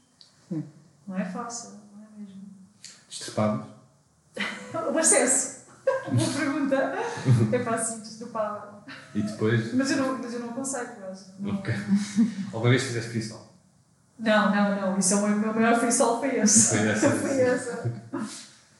Sim. 0.48 0.64
Não 1.06 1.16
é 1.16 1.24
fácil, 1.24 1.80
não 1.94 2.02
é 2.02 2.18
mesmo? 2.18 2.42
Destrepámos. 3.08 3.66
O 4.92 4.98
acesso. 4.98 5.66
Boa 6.10 6.32
pergunta. 6.34 6.76
É 7.52 7.62
fácil, 7.62 8.00
destrupava. 8.00 8.71
E 9.14 9.22
depois. 9.22 9.74
Mas 9.74 9.90
eu 9.90 9.96
não, 9.98 10.18
mas 10.18 10.34
eu 10.34 10.40
não 10.40 10.50
aconselho, 10.50 10.88
acho. 11.10 11.26
Não. 11.38 11.54
Ok. 11.54 11.74
Alguma 12.52 12.70
vez 12.70 12.82
fizeste 12.82 13.10
freestyle? 13.10 13.42
Não, 14.18 14.54
não, 14.54 14.80
não. 14.80 14.98
Isso 14.98 15.14
é 15.14 15.16
o 15.16 15.28
meu, 15.28 15.38
meu 15.38 15.54
maior 15.54 15.78
freestyle 15.78 16.18
foi 16.18 16.36
esse. 16.40 16.76
Foi 16.76 16.88
essa. 16.88 17.10
foi 17.16 17.40
essa. 17.40 17.92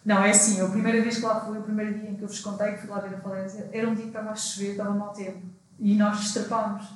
Não, 0.05 0.23
é 0.25 0.31
assim, 0.31 0.61
a 0.61 0.69
primeira 0.69 1.01
vez 1.01 1.17
que 1.17 1.23
lá 1.23 1.41
fui, 1.41 1.59
o 1.59 1.63
primeiro 1.63 1.95
dia 1.95 2.11
em 2.11 2.17
que 2.17 2.23
eu 2.23 2.29
vos 2.29 2.41
contei 2.41 2.73
que 2.73 2.81
fui 2.81 2.91
lá 2.91 2.99
ver 2.99 3.15
a 3.15 3.19
falésia, 3.19 3.71
era 3.73 3.89
um 3.89 3.95
dia 3.95 4.05
que 4.05 4.09
estava 4.11 4.31
a 4.31 4.35
chover, 4.35 4.73
estava 4.73 4.91
mau 4.91 5.13
tempo. 5.13 5.43
E 5.79 5.97
nós 5.97 6.19
destrapámos. 6.19 6.87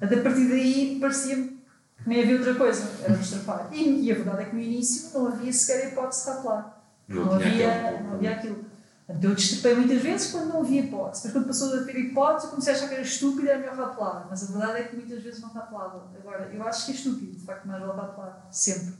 Até 0.00 0.18
a 0.18 0.22
partir 0.22 0.48
daí 0.48 0.98
parecia-me 1.00 1.60
que 2.02 2.08
nem 2.08 2.22
havia 2.22 2.36
outra 2.36 2.54
coisa, 2.54 2.90
era 3.02 3.16
destrapar. 3.16 3.68
E, 3.72 4.06
e 4.06 4.12
a 4.12 4.14
verdade 4.14 4.42
é 4.42 4.44
que 4.46 4.54
no 4.54 4.62
início 4.62 5.18
não 5.18 5.28
havia 5.28 5.52
sequer 5.52 5.86
a 5.86 5.88
hipótese 5.90 6.24
de 6.24 6.30
rapelar. 6.30 6.82
Não, 7.08 7.24
Não, 7.24 7.34
havia, 7.34 8.00
não 8.02 8.14
havia 8.14 8.30
aquilo. 8.32 8.64
Portanto, 9.10 9.24
Eu 9.24 9.34
destripei 9.34 9.74
muitas 9.74 10.02
vezes 10.02 10.30
quando 10.30 10.48
não 10.48 10.60
havia 10.60 10.82
hipótese. 10.82 11.22
Mas 11.24 11.32
quando 11.32 11.46
passou 11.46 11.74
a 11.80 11.84
ter 11.84 11.98
hipótese, 11.98 12.44
eu 12.46 12.50
comecei 12.50 12.72
a 12.72 12.76
achar 12.76 12.88
que 12.88 12.94
era 12.94 13.02
estúpido 13.02 13.46
e 13.46 13.48
era 13.48 13.58
melhor 13.58 13.76
rapelar. 13.76 14.26
Mas 14.30 14.42
a 14.42 14.46
verdade 14.52 14.78
é 14.80 14.84
que 14.84 14.96
muitas 14.96 15.22
vezes 15.22 15.40
não 15.40 15.48
rapelava. 15.50 16.10
Agora, 16.16 16.44
eu 16.52 16.62
acho 16.62 16.86
que 16.86 16.92
é 16.92 16.94
estúpido, 16.94 17.32
de 17.32 17.44
facto, 17.44 17.66
mais 17.66 17.80
vale 17.80 18.00
rapelar. 18.00 18.46
Sempre. 18.50 18.94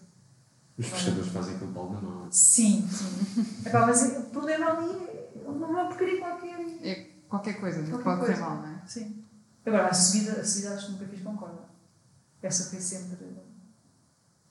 Os 0.79 0.89
pescadores 0.89 1.31
fazem 1.33 1.55
aquele 1.57 1.73
pau 1.73 1.93
na 1.93 2.01
mão. 2.01 2.27
Sim, 2.31 2.89
sim. 2.91 3.47
Epá, 3.67 3.87
mas 3.87 4.03
o 4.17 4.23
problema 4.31 4.71
ali 4.73 4.91
é 5.45 5.49
uma 5.49 5.87
porcaria 5.87 6.19
qualquer. 6.19 6.61
É 6.83 7.11
qualquer 7.29 7.61
coisa, 7.61 7.83
Qualquer 7.83 8.03
pode 8.05 8.21
coisa. 8.21 8.41
mal, 8.41 8.57
não 8.57 8.69
é? 8.69 8.83
Sim. 8.87 9.25
Agora, 9.65 9.89
a 9.89 9.95
subida, 9.95 10.41
a 10.41 10.45
subida 10.45 10.75
acho 10.75 10.87
que 10.87 10.93
nunca 10.93 11.07
fiz 11.07 11.23
com 11.23 11.37
corda. 11.37 11.69
Essa 12.43 12.71
foi 12.71 12.81
sempre. 12.81 13.19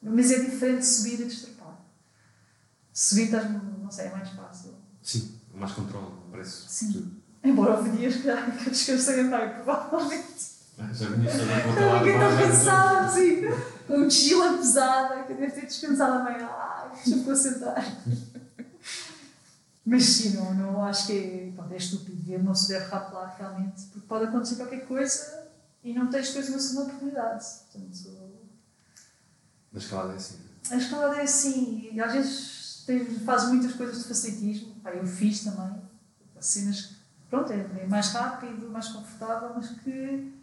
Mas 0.02 0.32
é 0.32 0.40
diferente 0.40 0.80
de 0.80 0.86
subir 0.86 1.20
e 1.20 1.26
destrepar. 1.26 1.80
Subir, 2.94 3.24
estás, 3.26 3.52
não 3.52 3.90
sei, 3.92 4.06
é 4.06 4.12
mais 4.12 4.30
fácil. 4.30 4.76
Sim, 5.02 5.39
mais 5.60 5.72
controle, 5.74 6.12
parece. 6.32 6.64
Sim. 6.68 6.92
Tudo. 6.94 7.12
Embora 7.44 7.78
houve 7.78 7.90
dias 7.92 8.16
que, 8.16 8.22
que 8.24 8.28
eu 8.68 8.72
descansei 8.72 9.20
a 9.22 9.24
meio, 9.24 9.54
provavelmente. 9.64 10.50
Ah, 10.78 10.94
Já 10.94 11.10
vinha 11.10 11.30
ponta 11.30 11.80
Eu 11.82 11.88
lá 11.94 12.04
de 12.04 12.12
baixo. 12.14 12.38
cansada, 12.48 13.00
assim, 13.08 13.42
com 13.88 14.00
mochila 14.00 14.58
pesada, 14.58 15.24
que 15.24 15.34
eu 15.34 15.38
devo 15.38 15.54
ter 15.54 15.66
descansado 15.66 16.14
a 16.20 16.24
meio. 16.24 16.46
Ai, 16.50 16.90
deixa-me 16.96 17.24
concentrar. 17.24 17.98
Mas 19.86 20.04
sim, 20.06 20.36
não, 20.38 20.54
não 20.54 20.84
acho 20.86 21.08
que 21.08 21.14
é, 21.14 21.52
pronto, 21.56 21.74
é 21.74 21.78
estúpido 21.78 22.20
não 22.44 22.54
se 22.54 22.68
deve 22.70 22.86
rapelar 22.86 23.36
realmente, 23.38 23.84
porque 23.92 24.08
pode 24.08 24.26
acontecer 24.26 24.56
qualquer 24.56 24.86
coisa 24.86 25.48
e 25.84 25.94
não 25.94 26.08
tens 26.10 26.28
depois 26.28 26.50
uma 26.50 26.60
segunda 26.60 26.86
oportunidade. 26.88 27.46
Portanto, 27.72 28.40
Na 29.74 29.80
escalada 29.80 30.14
é 30.14 30.16
assim. 30.16 30.36
a 30.72 30.76
escalada 30.76 31.16
é 31.16 31.22
assim, 31.24 31.90
e 31.92 32.00
às 32.00 32.12
vezes 32.14 32.59
tens, 32.90 33.22
fazes 33.22 33.50
muitas 33.50 33.74
coisas 33.74 34.00
de 34.00 34.08
facilitismo, 34.08 34.76
pá, 34.82 34.90
eu 34.92 35.06
fiz 35.06 35.44
também, 35.44 35.80
cenas 36.40 36.82
que, 36.82 36.96
pronto, 37.30 37.54
é, 37.54 37.86
mais 37.88 38.08
rápido, 38.08 38.70
mais 38.70 38.88
confortável, 38.88 39.52
mas 39.56 39.70
que, 39.70 40.34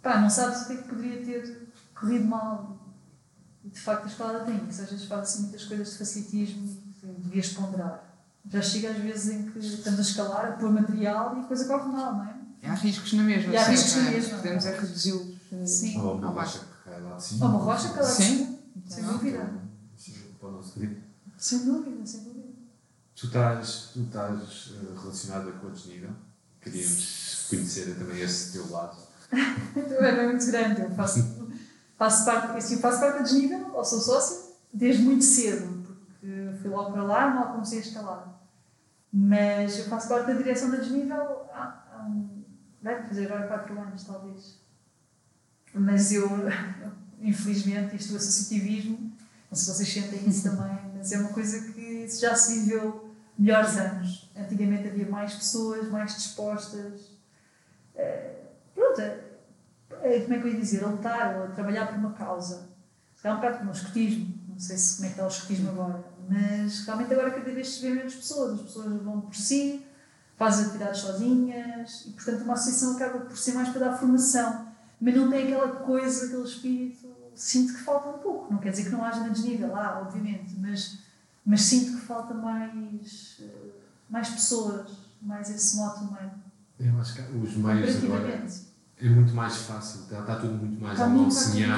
pá, 0.00 0.20
não 0.20 0.30
sabes 0.30 0.62
o 0.62 0.66
que 0.66 0.72
é 0.74 0.76
que 0.76 0.88
poderia 0.88 1.24
ter 1.24 1.68
corrido 1.94 2.24
mal. 2.26 2.78
E 3.64 3.68
de 3.68 3.80
facto 3.80 4.04
a 4.04 4.06
escalada 4.06 4.44
tem 4.44 4.56
isso, 4.68 4.82
às 4.82 4.90
vezes 4.90 5.06
faz 5.06 5.22
assim 5.22 5.42
muitas 5.42 5.64
coisas 5.64 5.90
de 5.90 5.98
facilitismo 5.98 6.66
e 7.02 7.06
devias 7.06 7.52
ponderar. 7.52 8.06
Já 8.48 8.62
chega 8.62 8.90
às 8.90 8.96
vezes 8.96 9.34
em 9.34 9.50
que 9.50 9.58
estamos 9.58 9.98
a 9.98 10.02
escalar, 10.02 10.46
a 10.46 10.52
pôr 10.52 10.70
material 10.70 11.36
e 11.36 11.40
a 11.40 11.44
coisa 11.44 11.66
corre 11.66 11.90
mal, 11.90 12.14
não 12.14 12.24
é? 12.24 12.34
E 12.62 12.66
há 12.66 12.74
riscos 12.74 13.12
na 13.12 13.22
mesma. 13.22 13.52
E 13.52 13.56
há 13.56 13.64
riscos 13.64 13.96
na 13.96 14.10
mesma. 14.10 14.36
Podemos 14.36 14.66
é 14.66 14.80
reduzi-los. 14.80 15.40
Sim. 15.66 16.00
Ou 16.00 16.16
uma 16.16 16.28
ao 16.28 16.34
rocha 16.34 16.58
que 16.60 16.90
cai 16.90 17.00
lá 17.02 17.16
de 17.16 17.22
cima. 17.22 17.44
Ou 17.44 17.50
uma 17.50 17.60
rocha 17.60 17.88
que 17.92 17.98
ela 17.98 18.08
Sim. 18.08 18.58
Sem 18.86 19.04
dúvida. 19.04 19.50
Sim, 19.96 20.14
para 20.38 20.48
o 20.48 20.52
nosso 20.52 20.72
querido. 20.72 21.09
Sem 21.40 21.64
dúvida, 21.64 22.06
sem 22.06 22.22
dúvida. 22.24 22.48
Tu 23.16 23.26
estás, 23.26 23.90
tu 23.94 24.02
estás 24.02 24.74
eh, 24.74 25.00
relacionada 25.00 25.50
com 25.52 25.68
o 25.68 25.70
desnível. 25.70 26.10
Queríamos 26.60 27.46
conhecer 27.48 27.94
também 27.98 28.20
esse 28.20 28.52
teu 28.52 28.70
lado. 28.70 28.96
É 29.74 30.26
muito 30.26 30.46
grande. 30.46 30.82
Eu 30.82 30.90
faço, 30.90 31.48
faço 31.96 32.24
parte, 32.26 32.58
assim, 32.58 32.78
faço 32.78 33.00
parte 33.00 33.18
da 33.18 33.22
desnível, 33.22 33.72
ou 33.72 33.82
sou 33.82 34.00
sócia, 34.00 34.54
desde 34.72 35.02
muito 35.02 35.24
cedo, 35.24 35.82
porque 35.82 36.58
fui 36.60 36.70
logo 36.70 36.92
para 36.92 37.04
lá, 37.04 37.30
mal 37.30 37.52
comecei 37.52 37.78
a 37.78 37.82
escalar. 37.82 38.42
Mas 39.10 39.78
eu 39.78 39.84
faço 39.86 40.08
parte 40.08 40.26
da 40.26 40.34
direção 40.34 40.70
da 40.70 40.76
desnível 40.76 41.46
há, 41.54 41.84
há 41.94 42.06
um, 42.06 42.44
deve 42.82 43.08
fazer 43.08 43.32
agora 43.32 43.48
4 43.48 43.80
anos, 43.80 44.04
talvez. 44.04 44.58
Mas 45.72 46.12
eu, 46.12 46.28
infelizmente, 47.22 47.96
isto 47.96 48.10
do 48.10 48.16
associativismo, 48.18 48.98
não 49.50 49.56
sei 49.56 49.72
se 49.72 49.84
vocês 49.84 49.92
sentem 49.92 50.28
isso 50.28 50.42
também, 50.42 50.89
mas 51.00 51.12
é 51.12 51.18
uma 51.18 51.30
coisa 51.30 51.72
que 51.72 52.06
já 52.08 52.34
se 52.34 52.60
viveu 52.60 53.10
melhores 53.38 53.78
anos. 53.78 54.30
Antigamente 54.36 54.86
havia 54.86 55.08
mais 55.08 55.32
pessoas, 55.32 55.88
mais 55.88 56.14
dispostas. 56.14 57.18
Eh, 57.96 58.34
pronto, 58.74 59.00
eh, 59.00 60.20
como 60.20 60.34
é 60.34 60.38
que 60.38 60.46
eu 60.46 60.52
ia 60.52 60.60
dizer? 60.60 60.84
A 60.84 60.88
lutar 60.88 61.36
ou 61.38 61.44
a 61.44 61.48
trabalhar 61.48 61.86
por 61.86 61.96
uma 61.96 62.12
causa. 62.12 62.68
É 63.24 63.32
um 63.32 63.36
bocado 63.36 63.58
como 63.58 63.70
o 63.70 63.74
escotismo, 63.74 64.34
não 64.46 64.58
sei 64.58 64.76
se 64.76 64.96
como 64.96 65.06
é 65.06 65.08
que 65.08 65.14
está 65.14 65.24
o 65.24 65.28
escotismo 65.28 65.70
agora, 65.70 66.04
mas 66.28 66.84
realmente 66.84 67.12
agora 67.12 67.30
cada 67.30 67.50
vez 67.50 67.68
se 67.68 67.80
vê 67.80 67.94
menos 67.94 68.14
pessoas. 68.14 68.54
As 68.54 68.60
pessoas 68.60 69.02
vão 69.02 69.22
por 69.22 69.34
si, 69.34 69.86
fazem 70.36 70.66
atividades 70.66 71.00
sozinhas 71.00 72.04
e, 72.06 72.10
portanto, 72.10 72.42
uma 72.42 72.54
associação 72.54 72.96
acaba 72.96 73.20
por 73.20 73.38
ser 73.38 73.52
mais 73.52 73.70
para 73.70 73.86
dar 73.86 73.96
formação, 73.96 74.68
mas 75.00 75.14
não 75.14 75.30
tem 75.30 75.44
aquela 75.44 75.76
coisa, 75.76 76.26
aquele 76.26 76.44
espírito. 76.44 77.09
Sinto 77.34 77.74
que 77.74 77.80
falta 77.80 78.08
um 78.08 78.18
pouco. 78.18 78.52
Não 78.52 78.60
quer 78.60 78.70
dizer 78.70 78.84
que 78.84 78.90
não 78.90 79.04
haja 79.04 79.28
desnível, 79.28 79.70
lá, 79.70 80.00
obviamente, 80.00 80.54
mas, 80.58 80.98
mas 81.44 81.62
sinto 81.62 81.98
que 81.98 82.06
falta 82.06 82.34
mais, 82.34 83.36
eh, 83.40 83.70
mais 84.08 84.28
pessoas, 84.28 84.90
mais 85.22 85.48
esse 85.50 85.76
moto 85.76 86.00
humano. 86.00 86.32
Eu 86.78 86.98
acho 87.00 87.14
que 87.14 87.20
os 87.20 87.56
meios 87.56 88.04
agora 88.04 88.46
é 88.98 89.08
muito 89.08 89.32
mais 89.34 89.56
fácil, 89.56 90.02
está, 90.02 90.20
está 90.20 90.36
tudo 90.36 90.54
muito 90.54 90.80
mais 90.80 90.98
Está 90.98 91.08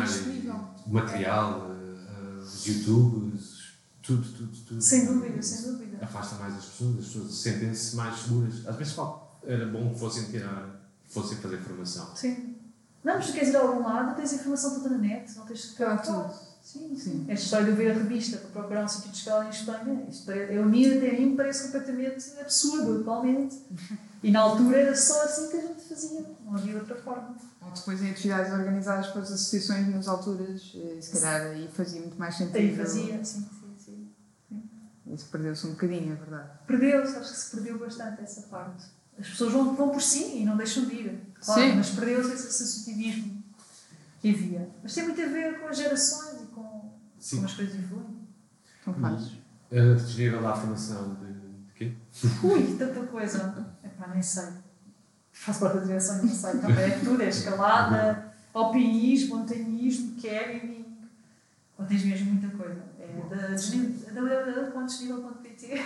disponível. 0.01 0.69
e 0.87 0.91
material, 0.93 1.70
eh, 1.70 2.07
eh, 2.09 2.43
os 2.43 2.66
YouTubes, 2.66 3.62
tudo, 4.03 4.29
tudo, 4.33 4.57
tudo. 4.66 4.81
Sem 4.81 5.07
dúvida, 5.07 5.41
sem 5.41 5.70
dúvida. 5.70 5.99
Afasta 6.03 6.37
mais 6.37 6.57
as 6.57 6.65
pessoas, 6.65 6.99
as 6.99 7.05
pessoas 7.07 7.35
sentem-se 7.35 7.97
mais 7.97 8.19
seguras. 8.19 8.66
Às 8.66 8.77
vezes 8.77 8.97
era 9.45 9.66
bom 9.66 9.93
que 9.93 10.01
fossem 10.01 10.24
tirar, 10.24 10.69
fossem 11.09 11.39
fazer 11.39 11.59
formação. 11.59 12.15
Sim. 12.16 12.52
Não, 13.05 13.15
mas 13.15 13.27
tu 13.27 13.33
queres 13.33 13.49
ir 13.49 13.57
a 13.57 13.61
algum 13.61 13.83
lado, 13.83 14.16
tens 14.16 14.33
a 14.33 14.37
informação 14.37 14.74
toda 14.74 14.91
na 14.91 14.99
net, 14.99 15.37
não 15.37 15.45
tens 15.45 15.62
que 15.62 15.69
ficar 15.73 15.97
tudo. 15.99 16.31
Sim, 16.62 16.91
Sim. 16.91 16.97
sim. 16.97 17.24
Esta 17.29 17.45
história 17.45 17.66
de 17.66 17.73
ver 17.73 17.91
a 17.91 17.95
revista 17.95 18.37
para 18.37 18.51
procurar 18.51 18.85
um 18.85 18.89
sítio 18.89 19.11
de 19.11 19.16
escala 19.16 19.47
em 19.47 19.51
Espanha, 19.51 20.07
isto 20.09 20.31
é, 20.31 20.57
eu, 20.57 20.65
mim, 20.65 20.87
até 20.87 21.12
mim 21.12 21.31
me 21.31 21.37
parece 21.37 21.65
completamente 21.65 22.24
absurdo 22.41 23.01
atualmente. 23.01 23.59
E 24.23 24.31
na 24.31 24.41
altura 24.41 24.77
era 24.79 24.95
só 24.95 25.24
assim 25.24 25.51
que 25.51 25.57
a 25.57 25.61
gente 25.61 25.81
fazia, 25.83 26.24
não 26.45 26.55
havia 26.55 26.77
outra 26.77 26.95
forma. 26.95 27.35
Ou 27.61 27.70
depois 27.73 28.01
em 28.01 28.11
atividades 28.11 28.53
organizadas 28.53 29.09
pelas 29.09 29.33
associações 29.33 29.89
nas 29.89 30.07
alturas, 30.07 30.73
eh, 30.77 31.01
se 31.01 31.11
calhar 31.11 31.41
aí 31.49 31.69
fazia 31.69 32.01
muito 32.01 32.16
mais 32.16 32.37
sentido. 32.37 32.57
Aí 32.57 32.77
fazia, 32.77 33.24
sim, 33.24 33.45
sim, 33.85 34.09
sim. 34.49 34.62
Isso 35.12 35.27
perdeu-se 35.33 35.66
um 35.66 35.70
bocadinho, 35.70 36.12
é 36.12 36.16
verdade. 36.16 36.51
Perdeu-se, 36.69 37.16
acho 37.16 37.33
que 37.33 37.39
se 37.39 37.51
perdeu 37.51 37.79
bastante 37.79 38.23
essa 38.23 38.43
parte. 38.43 38.85
As 39.18 39.28
pessoas 39.28 39.52
vão, 39.52 39.74
vão 39.74 39.90
por 39.90 40.02
si 40.02 40.39
e 40.39 40.44
não 40.44 40.56
deixam 40.56 40.84
de 40.86 40.94
ir, 40.94 41.20
claro, 41.44 41.60
Sim. 41.60 41.76
mas 41.76 41.90
perdeu-se 41.90 42.32
esse 42.32 42.47
associativismo 42.48 43.43
que 44.20 44.30
havia. 44.30 44.70
Mas 44.82 44.94
tem 44.94 45.05
muito 45.05 45.20
a 45.20 45.26
ver 45.26 45.60
com 45.60 45.68
as 45.68 45.76
gerações 45.76 46.43
e 46.43 46.47
com 46.47 46.93
Sim. 47.18 47.36
como 47.36 47.47
as 47.47 47.55
coisas 47.55 47.74
evoluem. 47.74 48.16
São 48.84 48.94
fazes. 48.94 49.32
Uh, 49.70 49.94
desnível 49.94 50.47
à 50.48 50.55
formação 50.55 51.14
de, 51.14 51.32
de 51.66 51.72
quê? 51.74 51.93
Ui, 52.43 52.76
tanta 52.76 53.06
coisa. 53.06 53.74
Epá, 53.84 54.09
nem 54.09 54.22
sei. 54.22 54.48
faço 55.32 55.60
parte 55.60 55.78
da 55.78 55.84
direção 55.84 56.18
e 56.18 56.26
não 56.26 56.34
sei, 56.34 56.59
também 56.60 56.84
é 56.84 56.98
tudo, 56.98 57.22
é 57.22 57.28
escalada, 57.28 58.32
alpinismo, 58.52 59.39
montanhismo, 59.39 60.20
carrying, 60.20 60.84
ou 61.78 61.86
tens 61.86 62.05
mesmo 62.05 62.32
muita 62.32 62.48
coisa. 62.56 62.82
É 62.98 63.06
da 63.28 64.20
www.desnível.pt 64.20 65.82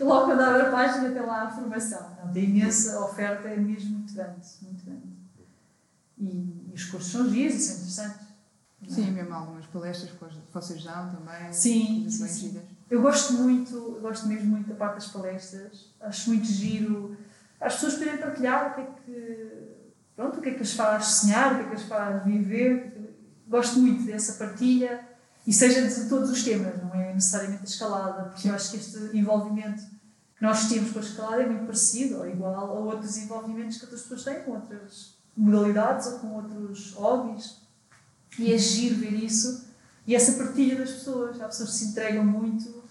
Logo 0.00 0.26
quando 0.26 0.40
abre 0.40 0.62
a 0.62 0.70
página 0.70 1.10
tem 1.10 1.22
lá 1.22 1.42
a 1.42 1.50
formação. 1.50 2.16
Não, 2.22 2.32
tem 2.32 2.44
imensa 2.44 3.00
oferta, 3.00 3.48
é 3.48 3.56
mesmo 3.56 3.98
muito 3.98 4.14
grande, 4.14 4.40
muito 4.62 4.84
grande. 4.84 5.02
E, 6.18 6.70
e 6.70 6.72
os 6.74 6.84
cursos 6.84 7.12
são 7.12 7.28
giros 7.28 7.54
e 7.54 7.60
são 7.60 7.76
interessantes. 7.76 8.34
Sim, 8.88 9.10
mesmo 9.12 9.32
algumas 9.32 9.66
palestras 9.66 10.10
que 10.10 10.52
vocês 10.52 10.84
dão 10.84 11.10
também. 11.10 11.52
Sim, 11.52 12.06
sim, 12.10 12.28
sim. 12.28 12.62
Eu 12.90 13.00
gosto 13.00 13.32
muito, 13.34 13.74
eu 13.74 14.00
gosto 14.00 14.26
mesmo 14.28 14.50
muito 14.50 14.68
da 14.68 14.74
parte 14.74 14.94
das 14.94 15.08
palestras. 15.08 15.94
Acho 16.00 16.30
muito 16.30 16.46
giro 16.46 17.16
as 17.60 17.74
pessoas 17.74 17.94
poderem 17.94 18.18
partilhar 18.18 18.70
o 18.70 18.74
que 18.74 18.80
é 18.80 18.84
que, 18.84 19.76
pronto, 20.14 20.38
o 20.38 20.42
que 20.42 20.50
é 20.50 20.54
que 20.54 20.62
as 20.62 20.74
faz 20.74 21.06
sonhar, 21.06 21.54
o 21.54 21.56
que 21.56 21.62
é 21.62 21.68
que 21.68 21.74
as 21.76 21.82
faz 21.82 22.22
viver. 22.24 22.92
Gosto 23.48 23.78
muito 23.78 24.04
dessa 24.04 24.34
partilha 24.34 25.13
e 25.46 25.52
seja 25.52 25.86
de 25.86 26.08
todos 26.08 26.30
os 26.30 26.42
temas, 26.42 26.82
não 26.82 26.94
é 26.94 27.12
necessariamente 27.12 27.62
a 27.62 27.66
escalada, 27.66 28.24
porque 28.30 28.48
eu 28.48 28.54
acho 28.54 28.70
que 28.70 28.76
este 28.78 28.98
envolvimento 29.16 29.82
que 30.36 30.42
nós 30.42 30.68
temos 30.68 30.90
com 30.90 30.98
a 30.98 31.02
escalada 31.02 31.42
é 31.42 31.46
muito 31.46 31.66
parecido 31.66 32.18
ou 32.18 32.28
igual 32.28 32.54
a 32.54 32.64
outros 32.72 33.18
envolvimentos 33.18 33.76
que 33.76 33.84
outras 33.84 34.02
pessoas 34.02 34.24
têm 34.24 34.42
com 34.42 34.52
outras 34.52 35.14
modalidades 35.36 36.06
ou 36.06 36.18
com 36.20 36.34
outros 36.34 36.92
hobbies. 36.94 37.62
E 38.38 38.52
é 38.52 38.58
giro 38.58 38.96
ver 38.96 39.12
isso 39.12 39.66
e 40.06 40.14
essa 40.14 40.32
partilha 40.32 40.76
das 40.76 40.90
pessoas. 40.90 41.40
Há 41.40 41.46
pessoas 41.46 41.70
que 41.70 41.76
se 41.76 41.84
entregam 41.86 42.24
muito 42.24 42.82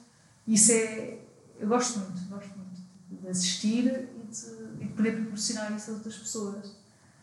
e 0.47 0.53
isso 0.53 0.71
é. 0.71 1.19
Eu 1.59 1.67
gosto 1.67 1.99
muito, 1.99 2.29
gosto 2.29 2.57
muito 2.57 2.81
de 3.09 3.27
assistir 3.27 3.87
e 3.87 4.27
de, 4.27 4.83
e 4.83 4.87
de 4.87 4.93
poder 4.93 5.21
proporcionar 5.21 5.71
isso 5.75 5.91
a 5.91 5.93
outras 5.95 6.15
pessoas. 6.15 6.75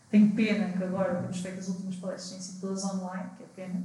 Tenho 0.09 0.35
pena 0.35 0.71
que 0.71 0.83
agora 0.83 1.21
temos 1.21 1.39
feito 1.39 1.59
as 1.59 1.67
últimas 1.67 1.95
palestras 1.95 2.31
têm 2.31 2.41
sido 2.41 2.61
todas 2.61 2.83
online, 2.83 3.31
que 3.37 3.43
é 3.43 3.47
pena 3.55 3.83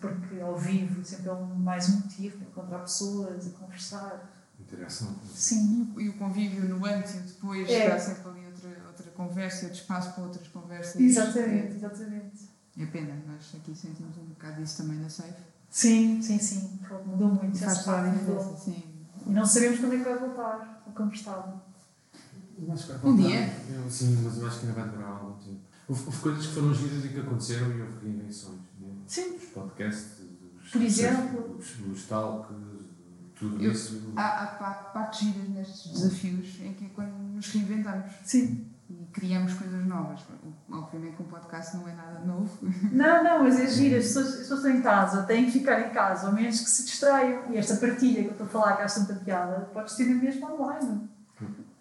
porque 0.00 0.40
ao 0.40 0.56
vivo 0.56 1.04
sempre 1.04 1.28
é 1.28 1.32
um, 1.32 1.54
mais 1.54 1.88
um 1.88 1.96
motivo 2.00 2.38
para 2.38 2.46
encontrar 2.48 2.78
pessoas 2.80 3.46
e 3.46 3.50
conversar. 3.50 4.30
Interação. 4.60 5.14
Sim. 5.32 5.94
E 5.98 6.08
o 6.08 6.14
convívio 6.14 6.68
no 6.68 6.84
antes 6.84 7.14
e 7.14 7.18
depois 7.20 7.68
é. 7.68 7.88
dá 7.88 7.98
sempre 7.98 8.28
ali 8.28 8.46
outra, 8.46 8.70
outra 8.86 9.10
conversa, 9.12 9.66
outro 9.66 9.80
espaço 9.80 10.12
para 10.12 10.24
outras 10.24 10.48
conversas. 10.48 11.00
Exatamente, 11.00 11.76
exatamente. 11.76 12.48
É 12.78 12.86
pena, 12.86 13.14
nós 13.26 13.54
aqui 13.54 13.74
sentimos 13.74 14.16
um 14.18 14.26
bocado 14.26 14.60
disso 14.60 14.82
também 14.82 14.98
na 14.98 15.08
Safe. 15.08 15.32
Sim, 15.70 16.22
sim, 16.22 16.38
sim. 16.38 16.78
Mudou 17.06 17.28
muito. 17.28 17.58
Faz 17.58 17.84
toda 17.84 18.02
a 18.02 18.10
diferença, 18.10 18.56
sim. 18.56 18.82
E 19.26 19.30
não 19.30 19.44
sabemos 19.44 19.80
quando 19.80 19.94
é 19.94 19.98
que 19.98 20.04
vai 20.04 20.18
voltar, 20.18 20.82
o 20.86 20.92
como 20.92 21.12
estava. 21.12 21.62
Um 23.04 23.16
dia? 23.16 23.52
Eu, 23.70 23.88
sim, 23.88 24.20
mas 24.22 24.38
eu 24.38 24.46
acho 24.46 24.60
que 24.60 24.66
ainda 24.66 24.80
vai 24.80 24.90
demorar 24.90 25.10
algum 25.10 25.38
tempo. 25.38 25.60
Houve, 25.88 26.06
houve 26.06 26.18
coisas 26.18 26.46
que 26.46 26.54
foram 26.54 26.74
giras 26.74 27.04
e 27.04 27.08
que 27.08 27.20
aconteceram 27.20 27.70
e 27.70 27.80
houve 27.82 28.04
reinvenções. 28.04 28.60
Sim. 29.08 29.36
Os 29.36 29.44
podcasts, 29.46 30.20
os, 30.62 30.70
Por 30.70 30.82
exemplo. 30.82 31.56
Os, 31.58 31.80
os 31.80 32.06
talks, 32.06 32.54
tudo 33.34 33.64
eu, 33.64 33.72
isso. 33.72 34.12
Há, 34.14 34.42
há, 34.42 34.46
partes 34.92 35.20
giras 35.20 35.48
nestes 35.48 35.92
desafios 35.92 36.60
em 36.60 36.74
que 36.74 36.84
é 36.84 36.88
quando 36.94 37.12
nos 37.12 37.50
reinventamos. 37.50 38.12
Sim. 38.24 38.66
E 38.90 39.06
criamos 39.12 39.54
coisas 39.54 39.86
novas. 39.86 40.20
Obviamente 40.70 41.16
que 41.16 41.22
um 41.22 41.26
podcast 41.26 41.76
não 41.76 41.88
é 41.88 41.94
nada 41.94 42.20
novo. 42.20 42.58
Não, 42.90 43.24
não, 43.24 43.44
mas 43.44 43.58
é 43.60 43.66
giro. 43.68 43.96
As 43.96 44.04
pessoas, 44.04 44.26
as 44.28 44.36
pessoas 44.36 44.60
estão 44.60 44.76
em 44.76 44.82
casa, 44.82 45.22
têm 45.24 45.46
que 45.46 45.52
ficar 45.52 45.80
em 45.80 45.90
casa, 45.90 46.26
ao 46.26 46.32
menos 46.32 46.60
que 46.60 46.70
se 46.70 46.84
distraiam. 46.84 47.50
E 47.50 47.56
esta 47.56 47.76
partilha 47.76 48.22
que 48.22 48.28
eu 48.28 48.32
estou 48.32 48.46
a 48.46 48.50
falar, 48.50 48.76
que 48.76 48.82
acho 48.82 49.06
tanta 49.06 49.20
piada, 49.20 49.60
podes 49.72 49.94
ter 49.94 50.06
mesmo 50.06 50.46
online. 50.52 51.08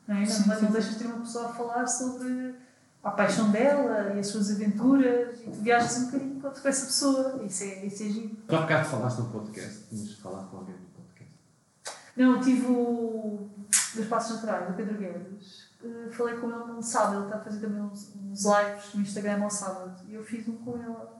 Não, 0.08 0.16
é? 0.16 0.26
não, 0.26 0.48
não, 0.48 0.62
não 0.62 0.72
deixas 0.72 0.94
de 0.94 0.99
ter 0.99 1.08
uma 1.08 1.20
pessoa 1.20 1.49
a 1.49 1.54
falar 1.54 1.88
sobre 1.88 2.56
a 3.03 3.11
paixão 3.11 3.52
dela 3.52 4.14
e 4.15 4.19
as 4.19 4.28
suas 4.28 4.52
aventuras 4.52 5.40
e 5.41 5.49
tu 5.49 5.61
viajas 5.61 5.98
um 5.98 6.06
bocadinho 6.06 6.41
com 6.41 6.48
essa 6.48 6.86
pessoa. 6.86 7.44
Isso 7.44 7.64
é, 7.64 7.86
isso 7.86 8.03
é 8.03 8.07
giro. 8.07 8.36
Tu 8.48 8.56
há 8.56 8.61
bocado 8.61 8.90
falaste 8.90 9.19
no 9.19 9.30
podcast, 9.30 9.84
tinhas 9.90 10.14
falar 10.15 10.44
com 10.45 10.57
alguém 10.57 10.76
no 10.76 10.88
podcast. 10.88 11.34
Não, 12.15 12.36
eu 12.36 12.41
tive 12.41 12.65
o 12.68 13.49
dos 13.95 14.07
Passos 14.07 14.36
Naturais, 14.36 14.69
o 14.69 14.74
Pedro 14.74 14.98
Guedes. 14.98 15.68
Uh, 15.84 16.11
falei 16.11 16.38
com 16.38 16.49
ele 16.49 16.74
no 16.74 16.82
sábado, 16.82 17.18
ele 17.18 17.26
está 17.26 17.38
a 17.38 17.40
fazer 17.41 17.60
também 17.60 17.82
uns, 17.82 18.11
uns 18.15 18.45
lives 18.45 18.94
no 18.94 19.02
Instagram 19.02 19.44
ao 19.44 19.49
sábado. 19.49 20.02
E 20.07 20.15
eu 20.15 20.24
fiz 20.24 20.48
um 20.48 20.57
com 20.57 20.76
ele 20.76 21.18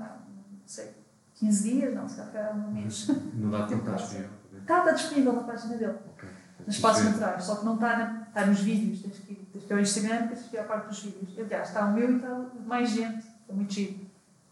ah, 0.00 0.18
não 0.28 0.66
sei, 0.66 0.90
15 1.34 1.70
dias, 1.70 1.94
não, 1.94 2.08
se 2.08 2.16
calhar 2.16 2.56
um 2.56 2.72
mês. 2.72 3.08
Não 3.34 3.50
dá 3.50 3.66
tempo 3.66 3.84
para 3.84 3.94
disponível. 3.94 4.30
Está, 4.60 4.78
está 4.80 4.90
disponível 4.92 5.32
na 5.34 5.42
página 5.44 5.76
dele. 5.76 5.98
Okay. 6.14 6.28
Nos 6.66 6.78
Passos 6.78 7.04
Naturais, 7.04 7.44
só 7.44 7.56
que 7.56 7.64
não 7.64 7.74
está, 7.74 7.96
na, 7.96 8.22
está 8.28 8.46
nos 8.46 8.60
vídeos, 8.60 9.02
tens 9.02 9.18
que 9.18 9.32
ir 9.32 9.42
que 9.66 9.72
é 9.72 9.76
o 9.76 9.80
Instagram, 9.80 10.28
que 10.28 10.34
assistir 10.34 10.58
à 10.58 10.64
parte 10.64 10.88
dos 10.88 11.02
vídeos. 11.02 11.38
Aliás, 11.38 11.68
está 11.68 11.86
o 11.86 11.92
meu 11.94 12.12
e 12.12 12.16
está 12.16 12.50
mais 12.66 12.90
gente, 12.90 13.26
é 13.48 13.52
muito 13.52 13.72
giro. 13.72 14.00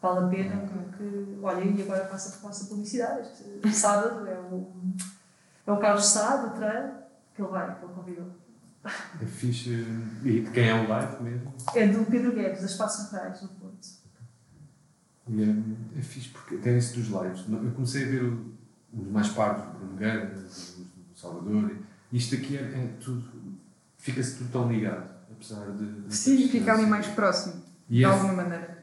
Vale 0.00 0.24
a 0.24 0.28
pena, 0.28 0.56
porque, 0.66 1.38
olha, 1.42 1.62
e 1.62 1.82
agora 1.82 2.06
faço 2.06 2.64
a 2.64 2.68
publicidade. 2.68 3.28
Este 3.62 3.76
sábado 3.76 4.26
é 4.26 4.38
o, 4.38 4.72
é 5.66 5.72
o 5.72 5.76
Carlos 5.76 6.06
Sá, 6.06 6.36
do 6.36 6.56
Trail, 6.56 6.92
que 7.34 7.42
ele 7.42 7.50
vai, 7.50 7.78
que 7.78 7.84
ele 7.84 7.92
convidou. 7.92 8.30
É 8.82 9.26
fixe. 9.26 9.86
E 10.24 10.40
de 10.40 10.50
quem 10.52 10.70
é 10.70 10.74
o 10.74 10.88
live 10.88 11.22
mesmo? 11.22 11.54
É 11.74 11.86
do 11.86 12.06
Pedro 12.06 12.32
Guedes, 12.32 12.62
das 12.62 12.70
Espaços 12.70 13.12
Naturais, 13.12 13.40
do 13.42 13.48
Porto. 13.48 13.88
E 15.28 15.42
é, 15.42 15.98
é 15.98 16.02
fixe 16.02 16.30
porque 16.30 16.56
tem 16.56 16.78
esse 16.78 16.98
dos 16.98 17.08
lives. 17.08 17.44
Eu 17.46 17.72
comecei 17.72 18.04
a 18.04 18.08
ver 18.08 18.24
os 18.24 19.06
mais 19.08 19.28
pardos, 19.28 19.66
do 19.66 19.78
Bruno 19.78 19.96
Guerra, 19.96 20.30
do 20.30 20.48
Salvador. 21.14 21.76
Isto 22.12 22.34
aqui 22.34 22.56
é, 22.56 22.60
é 22.60 22.96
tudo 23.00 23.22
fica-se 24.00 24.38
tudo 24.38 24.50
tão 24.50 24.72
ligado, 24.72 25.10
apesar 25.30 25.70
de. 25.72 26.02
de 26.02 26.14
Sim, 26.14 26.48
fica 26.48 26.72
ali 26.72 26.86
mais 26.86 27.06
próximo, 27.08 27.62
e 27.88 27.98
de 27.98 28.04
é, 28.04 28.06
alguma 28.06 28.32
maneira. 28.32 28.82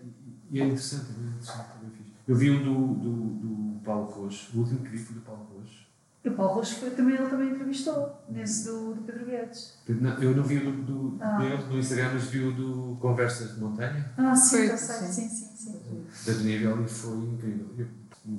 E 0.49 0.61
é 0.61 0.65
interessante, 0.65 1.07
é 1.09 1.27
interessante, 1.27 1.59
é 1.59 1.89
fixe. 1.97 2.13
Eu 2.27 2.35
vi 2.35 2.51
um 2.51 2.63
do, 2.63 2.93
do, 2.93 3.11
do 3.11 3.79
Paulo 3.83 4.05
Rocha, 4.05 4.47
o 4.53 4.59
último 4.59 4.79
que 4.79 4.89
vi 4.89 4.97
foi 4.97 5.15
do 5.15 5.21
Paulo 5.21 5.47
Rocha. 5.53 5.87
E 6.23 6.29
o 6.29 6.33
Paulo 6.33 6.53
Rocha 6.55 6.75
foi, 6.75 6.91
também, 6.91 7.15
ele 7.15 7.29
também 7.29 7.49
entrevistou, 7.49 8.23
nesse 8.29 8.65
do, 8.65 8.95
do 8.95 9.01
Pedro 9.01 9.25
Guedes. 9.25 9.77
Não, 9.87 10.11
eu 10.21 10.35
não 10.35 10.43
vi 10.43 10.57
o 10.57 10.71
do, 10.71 10.83
do, 10.83 11.17
ah. 11.21 11.37
dele, 11.37 11.63
do 11.63 11.77
Instagram, 11.77 12.11
mas 12.13 12.23
vi 12.25 12.43
o 12.43 12.51
do 12.51 12.97
Conversas 12.99 13.55
de 13.55 13.61
Montanha. 13.61 14.11
Ah, 14.17 14.35
sim, 14.35 14.67
já 14.67 14.77
sei, 14.77 15.07
sim, 15.07 15.29
sim, 15.29 15.55
sim. 15.55 16.05
Da 16.25 16.33
nível 16.39 16.83
e 16.83 16.87
foi 16.87 17.17
incrível. 17.17 17.67
Eu, 17.77 17.87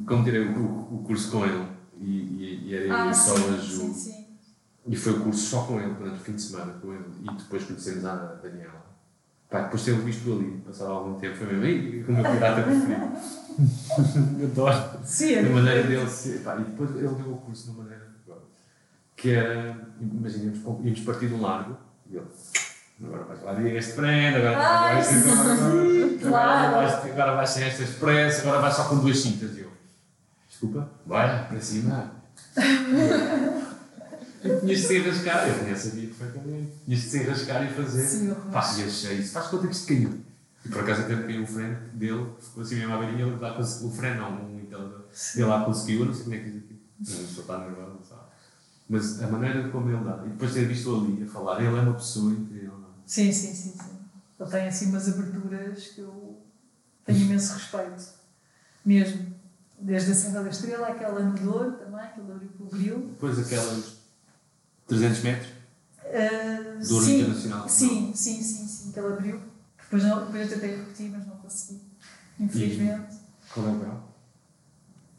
como 0.07 0.25
tirei 0.25 0.47
o, 0.47 0.95
o 0.95 1.03
curso 1.05 1.31
com 1.31 1.45
ele 1.45 1.67
e, 1.99 2.05
e, 2.05 2.69
e 2.69 2.75
era 2.75 3.05
ah, 3.05 3.07
eu 3.09 3.15
só 3.15 3.35
a 3.35 3.57
Ju. 3.57 3.77
Sim, 3.77 3.95
sim. 3.95 4.18
E 4.87 4.97
foi 4.97 5.13
o 5.13 5.21
curso 5.21 5.41
só 5.41 5.65
com 5.65 5.81
ele, 5.81 5.95
durante 5.95 6.21
o 6.21 6.25
fim 6.25 6.33
de 6.33 6.43
semana 6.43 6.73
com 6.75 6.93
ele. 6.93 7.05
E 7.23 7.35
depois 7.35 7.65
conhecemos 7.65 8.05
a 8.05 8.15
Daniela. 8.43 8.87
Pá, 9.51 9.63
depois 9.63 9.83
de 9.83 9.93
ter 9.93 10.01
visto 10.01 10.33
ali, 10.33 10.63
passado 10.67 10.93
algum 10.93 11.19
tempo, 11.19 11.37
foi 11.37 11.47
mesmo, 11.47 11.65
ei, 11.65 12.05
o 12.05 12.13
meu 12.13 12.23
pirata 12.23 12.63
preferido. 12.63 14.45
Adoro. 14.45 15.05
Sim, 15.05 15.35
é. 15.35 15.41
A 15.41 15.51
maneira 15.51 15.83
dele 15.85 16.09
ser. 16.09 16.41
Pá, 16.41 16.57
e 16.57 16.65
depois 16.65 16.91
ele 16.91 17.09
deu 17.09 17.33
o 17.33 17.37
curso 17.39 17.65
de 17.65 17.71
uma 17.71 17.85
maneira 17.85 18.09
que 19.19 19.33
era, 19.33 19.77
imagina, 20.01 20.53
íamos 20.85 21.01
partir 21.01 21.27
de 21.27 21.35
um 21.35 21.43
largo 21.43 21.77
e 22.09 22.17
ele. 22.17 22.27
Agora 23.05 23.25
vais 23.25 23.43
lá 23.43 23.63
este 23.63 23.93
prende, 23.93 24.39
agora, 24.39 24.59
ah, 24.59 24.95
vais, 24.95 25.09
agora, 25.09 26.19
claro. 26.21 26.67
agora, 26.67 26.87
vais, 26.87 27.13
agora 27.13 27.37
vais 27.37 27.51
sem 27.51 27.65
esta 27.65 27.83
expressa, 27.83 28.43
agora 28.43 28.61
vais 28.61 28.75
só 28.75 28.85
com 28.89 28.99
duas 28.99 29.19
cintas. 29.19 29.57
E 29.57 29.61
eu, 29.61 29.71
desculpa, 30.49 30.89
vai 31.05 31.49
para 31.49 31.61
cima. 31.61 32.13
Tinhas 34.41 34.81
de 34.81 34.87
se 34.87 34.99
enrascar, 34.99 35.49
eu 35.49 35.65
nem 35.65 35.77
sabia 35.77 36.07
perfeitamente. 36.07 36.73
Tinhas 36.85 37.01
de 37.01 37.09
se 37.09 37.19
enrascar 37.19 37.65
e 37.65 37.75
fazer. 37.75 38.07
Sim, 38.07 38.35
Pá, 38.53 38.75
e 38.79 38.85
achei 38.85 39.19
isso. 39.19 39.33
Faz 39.33 39.47
conta 39.49 39.67
que 39.67 39.75
isto 39.75 39.87
caiu. 39.87 40.21
E 40.65 40.69
por 40.69 40.81
acaso 40.81 41.03
até 41.03 41.17
caiu 41.17 41.43
o 41.43 41.47
freno 41.47 41.79
dele, 41.95 42.27
ficou 42.41 42.63
assim 42.63 42.77
mesmo 42.77 42.95
à 42.95 42.99
beirinha, 42.99 43.27
ele 43.27 43.37
lá 43.37 43.55
conseguiu. 43.55 43.89
O 43.89 43.93
freno 43.93 44.21
não, 44.21 44.45
um 44.45 44.61
então. 44.61 44.95
Ele 45.35 45.45
lá 45.45 45.65
conseguiu, 45.65 46.01
eu 46.01 46.07
não 46.07 46.15
sei 46.15 46.25
como 46.25 46.35
é 46.35 46.39
que 46.39 46.45
fez 46.45 46.57
aquilo. 46.57 46.81
Estou 47.01 47.55
a 47.55 47.59
nervoso, 47.59 47.91
não 47.95 48.05
sabe. 48.05 48.21
Mas 48.89 49.23
a 49.23 49.27
maneira 49.29 49.69
como 49.69 49.91
ele 49.91 50.05
dá, 50.05 50.23
e 50.25 50.31
depois 50.31 50.53
ter 50.53 50.67
visto 50.67 50.95
ali 50.95 51.23
a 51.23 51.27
falar, 51.27 51.63
ele 51.63 51.77
é 51.77 51.81
uma 51.81 51.95
pessoa 51.95 52.33
incrível. 52.33 52.73
Sim, 53.07 53.33
sim, 53.33 53.55
sim, 53.55 53.73
sim. 53.73 53.99
Ele 54.39 54.51
tem 54.51 54.69
assim 54.69 54.87
umas 54.87 55.09
aberturas 55.09 55.87
que 55.89 56.01
eu 56.01 56.43
tenho 57.05 57.21
imenso 57.21 57.55
respeito. 57.55 58.05
Mesmo. 58.85 59.39
Desde 59.81 60.11
a 60.11 60.15
Serra 60.15 60.43
da 60.43 60.51
Estrela, 60.51 60.89
aquela 60.89 61.21
no 61.21 61.39
Douro 61.39 61.73
também, 61.73 62.07
que 62.13 62.21
ele 62.21 62.33
abriu 62.33 62.49
com 62.59 62.65
o 62.65 62.69
Grilo. 62.69 63.07
Depois 63.09 63.39
aquelas 63.39 63.98
300 64.89 65.23
metros? 65.23 65.49
Uh, 66.05 66.89
Douro 66.89 67.05
sim, 67.05 67.21
Internacional? 67.21 67.69
Sim, 67.69 68.13
sim, 68.15 68.43
sim, 68.43 68.67
sim, 68.67 68.93
que 68.93 68.99
ele 68.99 69.13
abriu. 69.13 69.43
Depois, 69.83 70.03
não, 70.03 70.25
depois 70.25 70.51
eu 70.51 70.61
tentei 70.61 70.77
repetir, 70.77 71.11
mas 71.11 71.27
não 71.27 71.37
consegui. 71.37 71.83
Infelizmente. 72.41 73.17
E 73.17 73.53
qual 73.53 73.67
é 73.67 73.71
o 73.71 73.79
grau? 73.79 74.09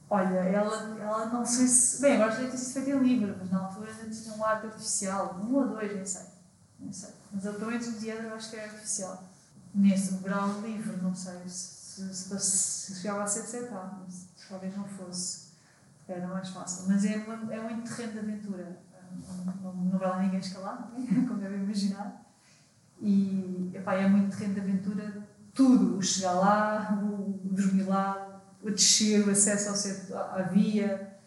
Olha, 0.09 0.39
ela, 0.39 0.99
ela 0.99 1.25
não 1.27 1.45
sei 1.45 1.67
se. 1.67 2.01
Bem, 2.01 2.15
agora 2.15 2.31
já 2.31 2.37
deve 2.37 2.51
ter 2.51 2.57
sido 2.57 2.73
feito 2.73 2.89
em 2.89 3.03
livro, 3.03 3.35
mas 3.39 3.51
na 3.51 3.59
altura 3.59 3.91
tinha 3.93 4.33
um 4.33 4.43
ar 4.43 4.65
artificial. 4.65 5.39
Um 5.39 5.55
ou 5.55 5.67
dois, 5.67 5.95
nem 5.95 6.05
sei. 6.05 6.21
Nem 6.79 6.91
sei. 6.91 7.09
Mas 7.31 7.43
pelo 7.43 7.67
menos 7.67 7.87
o 7.87 7.91
dia 7.93 8.15
eu 8.15 8.33
acho 8.33 8.49
que 8.49 8.55
era 8.55 8.71
artificial. 8.71 9.23
Nesse 9.75 10.13
grau 10.15 10.61
livre, 10.61 10.97
não 10.97 11.13
sei 11.13 11.47
se, 11.47 12.11
se, 12.15 12.95
chegava 12.95 13.23
a 13.23 13.27
ser 13.27 13.43
7 13.43 13.71
anos. 13.71 14.25
Talvez 14.49 14.75
não 14.75 14.85
fosse. 14.85 15.49
Era 16.07 16.25
mais 16.27 16.49
fácil. 16.49 16.85
Mas 16.87 17.05
é, 17.05 17.17
uma, 17.17 17.53
é 17.53 17.61
um 17.61 17.81
terreno 17.81 18.13
de 18.13 18.19
aventura 18.19 18.79
não, 19.63 19.97
vai 19.97 20.09
lá 20.09 20.21
ninguém 20.21 20.39
escalar, 20.39 20.91
como 21.27 21.39
devem 21.39 21.63
imaginar. 21.63 22.25
E 23.01 23.71
epá, 23.73 23.95
é 23.95 24.07
muito 24.07 24.35
terreno 24.35 24.55
de 24.55 24.59
aventura, 24.59 25.27
tudo, 25.53 25.97
o 25.97 26.01
chegar 26.01 26.33
lá, 26.33 26.99
o 27.01 27.39
dormir 27.43 27.83
lá, 27.83 28.41
o 28.61 28.69
descer, 28.69 29.25
o 29.25 29.31
acesso 29.31 29.69
ao 29.69 29.75
setor, 29.75 30.17
à 30.17 30.41
via, 30.43 31.17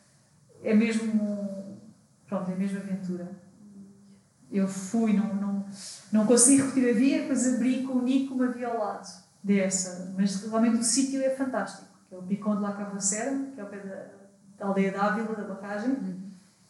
é 0.62 0.74
mesmo, 0.74 1.78
pronto, 2.26 2.50
é 2.50 2.54
mesmo 2.54 2.78
aventura. 2.78 3.30
Eu 4.50 4.68
fui, 4.68 5.14
não, 5.14 5.34
não, 5.34 5.66
não 6.12 6.26
consegui 6.26 6.62
repetir 6.62 6.90
a 6.90 6.92
via, 6.92 7.20
depois 7.22 7.54
abri 7.54 7.82
com 7.84 7.94
o 7.94 8.02
Nico 8.02 8.34
uma 8.34 8.48
via 8.48 8.68
ao 8.68 8.78
lado 8.78 9.08
dessa, 9.42 10.12
mas 10.16 10.44
realmente 10.44 10.76
o 10.76 10.84
sítio 10.84 11.22
é 11.22 11.30
fantástico, 11.30 11.88
que 12.08 12.14
é 12.14 12.18
o 12.18 12.22
Picon 12.22 12.56
de 12.56 12.62
la 12.62 12.72
Cavacera, 12.74 13.46
que 13.54 13.60
é 13.60 13.64
o 13.64 13.66
pé 13.66 13.78
da, 13.78 14.06
da 14.58 14.66
aldeia 14.66 14.92
da 14.92 15.04
Ávila, 15.04 15.34
da 15.34 15.54
barragem, 15.54 15.96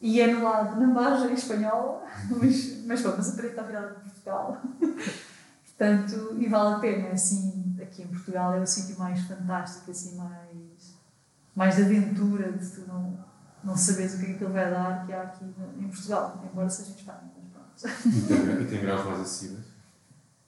e 0.03 0.21
é 0.21 0.27
no 0.27 0.43
lado, 0.43 0.79
na 0.81 0.87
margem 0.89 1.33
espanhola, 1.33 2.03
mas, 2.29 2.85
mas 2.85 3.01
pronto, 3.01 3.19
mas 3.19 3.29
a 3.29 3.37
parede 3.37 3.53
está 3.53 3.63
virada 3.63 3.95
de 3.95 4.01
Portugal. 4.01 4.61
Portanto, 5.65 6.37
e 6.39 6.49
vale 6.49 6.75
a 6.75 6.79
pena, 6.81 7.09
assim, 7.11 7.77
aqui 7.81 8.03
em 8.03 8.09
Portugal 8.09 8.55
é 8.55 8.61
o 8.61 8.67
sítio 8.67 8.99
mais 8.99 9.21
fantástico, 9.23 9.91
assim, 9.93 10.17
mais, 10.17 10.97
mais 11.55 11.77
de 11.77 11.83
aventura, 11.83 12.53
de 12.53 12.67
tu 12.69 12.83
não, 12.87 13.17
não 13.65 13.77
saberes 13.77 14.15
o 14.15 14.19
que 14.19 14.25
é 14.25 14.27
que 14.29 14.35
aquilo 14.35 14.53
vai 14.53 14.71
dar, 14.71 15.07
que 15.07 15.13
há 15.13 15.23
aqui 15.23 15.45
em 15.79 15.89
Portugal, 15.89 16.45
embora 16.51 16.69
seja 16.69 16.91
em 16.91 16.95
Espanha, 16.95 17.31
mas 17.37 17.83
pronto. 17.83 18.63
E 18.63 18.65
tem, 18.67 18.81
graus 18.81 19.05
mais 19.07 19.21
acessíveis. 19.21 19.65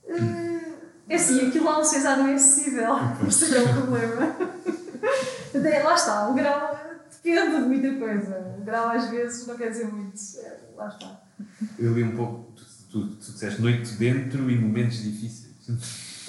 Eh, 0.08 0.74
É 1.08 1.14
assim, 1.16 1.48
aquilo 1.48 1.64
lá 1.64 1.78
no 1.78 1.84
César 1.84 2.16
não 2.16 2.26
é 2.28 2.34
acessível, 2.34 2.94
isso 3.26 3.54
é 3.54 3.60
o 3.62 3.72
problema. 3.72 4.36
Até 5.54 5.82
lá 5.82 5.94
está, 5.94 6.28
o 6.28 6.34
grau 6.34 6.83
depende 7.24 7.56
de 7.56 7.68
muita 7.68 7.94
coisa. 7.98 8.56
O 8.58 8.64
grau 8.64 8.90
às 8.90 9.10
vezes 9.10 9.46
não 9.46 9.56
quer 9.56 9.70
dizer 9.70 9.86
muito, 9.86 10.20
É, 10.38 10.60
lá 10.76 10.88
está. 10.88 11.20
Eu 11.78 11.94
li 11.94 12.04
um 12.04 12.16
pouco, 12.16 12.52
tu, 12.52 12.64
tu, 12.90 13.06
tu 13.16 13.32
disseste 13.32 13.60
noite 13.60 13.94
dentro 13.94 14.50
e 14.50 14.58
momentos 14.58 15.02
difíceis. 15.02 15.54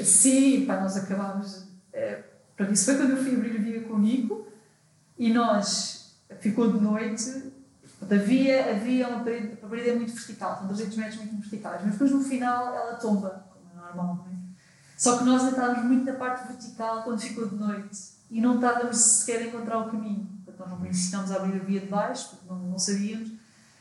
Sim, 0.04 0.66
pá, 0.66 0.80
nós 0.80 0.98
acabámos. 0.98 1.68
É, 1.92 2.24
pronto, 2.56 2.74
isso 2.74 2.86
foi 2.86 2.98
quando 2.98 3.12
eu 3.12 3.24
fui 3.24 3.36
abrir 3.36 3.58
a 3.58 3.62
via 3.62 3.82
com 3.82 3.94
o 3.94 4.00
Nico 4.00 4.48
e 5.18 5.34
nós 5.34 6.16
ficou 6.40 6.72
de 6.72 6.80
noite. 6.80 7.54
Havia, 8.02 8.72
havia 8.72 9.08
uma 9.08 9.24
parede, 9.24 9.58
a 9.64 9.68
parede 9.68 9.90
é 9.90 9.96
muito 9.96 10.14
vertical, 10.14 10.60
são 10.60 10.68
200 10.68 10.98
metros 10.98 11.18
muito 11.18 11.38
verticais, 11.38 11.82
mas 11.82 11.94
depois 11.94 12.12
no 12.12 12.22
final 12.22 12.76
ela 12.76 12.96
tomba, 12.96 13.48
como 13.52 13.72
é 13.72 13.76
normal, 13.76 14.16
não 14.18 14.26
é? 14.32 14.36
Só 14.98 15.18
que 15.18 15.24
nós 15.24 15.44
estávamos 15.50 15.86
muito 15.86 16.06
na 16.06 16.14
parte 16.14 16.48
vertical 16.48 17.04
quando 17.04 17.20
ficou 17.20 17.48
de 17.48 17.56
noite 17.56 17.98
e 18.30 18.40
não 18.40 18.56
estávamos 18.56 18.98
sequer 18.98 19.42
a 19.42 19.48
encontrar 19.48 19.80
o 19.80 19.90
caminho. 19.90 20.35
Nós 20.60 20.70
não 20.70 20.78
conhecíamos 20.78 21.32
a 21.32 21.36
abrir 21.36 21.60
a 21.60 21.64
via 21.64 21.80
de 21.80 21.88
baixo, 21.88 22.30
porque 22.30 22.46
não, 22.48 22.60
não 22.60 22.80
sabíamos, 22.80 23.32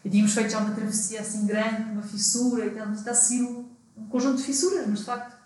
e 0.05 0.11
tínhamos 0.11 0.35
feito 0.35 0.51
já 0.51 0.59
uma 0.59 0.75
travessia 0.75 1.21
assim 1.21 1.47
grande, 1.47 1.91
uma 1.91 2.03
fissura, 2.03 2.65
e 2.65 2.69
estávamos 2.69 3.07
a 3.07 3.15
seguir 3.15 3.43
um, 3.43 3.69
um 3.97 4.07
conjunto 4.07 4.37
de 4.37 4.43
fissuras, 4.43 4.87
mas 4.87 4.99
de 4.99 5.05
facto 5.05 5.37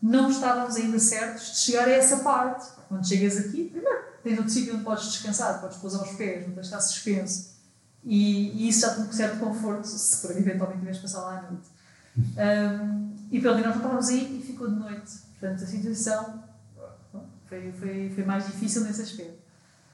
não 0.00 0.30
estávamos 0.30 0.76
ainda 0.76 0.98
certos 0.98 1.52
de 1.52 1.58
chegar 1.58 1.86
a 1.86 1.90
essa 1.90 2.18
parte. 2.18 2.66
Quando 2.88 3.06
chegas 3.06 3.36
aqui, 3.36 3.64
primeiro, 3.64 3.98
tens 4.22 4.38
outro 4.38 4.52
sítio 4.52 4.74
onde 4.74 4.84
podes 4.84 5.04
descansar, 5.04 5.60
podes 5.60 5.78
pousar 5.78 6.02
os 6.02 6.12
pés, 6.12 6.46
não 6.46 6.54
tens 6.54 6.66
estar 6.66 6.80
suspenso. 6.80 7.58
E, 8.04 8.50
e 8.52 8.68
isso 8.68 8.80
já 8.80 8.94
te 8.94 9.00
dá 9.00 9.08
um 9.08 9.12
certo 9.12 9.38
conforto, 9.38 9.86
se 9.86 10.26
por 10.26 10.36
eventualmente 10.36 10.78
tiveres 10.78 11.00
passar 11.00 11.20
lá 11.20 11.38
à 11.38 11.42
noite. 11.42 11.68
Um, 12.16 13.16
e 13.30 13.40
pelo 13.40 13.54
menos 13.56 13.70
não 13.70 13.76
estávamos 13.76 14.08
aí 14.08 14.38
e 14.38 14.46
ficou 14.46 14.68
de 14.68 14.76
noite. 14.76 15.12
Portanto, 15.38 15.62
a 15.62 15.66
situação 15.66 16.44
foi, 17.48 17.72
foi, 17.72 18.12
foi 18.14 18.24
mais 18.24 18.46
difícil 18.46 18.84
nesse 18.84 19.02
aspecto. 19.02 19.47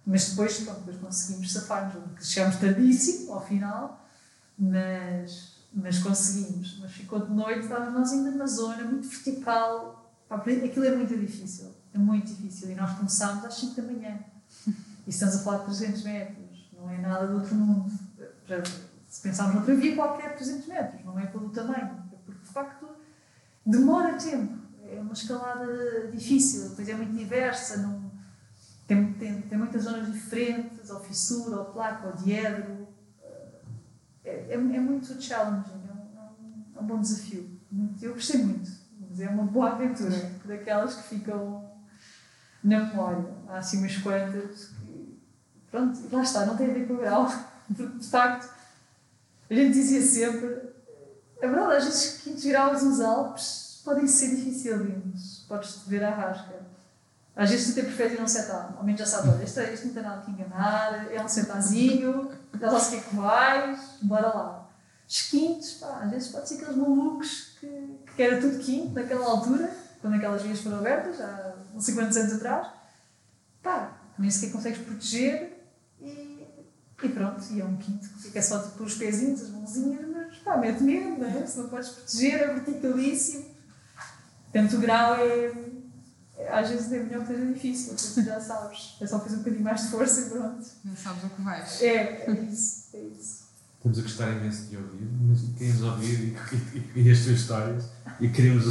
Mas 0.06 0.30
depois, 0.30 0.58
pronto, 0.58 0.80
depois 0.80 0.98
conseguimos 0.98 1.52
safar-nos. 1.52 2.28
Chegámos 2.28 2.56
tardíssimo 2.56 3.32
ao 3.32 3.44
final, 3.44 4.06
mas, 4.58 5.56
mas 5.72 5.98
conseguimos. 5.98 6.78
Mas 6.80 6.92
ficou 6.92 7.24
de 7.24 7.32
noite, 7.32 7.60
estávamos 7.60 7.94
nós 7.94 8.12
ainda 8.12 8.30
na 8.32 8.46
zona, 8.46 8.84
muito 8.84 9.08
vertical. 9.08 10.04
Aquilo 10.28 10.84
é 10.84 10.96
muito 10.96 11.16
difícil. 11.16 11.72
É 11.94 11.98
muito 11.98 12.26
difícil. 12.26 12.70
E 12.70 12.74
nós 12.74 12.96
começámos 12.96 13.44
às 13.44 13.54
5 13.54 13.80
da 13.80 13.82
manhã. 13.82 14.18
E 15.06 15.10
estamos 15.10 15.36
a 15.36 15.38
falar 15.40 15.58
de 15.58 15.64
300 15.66 16.02
metros. 16.02 16.70
Não 16.76 16.90
é 16.90 16.98
nada 16.98 17.26
do 17.26 17.34
outro 17.34 17.54
mundo. 17.54 17.90
Se 19.08 19.22
pensarmos 19.22 19.54
noutra 19.54 19.74
via, 19.76 19.94
qualquer 19.94 20.34
300 20.36 20.66
metros. 20.66 21.04
Não 21.04 21.18
é 21.18 21.26
pelo 21.26 21.50
tamanho. 21.50 22.04
É 22.12 22.16
porque, 22.24 22.40
de 22.40 22.52
facto, 22.52 22.88
demora 23.64 24.14
tempo. 24.14 24.58
É 24.86 25.00
uma 25.00 25.12
escalada 25.12 26.08
difícil. 26.10 26.70
Depois 26.70 26.88
é 26.88 26.94
muito 26.94 27.16
diversa. 27.16 27.78
Não... 27.78 28.10
Tem, 28.86 29.12
tem, 29.14 29.40
tem 29.42 29.58
muitas 29.58 29.82
zonas 29.84 30.12
diferentes. 30.12 30.90
Ou 30.90 31.00
fissura, 31.00 31.56
ou 31.58 31.64
placa, 31.66 32.08
ou 32.08 32.12
diedro. 32.14 32.88
É, 34.24 34.46
é, 34.50 34.54
é 34.54 34.56
muito 34.58 35.20
challenging. 35.20 35.70
É 35.88 35.92
um, 35.92 36.18
é 36.18 36.22
um- 36.40 36.64
é 36.78 36.82
bom 36.82 37.00
desafio. 37.00 37.50
Eu 38.00 38.14
gostei 38.14 38.42
muito. 38.42 38.70
Mas 39.08 39.20
é 39.20 39.28
uma 39.28 39.44
boa 39.44 39.70
aventura. 39.72 40.10
Daquelas 40.44 40.94
que 40.96 41.02
ficam 41.16 41.70
na 42.62 42.84
memória. 42.84 43.26
Há 43.48 43.58
assim 43.58 43.78
umas 43.78 43.96
quantas 43.98 44.66
que. 44.66 45.18
Pronto, 45.70 45.98
lá 46.12 46.22
está, 46.22 46.46
não 46.46 46.56
tem 46.56 46.70
a 46.70 46.74
ver 46.74 46.86
com 46.86 46.94
o 46.94 46.98
grau. 46.98 47.26
Porque, 47.66 47.98
de 47.98 48.06
facto, 48.08 48.52
a 49.50 49.54
gente 49.54 49.72
dizia 49.72 50.02
sempre. 50.02 50.72
É 51.40 51.48
verdade, 51.48 51.76
às 51.76 51.84
vezes, 51.84 52.20
quintos 52.22 52.44
graus 52.44 52.82
nos 52.82 53.00
Alpes 53.00 53.82
podem 53.84 54.06
ser 54.06 54.34
dificílimos. 54.36 55.44
Podes-te 55.48 55.88
ver 55.90 56.04
à 56.04 56.10
rasca. 56.14 56.54
Às 57.36 57.50
vezes, 57.50 57.66
tu 57.66 57.72
até 57.72 57.82
preferes 57.82 58.12
ir 58.12 58.20
a 58.20 58.22
um 58.24 58.28
setar. 58.28 58.74
Ao 58.76 58.84
menos 58.84 59.00
já 59.00 59.06
sabes, 59.06 59.32
olha, 59.32 59.42
este, 59.42 59.60
este 59.60 59.86
não 59.86 59.94
tem 59.94 60.02
nada 60.02 60.22
que 60.22 60.30
enganar, 60.30 61.12
é 61.12 61.22
um 61.22 61.28
setazinho, 61.28 62.30
já 62.60 62.70
sabes 62.70 62.86
o 62.86 62.90
que 62.90 62.96
é 62.96 63.00
que 63.00 63.16
vais, 63.16 63.80
bora 64.02 64.28
lá. 64.28 64.70
Os 65.08 65.22
quintos, 65.22 65.72
pá, 65.74 66.00
às 66.02 66.10
vezes 66.10 66.28
pode 66.28 66.48
ser 66.48 66.54
aqueles 66.56 66.76
malucos 66.76 67.56
que, 67.60 67.98
que 68.14 68.22
era 68.22 68.40
tudo 68.40 68.58
quinto 68.58 68.94
naquela 68.94 69.26
altura, 69.26 69.70
quando 70.00 70.14
aquelas 70.14 70.42
vias 70.42 70.60
foram 70.60 70.78
abertas, 70.78 71.20
há 71.20 71.56
não 71.72 71.80
sei 71.80 71.94
quantos 71.94 72.16
anos 72.16 72.34
atrás. 72.34 72.68
Pá, 73.62 73.98
nem 74.18 74.30
sequer 74.30 74.52
consegues 74.52 74.78
proteger 74.78 75.66
e, 76.00 76.46
e 77.02 77.08
pronto, 77.08 77.42
e 77.50 77.60
é 77.60 77.64
um 77.64 77.76
quinto 77.76 78.08
que 78.08 78.22
fica 78.22 78.40
só 78.40 78.62
tipo 78.62 78.84
os 78.84 78.94
pezinhos, 78.94 79.42
as 79.42 79.50
mãozinhas, 79.50 80.06
mas 80.08 80.38
pá, 80.38 80.56
mete 80.56 80.82
medo, 80.82 81.18
não 81.20 81.26
é? 81.26 81.44
Se 81.46 81.58
não 81.58 81.68
podes 81.68 81.88
proteger, 81.90 82.40
é 82.42 82.54
verticalíssimo. 82.54 83.46
Portanto, 84.52 84.76
o 84.76 84.80
grau 84.80 85.16
é, 85.16 85.26
é- 85.46 85.83
Às 86.50 86.68
vezes 86.70 86.92
é 86.92 86.98
melhor 87.02 87.20
que 87.22 87.28
seja 87.34 87.46
difícil, 87.52 87.94
porque 87.94 88.20
tu 88.20 88.24
já 88.24 88.40
sabes. 88.40 88.96
É 89.00 89.06
só 89.06 89.18
fazer 89.20 89.36
um 89.36 89.38
bocadinho 89.38 89.62
mais 89.64 89.82
de 89.82 89.88
força 89.88 90.20
e 90.20 90.30
pronto. 90.30 90.64
Já 90.84 90.96
sabes 90.96 91.24
o 91.24 91.28
que 91.30 91.42
vais. 91.42 91.82
É, 91.82 91.96
é 92.26 92.30
isso, 92.50 92.84
é 92.94 92.98
isso. 93.00 93.44
Estamos 93.76 93.98
a 93.98 94.02
gostar 94.02 94.30
imenso 94.32 94.62
de 94.70 94.76
ouvir, 94.76 95.08
mas 95.28 95.40
queremos 95.58 95.82
ouvir 95.82 96.36
e, 96.74 96.98
e, 96.98 97.02
e 97.02 97.10
as 97.10 97.18
tuas 97.20 97.38
histórias 97.40 97.84
e 98.20 98.28
queremos, 98.28 98.64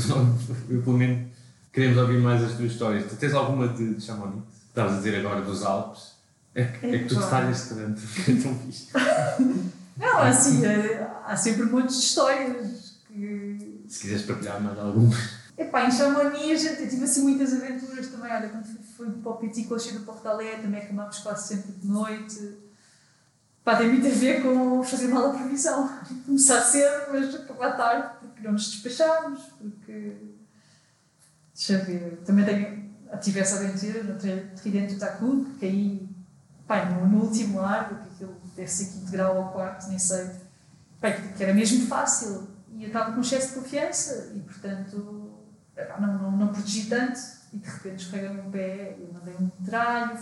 eu, 0.69 0.81
pelo 0.81 0.97
menos, 0.97 1.31
queremos 1.71 1.97
ouvir 1.99 2.19
mais 2.19 2.43
as 2.43 2.53
tuas 2.57 2.71
histórias. 2.71 3.05
Tu 3.09 3.15
tens 3.17 3.33
alguma 3.33 3.67
de, 3.67 3.93
de 3.95 4.01
Chamonix? 4.03 4.43
Estavas 4.69 4.93
a 4.93 4.97
dizer 4.97 5.19
agora 5.19 5.41
dos 5.41 5.61
Alpes? 5.63 6.13
É, 6.55 6.65
que- 6.65 6.85
é 6.87 6.99
que 6.99 7.05
tu 7.05 7.13
Epá. 7.15 7.23
detalhas 7.25 7.67
tanto, 7.69 8.01
é 8.27 8.41
tão 8.41 8.55
fixe. 8.59 8.87
Não, 9.97 10.17
assim, 10.19 10.65
é- 10.65 11.07
há 11.25 11.35
sempre 11.37 11.65
montes 11.65 11.97
de 11.99 12.05
histórias 12.05 12.95
que. 13.07 13.83
Se 13.87 13.99
quiseres 14.01 14.23
partilhar 14.25 14.59
mais 14.61 14.77
alguma. 14.79 15.15
Epá, 15.57 15.85
em 15.85 15.91
Chamonix 15.91 16.61
gente, 16.61 16.81
eu 16.81 16.89
tive 16.89 17.03
assim 17.03 17.21
muitas 17.23 17.53
aventuras 17.53 18.07
também. 18.07 18.31
Olha, 18.31 18.49
quando 18.49 18.65
fui, 18.65 19.11
para 19.11 19.31
o 19.31 19.37
Petit 19.37 19.67
Coche 19.67 19.91
do 19.93 19.99
Portalé, 20.05 20.57
também 20.57 20.81
acamámos 20.81 21.19
quase 21.19 21.47
sempre 21.47 21.71
de 21.73 21.87
noite. 21.87 22.57
Pá, 23.63 23.75
tem 23.77 23.87
muito 23.89 24.07
a 24.07 24.09
ver 24.09 24.41
com 24.41 24.83
fazer 24.83 25.07
mal 25.07 25.29
a 25.29 25.33
previsão. 25.33 25.89
Começar 26.25 26.59
cedo, 26.61 27.11
mas 27.11 27.35
acabar 27.35 27.77
tarde, 27.77 28.17
porque 28.19 28.41
não 28.43 28.53
nos 28.53 28.71
despachámos, 28.71 29.41
porque. 29.59 30.17
Deixa 31.53 31.73
eu 31.73 31.85
ver. 31.85 32.21
Também 32.25 32.45
tenho, 32.45 32.91
tive 33.21 33.39
essa 33.39 33.57
aventura 33.57 34.03
no 34.03 34.17
tri- 34.17 34.49
Tridente 34.55 34.95
do 34.95 34.99
Tacu, 34.99 35.45
que 35.45 35.59
caí 35.59 36.09
pá, 36.67 36.85
no, 36.85 37.07
no 37.07 37.23
último 37.25 37.59
largo, 37.61 37.95
que 38.01 38.09
aquilo 38.15 38.35
deve 38.55 38.67
ser 38.69 38.85
quinto 38.91 39.11
grau 39.11 39.37
ou 39.37 39.47
quarto, 39.49 39.87
nem 39.87 39.99
sei. 39.99 40.29
Pá, 40.99 41.11
que, 41.11 41.43
era 41.43 41.53
mesmo 41.53 41.85
fácil. 41.87 42.47
E 42.75 42.81
eu 42.83 42.87
estava 42.87 43.11
com 43.13 43.21
excesso 43.21 43.49
de 43.49 43.53
confiança 43.59 44.31
e, 44.35 44.39
portanto, 44.39 45.22
não, 45.99 46.13
não, 46.13 46.31
não 46.31 46.47
protegi 46.47 46.89
tanto. 46.89 47.19
E 47.53 47.57
de 47.57 47.69
repente 47.69 48.03
escorrega-me 48.03 48.41
um 48.41 48.49
pé, 48.49 48.97
eu 48.99 49.13
mandei 49.13 49.35
um 49.35 49.49
tralho, 49.63 50.17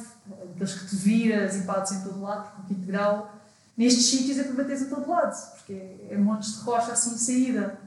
aqueles 0.51 0.73
que 0.73 0.87
te 0.87 0.95
viras 0.97 1.55
e 1.55 1.59
bates 1.59 1.93
em 1.93 2.01
todo 2.01 2.21
lado, 2.21 2.43
porque 2.43 2.61
o 2.61 2.75
quinto 2.75 2.87
grau, 2.87 3.33
nestes 3.77 4.05
sítios 4.05 4.37
é 4.37 4.43
para 4.43 4.53
bateres 4.53 4.81
a 4.81 4.89
todo 4.93 5.09
lado, 5.09 5.51
porque 5.51 5.73
é, 5.73 6.07
é 6.11 6.17
montes 6.17 6.57
de 6.57 6.63
rocha 6.63 6.91
assim 6.91 7.13
em 7.13 7.17
saída. 7.17 7.79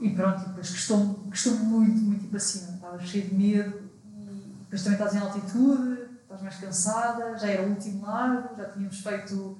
E 0.00 0.10
pronto, 0.10 0.42
e 0.42 0.48
depois 0.48 0.70
custou-me 0.70 1.14
custou 1.30 1.54
muito, 1.54 1.98
muito 1.98 2.40
cima. 2.40 2.74
Estava 2.74 2.98
cheio 3.00 3.28
de 3.28 3.34
medo 3.34 3.90
e 4.04 4.56
depois 4.64 4.82
também 4.82 4.98
estás 4.98 5.14
em 5.14 5.18
altitude, 5.18 6.08
estás 6.22 6.42
mais 6.42 6.56
cansada, 6.56 7.38
já 7.38 7.48
era 7.48 7.62
o 7.62 7.70
último 7.70 8.06
largo, 8.06 8.56
já 8.56 8.70
tínhamos 8.70 9.00
feito. 9.00 9.58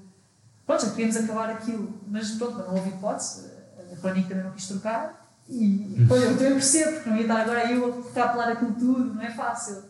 Pronto, 0.67 0.85
já 0.85 0.91
queríamos 0.91 1.17
acabar 1.17 1.51
aquilo, 1.51 2.01
mas 2.09 2.31
pronto, 2.33 2.59
não 2.59 2.75
houve 2.75 2.91
hipótese. 2.91 3.51
A 3.93 3.97
Crónica 3.97 4.29
também 4.29 4.45
não 4.45 4.53
quis 4.53 4.69
trocar. 4.69 5.26
E 5.49 6.05
pois, 6.09 6.23
eu 6.23 6.37
também 6.37 6.53
percebo, 6.55 6.93
porque 6.93 7.11
não 7.11 7.17
ia 7.17 7.23
estar 7.23 7.41
agora 7.43 7.71
eu 7.73 7.87
a 7.87 8.13
capelar 8.13 8.49
aquilo 8.49 8.73
tudo, 8.75 9.15
não 9.15 9.23
é 9.23 9.31
fácil. 9.31 9.83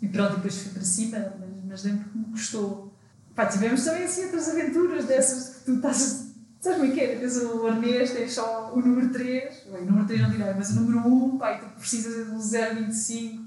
E 0.00 0.08
pronto, 0.08 0.36
depois 0.36 0.58
fui 0.58 0.72
para 0.72 0.84
cima, 0.84 1.18
mas, 1.40 1.48
mas 1.66 1.84
lembro 1.84 2.08
que 2.08 2.18
me 2.18 2.24
custou. 2.26 2.92
Pá, 3.34 3.46
tivemos 3.46 3.84
também 3.84 4.04
assim 4.04 4.24
outras 4.24 4.48
aventuras 4.48 5.04
dessas 5.04 5.56
que 5.56 5.64
tu 5.64 5.74
estás, 5.76 6.26
Sabes 6.60 6.80
como 6.80 6.90
é 6.90 6.94
que 6.94 7.00
é? 7.00 7.18
Tens 7.18 7.36
o 7.36 7.66
arnês, 7.66 8.10
tens 8.10 8.32
só 8.32 8.72
o 8.74 8.80
número 8.80 9.12
3, 9.12 9.66
bem, 9.70 9.82
o 9.82 9.86
número 9.86 10.06
3 10.06 10.22
não 10.22 10.30
direi, 10.30 10.54
mas 10.54 10.70
o 10.70 10.80
número 10.80 11.06
1, 11.06 11.38
pá, 11.38 11.52
e 11.52 11.58
tu 11.60 11.66
precisas 11.78 12.26
de 12.26 12.32
um 12.32 12.40
025, 12.40 13.44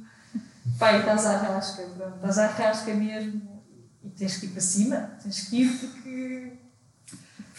pá, 0.78 0.94
e 0.94 0.99
estás 0.99 1.26
à 1.26 1.38
rasca, 1.38 1.84
pronto, 1.98 2.16
estás 2.16 2.38
à 2.38 2.48
rasca 2.48 2.94
mesmo, 2.94 3.41
e 4.03 4.10
tens 4.10 4.38
que 4.38 4.45
ir 4.45 4.49
para 4.49 4.61
cima, 4.61 5.11
tens 5.22 5.49
que 5.49 5.64
ir 5.64 5.78
porque 5.80 6.59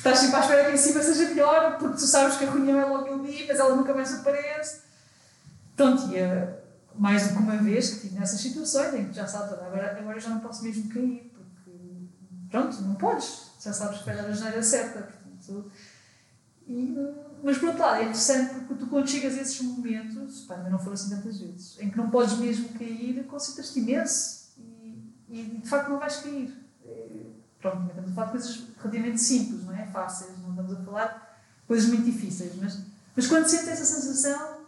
estás 0.01 0.18
sempre 0.18 0.36
à 0.36 0.40
espera 0.40 0.64
que 0.64 0.72
em 0.72 0.77
cima 0.78 1.02
seja 1.02 1.28
melhor, 1.28 1.78
porque 1.78 1.97
tu 1.97 2.06
sabes 2.06 2.36
que 2.36 2.44
a 2.44 2.51
reunião 2.51 2.81
é 2.81 2.85
logo 2.86 3.12
ali, 3.12 3.44
mas 3.47 3.59
ela 3.59 3.77
nunca 3.77 3.93
mais 3.94 4.12
aparece. 4.14 4.81
Pronto, 5.77 6.09
e 6.10 6.16
eh, 6.16 6.59
mais 6.94 7.28
do 7.28 7.36
que 7.36 7.43
uma 7.43 7.56
vez 7.59 7.90
que 7.90 7.94
estive 7.97 8.18
nessas 8.18 8.40
situações 8.40 8.94
em 8.94 9.09
que 9.09 9.12
já 9.12 9.27
sabes, 9.27 9.52
agora, 9.52 9.98
agora 9.98 10.18
já 10.18 10.31
não 10.31 10.40
posso 10.40 10.64
mesmo 10.64 10.89
cair, 10.89 11.31
porque 11.35 11.78
pronto, 12.51 12.81
não 12.82 12.94
podes, 12.94 13.51
já 13.62 13.72
sabes 13.72 14.02
que 14.02 14.10
a 14.10 14.32
geneira 14.32 14.62
certa, 14.62 15.02
portanto. 15.02 15.70
E, 16.66 16.97
mas 17.43 17.59
por 17.59 17.68
outro 17.68 17.82
lado, 17.82 17.97
é 17.97 18.05
interessante 18.05 18.55
porque 18.55 18.74
tu 18.74 18.86
quando 18.86 19.09
chegas 19.09 19.36
a 19.36 19.43
esses 19.43 19.60
momentos, 19.60 20.43
pá, 20.43 20.55
ainda 20.55 20.70
não 20.70 20.78
foram 20.78 20.94
assim 20.94 21.10
tantas 21.10 21.39
vezes, 21.39 21.78
em 21.78 21.90
que 21.90 21.97
não 21.97 22.09
podes 22.09 22.39
mesmo 22.39 22.68
cair, 22.70 23.22
concentras-te 23.27 23.81
imenso 23.81 24.52
e, 24.56 25.12
e 25.28 25.59
de 25.62 25.68
facto 25.68 25.90
não 25.90 25.98
vais 25.98 26.16
cair. 26.16 26.56
Eh, 26.86 27.20
Pronto, 27.60 27.89
estamos 27.89 28.10
a 28.10 28.14
falar 28.14 28.27
de 28.27 28.32
coisas 28.32 28.62
relativamente 28.78 29.20
simples, 29.20 29.68
é? 29.68 29.69
Fáceis, 29.90 30.30
não 30.42 30.50
estamos 30.50 30.72
a 30.72 30.84
falar 30.84 31.06
de 31.06 31.66
coisas 31.66 31.88
muito 31.88 32.04
difíceis, 32.04 32.52
mas, 32.60 32.78
mas 33.16 33.26
quando 33.26 33.46
sentes 33.46 33.68
essa 33.68 33.84
sensação, 33.84 34.58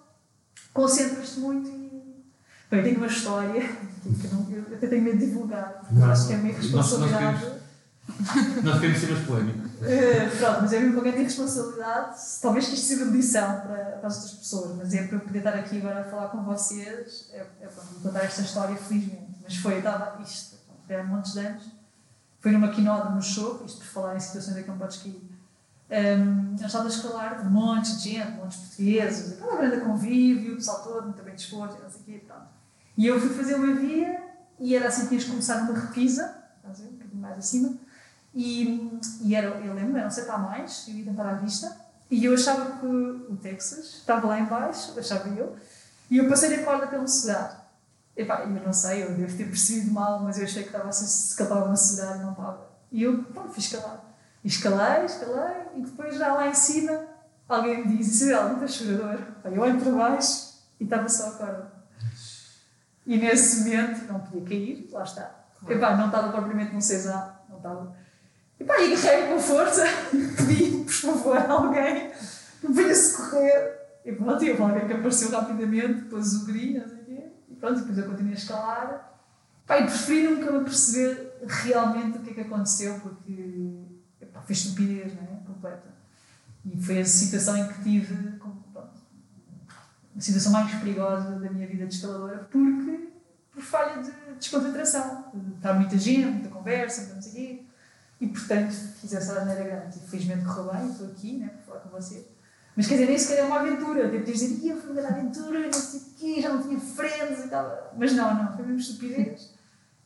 concentras-te 0.72 1.40
muito 1.40 1.68
e. 1.68 1.92
Bem, 2.70 2.82
tenho 2.82 2.96
uma 2.96 3.06
história 3.06 3.60
que 3.60 4.26
eu, 4.26 4.32
não, 4.32 4.50
eu 4.50 4.76
até 4.76 4.86
tenho 4.86 5.02
medo 5.02 5.18
de 5.18 5.26
divulgar, 5.26 5.80
porque 5.80 5.94
Não, 5.94 6.10
acho 6.10 6.26
que 6.26 6.32
é 6.32 6.36
nós 6.38 6.56
responsabilidade. 6.56 7.62
Nós 8.64 8.80
queremos 8.80 8.98
ser 8.98 9.10
mais 9.12 9.26
polémico. 9.26 9.72
Eh, 9.84 10.30
pronto, 10.38 10.62
mas 10.62 10.72
é 10.72 10.80
mesmo 10.80 10.98
alguém 10.98 11.12
tem 11.12 11.24
responsabilidade, 11.24 12.16
talvez 12.40 12.66
que 12.66 12.74
isto 12.74 12.86
sirva 12.86 13.06
de 13.06 13.10
lição 13.12 13.60
para, 13.60 13.76
para 13.98 14.06
as 14.06 14.16
outras 14.16 14.34
pessoas, 14.34 14.76
mas 14.76 14.94
é 14.94 15.06
para 15.06 15.16
eu 15.16 15.20
poder 15.20 15.38
estar 15.38 15.54
aqui 15.54 15.78
agora 15.78 16.00
a 16.00 16.04
falar 16.04 16.28
com 16.28 16.42
vocês, 16.44 17.28
é, 17.32 17.44
é 17.60 17.66
para 17.66 17.84
contar 18.02 18.24
esta 18.24 18.42
história 18.42 18.76
felizmente. 18.76 19.32
Mas 19.42 19.56
foi, 19.56 19.78
estava, 19.78 20.20
isto, 20.22 20.56
foi 20.86 20.96
há 20.96 21.04
montes 21.04 21.32
de 21.32 21.40
anos, 21.40 21.64
foi 22.42 22.50
numa 22.50 22.68
quinóda 22.68 23.08
no 23.10 23.22
show, 23.22 23.62
isto 23.64 23.78
por 23.78 23.86
falar 23.86 24.16
em 24.16 24.20
situações 24.20 24.56
em 24.58 24.62
que 24.64 24.68
não 24.68 24.76
podes 24.76 24.98
cair. 24.98 25.22
Um, 25.88 26.52
nós 26.52 26.66
estávamos 26.66 26.94
a 26.94 26.96
escalar 26.96 27.46
um 27.46 27.50
monte 27.50 27.96
de 27.96 28.10
gente, 28.10 28.32
um 28.32 28.36
monte 28.36 28.58
de 28.58 28.66
portugueses, 28.66 29.32
aquela 29.34 29.56
grande 29.56 29.84
convívio, 29.84 30.54
o 30.54 30.56
pessoal 30.56 30.82
todo, 30.82 31.04
muito 31.04 31.22
bem 31.22 31.34
disposto, 31.34 31.80
não 31.80 31.88
sei 31.88 32.00
o 32.00 32.04
quê, 32.04 32.24
pronto. 32.26 32.46
E 32.96 33.06
eu 33.06 33.20
fui 33.20 33.30
fazer 33.30 33.54
uma 33.54 33.74
via 33.74 34.20
e 34.58 34.74
era 34.74 34.88
assim, 34.88 35.06
tinhas 35.06 35.24
que 35.24 35.30
começar 35.30 35.64
numa 35.64 35.78
repisa, 35.78 36.34
um 36.64 36.68
bocadinho 36.68 37.20
mais 37.20 37.38
acima, 37.38 37.74
e, 38.34 39.00
e 39.20 39.34
era, 39.34 39.48
eu 39.48 39.74
lembro, 39.74 39.96
era 39.96 40.06
um 40.06 40.10
sete 40.10 40.30
a 40.30 40.38
mais, 40.38 40.86
eu 40.88 40.94
ia 40.94 41.04
tentar 41.04 41.28
à 41.28 41.34
vista, 41.34 41.76
e 42.10 42.24
eu 42.24 42.34
achava 42.34 42.78
que 42.78 42.86
o 42.86 43.36
Texas 43.40 43.98
estava 43.98 44.26
lá 44.26 44.40
em 44.40 44.46
baixo, 44.46 44.98
achava 44.98 45.28
eu, 45.28 45.56
e 46.10 46.18
eu 46.18 46.28
passei 46.28 46.54
a 46.54 46.64
corda 46.64 46.86
pelo 46.86 47.06
segurar. 47.06 47.61
Epá, 48.16 48.42
eu 48.42 48.48
não 48.48 48.72
sei, 48.72 49.04
eu 49.04 49.14
devo 49.14 49.36
ter 49.36 49.44
percebido 49.44 49.92
mal, 49.92 50.20
mas 50.20 50.38
eu 50.38 50.44
achei 50.44 50.62
que 50.62 50.68
estava 50.68 50.88
assim, 50.88 51.06
se 51.06 51.34
que 51.34 51.42
ele 51.42 51.50
estava 51.50 51.72
a 51.72 51.76
segurar 51.76 52.16
e 52.16 52.20
não 52.20 52.32
estava. 52.32 52.66
E 52.90 53.02
eu, 53.02 53.22
pronto, 53.24 53.48
fui 53.48 53.60
escalar. 53.60 54.04
E 54.44 54.48
escalei, 54.48 55.04
escalei, 55.06 55.66
e 55.76 55.82
depois 55.82 56.16
já 56.16 56.34
lá 56.34 56.48
em 56.48 56.54
cima, 56.54 57.06
alguém 57.48 57.86
me 57.86 57.96
diz, 57.96 58.20
Isabel, 58.20 58.48
não 58.48 58.54
estás 58.54 58.74
chorador? 58.74 59.18
Eu 59.44 59.62
olho 59.62 59.80
para 59.80 59.92
baixo 59.92 60.52
e 60.78 60.84
estava 60.84 61.08
só 61.08 61.28
a 61.28 61.32
corda. 61.32 61.72
E 63.06 63.16
nesse 63.16 63.60
momento, 63.60 64.12
não 64.12 64.20
podia 64.20 64.42
cair, 64.42 64.88
lá 64.92 65.04
está. 65.04 65.42
Epá, 65.68 65.96
não 65.96 66.06
estava 66.06 66.30
propriamente 66.30 66.74
num 66.74 66.80
César, 66.80 67.40
não 67.48 67.56
estava. 67.56 67.96
Epá, 68.58 68.78
e 68.80 68.92
agarrei 68.92 69.28
com 69.28 69.40
força, 69.40 69.84
pedi, 70.36 70.84
por 70.84 70.92
favor, 70.92 71.36
a 71.36 71.50
alguém 71.50 72.12
me 72.62 72.74
venha 72.74 72.94
socorrer. 72.94 73.80
E 74.04 74.12
pronto, 74.12 74.44
e 74.44 74.50
alguém 74.50 74.86
que 74.86 74.92
apareceu 74.92 75.30
rapidamente, 75.30 76.02
depois 76.02 76.34
o 76.34 76.46
gri, 76.46 76.74
não 76.74 76.88
sei 76.88 76.98
o 76.98 77.01
quê, 77.01 77.01
e 77.01 77.01
pronto, 77.62 77.78
depois 77.78 77.98
eu 77.98 78.10
continuei 78.10 78.34
a 78.34 78.36
escalar. 78.36 79.08
E 79.70 79.82
preferi 79.84 80.24
nunca 80.24 80.50
me 80.50 80.64
perceber 80.64 81.38
realmente 81.46 82.18
o 82.18 82.22
que 82.22 82.30
é 82.30 82.34
que 82.34 82.40
aconteceu, 82.40 82.98
porque 83.00 83.78
epá, 84.20 84.42
foi 84.42 84.52
estupidez, 84.52 85.14
não 85.14 85.22
é? 85.22 85.46
Completa. 85.46 85.94
E 86.64 86.82
foi 86.82 87.00
a 87.00 87.04
situação 87.04 87.56
em 87.56 87.68
que 87.68 87.82
tive, 87.82 88.32
pronto, 88.32 88.90
a 90.16 90.20
situação 90.20 90.52
mais 90.52 90.74
perigosa 90.74 91.38
da 91.38 91.50
minha 91.50 91.66
vida 91.66 91.86
de 91.86 91.94
escaladora, 91.94 92.48
porque 92.50 93.08
por 93.52 93.62
falha 93.62 94.02
de 94.02 94.10
desconcentração. 94.38 95.32
Está 95.56 95.72
muita 95.72 95.96
gente, 95.96 96.26
muita 96.26 96.48
conversa, 96.48 97.14
não 97.14 97.22
sei 97.22 97.30
o 97.30 97.34
quê. 97.34 97.62
E 98.20 98.28
portanto 98.28 98.72
fiz 98.72 99.12
essa 99.12 99.40
asneira 99.40 99.64
grande. 99.64 99.98
E 99.98 100.08
felizmente 100.08 100.44
correu 100.44 100.72
bem, 100.72 100.90
estou 100.90 101.06
aqui, 101.06 101.38
né, 101.38 101.48
para 101.48 101.62
falar 101.62 101.80
com 101.80 101.88
vocês. 101.90 102.26
Mas 102.76 102.86
quer 102.86 102.94
dizer, 102.94 103.06
nem 103.06 103.18
sequer 103.18 103.38
é 103.40 103.44
uma 103.44 103.60
aventura. 103.60 104.08
Devo 104.08 104.24
ter 104.24 104.32
dizer, 104.32 104.48
ia, 104.64 104.76
foi 104.76 104.90
uma 104.92 105.00
grande 105.02 105.18
aventura, 105.20 105.60
não 105.66 105.72
sei 105.72 106.00
o 106.00 106.04
quê, 106.16 106.40
já 106.40 106.48
não 106.52 106.62
tinha 106.62 106.80
friends 106.80 107.44
e 107.44 107.48
tal. 107.48 107.94
Mas 107.98 108.12
não, 108.14 108.34
não, 108.34 108.52
foi 108.56 108.64
mesmo 108.64 108.80
estupidez. 108.80 109.50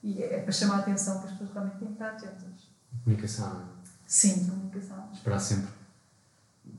E 0.03 0.23
é 0.23 0.41
para 0.41 0.53
chamar 0.53 0.77
a 0.77 0.79
atenção 0.79 1.21
que 1.21 1.27
as 1.27 1.33
pessoas 1.33 1.51
realmente 1.53 1.79
têm 1.79 1.89
que 1.89 1.93
estar 1.95 2.09
atentas. 2.11 2.67
Comunicação, 3.05 3.63
Sim, 4.07 4.47
comunicação. 4.49 5.09
esperar 5.13 5.39
sempre. 5.39 5.69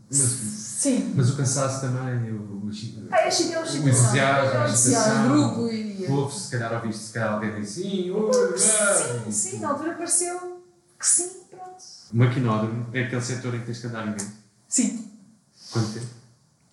Mas, 0.09 0.17
Sim. 0.19 1.13
mas 1.15 1.29
o 1.29 1.37
cansaço 1.37 1.81
também, 1.81 2.31
o, 2.31 2.65
o, 2.65 2.69
Ah, 3.11 3.21
é 3.21 3.31
chique, 3.31 3.53
é 3.53 3.59
o 3.59 3.63
o 3.63 3.65
entusiasmo, 3.65 4.51
É 4.53 4.57
a 4.57 4.61
o 4.63 4.65
excitação. 4.67 5.25
um 5.25 5.29
grupo 5.29 5.67
e. 5.71 6.05
Ouve-se, 6.09 6.39
se 6.45 6.51
calhar 6.51 6.73
ouviste, 6.73 7.03
se 7.03 7.13
calhar 7.13 7.33
alguém 7.33 7.55
diz 7.59 7.69
sim, 7.69 8.11
ah, 8.11 9.23
Sim, 9.25 9.31
sim, 9.31 9.59
na 9.59 9.69
altura 9.69 9.95
pareceu 9.95 10.63
que 10.97 11.05
sim, 11.05 11.29
pronto. 11.49 11.83
O 12.13 12.17
maquinódromo 12.17 12.87
é 12.93 13.03
aquele 13.03 13.21
setor 13.21 13.53
em 13.55 13.59
que 13.59 13.65
tens 13.65 13.79
que 13.79 13.87
andar 13.87 14.07
imenso. 14.07 14.31
Sim. 14.69 15.06
Quanto 15.71 15.93
tempo? 15.93 16.07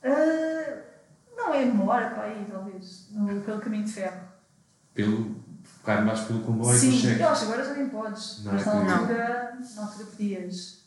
Ah, 0.03 0.83
não 1.37 1.55
é 1.55 1.65
uma 1.65 1.85
hora 1.93 2.11
para 2.11 2.25
aí, 2.25 2.47
talvez, 2.51 3.09
no, 3.11 3.41
pelo 3.41 3.61
caminho 3.61 3.85
de 3.85 3.93
ferro. 3.93 4.21
Pelo, 4.95 5.37
cai 5.83 6.05
mais 6.05 6.21
pelo 6.21 6.41
comboio 6.41 6.79
Sim, 6.79 6.93
chega. 6.93 7.25
eu 7.25 7.29
acho 7.29 7.47
que 7.47 7.53
agora 7.53 7.65
já 7.69 7.75
nem 7.75 7.89
podes. 7.89 8.45
Não, 8.45 8.53
mas 8.53 8.67
é 8.67 8.85
na 8.85 8.99
altura, 8.99 9.59
na 9.75 9.83
altura 9.83 10.07
podias. 10.07 10.85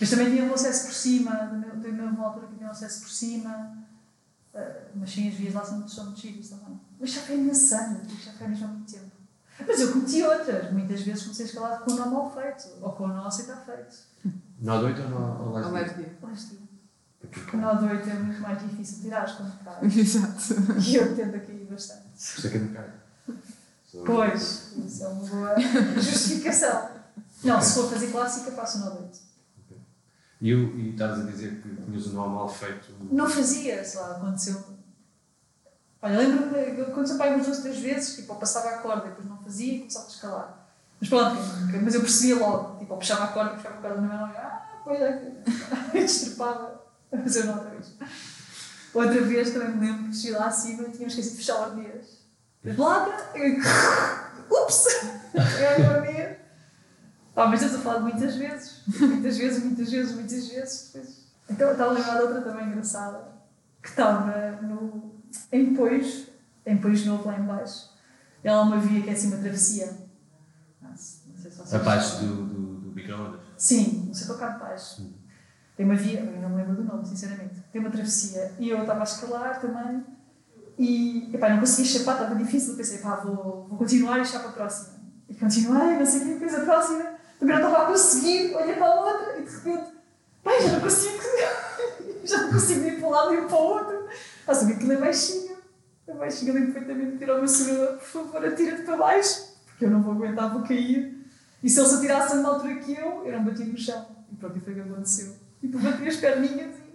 Mas 0.00 0.10
também 0.10 0.30
tinha 0.30 0.44
um 0.44 0.54
acesso 0.54 0.86
por 0.86 0.94
cima, 0.94 1.30
também 1.36 1.70
também 1.70 2.00
houve 2.02 2.16
uma 2.16 2.26
altura 2.26 2.46
que 2.48 2.54
tinha 2.56 2.68
um 2.68 2.70
acesso 2.70 3.00
por 3.00 3.10
cima. 3.10 3.78
Ah, 4.54 4.74
mas 4.94 5.10
sim, 5.10 5.28
as 5.28 5.34
vias 5.34 5.54
lá 5.54 5.64
são, 5.64 5.86
são 5.88 6.04
muito 6.06 6.20
giras 6.20 6.48
também. 6.48 6.80
Mas 6.98 7.10
já 7.12 7.20
foi 7.22 7.36
imensos 7.36 7.72
anos, 7.72 8.12
isto 8.12 8.24
já 8.26 8.32
foi 8.32 8.48
mesmo 8.48 8.64
há 8.64 8.68
muito 8.68 8.92
tempo. 8.92 9.10
Mas 9.66 9.80
eu 9.80 9.92
cometi 9.92 10.22
outras, 10.22 10.70
muitas 10.72 11.00
vezes 11.02 11.22
comecei 11.22 11.46
a 11.46 11.48
escalar 11.48 11.80
com 11.80 11.92
o 11.92 11.96
nó 11.96 12.06
mal 12.06 12.30
feito, 12.30 12.68
ou 12.82 12.92
com 12.92 13.04
o 13.04 13.08
nó 13.08 13.30
sem 13.30 13.46
estar 13.46 13.56
feito. 13.56 13.96
Nó 14.60 14.78
doito 14.80 15.02
ou 15.02 15.08
nó 15.08 15.42
ou 15.44 15.56
Ao 15.58 15.72
leste? 15.72 15.94
lado 15.94 15.96
dele. 16.02 16.16
Lá 16.22 16.32
está. 16.32 16.56
O 17.56 17.60
nó 17.60 17.74
do 17.74 17.86
8 17.86 18.08
é 18.10 18.14
muito 18.14 18.40
mais 18.40 18.60
difícil 18.60 18.96
de 18.96 19.02
tirar 19.02 19.36
quando 19.36 19.64
cai. 19.64 19.84
Exato. 19.84 20.80
E 20.80 20.96
eu 20.96 21.16
tento 21.16 21.32
cair 21.46 21.66
bastante. 21.70 22.02
Por 22.02 22.16
isso 22.38 22.46
é 22.46 22.50
que 22.50 22.56
eu 22.56 22.60
não. 22.64 23.36
Sou- 23.84 24.04
Pois, 24.04 24.72
isso 24.76 25.04
é 25.04 25.08
uma 25.08 25.24
boa 25.26 25.54
justificação. 26.00 26.88
Não, 27.44 27.60
se 27.60 27.74
for 27.74 27.90
fazer 27.90 28.08
clássica, 28.08 28.50
faço 28.52 28.78
nó 28.80 28.90
8. 28.96 29.18
E, 30.40 30.50
eu- 30.50 30.76
e 30.78 30.90
estavas 30.90 31.20
a 31.20 31.30
dizer 31.30 31.60
que 31.62 31.76
tinhas 31.84 32.06
o 32.06 32.12
nó 32.12 32.26
mal 32.28 32.48
feito. 32.48 32.92
Não 33.10 33.26
fazia, 33.28 33.82
sei 33.84 34.00
lá, 34.00 34.12
aconteceu. 34.16 34.62
Olha, 36.02 36.18
lembro-me 36.18 36.74
que 36.74 36.80
aconteceu 36.82 37.16
para 37.16 37.26
aí 37.26 37.34
umas 37.34 37.46
duas, 37.46 37.60
três 37.60 37.78
vezes, 37.78 38.16
tipo, 38.16 38.32
eu 38.32 38.36
passava 38.36 38.68
a 38.68 38.78
corda, 38.78 39.08
depois 39.08 39.26
não 39.26 39.38
fazia 39.38 39.74
e 39.74 39.78
começava 39.80 40.04
a 40.06 40.08
escalar. 40.08 40.68
Mas 41.00 41.08
pronto, 41.08 41.36
mas 41.82 41.94
eu 41.94 42.00
percebia 42.02 42.36
logo, 42.38 42.78
tipo, 42.78 42.92
eu 42.92 42.96
puxava 42.98 43.24
a 43.24 43.28
corda, 43.28 43.54
puxava 43.54 43.74
a 43.76 43.80
corda 43.80 44.00
na 44.00 44.08
mão 44.08 44.28
e 44.32 44.36
ah, 44.36 44.80
pois 44.84 45.00
é, 45.00 45.12
que 45.92 45.92
destrepava 45.98 46.80
a 47.12 47.18
fazer 47.18 47.44
nó 47.44 47.54
outra 47.54 47.70
vez. 47.70 47.92
Outra 48.94 49.20
vez 49.22 49.50
também 49.50 49.76
me 49.76 49.86
lembro 49.86 50.10
que 50.10 50.16
cheguei 50.16 50.38
lá 50.38 50.46
acima 50.46 50.84
e 50.84 50.92
tinha 50.92 51.06
esquecido 51.06 51.32
de 51.32 51.38
fechar 51.38 51.60
o 51.60 51.64
arnês. 51.64 52.26
Blaga, 52.74 53.16
ups, 54.50 54.86
é 55.34 55.80
o 55.80 55.90
arnês. 55.90 56.38
Ah, 57.36 57.46
mas 57.46 57.60
estamos 57.60 57.80
a 57.80 57.82
falar 57.82 57.98
de 57.98 58.02
muitas 58.04 58.34
vezes, 58.36 58.82
muitas 58.98 59.36
vezes, 59.36 59.62
muitas 59.62 59.90
vezes, 59.90 60.14
muitas 60.14 60.48
vezes. 60.48 60.90
Depois... 60.92 61.26
Então 61.50 61.70
estava 61.72 61.90
a 61.90 61.92
lembrar 61.92 62.16
de 62.16 62.22
outra 62.22 62.40
também 62.40 62.68
engraçada, 62.68 63.28
que 63.82 63.90
estava 63.90 64.62
no, 64.62 65.20
em 65.52 65.74
Pois, 65.74 66.28
em 66.64 66.78
Pois 66.78 67.04
Novo 67.04 67.28
lá 67.28 67.38
em 67.38 67.42
baixo. 67.42 67.90
Ela 68.42 68.62
uma 68.62 68.78
via 68.78 69.02
que 69.02 69.10
é 69.10 69.12
assim 69.12 69.28
uma 69.28 69.36
travessia. 69.36 69.86
Não 70.80 70.96
sei 70.96 71.20
não 71.26 71.42
sei 71.42 71.50
se 71.50 71.76
Abaixo 71.76 72.24
do, 72.24 72.46
do, 72.46 72.80
do 72.80 72.92
micro-ondas. 72.92 73.40
Sim, 73.58 74.04
não 74.06 74.14
sei 74.14 74.26
tocar 74.26 74.54
de 74.54 74.60
baixo. 74.60 75.02
Tem 75.76 75.84
uma 75.84 75.94
via, 75.94 76.20
eu 76.20 76.40
não 76.40 76.48
me 76.48 76.56
lembro 76.56 76.74
do 76.74 76.84
nome, 76.84 77.06
sinceramente. 77.06 77.62
Tem 77.70 77.80
uma 77.80 77.90
travessia 77.90 78.52
e 78.58 78.70
eu 78.70 78.80
estava 78.80 79.00
a 79.00 79.04
escalar 79.04 79.60
também 79.60 80.04
e 80.78 81.30
epá, 81.34 81.50
não 81.50 81.60
conseguia 81.60 81.98
chapar, 81.98 82.14
estava 82.14 82.34
difícil. 82.34 82.70
Eu 82.72 82.76
pensei, 82.76 82.98
pá, 82.98 83.16
vou, 83.16 83.66
vou 83.68 83.78
continuar 83.78 84.18
e 84.18 84.24
chapar 84.24 84.52
para 84.52 84.64
a 84.64 84.66
próxima. 84.66 84.96
E 85.28 85.34
continuei, 85.34 85.98
não 85.98 86.06
sei 86.06 86.20
o 86.20 86.24
que, 86.24 86.32
depois 86.34 86.54
a 86.54 86.60
próxima, 86.60 87.04
também 87.38 87.58
não 87.58 87.66
estava 87.66 87.84
a 87.84 87.86
conseguir, 87.86 88.54
olhei 88.54 88.74
para 88.74 88.86
a 88.86 89.00
outra 89.04 89.38
e 89.38 89.42
de 89.42 89.50
repente, 89.50 89.92
pai, 90.42 90.62
já 90.62 90.72
não 90.72 90.80
consigo, 90.80 91.22
já 92.24 92.42
não 92.42 92.52
consigo 92.52 92.86
ir 92.86 92.98
para 92.98 93.08
um 93.08 93.10
lado 93.10 93.30
nem 93.30 93.46
para 93.46 93.56
o 93.56 93.62
outro. 93.62 94.06
Ah, 94.46 94.54
sabe 94.54 94.72
que 94.72 94.76
aquilo 94.78 94.92
é 94.92 94.96
baixinho, 94.98 95.56
é 96.06 96.14
baixinho, 96.14 96.50
eu 96.50 96.54
lembro 96.54 96.72
perfeitamente 96.72 97.18
tirar 97.18 97.34
o 97.34 97.38
meu 97.38 97.48
segurador, 97.48 97.98
por 97.98 98.06
favor, 98.06 98.46
atira-te 98.46 98.82
para 98.82 98.96
baixo, 98.96 99.46
porque 99.66 99.84
eu 99.84 99.90
não 99.90 100.02
vou 100.02 100.12
aguentar, 100.12 100.52
vou 100.52 100.62
cair. 100.62 101.16
E 101.62 101.68
se 101.68 101.80
ele 101.80 101.88
se 101.88 101.94
atirasse 101.96 102.36
na 102.36 102.48
altura 102.48 102.76
que 102.76 102.94
eu, 102.94 103.26
eu 103.26 103.32
não 103.32 103.44
bati 103.44 103.64
no 103.64 103.76
chão. 103.76 104.06
E 104.30 104.36
pronto, 104.36 104.56
e 104.56 104.60
foi 104.60 104.72
o 104.72 104.76
que 104.76 104.82
aconteceu. 104.82 105.45
Tipo, 105.60 105.78
bati 105.78 106.06
as 106.08 106.16
perninhas 106.16 106.76
e. 106.76 106.86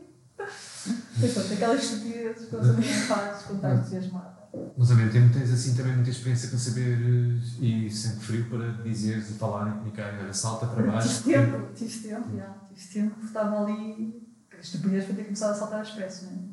Mas 1.19 1.33
pronto, 1.33 1.53
aquelas 1.53 1.83
estupidezes 1.83 2.45
que 2.49 2.55
você 2.55 2.71
também 2.73 2.93
faz 2.93 3.41
quando 3.43 3.57
está 3.57 3.75
entusiasmada. 3.75 4.41
Mas 4.77 4.91
ao 4.91 4.97
mesmo 4.97 5.11
tempo 5.11 5.33
tens 5.33 5.51
assim 5.51 5.75
também 5.75 5.93
muita 5.95 6.09
experiência 6.09 6.49
para 6.49 6.57
saber 6.57 6.97
eh, 6.99 7.65
e 7.65 7.89
sempre 7.91 8.19
frio 8.25 8.49
para 8.49 8.71
dizeres 8.83 9.29
e 9.29 9.33
falar 9.33 9.69
e 9.69 9.71
comunicar. 9.71 10.13
Olha, 10.19 10.33
salta 10.33 10.67
para 10.67 10.83
baixo. 10.83 11.23
Tive 11.23 11.33
tempo, 11.33 11.73
tive 11.73 11.99
tempo, 12.09 12.35
já. 12.35 12.55
Tive 12.73 12.93
tempo, 12.93 13.09
porque 13.11 13.27
estava 13.27 13.63
ali. 13.63 14.27
Estupidez 14.59 15.05
para 15.05 15.15
ter 15.15 15.23
começado 15.23 15.51
a 15.51 15.55
saltar 15.55 15.81
expresso, 15.83 16.25
não 16.25 16.33
é? 16.33 16.51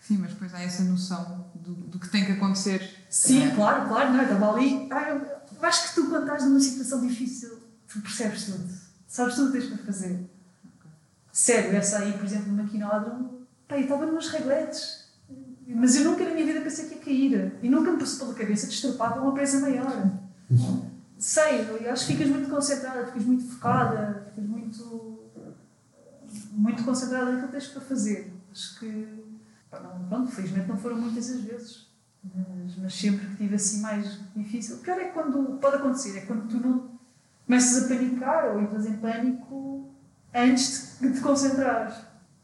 Sim, 0.00 0.18
mas 0.18 0.32
depois 0.32 0.52
há 0.52 0.60
essa 0.60 0.82
noção 0.84 1.50
do, 1.54 1.72
do 1.74 1.98
que 1.98 2.10
tem 2.10 2.26
que 2.26 2.32
acontecer. 2.32 3.06
Sim, 3.08 3.44
É. 3.48 3.54
claro, 3.54 3.88
claro, 3.88 4.12
não, 4.12 4.18
eu 4.18 4.24
estava 4.24 4.52
ali. 4.52 4.86
Ah, 4.90 5.08
eu, 5.08 5.16
eu 5.16 5.64
acho 5.66 5.88
que 5.88 5.94
tu, 5.94 6.10
quando 6.10 6.24
estás 6.24 6.44
numa 6.44 6.60
situação 6.60 7.00
difícil, 7.06 7.58
tu 7.88 8.00
percebes 8.02 8.44
tudo. 8.44 8.68
Sabes 9.08 9.34
tudo 9.36 9.48
o 9.48 9.52
que 9.52 9.58
tens 9.60 9.70
para 9.72 9.84
fazer. 9.86 10.30
Sério, 11.34 11.76
essa 11.76 11.98
aí, 11.98 12.12
por 12.12 12.24
exemplo, 12.24 12.52
no 12.52 12.62
maquinódromo, 12.62 13.44
pá, 13.66 13.74
eu 13.74 13.80
estava 13.82 14.06
numas 14.06 14.28
regletes. 14.28 15.08
Mas 15.66 15.96
eu 15.96 16.04
nunca 16.04 16.22
na 16.22 16.30
minha 16.30 16.46
vida 16.46 16.60
pensei 16.60 16.88
que 16.88 16.94
ia 16.94 17.00
cair. 17.00 17.58
E 17.60 17.68
nunca 17.68 17.90
me 17.90 17.98
passou 17.98 18.26
pela 18.26 18.38
cabeça 18.38 18.68
destrepar 18.68 19.14
para 19.14 19.20
uma 19.20 19.34
presa 19.34 19.58
maior. 19.58 20.12
Sei, 21.18 21.62
eu 21.62 21.90
acho 21.90 22.06
que 22.06 22.12
ficas 22.12 22.28
muito 22.28 22.48
concentrada, 22.48 23.06
ficas 23.06 23.24
muito 23.24 23.48
focada, 23.48 24.26
ficas 24.28 24.48
muito. 24.48 25.24
muito 26.52 26.84
concentrada 26.84 27.24
naquilo 27.24 27.46
que 27.48 27.52
tens 27.52 27.66
para 27.66 27.80
fazer. 27.80 28.32
Acho 28.52 28.78
que. 28.78 29.24
pá, 29.68 29.80
não, 29.80 30.08
pronto, 30.08 30.30
felizmente 30.30 30.68
não 30.68 30.76
foram 30.76 30.98
muitas 30.98 31.30
as 31.30 31.40
vezes. 31.40 31.88
Mas, 32.22 32.76
mas 32.76 32.94
sempre 32.94 33.26
que 33.26 33.36
tive 33.38 33.56
assim 33.56 33.80
mais 33.80 34.20
difícil. 34.36 34.76
O 34.76 34.78
pior 34.78 35.00
é 35.00 35.06
quando. 35.06 35.58
pode 35.60 35.76
acontecer, 35.78 36.16
é 36.16 36.20
quando 36.20 36.46
tu 36.46 36.58
não 36.58 36.90
começas 37.44 37.84
a 37.84 37.88
panicar 37.88 38.54
ou 38.54 38.60
entras 38.60 38.86
em 38.86 38.98
pânico 38.98 39.93
antes 40.34 40.98
de 41.00 41.12
te 41.12 41.20
concentrares. 41.20 41.94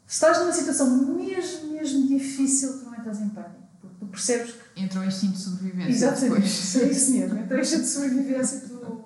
Se 0.07 0.15
estás 0.15 0.39
numa 0.39 0.53
situação 0.53 0.91
mesmo, 1.17 1.73
mesmo 1.73 2.07
difícil, 2.09 2.79
tu 2.81 2.85
não 2.87 2.95
entras 2.95 3.21
em 3.21 3.29
pânico. 3.29 3.61
Porque 3.81 3.97
tu 4.01 4.07
percebes 4.07 4.53
que 4.53 4.81
Entra 4.83 5.01
o 5.01 5.05
instinto 5.05 5.35
de 5.35 5.39
sobrevivência 5.41 5.91
Exatamente, 5.93 6.31
depois. 6.35 6.77
é 6.77 6.85
isso 6.91 7.11
mesmo. 7.13 7.39
Então 7.41 7.57
deixa 7.57 7.79
de 7.79 7.87
sobrevivência 7.87 8.57
e 8.57 8.61
tu, 8.69 9.05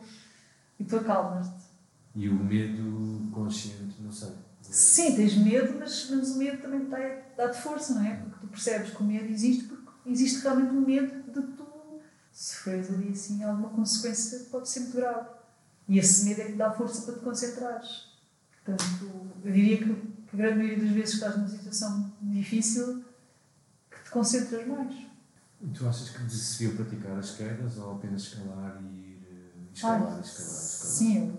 e 0.80 0.84
tu 0.84 0.96
acalmas-te. 0.96 1.64
E 2.14 2.28
o 2.28 2.34
medo 2.34 3.28
consciente, 3.32 3.96
não 4.00 4.12
sei. 4.12 4.30
Sim, 4.62 5.14
tens 5.16 5.36
medo, 5.36 5.76
mas, 5.78 6.08
mas 6.10 6.30
o 6.30 6.38
medo 6.38 6.62
também 6.62 6.88
dá- 6.88 7.20
dá-te 7.36 7.60
força, 7.60 7.94
não 7.94 8.04
é? 8.04 8.14
Porque 8.16 8.38
tu 8.40 8.46
percebes 8.48 8.90
que 8.90 9.02
o 9.02 9.04
medo 9.04 9.26
existe 9.26 9.64
porque 9.64 9.90
existe 10.06 10.40
realmente 10.42 10.72
um 10.74 10.80
medo 10.80 11.22
de 11.32 11.42
tu 11.56 11.64
sofreres 12.32 12.90
ali 12.90 13.10
assim 13.10 13.42
alguma 13.44 13.68
consequência 13.70 14.38
que 14.38 14.44
pode 14.46 14.68
ser 14.68 14.80
muito 14.80 14.96
grave. 14.96 15.28
E 15.88 15.98
esse 15.98 16.24
medo 16.24 16.40
é 16.40 16.44
que 16.46 16.52
te 16.52 16.58
dá 16.58 16.70
força 16.72 17.02
para 17.02 17.14
te 17.14 17.20
concentrares. 17.20 18.13
Portanto, 18.64 19.30
eu 19.44 19.52
diria 19.52 19.76
que, 19.76 19.84
que 19.84 20.34
a 20.34 20.36
grande 20.36 20.56
maioria 20.58 20.84
das 20.84 20.92
vezes 20.92 21.10
que 21.10 21.16
estás 21.16 21.36
numa 21.36 21.48
situação 21.48 22.12
difícil, 22.22 23.04
que 23.90 24.04
te 24.04 24.10
concentras 24.10 24.66
mais. 24.66 24.94
E 25.60 25.66
tu 25.68 25.86
achas 25.88 26.10
que 26.10 26.30
se 26.30 26.58
devia 26.64 26.76
praticar 26.76 27.18
as 27.18 27.32
quedas 27.32 27.78
ou 27.78 27.96
apenas 27.96 28.22
escalar 28.22 28.80
e 28.82 28.86
ir 28.86 29.22
eh, 29.30 29.72
escalar, 29.72 29.96
Ah, 29.96 30.20
escalar, 30.20 30.20
escalar? 30.20 30.60
Sim, 30.60 31.36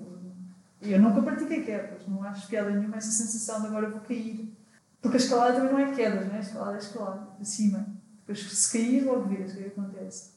eu, 0.81 0.89
eu 0.91 1.01
nunca 1.01 1.21
pratiquei 1.21 1.63
quedas, 1.63 2.07
não 2.07 2.23
acho 2.23 2.47
piada 2.47 2.69
nenhuma 2.71 2.97
essa 2.97 3.11
sensação 3.11 3.61
de 3.61 3.67
agora 3.67 3.89
vou 3.89 4.01
cair. 4.01 4.55
Porque 5.01 5.17
a 5.17 5.19
escalada 5.19 5.53
também 5.55 5.71
não 5.71 5.79
é 5.79 5.95
quedas, 5.95 6.27
não 6.27 6.33
é? 6.33 6.37
A 6.37 6.41
escalada 6.41 6.75
é 6.75 6.79
escalar, 6.79 7.37
acima. 7.39 7.87
Depois, 8.19 8.51
se 8.51 8.71
cair, 8.71 9.03
logo 9.03 9.27
vês 9.27 9.51
o 9.51 9.55
que 9.55 9.63
é 9.63 9.69
que 9.69 9.79
acontece. 9.79 10.31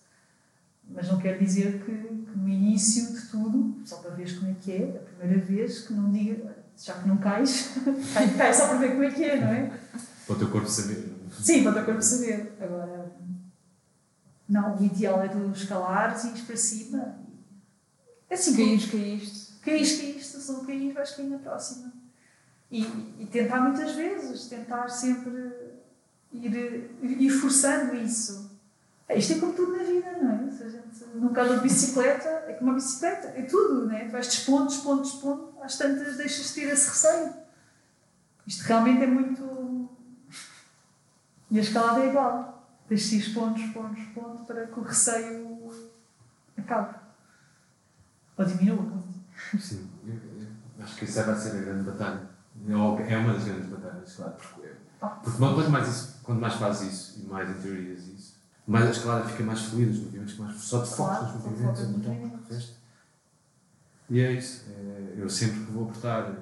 Mas 0.91 1.09
não 1.09 1.19
quer 1.19 1.39
dizer 1.39 1.83
que, 1.85 1.93
que 1.93 2.39
no 2.39 2.49
início 2.49 3.13
de 3.15 3.27
tudo, 3.29 3.81
só 3.85 3.97
para 3.99 4.11
ver 4.11 4.39
como 4.39 4.51
é 4.51 4.55
que 4.55 4.73
é, 4.73 4.97
a 4.97 5.17
primeira 5.17 5.43
vez, 5.43 5.87
que 5.87 5.93
não 5.95 6.11
diga, 6.11 6.58
já 6.79 6.95
que 6.95 7.09
não 7.09 7.17
cais, 7.17 7.73
cai, 8.15 8.35
cai 8.37 8.55
só 8.55 8.69
para 8.69 8.79
ver 8.79 8.91
como 8.93 9.03
é 9.05 9.11
que 9.11 9.25
é, 9.25 9.41
não 9.41 9.49
é? 9.49 9.79
Para 10.27 10.37
o 10.37 10.39
teu 10.39 10.49
corpo 10.51 10.69
saber. 10.69 11.13
Sim, 11.41 11.63
para 11.63 11.73
o 11.73 11.75
teu 11.75 11.85
corpo 11.85 12.03
saber. 12.03 12.57
Agora, 12.61 13.13
não, 14.49 14.79
o 14.79 14.85
ideal 14.85 15.23
é 15.23 15.29
tu 15.29 15.51
escalares 15.51 16.25
e 16.25 16.29
ires 16.29 16.41
para 16.43 16.57
cima. 16.57 17.19
É 18.31 18.35
assim, 18.35 18.55
Caíres, 18.55 18.91
caíste. 18.91 19.49
Caís, 19.63 20.01
caíste, 20.01 20.37
se 20.39 20.53
não 20.53 20.65
caís, 20.65 20.95
vais 20.95 21.11
cair 21.11 21.29
na 21.29 21.39
próxima. 21.39 21.93
E, 22.71 22.83
e 23.19 23.29
tentar 23.31 23.61
muitas 23.61 23.95
vezes, 23.95 24.47
tentar 24.47 24.89
sempre 24.89 25.33
ir, 26.33 26.93
ir 27.03 27.31
forçando 27.31 27.95
isso. 27.97 28.48
É, 29.09 29.19
Isto 29.19 29.33
é 29.35 29.39
como 29.41 29.53
tudo 29.55 29.77
na 29.77 29.83
vida, 29.85 30.13
não 30.23 30.33
é? 30.49 30.51
Se 30.51 30.65
a 30.65 30.69
gente 30.69 31.05
nunca 31.15 31.43
anda 31.43 31.57
de 31.57 31.63
bicicleta, 31.63 32.29
é 32.29 32.53
como 32.55 32.71
uma 32.71 32.75
bicicleta, 32.77 33.29
é 33.29 33.43
tudo, 33.43 33.87
não 33.87 33.95
é? 33.97 34.05
Tu 34.05 34.13
vais 34.13 34.27
despondo, 34.27 34.67
despondo, 34.69 35.03
despondo, 35.03 35.55
às 35.63 35.77
tantas 35.79 36.17
deixas 36.19 36.49
de 36.49 36.55
ter 36.55 36.69
esse 36.73 36.89
receio. 36.91 37.33
Isto 38.47 38.63
realmente 38.65 39.03
é 39.03 39.07
muito. 39.07 39.89
E 41.51 41.59
a 41.59 41.63
escalada 41.63 42.01
é 42.01 42.09
igual. 42.09 42.69
Deixas 42.89 43.09
de 43.11 43.17
ir 43.17 43.21
expondo, 43.21 43.59
expondo, 43.59 43.99
expondo 43.99 44.45
para 44.45 44.67
que 44.67 44.79
o 44.81 44.83
receio 44.83 45.71
acabe. 46.57 46.95
Ou 48.37 48.45
diminua. 48.45 49.03
Sim, 49.59 49.89
eu- 50.07 50.15
eu 50.15 50.85
acho 50.85 50.97
que 50.97 51.05
essa 51.05 51.23
vai 51.25 51.37
ser 51.37 51.51
a 51.57 51.61
grande 51.61 51.85
batalha. 51.91 52.29
Ou 52.71 52.99
É 53.01 53.17
uma 53.17 53.33
das 53.35 53.45
grandes 53.45 53.69
batalhas, 53.69 54.15
claro. 54.15 54.33
Porque, 54.33 54.69
porque 55.23 55.39
quanto, 55.39 55.71
mais 55.71 55.89
isso, 55.89 56.21
quanto 56.23 56.41
mais 56.41 56.55
fazes 56.55 56.93
isso 56.93 57.21
e 57.21 57.27
mais 57.27 57.49
interiorias 57.51 58.07
isso, 58.09 58.18
mais 58.69 58.87
a 58.87 58.91
escalada 58.91 59.29
fica 59.29 59.43
mais 59.43 59.63
fluida, 59.63 59.91
os 59.91 59.99
movimentos 59.99 60.33
ficam 60.33 60.47
mais 60.47 60.61
só 60.61 60.83
te 60.83 60.91
focas 60.91 61.35
nos 61.35 61.45
movimentos, 61.45 61.89
movimentos. 61.89 62.75
E 64.11 64.21
é 64.21 64.33
isso. 64.33 64.67
É, 64.69 65.15
eu 65.17 65.29
sempre 65.29 65.61
que 65.65 65.73
vou 65.73 65.85
apertar 65.89 66.33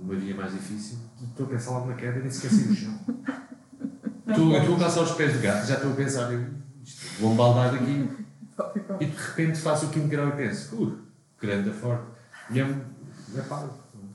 uma 0.00 0.14
via 0.14 0.34
mais 0.34 0.52
difícil, 0.52 0.98
estou 1.22 1.46
a 1.46 1.48
pensar 1.50 1.72
logo 1.72 1.86
na 1.86 1.94
queda 1.94 2.18
e 2.18 2.22
nem 2.22 2.30
sequer 2.30 2.50
sei 2.50 2.66
no 2.66 2.74
chão. 2.74 2.98
Estou 4.28 4.52
eu 4.52 4.60
estou 4.60 4.74
a 4.74 4.78
calçar 4.80 5.02
os 5.02 5.12
pés 5.12 5.34
do 5.34 5.38
gato, 5.40 5.66
já 5.66 5.76
estou 5.76 5.92
a 5.92 5.94
pensar, 5.94 6.32
eu, 6.32 6.48
isto, 6.82 7.20
vou 7.20 7.34
baldar 7.36 7.70
daqui. 7.70 8.26
E 8.98 9.06
de 9.06 9.16
repente 9.16 9.58
faço 9.60 9.86
o 9.86 9.90
quinto 9.90 10.08
grau 10.08 10.28
e 10.28 10.32
penso, 10.32 10.74
uh, 10.82 10.98
grande 11.40 11.70
forte. 11.70 12.06
E 12.50 12.58
é, 12.58 12.62
é 12.64 13.42
paro. 13.42 13.70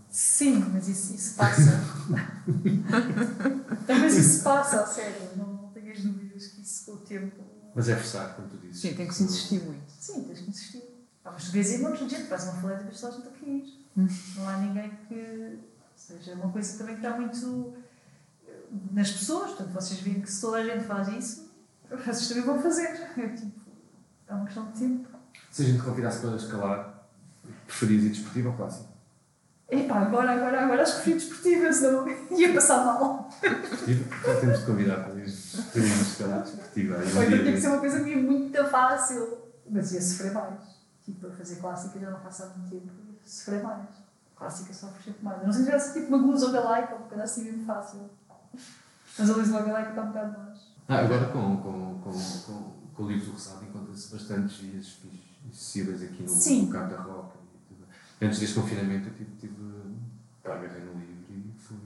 Sim, 0.09 0.65
mas 0.73 0.89
isso, 0.89 1.13
isso 1.13 1.35
passa. 1.35 1.79
Mas 3.87 4.17
isso 4.17 4.43
passa, 4.43 4.81
a 4.81 4.85
sério. 4.85 5.15
Não, 5.37 5.45
não 5.45 5.69
tenhas 5.69 6.01
dúvidas 6.01 6.47
que 6.47 6.61
isso 6.61 6.85
com 6.85 6.91
o 6.93 6.97
tempo. 6.97 7.50
Mas 7.73 7.89
é 7.89 7.95
forçar, 7.95 8.35
como 8.35 8.47
tu 8.47 8.57
dizes. 8.57 8.81
Sim, 8.81 8.93
tem 8.93 9.07
que 9.07 9.13
se 9.13 9.23
insistir 9.23 9.63
muito. 9.63 9.83
Sim, 9.87 10.23
tens 10.23 10.39
que 10.39 10.49
insistir. 10.49 10.83
Ah, 11.23 11.31
mas 11.31 11.45
tu 11.45 11.51
vês 11.51 11.71
aí 11.71 11.81
montes 11.81 12.07
de 12.07 12.15
gente, 12.15 12.27
faz 12.27 12.43
uma 12.43 12.53
faleta 12.53 12.81
e 12.81 12.85
vês 12.85 12.99
toda 12.99 13.13
a 13.13 13.17
gente 13.17 13.27
a 13.27 13.31
cair. 13.31 13.81
Não 13.95 14.49
há 14.49 14.57
ninguém 14.57 14.89
que. 15.07 15.59
Ou 15.59 15.95
seja, 15.95 16.31
é 16.31 16.35
uma 16.35 16.51
coisa 16.51 16.77
também 16.77 16.95
que 16.95 17.05
está 17.05 17.17
muito 17.17 17.73
eh, 18.47 18.59
nas 18.91 19.11
pessoas. 19.11 19.51
Portanto, 19.51 19.73
vocês 19.73 19.99
veem 19.99 20.21
que 20.21 20.31
se 20.31 20.41
toda 20.41 20.57
a 20.57 20.63
gente 20.63 20.83
faz 20.85 21.07
isso, 21.09 21.51
vocês 21.89 22.27
também 22.27 22.43
vão 22.43 22.61
fazer. 22.61 22.87
É 23.17 23.29
tipo. 23.29 23.61
É 24.27 24.33
uma 24.33 24.45
questão 24.45 24.71
de 24.71 24.79
tempo. 24.79 25.09
Se 25.49 25.61
a 25.61 25.65
gente 25.65 25.79
te 25.79 25.83
convidasse 25.83 26.21
para 26.21 26.35
escalar, 26.37 27.07
preferias 27.67 28.03
ir 28.03 28.09
desportivo 28.09 28.49
ou 28.49 28.55
clássico? 28.55 28.90
Epá, 29.71 30.01
agora, 30.01 30.33
agora, 30.33 30.65
agora 30.65 30.83
acho 30.83 30.97
que 30.97 31.03
fui 31.03 31.13
desportiva, 31.13 31.71
senão 31.71 32.05
ia 32.37 32.53
passar 32.53 32.83
mal. 32.83 33.29
Então 33.41 34.41
temos 34.41 34.59
de 34.59 34.65
convidar 34.65 34.97
para 34.97 35.13
ir 35.13 35.25
Ou 36.91 36.97
um 36.97 37.03
então 37.03 37.27
dia 37.29 37.39
tinha 37.39 37.53
que 37.53 37.61
ser 37.61 37.67
uma 37.69 37.79
coisa 37.79 37.99
mesmo 37.99 38.29
muito 38.29 38.65
fácil. 38.65 39.37
Mas 39.69 39.93
ia 39.93 40.01
sofrer 40.01 40.33
mais. 40.33 40.59
Tipo, 41.05 41.27
a 41.27 41.31
fazer 41.31 41.55
clássica 41.55 41.99
já 41.99 42.09
não 42.09 42.19
faço 42.19 42.43
há 42.43 42.45
muito 42.47 42.69
tempo. 42.69 42.91
Ia 43.13 43.19
sofrer 43.25 43.63
mais. 43.63 43.87
Clássica 44.35 44.73
sofre 44.73 45.03
sempre 45.05 45.23
mais. 45.23 45.41
Não 45.41 45.53
sei 45.53 45.61
se 45.61 45.65
tivesse 45.67 45.93
tipo 45.93 46.15
uma 46.15 46.27
luz 46.27 46.43
ou 46.43 46.51
galaica, 46.51 46.95
uma 46.95 47.07
coisa 47.07 47.23
assim 47.23 47.45
mesmo 47.45 47.65
fácil. 47.65 48.09
Mas 49.17 49.29
a 49.29 49.33
luz 49.33 49.53
ou 49.53 49.63
galaica 49.63 49.89
está 49.91 50.01
um 50.01 50.07
bocado 50.07 50.37
mais. 50.37 50.59
Ah, 50.89 50.97
agora 50.99 51.25
com, 51.27 51.57
com, 51.57 52.01
com, 52.03 52.11
com, 52.11 52.73
com 52.93 53.03
o 53.03 53.07
livro 53.07 53.27
do 53.27 53.31
Rosado 53.31 53.63
encontra-se 53.63 54.11
bastantes 54.11 54.57
vias 54.57 54.97
acessíveis 55.49 56.03
aqui 56.03 56.23
no, 56.23 56.29
Sim. 56.29 56.65
no 56.65 56.73
Cabo 56.73 56.89
da 56.93 57.01
Roca. 57.01 57.40
Tudo. 58.21 58.27
Antes 58.27 58.39
deste 58.39 58.59
confinamento 58.59 59.09
eu 59.09 59.13
tive, 59.13 59.31
tive 59.39 59.55
pá, 60.43 60.53
agarrei 60.53 60.83
no 60.83 60.93
livro 60.93 61.25
e 61.29 61.53
fui, 61.57 61.77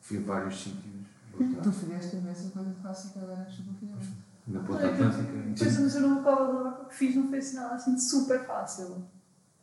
fui 0.00 0.18
a 0.18 0.20
vários 0.20 0.62
sítios. 0.62 0.94
voltar. 1.38 1.62
Tu 1.62 1.72
fizeste 1.72 2.16
a 2.16 2.20
mesma 2.20 2.50
coisa 2.50 2.74
clássica 2.82 3.20
agora 3.20 3.40
antes 3.40 3.58
do 3.58 3.72
confinamento. 3.72 4.32
Na 4.46 4.60
Ponta 4.60 4.86
Atlântica. 4.86 5.22
Depois, 5.22 5.80
mas 5.80 5.94
eu 5.94 6.22
cova 6.22 6.52
da 6.52 6.70
roca 6.70 6.84
que 6.86 6.94
fiz 6.94 7.16
não 7.16 7.28
foi 7.28 7.38
assim 7.38 7.56
nada 7.56 7.74
assim 7.74 7.98
super 7.98 8.44
fácil. 8.44 9.04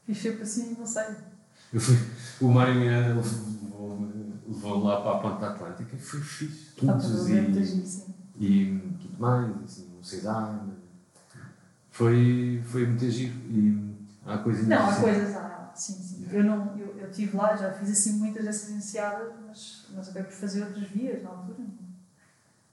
Fiz 0.06 0.18
sempre 0.18 0.42
assim, 0.44 0.76
não 0.80 0.88
sei. 0.88 1.16
Eu 1.72 1.80
fui, 1.80 1.98
o 2.42 2.48
Mário 2.52 2.76
Miranda 2.76 3.16
levou-me 3.16 3.60
levou 4.48 4.84
lá 4.84 5.02
para 5.02 5.12
a 5.12 5.20
Ponta 5.20 5.48
Atlântica 5.48 5.96
e 5.96 6.00
foi 6.00 6.20
fixe. 6.22 6.74
Tudo 6.76 7.26
bem, 7.26 7.42
muito 7.42 7.60
e, 8.38 8.46
e 8.46 8.80
Quinto 9.00 9.22
Mais, 9.22 9.64
assim, 9.64 9.90
um 10.00 10.04
Cesar. 10.04 10.66
Foi, 11.92 12.62
foi 12.66 12.88
muito 12.88 13.10
giro. 13.10 13.34
E 13.50 13.96
há 14.26 14.38
coisinhas 14.38 14.70
Não, 14.70 14.90
há 14.90 14.96
coisas, 14.96 15.36
há, 15.36 15.49
sim, 15.80 15.94
sim. 15.94 16.28
Eu, 16.32 16.44
não, 16.44 16.78
eu, 16.78 16.98
eu 16.98 17.10
estive 17.10 17.36
lá, 17.38 17.56
já 17.56 17.72
fiz 17.74 17.90
assim 17.92 18.14
muitas 18.14 18.44
dessas 18.46 18.70
iniciadas, 18.70 19.32
mas, 19.48 19.86
mas 19.96 20.10
acabei 20.10 20.24
por 20.24 20.34
fazer 20.34 20.64
outras 20.64 20.88
vias 20.90 21.24
na 21.24 21.30
altura. 21.30 21.58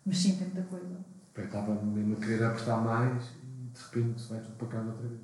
Mas 0.05 0.19
sim, 0.19 0.37
tem 0.37 0.49
muita 0.49 0.63
coisa. 0.63 0.97
Eu 1.35 1.45
estava 1.45 1.75
mesmo 1.83 2.17
a 2.17 2.21
querer 2.21 2.45
apertar 2.45 2.77
mais 2.79 3.23
e 3.43 3.71
de 3.73 3.81
repente 3.83 4.29
vai 4.29 4.41
tudo 4.41 4.55
para 4.57 4.69
casa 4.69 4.89
outra 4.91 5.09
vez. 5.09 5.21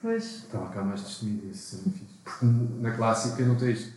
Pois, 0.00 0.24
Estava 0.24 0.68
cá 0.70 0.82
mais 0.82 1.02
destemido 1.02 1.46
e 1.46 1.50
isso 1.50 1.76
sempre 1.76 1.90
fixe. 1.98 2.14
Porque 2.24 2.46
na 2.46 2.90
clássica 2.96 3.44
não 3.44 3.56
tens. 3.56 3.92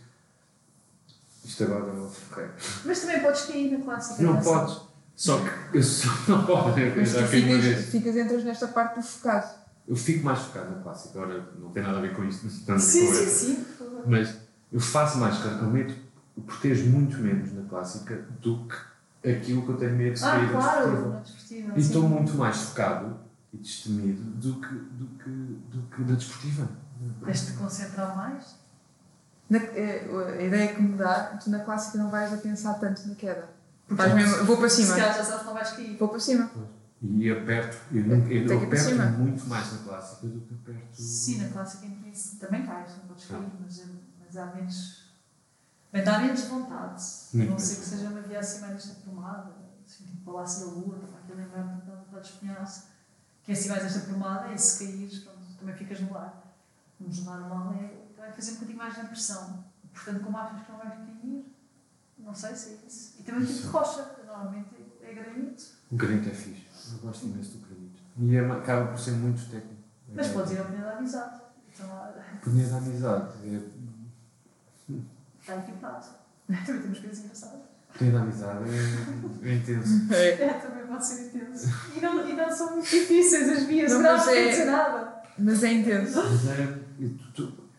Isto 1.44 1.64
agora 1.64 1.86
é 1.92 2.00
o 2.00 2.08
ferreiro. 2.08 2.52
Mas 2.84 3.00
também 3.00 3.20
podes 3.20 3.42
cair 3.42 3.78
na 3.78 3.84
clássica. 3.84 4.22
Não 4.22 4.38
é? 4.38 4.42
podes. 4.42 4.80
Só 5.16 5.38
que 5.38 5.76
eu 5.76 5.82
só 5.82 6.08
não 6.28 6.46
posso. 6.46 6.78
Eu 6.78 6.96
Mas 6.96 7.10
tu 7.12 7.20
já 7.20 7.28
caí 7.28 7.42
uma 7.44 7.48
ficas, 7.60 7.64
vez. 7.64 7.88
ficas 7.90 8.16
entras 8.16 8.44
nesta 8.44 8.68
parte 8.68 8.96
do 8.96 9.02
focado. 9.02 9.54
Eu 9.90 9.96
fico 9.96 10.24
mais 10.24 10.38
focado 10.38 10.70
na 10.70 10.80
clássica. 10.82 11.18
Agora 11.20 11.48
não 11.58 11.70
tem 11.70 11.82
nada 11.82 11.98
a 11.98 12.00
ver 12.00 12.14
com 12.14 12.22
isto. 12.24 12.44
Não 12.46 12.50
tem 12.52 12.60
nada 12.68 12.74
a 12.74 12.76
ver 12.76 12.90
Sim, 12.92 13.06
com 13.08 13.12
sim, 13.14 13.26
sim. 13.28 13.54
por 13.64 13.74
favor. 13.86 14.02
Mas 14.06 14.36
eu 14.72 14.80
faço 14.80 15.18
mais. 15.18 15.44
Eu 15.44 15.64
meto. 15.64 15.94
Eu 16.36 16.42
protejo 16.44 16.86
muito 16.88 17.16
menos 17.18 17.52
na 17.52 17.62
clássica 17.68 18.16
do 18.40 18.66
que 18.68 19.28
aquilo 19.30 19.62
que 19.64 19.68
eu 19.70 19.76
tenho 19.76 19.96
medo 19.96 20.14
de 20.14 20.24
Ah, 20.24 20.30
sair 20.30 20.50
claro, 20.50 21.10
na 21.10 21.18
desportiva. 21.20 21.72
E 21.76 21.82
sim. 21.82 21.86
estou 21.88 22.08
muito 22.08 22.34
mais 22.34 22.56
focado 22.56 23.16
e 23.52 23.56
destemido 23.58 24.22
do 24.22 24.60
que, 24.60 24.74
do 24.74 25.06
que, 25.18 25.30
do 25.76 25.82
que 25.94 26.02
da 26.04 26.14
desportiva. 26.14 26.68
Tens 27.24 27.40
de 27.40 27.52
te 27.52 27.58
concentrar 27.58 28.16
mais. 28.16 28.54
Na- 29.50 29.58
eh, 29.58 30.08
a 30.38 30.42
ideia 30.42 30.72
que 30.72 30.80
me 30.80 30.96
dá, 30.96 31.36
tu 31.42 31.50
na 31.50 31.58
clássica 31.58 31.98
não 31.98 32.10
vais 32.10 32.32
a 32.32 32.36
pensar 32.36 32.74
tanto 32.74 33.06
na 33.08 33.14
queda. 33.16 33.48
Vais 33.88 34.14
mesmo, 34.14 34.44
vou 34.44 34.56
para 34.56 34.68
Se 34.68 34.84
cima. 34.84 34.94
calhar 34.96 35.16
já 35.16 35.24
sabes 35.24 35.40
que 35.40 35.46
não 35.46 35.54
vais 35.54 35.70
cair. 35.72 35.96
Vou 35.98 36.08
para 36.08 36.20
cima. 36.20 36.48
E 37.02 37.30
aperto, 37.30 37.78
eu, 37.92 38.04
nunca, 38.04 38.30
eu, 38.30 38.46
para 38.46 38.66
aperto 38.66 38.90
cima. 38.90 39.06
muito 39.06 39.46
mais 39.46 39.72
na 39.72 39.78
clássica 39.78 40.26
do 40.26 40.40
que 40.42 40.54
aperto. 40.54 41.02
Sim, 41.02 41.42
na 41.42 41.48
clássica 41.48 41.86
em 41.86 41.94
que 41.94 42.36
também 42.36 42.66
cais, 42.66 42.98
não 42.98 43.08
podes 43.08 43.24
cair, 43.24 43.50
mas, 43.58 43.82
mas 44.18 44.36
há 44.36 44.46
menos. 44.54 45.10
Bem, 45.90 46.04
dá 46.04 46.18
menos 46.18 46.44
vontade. 46.44 47.02
Muito 47.32 47.50
não 47.50 47.58
ser 47.58 47.74
bem. 47.74 47.80
que 47.82 47.88
seja 47.88 48.08
uma 48.08 48.20
via 48.20 48.38
assim 48.38 48.60
mais 48.60 48.76
esta 48.76 49.00
promada, 49.00 49.54
assim, 49.86 50.04
tipo 50.04 50.24
Palácio 50.24 50.66
da 50.66 50.72
Lua, 50.72 50.96
estava 50.96 51.18
aqui 51.18 51.32
a 51.32 51.34
lembrar-me 51.36 51.80
daquela 51.80 51.96
vontade 52.02 52.28
de 52.28 52.32
espinhaço, 52.34 52.86
que 53.42 53.52
é 53.52 53.54
assim 53.54 53.68
mais 53.70 53.84
esta 53.84 54.00
promada, 54.00 54.52
e 54.52 54.58
se 54.58 54.84
caíres, 54.84 55.20
pronto, 55.20 55.40
também 55.58 55.74
ficas 55.74 56.00
no 56.00 56.16
ar. 56.16 56.54
Mas 57.00 57.18
no 57.18 57.24
normal 57.24 57.74
é 57.80 58.10
vai 58.20 58.32
fazer 58.32 58.50
um 58.52 58.54
bocadinho 58.54 58.78
mais 58.78 58.98
na 58.98 59.04
pressão. 59.04 59.64
Portanto, 59.92 60.20
como 60.22 60.36
achas 60.36 60.62
que 60.62 60.70
não 60.70 60.78
vais 60.78 60.94
cair, 60.94 61.44
não 62.18 62.34
sei 62.34 62.54
se 62.54 62.70
é 62.70 62.86
isso. 62.86 63.16
E 63.18 63.22
também 63.22 63.44
tipo 63.44 63.60
de 63.60 63.66
rocha, 63.68 64.04
que 64.04 64.26
normalmente 64.26 64.68
é 65.00 65.14
granito. 65.14 65.64
O 65.90 65.96
granito 65.96 66.28
é 66.28 66.34
fixe. 66.34 66.66
Eu 66.92 66.98
gosto 66.98 67.26
imenso 67.26 67.58
do 67.58 67.66
granito. 67.66 68.02
E 68.18 68.36
é, 68.36 68.40
acaba 68.50 68.86
por 68.88 68.98
ser 68.98 69.12
muito 69.12 69.40
técnico. 69.50 69.80
Mas 70.14 70.28
podes 70.28 70.52
ir 70.52 70.58
ao 70.58 70.64
Penha 70.66 70.82
da 70.84 70.98
Amizade. 70.98 71.40
Então 71.72 71.88
lá, 71.88 72.12
Punha 72.42 72.66
da 72.68 72.76
amizade. 72.78 73.32
É, 73.44 73.60
está 75.40 75.56
equipado. 75.56 76.06
Também 76.46 76.64
temos 76.82 76.98
coisas 76.98 77.18
engraçadas. 77.20 77.60
punha 77.96 78.10
da 78.12 78.20
amizade 78.22 78.64
é, 78.70 79.48
é 79.48 79.54
intenso. 79.54 79.90
É. 80.12 80.28
É, 80.30 80.52
também 80.54 80.86
pode 80.86 81.06
ser 81.06 81.26
intenso. 81.28 81.68
E 81.96 82.00
não, 82.00 82.28
e 82.28 82.32
não 82.34 82.50
são 82.50 82.72
muito 82.72 82.88
difíceis 82.90 83.48
as 83.48 83.62
vias, 83.64 83.92
Não, 83.92 84.02
não, 84.02 84.16
mas 84.16 84.28
é- 84.28 84.64
nada. 84.64 85.22
Mas 85.38 85.62
é 85.62 85.72
intenso. 85.72 86.16
Mas 86.22 86.48
é. 86.48 86.78
e 86.98 87.08
tu- 87.34 87.52
tu- 87.52 87.70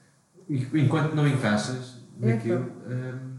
enquanto 0.77 1.13
não 1.15 1.27
encaixas 1.27 1.97
É, 2.21 2.33
naquilo. 2.33 2.63
hum, 2.87 3.31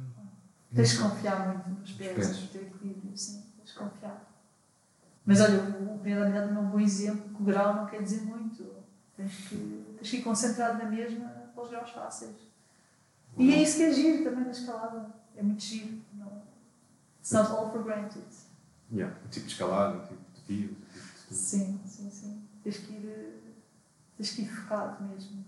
Tens 0.75 0.91
de 0.93 0.99
confiar 0.99 1.49
muito 1.67 1.81
nos 1.81 1.93
pés, 1.93 2.15
Pés. 2.15 2.41
no 2.43 2.47
teu 2.49 2.63
equilíbrio, 2.63 3.17
sim, 3.17 3.43
tens 3.59 3.69
de 3.71 3.75
confiar. 3.75 4.22
Mas 5.25 5.41
olha, 5.41 5.59
o 5.61 5.99
da 5.99 6.23
Amizade 6.25 6.49
é 6.55 6.59
um 6.59 6.71
bom 6.71 6.81
exemplo 6.81 7.35
que 7.35 7.43
o 7.43 7.45
grau 7.45 7.75
não 7.77 7.87
quer 7.87 8.03
dizer 8.03 8.23
muito. 8.23 8.67
Tens 9.17 9.33
que, 9.49 9.85
tens 9.99 10.11
que 10.11 10.17
ir 10.17 10.23
concentrado 10.23 10.79
na 10.83 10.91
mesma 10.91 11.29
para 11.55 11.63
os 11.63 11.71
graus 11.71 11.91
fáceis. 11.91 12.37
E 13.37 13.53
é 13.55 13.63
isso 13.63 13.77
que 13.77 13.83
é 13.85 13.93
giro 13.93 14.25
também 14.25 14.45
na 14.45 14.51
escalada. 14.51 15.07
É 15.37 15.43
muito 15.43 15.63
giro. 15.63 15.99
Não, 16.15 16.43
it's 17.21 17.33
not 17.33 17.51
all 17.51 17.71
for 17.71 17.83
granted. 17.83 18.25
Yeah, 18.93 19.17
o 19.25 19.29
tipo 19.29 19.47
de 19.47 19.53
escalada, 19.53 19.99
o 19.99 20.07
tipo 20.07 20.21
de 20.35 20.43
via, 20.55 20.67
o 20.67 20.75
tipo 20.75 20.89
de 20.91 21.23
tudo. 21.29 21.35
Sim, 21.37 21.81
sim, 21.87 22.11
sim. 22.11 22.43
Tens 22.63 22.77
que 22.79 22.93
ir, 22.93 23.07
eh, 23.09 23.53
tens 24.17 24.31
que 24.33 24.43
ir 24.43 24.49
focado 24.49 25.05
mesmo. 25.05 25.45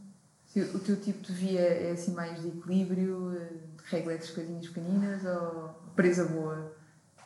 Se 0.46 0.60
O 0.60 0.78
teu 0.78 0.96
tipo 0.98 1.20
de 1.20 1.32
via 1.32 1.60
é 1.60 1.90
assim 1.90 2.12
mais 2.14 2.40
de 2.40 2.48
equilíbrio, 2.48 3.36
eh, 3.36 3.52
de 3.76 3.84
regletes 3.90 4.30
coisinhas 4.30 4.68
pequeninas 4.68 5.24
ou 5.24 5.74
presa 5.94 6.26
boa? 6.26 6.74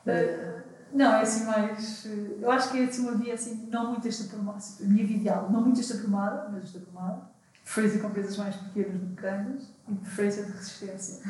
Eh, 0.07 0.63
não, 0.93 1.15
é 1.15 1.23
assim 1.23 1.45
mais. 1.45 2.07
eh, 2.07 2.39
eu 2.41 2.51
acho 2.51 2.71
que 2.71 2.79
é 2.81 2.85
assim 2.85 3.03
uma 3.03 3.17
via 3.17 3.35
assim, 3.35 3.69
não 3.71 3.91
muito 3.91 4.07
esta 4.09 4.25
promada. 4.25 4.59
A 4.81 4.85
minha 4.85 5.07
via 5.07 5.17
ideal, 5.17 5.51
não 5.51 5.61
muito 5.63 5.81
esta 5.81 5.97
promada, 5.97 6.49
mas 6.51 6.65
esta 6.65 6.79
promada. 6.81 7.23
Preferência 7.65 8.01
com 8.01 8.11
presas 8.11 8.37
mais 8.39 8.57
pequenas 8.57 9.01
do 9.01 9.07
que 9.09 9.15
grandes 9.15 9.67
e 9.89 9.95
preferência 9.95 10.45
de 10.45 10.53
resistência. 10.53 11.23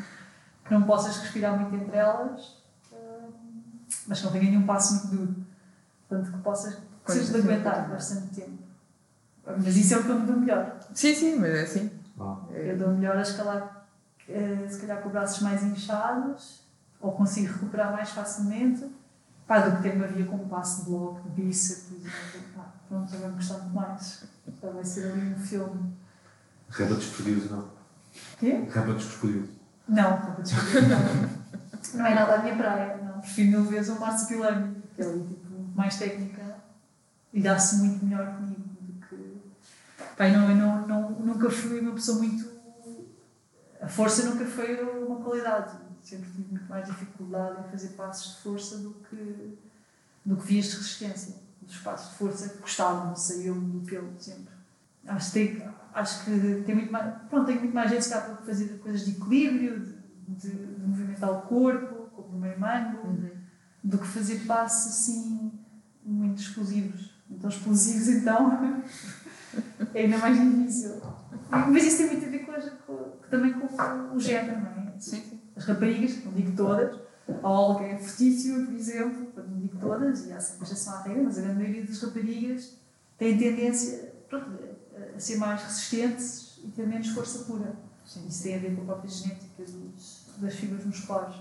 Que 0.65 0.73
não 0.73 0.83
possas 0.83 1.17
respirar 1.17 1.59
muito 1.59 1.75
entre 1.75 1.97
elas, 1.97 2.57
eh, 2.93 3.27
mas 4.07 4.19
que 4.19 4.25
não 4.25 4.31
tenha 4.31 4.43
nenhum 4.45 4.65
passo 4.65 4.93
muito 4.95 5.07
duro. 5.17 5.45
Portanto, 6.07 6.31
que 6.31 6.37
possas 6.39 6.75
que 7.05 7.11
sejas 7.11 7.29
de 7.29 7.37
assim, 7.37 7.47
aguentar 7.47 7.89
bastante 7.89 8.35
tempo. 8.35 8.63
Mas 9.45 9.75
isso 9.75 9.93
é 9.95 9.97
o 9.97 10.03
que 10.03 10.09
eu 10.09 10.19
me 10.19 10.25
dou 10.27 10.37
melhor. 10.37 10.79
Sim, 10.93 11.13
sim, 11.15 11.35
mas 11.39 11.49
é 11.49 11.61
assim. 11.63 11.91
É, 12.51 12.71
Eu 12.71 12.77
dou 12.77 12.89
melhor 12.89 13.17
a 13.17 13.21
escalar, 13.21 13.87
eh, 14.27 14.67
se 14.69 14.79
calhar 14.79 15.01
com 15.01 15.09
braços 15.09 15.41
mais 15.41 15.63
inchados, 15.63 16.61
ou 17.01 17.13
consigo 17.13 17.51
recuperar 17.53 17.91
mais 17.91 18.09
facilmente, 18.11 18.85
pá, 19.49 19.61
do 19.61 19.77
que 19.77 19.81
ter 19.81 19.95
uma 19.95 20.05
via 20.05 20.25
com 20.27 20.35
um 20.35 20.47
passo 20.47 20.83
de 20.83 20.91
bloco, 20.91 21.27
de 21.27 21.41
bíceps. 21.41 21.87
Pá, 22.55 22.71
pronto, 22.87 23.11
já 23.11 23.17
vai-me 23.17 23.35
gostar 23.35 23.57
muito 23.57 23.73
mais. 23.73 24.23
Já 24.61 24.69
vai 24.69 24.85
ser 24.85 25.11
ali 25.11 25.33
um 25.33 25.39
filme. 25.39 25.93
Reba 26.69 26.93
dos 26.93 27.07
perdidos, 27.07 27.49
não. 27.49 27.67
Quê? 28.37 28.67
Reba 28.69 28.93
dos 28.93 29.15
perdidos. 29.15 29.49
Não, 29.87 30.17
vou 30.19 30.43
descobrir, 30.43 30.87
não. 30.87 31.39
Não 31.95 32.05
é 32.05 32.13
nada 32.13 32.35
a 32.35 32.43
minha 32.43 32.55
praia, 32.55 32.97
não. 32.97 33.19
Prefiro 33.21 33.49
mil 33.49 33.63
vezes 33.63 33.89
o 33.89 33.99
Márcio 33.99 34.27
Pilani, 34.27 34.83
que 34.95 35.01
é 35.01 35.05
ali, 35.05 35.23
tipo, 35.23 35.55
mais 35.75 35.97
técnica 35.97 36.57
e 37.33 37.41
dá-se 37.41 37.77
muito 37.77 38.05
melhor 38.05 38.35
comigo 38.35 38.61
do 38.81 39.07
que. 39.07 39.41
Pá, 40.15 40.27
eu 40.27 40.39
não, 40.39 40.49
eu 40.51 40.55
não, 40.55 40.87
não, 40.87 41.09
nunca 41.11 41.49
fui 41.49 41.79
uma 41.79 41.93
pessoa 41.93 42.19
muito. 42.19 42.47
A 43.81 43.87
força 43.87 44.29
nunca 44.29 44.45
foi 44.45 44.79
uma 44.83 45.15
qualidade. 45.23 45.88
Sempre 46.01 46.29
tive 46.31 46.51
muito 46.51 46.69
mais 46.69 46.85
dificuldade 46.87 47.67
em 47.67 47.71
fazer 47.71 47.89
passos 47.89 48.35
de 48.37 48.41
força 48.43 48.77
do 48.77 48.91
que, 49.09 49.57
do 50.25 50.35
que 50.37 50.45
vias 50.47 50.65
de 50.65 50.75
resistência. 50.77 51.35
Os 51.67 51.77
passos 51.77 52.11
de 52.11 52.15
força 52.17 52.49
que 52.49 52.57
gostavam, 52.59 53.15
saíam 53.15 53.59
do 53.59 53.79
pelo 53.85 54.09
sempre. 54.19 54.53
Acho 55.07 55.31
que, 55.31 55.45
tem, 55.55 55.69
acho 55.93 56.25
que 56.25 56.63
tem 56.65 56.75
muito 56.75 56.91
mais. 56.91 57.15
Pronto, 57.29 57.45
tenho 57.45 57.59
muito 57.59 57.73
mais 57.73 57.89
gente 57.91 58.03
que 58.03 58.09
para 58.09 58.35
fazer 58.37 58.79
coisas 58.79 59.05
de 59.05 59.11
equilíbrio, 59.11 59.79
de, 59.79 60.49
de, 60.49 60.49
de 60.75 60.85
movimentar 60.87 61.31
o 61.31 61.41
corpo, 61.43 62.09
como 62.15 62.33
no 62.33 62.39
meio 62.39 62.59
mango 62.59 63.07
Uhum. 63.07 63.29
do 63.83 63.97
que 63.97 64.07
fazer 64.07 64.39
passos 64.45 64.91
assim 64.91 65.51
muito 66.03 66.41
explosivos. 66.41 67.11
Então, 67.29 67.49
explosivos, 67.49 68.07
então, 68.07 68.83
é 69.93 70.01
ainda 70.03 70.17
mais 70.17 70.37
difícil. 70.39 71.01
Mas 71.49 71.83
isso 71.83 71.97
tem 71.97 72.07
muito 72.07 72.25
a 72.25 72.29
ver 72.29 72.39
com, 72.45 72.53
com- 72.85 73.11
também 73.29 73.53
com, 73.53 73.67
com 73.67 74.15
o 74.15 74.19
género, 74.19 74.59
não 74.61 74.69
é? 74.93 74.93
Sim, 74.99 75.21
sim. 75.21 75.38
As 75.59 75.65
raparigas, 75.65 76.23
não 76.23 76.31
digo 76.31 76.53
todas, 76.55 76.97
a 77.43 77.49
Olga 77.49 77.83
é 77.85 77.97
fortíssima, 77.97 78.65
por 78.65 78.73
exemplo, 78.73 79.33
não 79.35 79.59
digo 79.59 79.77
todas, 79.77 80.25
e 80.25 80.31
há 80.31 80.39
sempre 80.39 80.63
exceção 80.63 80.93
à 80.95 81.01
regra, 81.03 81.23
mas 81.23 81.37
a 81.37 81.41
grande 81.41 81.57
maioria 81.59 81.85
das 81.85 82.01
raparigas 82.01 82.77
tem 83.17 83.37
tendência 83.37 84.13
pronto, 84.29 84.51
a- 84.95 85.17
a 85.17 85.19
ser 85.19 85.35
mais 85.35 85.61
resistentes 85.61 86.59
e 86.63 86.69
ter 86.69 86.87
menos 86.87 87.09
força 87.09 87.39
pura. 87.43 87.75
Sim. 88.05 88.25
Isso 88.29 88.41
tem 88.43 88.55
a 88.55 88.59
ver 88.59 88.73
com 88.73 88.83
a 88.83 88.85
própria 88.85 89.09
genética 89.11 89.63
dos, 89.63 90.27
das 90.37 90.55
fibras 90.55 90.85
musculares. 90.85 91.35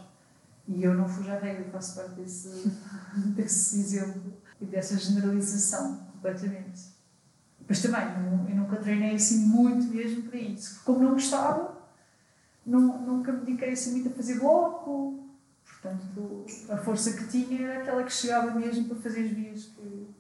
E 0.67 0.83
eu 0.83 0.95
não 0.95 1.09
fujo 1.09 1.31
à 1.31 1.39
regra, 1.39 1.65
faço 1.71 1.95
parte 1.95 2.17
desse, 2.17 2.73
desse 3.37 3.79
exemplo 3.81 4.21
e 4.61 4.67
dessa 4.67 4.99
generalização 4.99 5.97
completamente. 6.13 6.81
Mas 7.69 7.81
também, 7.81 8.01
não, 8.21 8.49
eu 8.49 8.57
nunca 8.57 8.77
treinei 8.79 9.15
assim 9.15 9.47
muito 9.47 9.87
mesmo 9.95 10.25
para 10.25 10.41
isso. 10.41 10.81
Como 10.85 10.99
não 11.05 11.13
gostava, 11.13 11.78
não, 12.69 13.01
nunca 13.01 13.33
me 13.33 13.41
dediquei 13.41 13.73
assim 13.73 13.93
muito 13.93 14.09
a 14.09 14.13
fazer 14.13 14.39
bloco. 14.39 15.25
Portanto, 15.65 16.47
a 16.71 16.77
força 16.77 17.13
que 17.13 17.29
tinha 17.29 17.69
era 17.69 17.83
aquela 17.83 18.03
que 18.03 18.13
chegava 18.13 18.51
mesmo 18.53 18.89
para 18.89 18.97
fazer 18.97 19.25
as 19.25 19.31
vias 19.31 19.65
que 19.67 20.15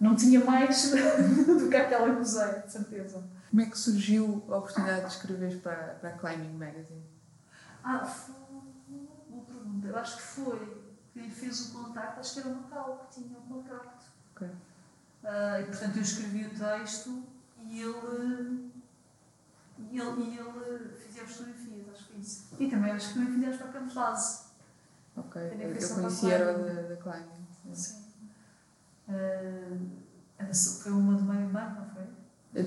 não 0.00 0.14
tinha 0.14 0.44
mais 0.44 0.90
do 1.46 1.68
que 1.68 1.76
aquela 1.76 2.14
que 2.14 2.20
usei, 2.20 2.62
de 2.62 2.72
certeza. 2.72 3.24
Como 3.50 3.62
é 3.62 3.66
que 3.66 3.78
surgiu 3.78 4.44
a 4.48 4.58
oportunidade 4.58 5.02
de 5.02 5.12
escrever 5.12 5.60
para, 5.60 5.94
para 5.94 6.10
a 6.10 6.18
Climbing 6.18 6.56
Magazine? 6.56 7.04
Ah, 7.82 8.04
foi 8.04 8.34
uma 9.30 9.44
pergunta. 9.44 9.88
Eu 9.88 9.96
acho 9.96 10.16
que 10.16 10.22
foi 10.22 10.84
quem 11.12 11.30
fez 11.30 11.68
o 11.68 11.72
contacto, 11.72 12.20
acho 12.20 12.34
que 12.34 12.40
era 12.40 12.48
o 12.48 12.62
Macau 12.62 13.06
que 13.08 13.20
tinha 13.20 13.38
o 13.38 13.42
contacto. 13.42 14.06
Ok. 14.34 14.48
Ah, 15.22 15.60
e 15.60 15.64
portanto 15.64 15.96
eu 15.96 16.02
escrevi 16.02 16.46
o 16.46 16.50
texto 16.50 17.22
e 17.66 17.80
ele. 17.80 18.72
E 19.90 19.98
ele, 19.98 20.22
e 20.22 20.38
ele 20.38 20.88
fizia 20.96 21.22
as 21.24 21.32
isso. 22.24 22.48
E 22.58 22.68
também 22.68 22.92
acho 22.92 23.08
que 23.08 23.14
também 23.14 23.32
fizemos 23.34 23.56
para 23.56 23.68
Campos 23.68 23.94
Base. 23.94 24.38
Ok, 25.16 25.40
eu, 25.42 25.72
eu 25.74 25.88
conheci 25.94 26.30
era 26.30 26.52
o 26.52 26.54
Climbing. 26.64 26.74
da, 26.74 26.82
da 26.82 26.96
Climbing. 26.96 27.74
sim. 27.74 28.04
Ah, 29.08 30.52
só- 30.52 30.82
foi 30.82 30.92
uma 30.92 31.14
do 31.14 31.22
meio 31.22 31.48
mar, 31.50 31.74
não 31.76 31.86
foi? 31.94 32.64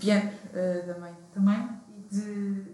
Piano 0.00 0.30
eh, 0.52 0.82
da 0.86 0.98
mãe. 0.98 1.16
Também. 1.32 1.68
E 1.88 2.14
de, 2.14 2.66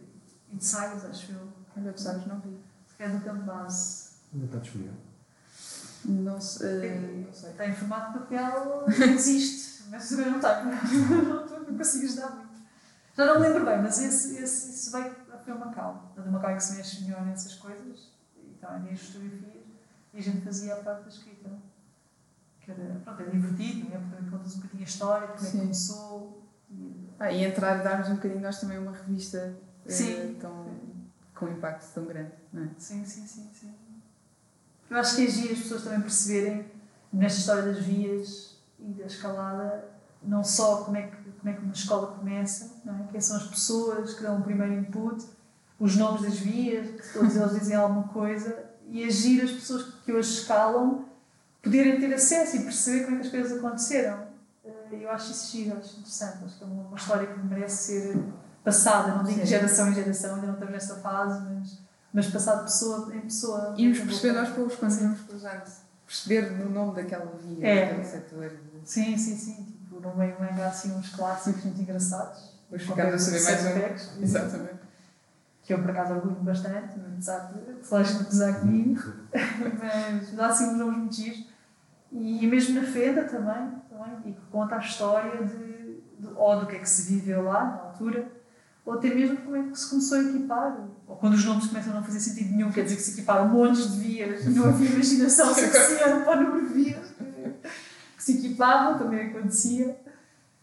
e 0.53 0.57
de 0.57 0.65
saias, 0.65 1.05
acho 1.05 1.33
eu. 1.33 1.49
Olha, 1.77 1.93
tu 1.93 2.01
sabes, 2.01 2.27
não 2.27 2.41
vi. 2.41 2.59
É 2.99 3.09
do 3.09 3.21
Campo 3.25 3.43
Base. 3.45 4.09
Ainda 4.33 4.47
está 4.47 4.59
disponível. 4.59 4.95
Não, 6.05 6.41
se- 6.41 6.65
eh, 6.65 7.25
não 7.27 7.33
sei. 7.33 7.51
Está 7.51 7.67
em 7.69 7.75
formato 7.75 8.13
de 8.13 8.19
papel, 8.21 8.85
existe, 9.15 9.85
mas 9.91 10.11
eu 10.13 10.19
não 10.31 10.41
tenho. 10.41 10.65
não, 11.29 11.47
não 11.47 11.77
consigo 11.77 12.05
ajudar 12.07 12.31
muito. 12.37 12.49
Já 13.17 13.27
não 13.27 13.41
me 13.41 13.49
lembro 13.49 13.65
bem, 13.67 13.83
mas 13.83 13.99
esse, 14.01 14.37
esse, 14.39 14.71
esse 14.71 14.91
veio 14.93 15.15
foi 15.49 15.57
o 15.57 15.59
Macau. 15.59 16.13
O 16.17 16.31
Macau 16.31 16.51
é 16.51 16.57
que 16.57 16.63
se 16.63 16.77
mexe 16.77 17.05
melhor 17.05 17.25
nessas 17.25 17.55
coisas, 17.55 18.13
e 18.37 18.55
também 18.61 18.83
tem 18.83 18.93
as 18.93 19.01
fotografias, 19.01 19.65
e 20.13 20.19
a 20.19 20.23
gente 20.23 20.41
fazia 20.43 20.75
a 20.75 20.77
parte 20.83 21.03
da 21.05 21.09
escrita. 21.09 21.51
Que 22.61 22.71
era, 22.71 23.01
pronto, 23.03 23.23
era 23.23 23.31
divertido, 23.31 23.89
né? 23.89 24.07
porque 24.11 24.31
contas 24.31 24.55
um 24.55 24.61
bocadinho 24.61 24.83
a 24.83 24.85
história, 24.85 25.29
como 25.29 25.47
é 25.47 25.51
que 25.51 25.59
começou. 25.59 26.43
E, 26.71 27.09
Ah, 27.19 27.33
e 27.33 27.45
entrar 27.45 27.81
e 27.81 27.85
darmos 27.85 28.09
um 28.11 28.17
bocadinho 28.17 28.43
nós 28.43 28.61
também 28.61 28.79
uma 28.79 28.93
revista 28.93 29.57
eh, 29.87 29.91
Sim. 29.91 30.37
tão, 30.39 30.67
com 31.35 31.49
impacto 31.49 31.95
tão 31.95 32.05
grande, 32.05 32.33
não 32.53 32.65
é? 32.65 32.69
Sim, 32.77 33.05
sim, 33.07 33.27
sim, 33.27 33.51
sim. 33.55 33.75
Eu 34.91 34.99
acho 34.99 35.17
que 35.17 35.27
é 35.27 35.31
giro 35.31 35.53
as 35.55 35.61
pessoas 35.61 35.85
também 35.85 36.01
perceberem, 36.01 36.71
nesta 37.11 37.41
história 37.41 37.63
das 37.63 37.79
vias 37.79 38.59
e 38.79 38.93
da 38.93 39.07
escalada, 39.07 39.85
não 40.23 40.45
só 40.45 40.85
como 40.85 40.97
é 40.97 41.07
que, 41.07 41.17
como 41.17 41.51
é 41.51 41.53
que 41.55 41.63
uma 41.63 41.73
escola 41.73 42.19
começa, 42.19 42.83
não 42.85 42.95
é? 42.97 43.07
quem 43.11 43.21
são 43.21 43.37
as 43.39 43.47
pessoas 43.47 44.15
que 44.15 44.23
dão 44.23 44.41
o 44.41 44.43
primeiro 44.43 44.75
input, 44.75 45.25
os 45.79 45.97
nomes 45.97 46.23
das 46.23 46.39
vias, 46.39 46.89
que 47.01 47.13
todos 47.13 47.37
eles 47.37 47.53
dizem 47.53 47.77
alguma 47.77 48.09
coisa, 48.09 48.65
e 48.89 49.05
agir 49.05 49.43
as 49.43 49.51
pessoas 49.51 49.95
que 50.05 50.13
hoje 50.13 50.41
escalam 50.41 51.05
poderem 51.63 52.01
ter 52.01 52.13
acesso 52.15 52.57
e 52.57 52.61
perceber 52.61 53.05
como 53.05 53.17
é 53.17 53.21
que 53.21 53.27
as 53.27 53.33
coisas 53.33 53.59
aconteceram. 53.59 54.27
Eh, 54.65 54.71
Eu 55.03 55.11
acho 55.11 55.31
isso 55.31 55.57
giro, 55.57 55.77
acho 55.77 55.99
interessante, 55.99 56.45
acho 56.45 56.59
que 56.59 56.65
é 56.65 56.67
uma, 56.67 56.97
história 56.97 57.27
que 57.27 57.39
merece 57.41 57.93
ser 57.93 58.19
passada, 58.65 59.15
não 59.15 59.25
digo 59.25 59.41
de 59.41 59.47
geração 59.47 59.91
em 59.91 59.95
geração, 59.95 60.35
ainda 60.35 60.47
não 60.47 60.55
estamos 60.55 60.73
nessa 60.73 60.97
fase, 60.97 61.41
mas, 61.49 61.79
mas 62.13 62.27
passado 62.29 62.59
de 62.59 62.65
pessoa 62.65 63.15
em 63.15 63.21
pessoa. 63.21 63.75
Íamos 63.77 64.01
perceber 64.01 64.33
nós 64.33 64.49
pelos 64.51 64.75
quando 64.77 64.91
Sim. 64.93 65.03
íamos 65.05 65.21
cruzando, 65.21 65.63
perceber 66.07 66.51
no 66.53 66.71
nome 66.71 66.95
daquela 66.95 67.33
via, 67.43 67.67
É. 67.67 67.87
daquele 67.87 68.05
setor. 68.05 68.53
Sim, 68.85 69.17
sim, 69.19 69.37
sim. 69.37 69.65
Tipo, 69.65 70.01
no 70.01 70.17
meio 70.17 70.37
há 70.41 70.67
assim 70.67 70.93
uns 70.95 71.11
clássicos 71.11 71.65
muito 71.65 71.81
engraçados. 71.81 72.59
Depois 72.71 72.83
ficámos 72.83 73.15
a 73.15 73.19
saber 73.19 73.43
mais 73.43 74.09
um. 74.17 74.23
Exatamente. 74.23 74.88
Que 75.69 75.75
eu 75.75 75.83
por 75.83 75.91
acaso 75.91 76.15
orgulho 76.15 76.37
bastante, 76.37 76.99
apesar 76.99 77.53
de 77.53 77.75
pessoas 77.75 78.15
não 78.15 78.23
apesar 78.23 78.61
comigo, 78.61 79.03
mas 79.79 80.33
dá 80.33 80.47
assim 80.47 80.71
uns 80.71 80.79
nomes 80.79 80.97
muito 80.97 81.15
giros. 81.15 81.47
E 82.11 82.47
mesmo 82.47 82.81
na 82.81 82.87
Fenda 82.87 83.25
também, 83.25 83.71
também 83.91 84.19
e 84.25 84.33
que 84.33 84.41
conta 84.51 84.77
a 84.77 84.79
história 84.79 85.45
de, 85.45 86.01
de, 86.19 86.35
ou 86.35 86.61
do 86.61 86.67
que 86.67 86.77
é 86.77 86.79
que 86.79 86.89
se 86.89 87.13
viveu 87.13 87.43
lá 87.45 87.65
na 87.65 87.83
altura, 87.83 88.33
ou 88.87 88.95
até 88.95 89.15
mesmo 89.15 89.37
como 89.37 89.57
é 89.57 89.63
que 89.65 89.79
se 89.79 89.91
começou 89.91 90.17
a 90.17 90.23
equipar. 90.23 90.89
Ou 91.07 91.17
quando 91.17 91.35
os 91.35 91.45
nomes 91.45 91.67
começam 91.67 91.93
a 91.93 91.97
não 91.97 92.03
fazer 92.03 92.21
sentido 92.21 92.57
nenhum, 92.57 92.73
quer 92.73 92.85
dizer 92.85 92.97
que 92.97 93.03
se 93.03 93.13
equiparam 93.13 93.49
montes 93.49 93.93
de 93.93 93.99
vias 93.99 94.47
não 94.47 94.71
havia 94.71 94.89
imaginação 94.89 95.53
suficiente 95.53 96.25
para 96.25 96.41
o 96.41 96.45
número 96.45 96.67
de 96.67 96.75
vias 96.83 97.07
que, 98.17 98.25
se 98.25 98.39
equipavam, 98.39 98.99
também 98.99 99.29
acontecia. 99.29 100.01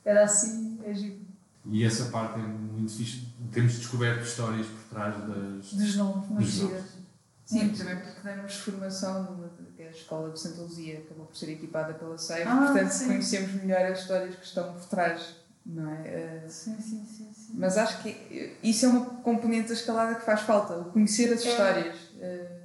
Era 0.03 0.23
assim, 0.23 0.80
é 0.84 0.91
giro. 0.95 1.19
E 1.68 1.84
essa 1.84 2.06
parte 2.06 2.40
é 2.40 2.44
muito 2.44 2.91
fixe. 2.91 3.27
Temos 3.52 3.74
descoberto 3.78 4.24
histórias 4.24 4.68
por 4.68 4.84
trás 4.90 5.16
das. 5.28 5.74
Dos 5.74 5.96
nomes, 5.96 6.30
nomes. 6.30 7.06
Sim, 7.46 7.60
Muito. 7.66 7.78
também 7.78 7.96
porque 7.98 8.22
demos 8.28 8.56
formação 8.56 9.24
numa, 9.24 9.50
que 9.76 9.84
é 9.84 9.88
a 9.88 9.92
Escola 9.92 10.32
de 10.32 10.40
Santa 10.40 10.62
Luzia, 10.62 10.98
acabou 11.00 11.28
por 11.28 11.38
ser 11.38 11.50
equipada 11.52 11.94
pela 11.94 12.18
SEIF, 12.18 12.48
Ah, 12.48 12.58
portanto 12.66 12.90
sim. 12.90 13.06
conhecemos 13.06 13.52
melhor 13.62 13.86
as 13.86 14.00
histórias 14.00 14.36
que 14.36 14.46
estão 14.46 14.74
por 14.74 14.84
trás, 14.86 15.36
não 15.64 15.88
é? 15.92 16.08
Eh, 16.08 16.46
Sim, 16.50 16.76
sim, 16.82 17.06
sim. 17.06 17.32
sim. 17.32 17.54
Mas 17.54 17.78
acho 17.78 18.02
que 18.02 18.58
isso 18.64 18.88
é 18.88 18.90
uma 18.90 19.06
componente 19.22 19.68
da 19.68 19.76
escalada 19.76 20.16
que 20.16 20.26
faz 20.26 20.42
falta, 20.42 20.76
o 20.76 20.86
conhecer 20.86 21.32
as 21.32 21.46
É. 21.46 21.50
histórias. 21.52 21.96
Eh, 22.20 22.62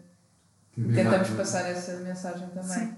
Tentamos 0.74 1.28
passar 1.30 1.66
essa 1.66 1.96
mensagem 1.98 2.48
também. 2.48 2.62
Sim. 2.86 2.94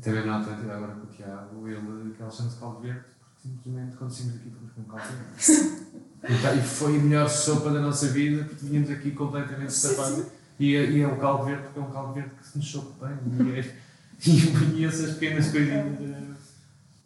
Também 0.00 0.26
na 0.26 0.40
Atlântida, 0.40 0.74
agora 0.74 0.92
com 0.94 1.06
o 1.06 1.06
Tiago, 1.06 1.68
ele, 1.68 2.14
que 2.14 2.20
ele 2.22 2.30
chama-se 2.32 2.58
Caldo 2.58 2.80
Verde, 2.80 3.04
porque 3.20 3.42
simplesmente 3.48 3.96
quando 3.96 4.10
saímos 4.10 4.34
daqui 4.34 4.50
fomos 4.50 4.72
com 4.72 4.80
um 4.80 4.84
caldo 4.84 5.04
verde. 5.06 5.86
E 6.28 6.62
foi 6.62 6.96
a 6.96 7.02
melhor 7.02 7.28
sopa 7.28 7.70
da 7.70 7.80
nossa 7.80 8.08
vida, 8.08 8.44
porque 8.44 8.66
vinhamos 8.66 8.90
aqui 8.90 9.10
completamente 9.12 9.72
Sim, 9.72 9.90
estafados. 9.90 10.26
E, 10.58 10.74
é- 10.74 10.90
e 10.90 11.00
é 11.02 11.06
um 11.08 11.18
caldo 11.18 11.44
verde, 11.44 11.62
porque 11.64 11.78
é 11.78 11.82
um 11.82 11.90
caldo 11.90 12.14
verde 12.14 12.30
que 12.40 12.46
se 12.46 12.58
nos 12.58 12.70
sopa 12.70 13.06
bem. 13.06 13.46
E, 13.46 13.58
é, 13.60 13.76
e, 14.74 14.84
essas 14.84 15.12
pequenas 15.14 15.50
coisinhas. 15.50 16.00
eh, 16.00 16.34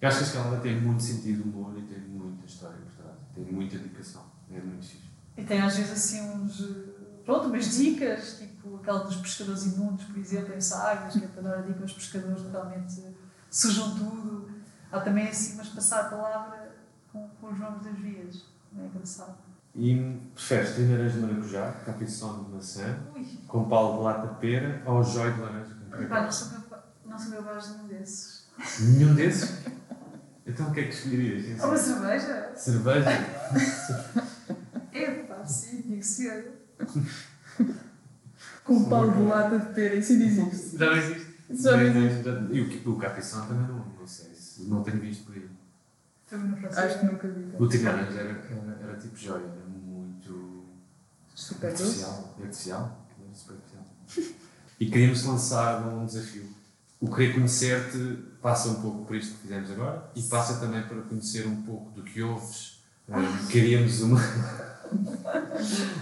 Eu 0.00 0.08
acho 0.08 0.18
que 0.18 0.24
a 0.24 0.26
escalada 0.26 0.56
tem 0.60 0.80
muito 0.80 1.02
sentido 1.02 1.42
de 1.42 1.48
humor 1.48 1.74
e 1.76 1.82
tem 1.82 1.98
muita 1.98 2.46
história 2.46 2.76
por 2.76 3.02
trás. 3.04 3.18
Tem 3.34 3.44
muita 3.44 3.76
dedicação. 3.78 4.22
É 4.50 4.60
muito 4.60 4.86
fixe. 4.86 5.02
E 5.36 5.42
tem 5.44 5.60
às 5.60 5.76
vezes 5.76 5.92
assim 5.92 6.20
uns. 6.22 6.60
eh, 6.60 6.90
Pronto, 7.24 7.48
umas 7.48 7.76
dicas, 7.76 8.38
tipo 8.38 8.76
aquela 8.76 9.00
dos 9.04 9.16
pescadores 9.16 9.64
imundos, 9.66 10.04
por 10.06 10.16
exemplo, 10.18 10.54
em 10.54 10.60
Sagres, 10.60 11.14
que 11.16 11.24
é 11.24 11.28
para 11.28 11.42
dar 11.42 11.58
a 11.58 11.62
dica 11.62 11.82
aos 11.82 11.92
pescadores 11.92 12.42
que 12.42 12.48
realmente 12.50 13.02
sujam 13.50 13.94
tudo. 13.96 14.48
Há 14.90 15.00
também 15.00 15.28
assim, 15.28 15.54
mas 15.56 15.68
passar 15.68 16.00
a 16.00 16.04
palavra 16.08 16.74
com, 17.12 17.28
com 17.40 17.48
os 17.52 17.58
nomes 17.58 17.82
das 17.84 17.96
vias. 17.98 18.44
É 18.78 18.86
engraçado. 18.86 19.36
E 19.74 20.20
preferes 20.34 20.74
treinar 20.74 21.08
de 21.08 21.18
maracujá, 21.18 21.72
capição 21.86 22.44
de 22.44 22.50
maçã, 22.50 22.98
Ui, 23.14 23.24
com 23.46 23.68
pau 23.68 23.98
de 23.98 24.02
lata 24.04 24.34
de 24.34 24.40
pera 24.40 24.82
ou 24.86 25.02
jói 25.04 25.32
de 25.32 25.40
laranja? 25.40 25.76
pá, 26.08 26.22
não 26.22 26.32
sou 26.32 26.48
capaz, 26.48 26.82
não 27.06 27.18
sou 27.18 27.32
capaz 27.36 27.64
de 27.66 27.72
nenhum 27.74 27.88
desses. 27.88 28.48
Nenhum 28.80 29.14
desses? 29.14 29.58
Então 30.46 30.68
o 30.68 30.72
que 30.72 30.80
é 30.80 30.84
que 30.84 30.90
escolherias? 30.94 31.62
Uma 31.62 31.76
cerveja? 31.76 32.52
Cerveja? 32.56 33.10
É, 34.92 35.10
pá, 35.22 35.44
sim, 35.44 35.82
tinha 35.82 35.98
que 35.98 36.06
ser. 36.06 36.52
Com 38.64 38.84
pau 38.88 39.10
de 39.10 39.22
lata 39.22 39.58
de 39.58 39.74
pera, 39.74 39.94
isso 39.96 40.12
ainda 40.12 40.24
existe. 40.24 40.78
Já 40.78 40.86
não 40.86 40.96
existe. 40.96 41.26
Já 41.50 41.76
não 41.76 41.82
existe. 42.06 42.28
E 42.52 42.86
o, 42.88 42.92
o 42.92 42.98
capição 42.98 43.46
também 43.46 43.66
não, 43.68 43.84
não 43.98 44.06
sei, 44.06 44.32
se- 44.34 44.62
não 44.64 44.82
tenho 44.82 45.00
visto 45.00 45.24
por 45.26 45.34
aí. 45.34 45.48
Também 46.30 46.48
não 46.50 46.56
faço 46.58 46.80
Acho 46.80 46.98
que 47.00 47.06
nunca 47.06 47.28
vi. 47.28 47.40
O 47.58 47.64
laranja 47.84 48.20
era, 48.20 48.30
era, 48.30 48.78
era 48.82 48.96
tipo 48.96 49.16
jóia, 49.16 49.44
era 49.44 49.66
muito 49.66 50.64
Super 51.34 51.70
artificial. 51.70 52.34
Artificial? 52.40 53.06
Era 53.20 53.34
super 53.34 53.56
artificial. 53.56 54.34
E 54.78 54.86
queríamos 54.90 55.24
lançar 55.24 55.86
um 55.86 56.06
desafio. 56.06 56.48
O 57.00 57.10
querer 57.10 57.34
conhecer-te 57.34 58.22
passa 58.40 58.68
um 58.68 58.80
pouco 58.80 59.04
por 59.06 59.16
isto 59.16 59.34
que 59.34 59.42
fizemos 59.42 59.70
agora 59.70 60.10
e 60.14 60.22
passa 60.22 60.60
também 60.60 60.82
para 60.82 61.00
conhecer 61.02 61.46
um 61.46 61.62
pouco 61.62 61.90
do 61.92 62.02
que 62.02 62.22
ouves. 62.22 62.80
Um, 63.08 63.46
queríamos 63.48 64.00
uma. 64.02 64.20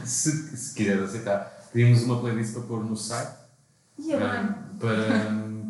se, 0.05 0.57
se 0.57 0.75
quiser 0.75 1.03
aceitar, 1.03 1.69
queríamos 1.73 2.03
uma 2.03 2.21
playlist 2.21 2.53
para 2.53 2.63
pôr 2.63 2.85
no 2.85 2.97
site 2.97 3.33
E 3.99 4.13
é 4.13 4.19
bem. 4.19 4.29
um, 4.29 4.79
para, 4.79 5.01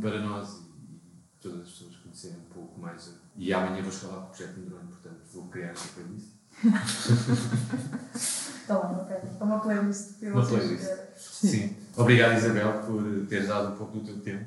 para 0.00 0.20
nós 0.20 0.48
e 0.88 1.00
todas 1.40 1.60
as 1.60 1.68
pessoas 1.68 1.96
conhecerem 1.96 2.38
um 2.38 2.52
pouco 2.54 2.80
mais. 2.80 3.10
E 3.38 3.54
amanhã 3.54 3.80
vou 3.82 3.90
escalar 3.92 4.24
o 4.24 4.26
projeto 4.26 4.56
no 4.58 4.66
drone, 4.66 4.88
portanto 4.88 5.20
vou 5.32 5.46
criar 5.48 5.68
esta 5.68 5.88
playlist. 5.94 6.26
Está 8.14 8.78
bem, 8.80 8.96
ok. 8.96 9.16
Está 9.32 9.44
uma 9.44 9.60
playlist. 9.60 10.22
Uma 10.22 10.44
playlist. 10.46 10.84
verem. 10.84 11.04
Sim. 11.16 11.76
Obrigado, 11.96 12.36
Isabel, 12.36 12.82
por 12.82 13.26
teres 13.28 13.48
dado 13.48 13.74
um 13.74 13.76
pouco 13.76 13.98
do 13.98 14.04
teu 14.04 14.20
tempo. 14.20 14.44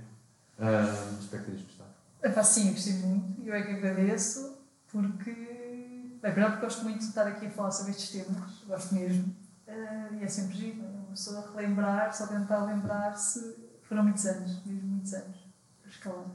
Ah, 0.59 1.15
espero 1.19 1.43
que 1.43 1.51
tenhas 1.51 1.65
gostado. 1.65 1.89
Epá, 2.23 2.43
sim, 2.43 2.67
eu 2.67 2.73
gostei 2.73 2.93
muito 2.93 3.41
e 3.41 3.47
eu 3.47 3.55
é 3.55 3.61
que 3.63 3.71
agradeço 3.71 4.57
porque, 4.91 5.31
bem, 5.31 6.19
primeiro 6.21 6.51
porque 6.51 6.65
gosto 6.65 6.83
muito 6.83 6.99
de 6.99 7.05
estar 7.05 7.25
aqui 7.25 7.47
a 7.47 7.49
falar 7.49 7.71
sobre 7.71 7.91
estes 7.93 8.09
temas, 8.11 8.51
gosto 8.67 8.93
mesmo, 8.93 9.35
Eh, 9.67 10.07
e 10.19 10.23
é 10.23 10.27
sempre 10.27 10.57
giro, 10.57 10.83
é? 10.83 10.87
uma 10.89 11.05
pessoa 11.11 11.49
relembrar, 11.55 12.13
só 12.13 12.27
tentar 12.27 12.65
lembrar-se, 12.65 13.55
foram 13.83 14.03
muitos 14.03 14.25
anos, 14.25 14.65
mesmo 14.65 14.85
muitos 14.89 15.13
anos, 15.13 15.37
para 15.81 15.89
escalar. 15.91 16.25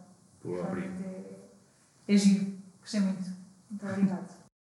Boa, 0.43 0.67
obrigado. 0.67 1.36
É, 2.09 2.17
giro, 2.17 2.53
gostei 2.81 3.01
muito. 3.01 3.31
Muito 3.71 3.87
obrigado. 3.87 4.36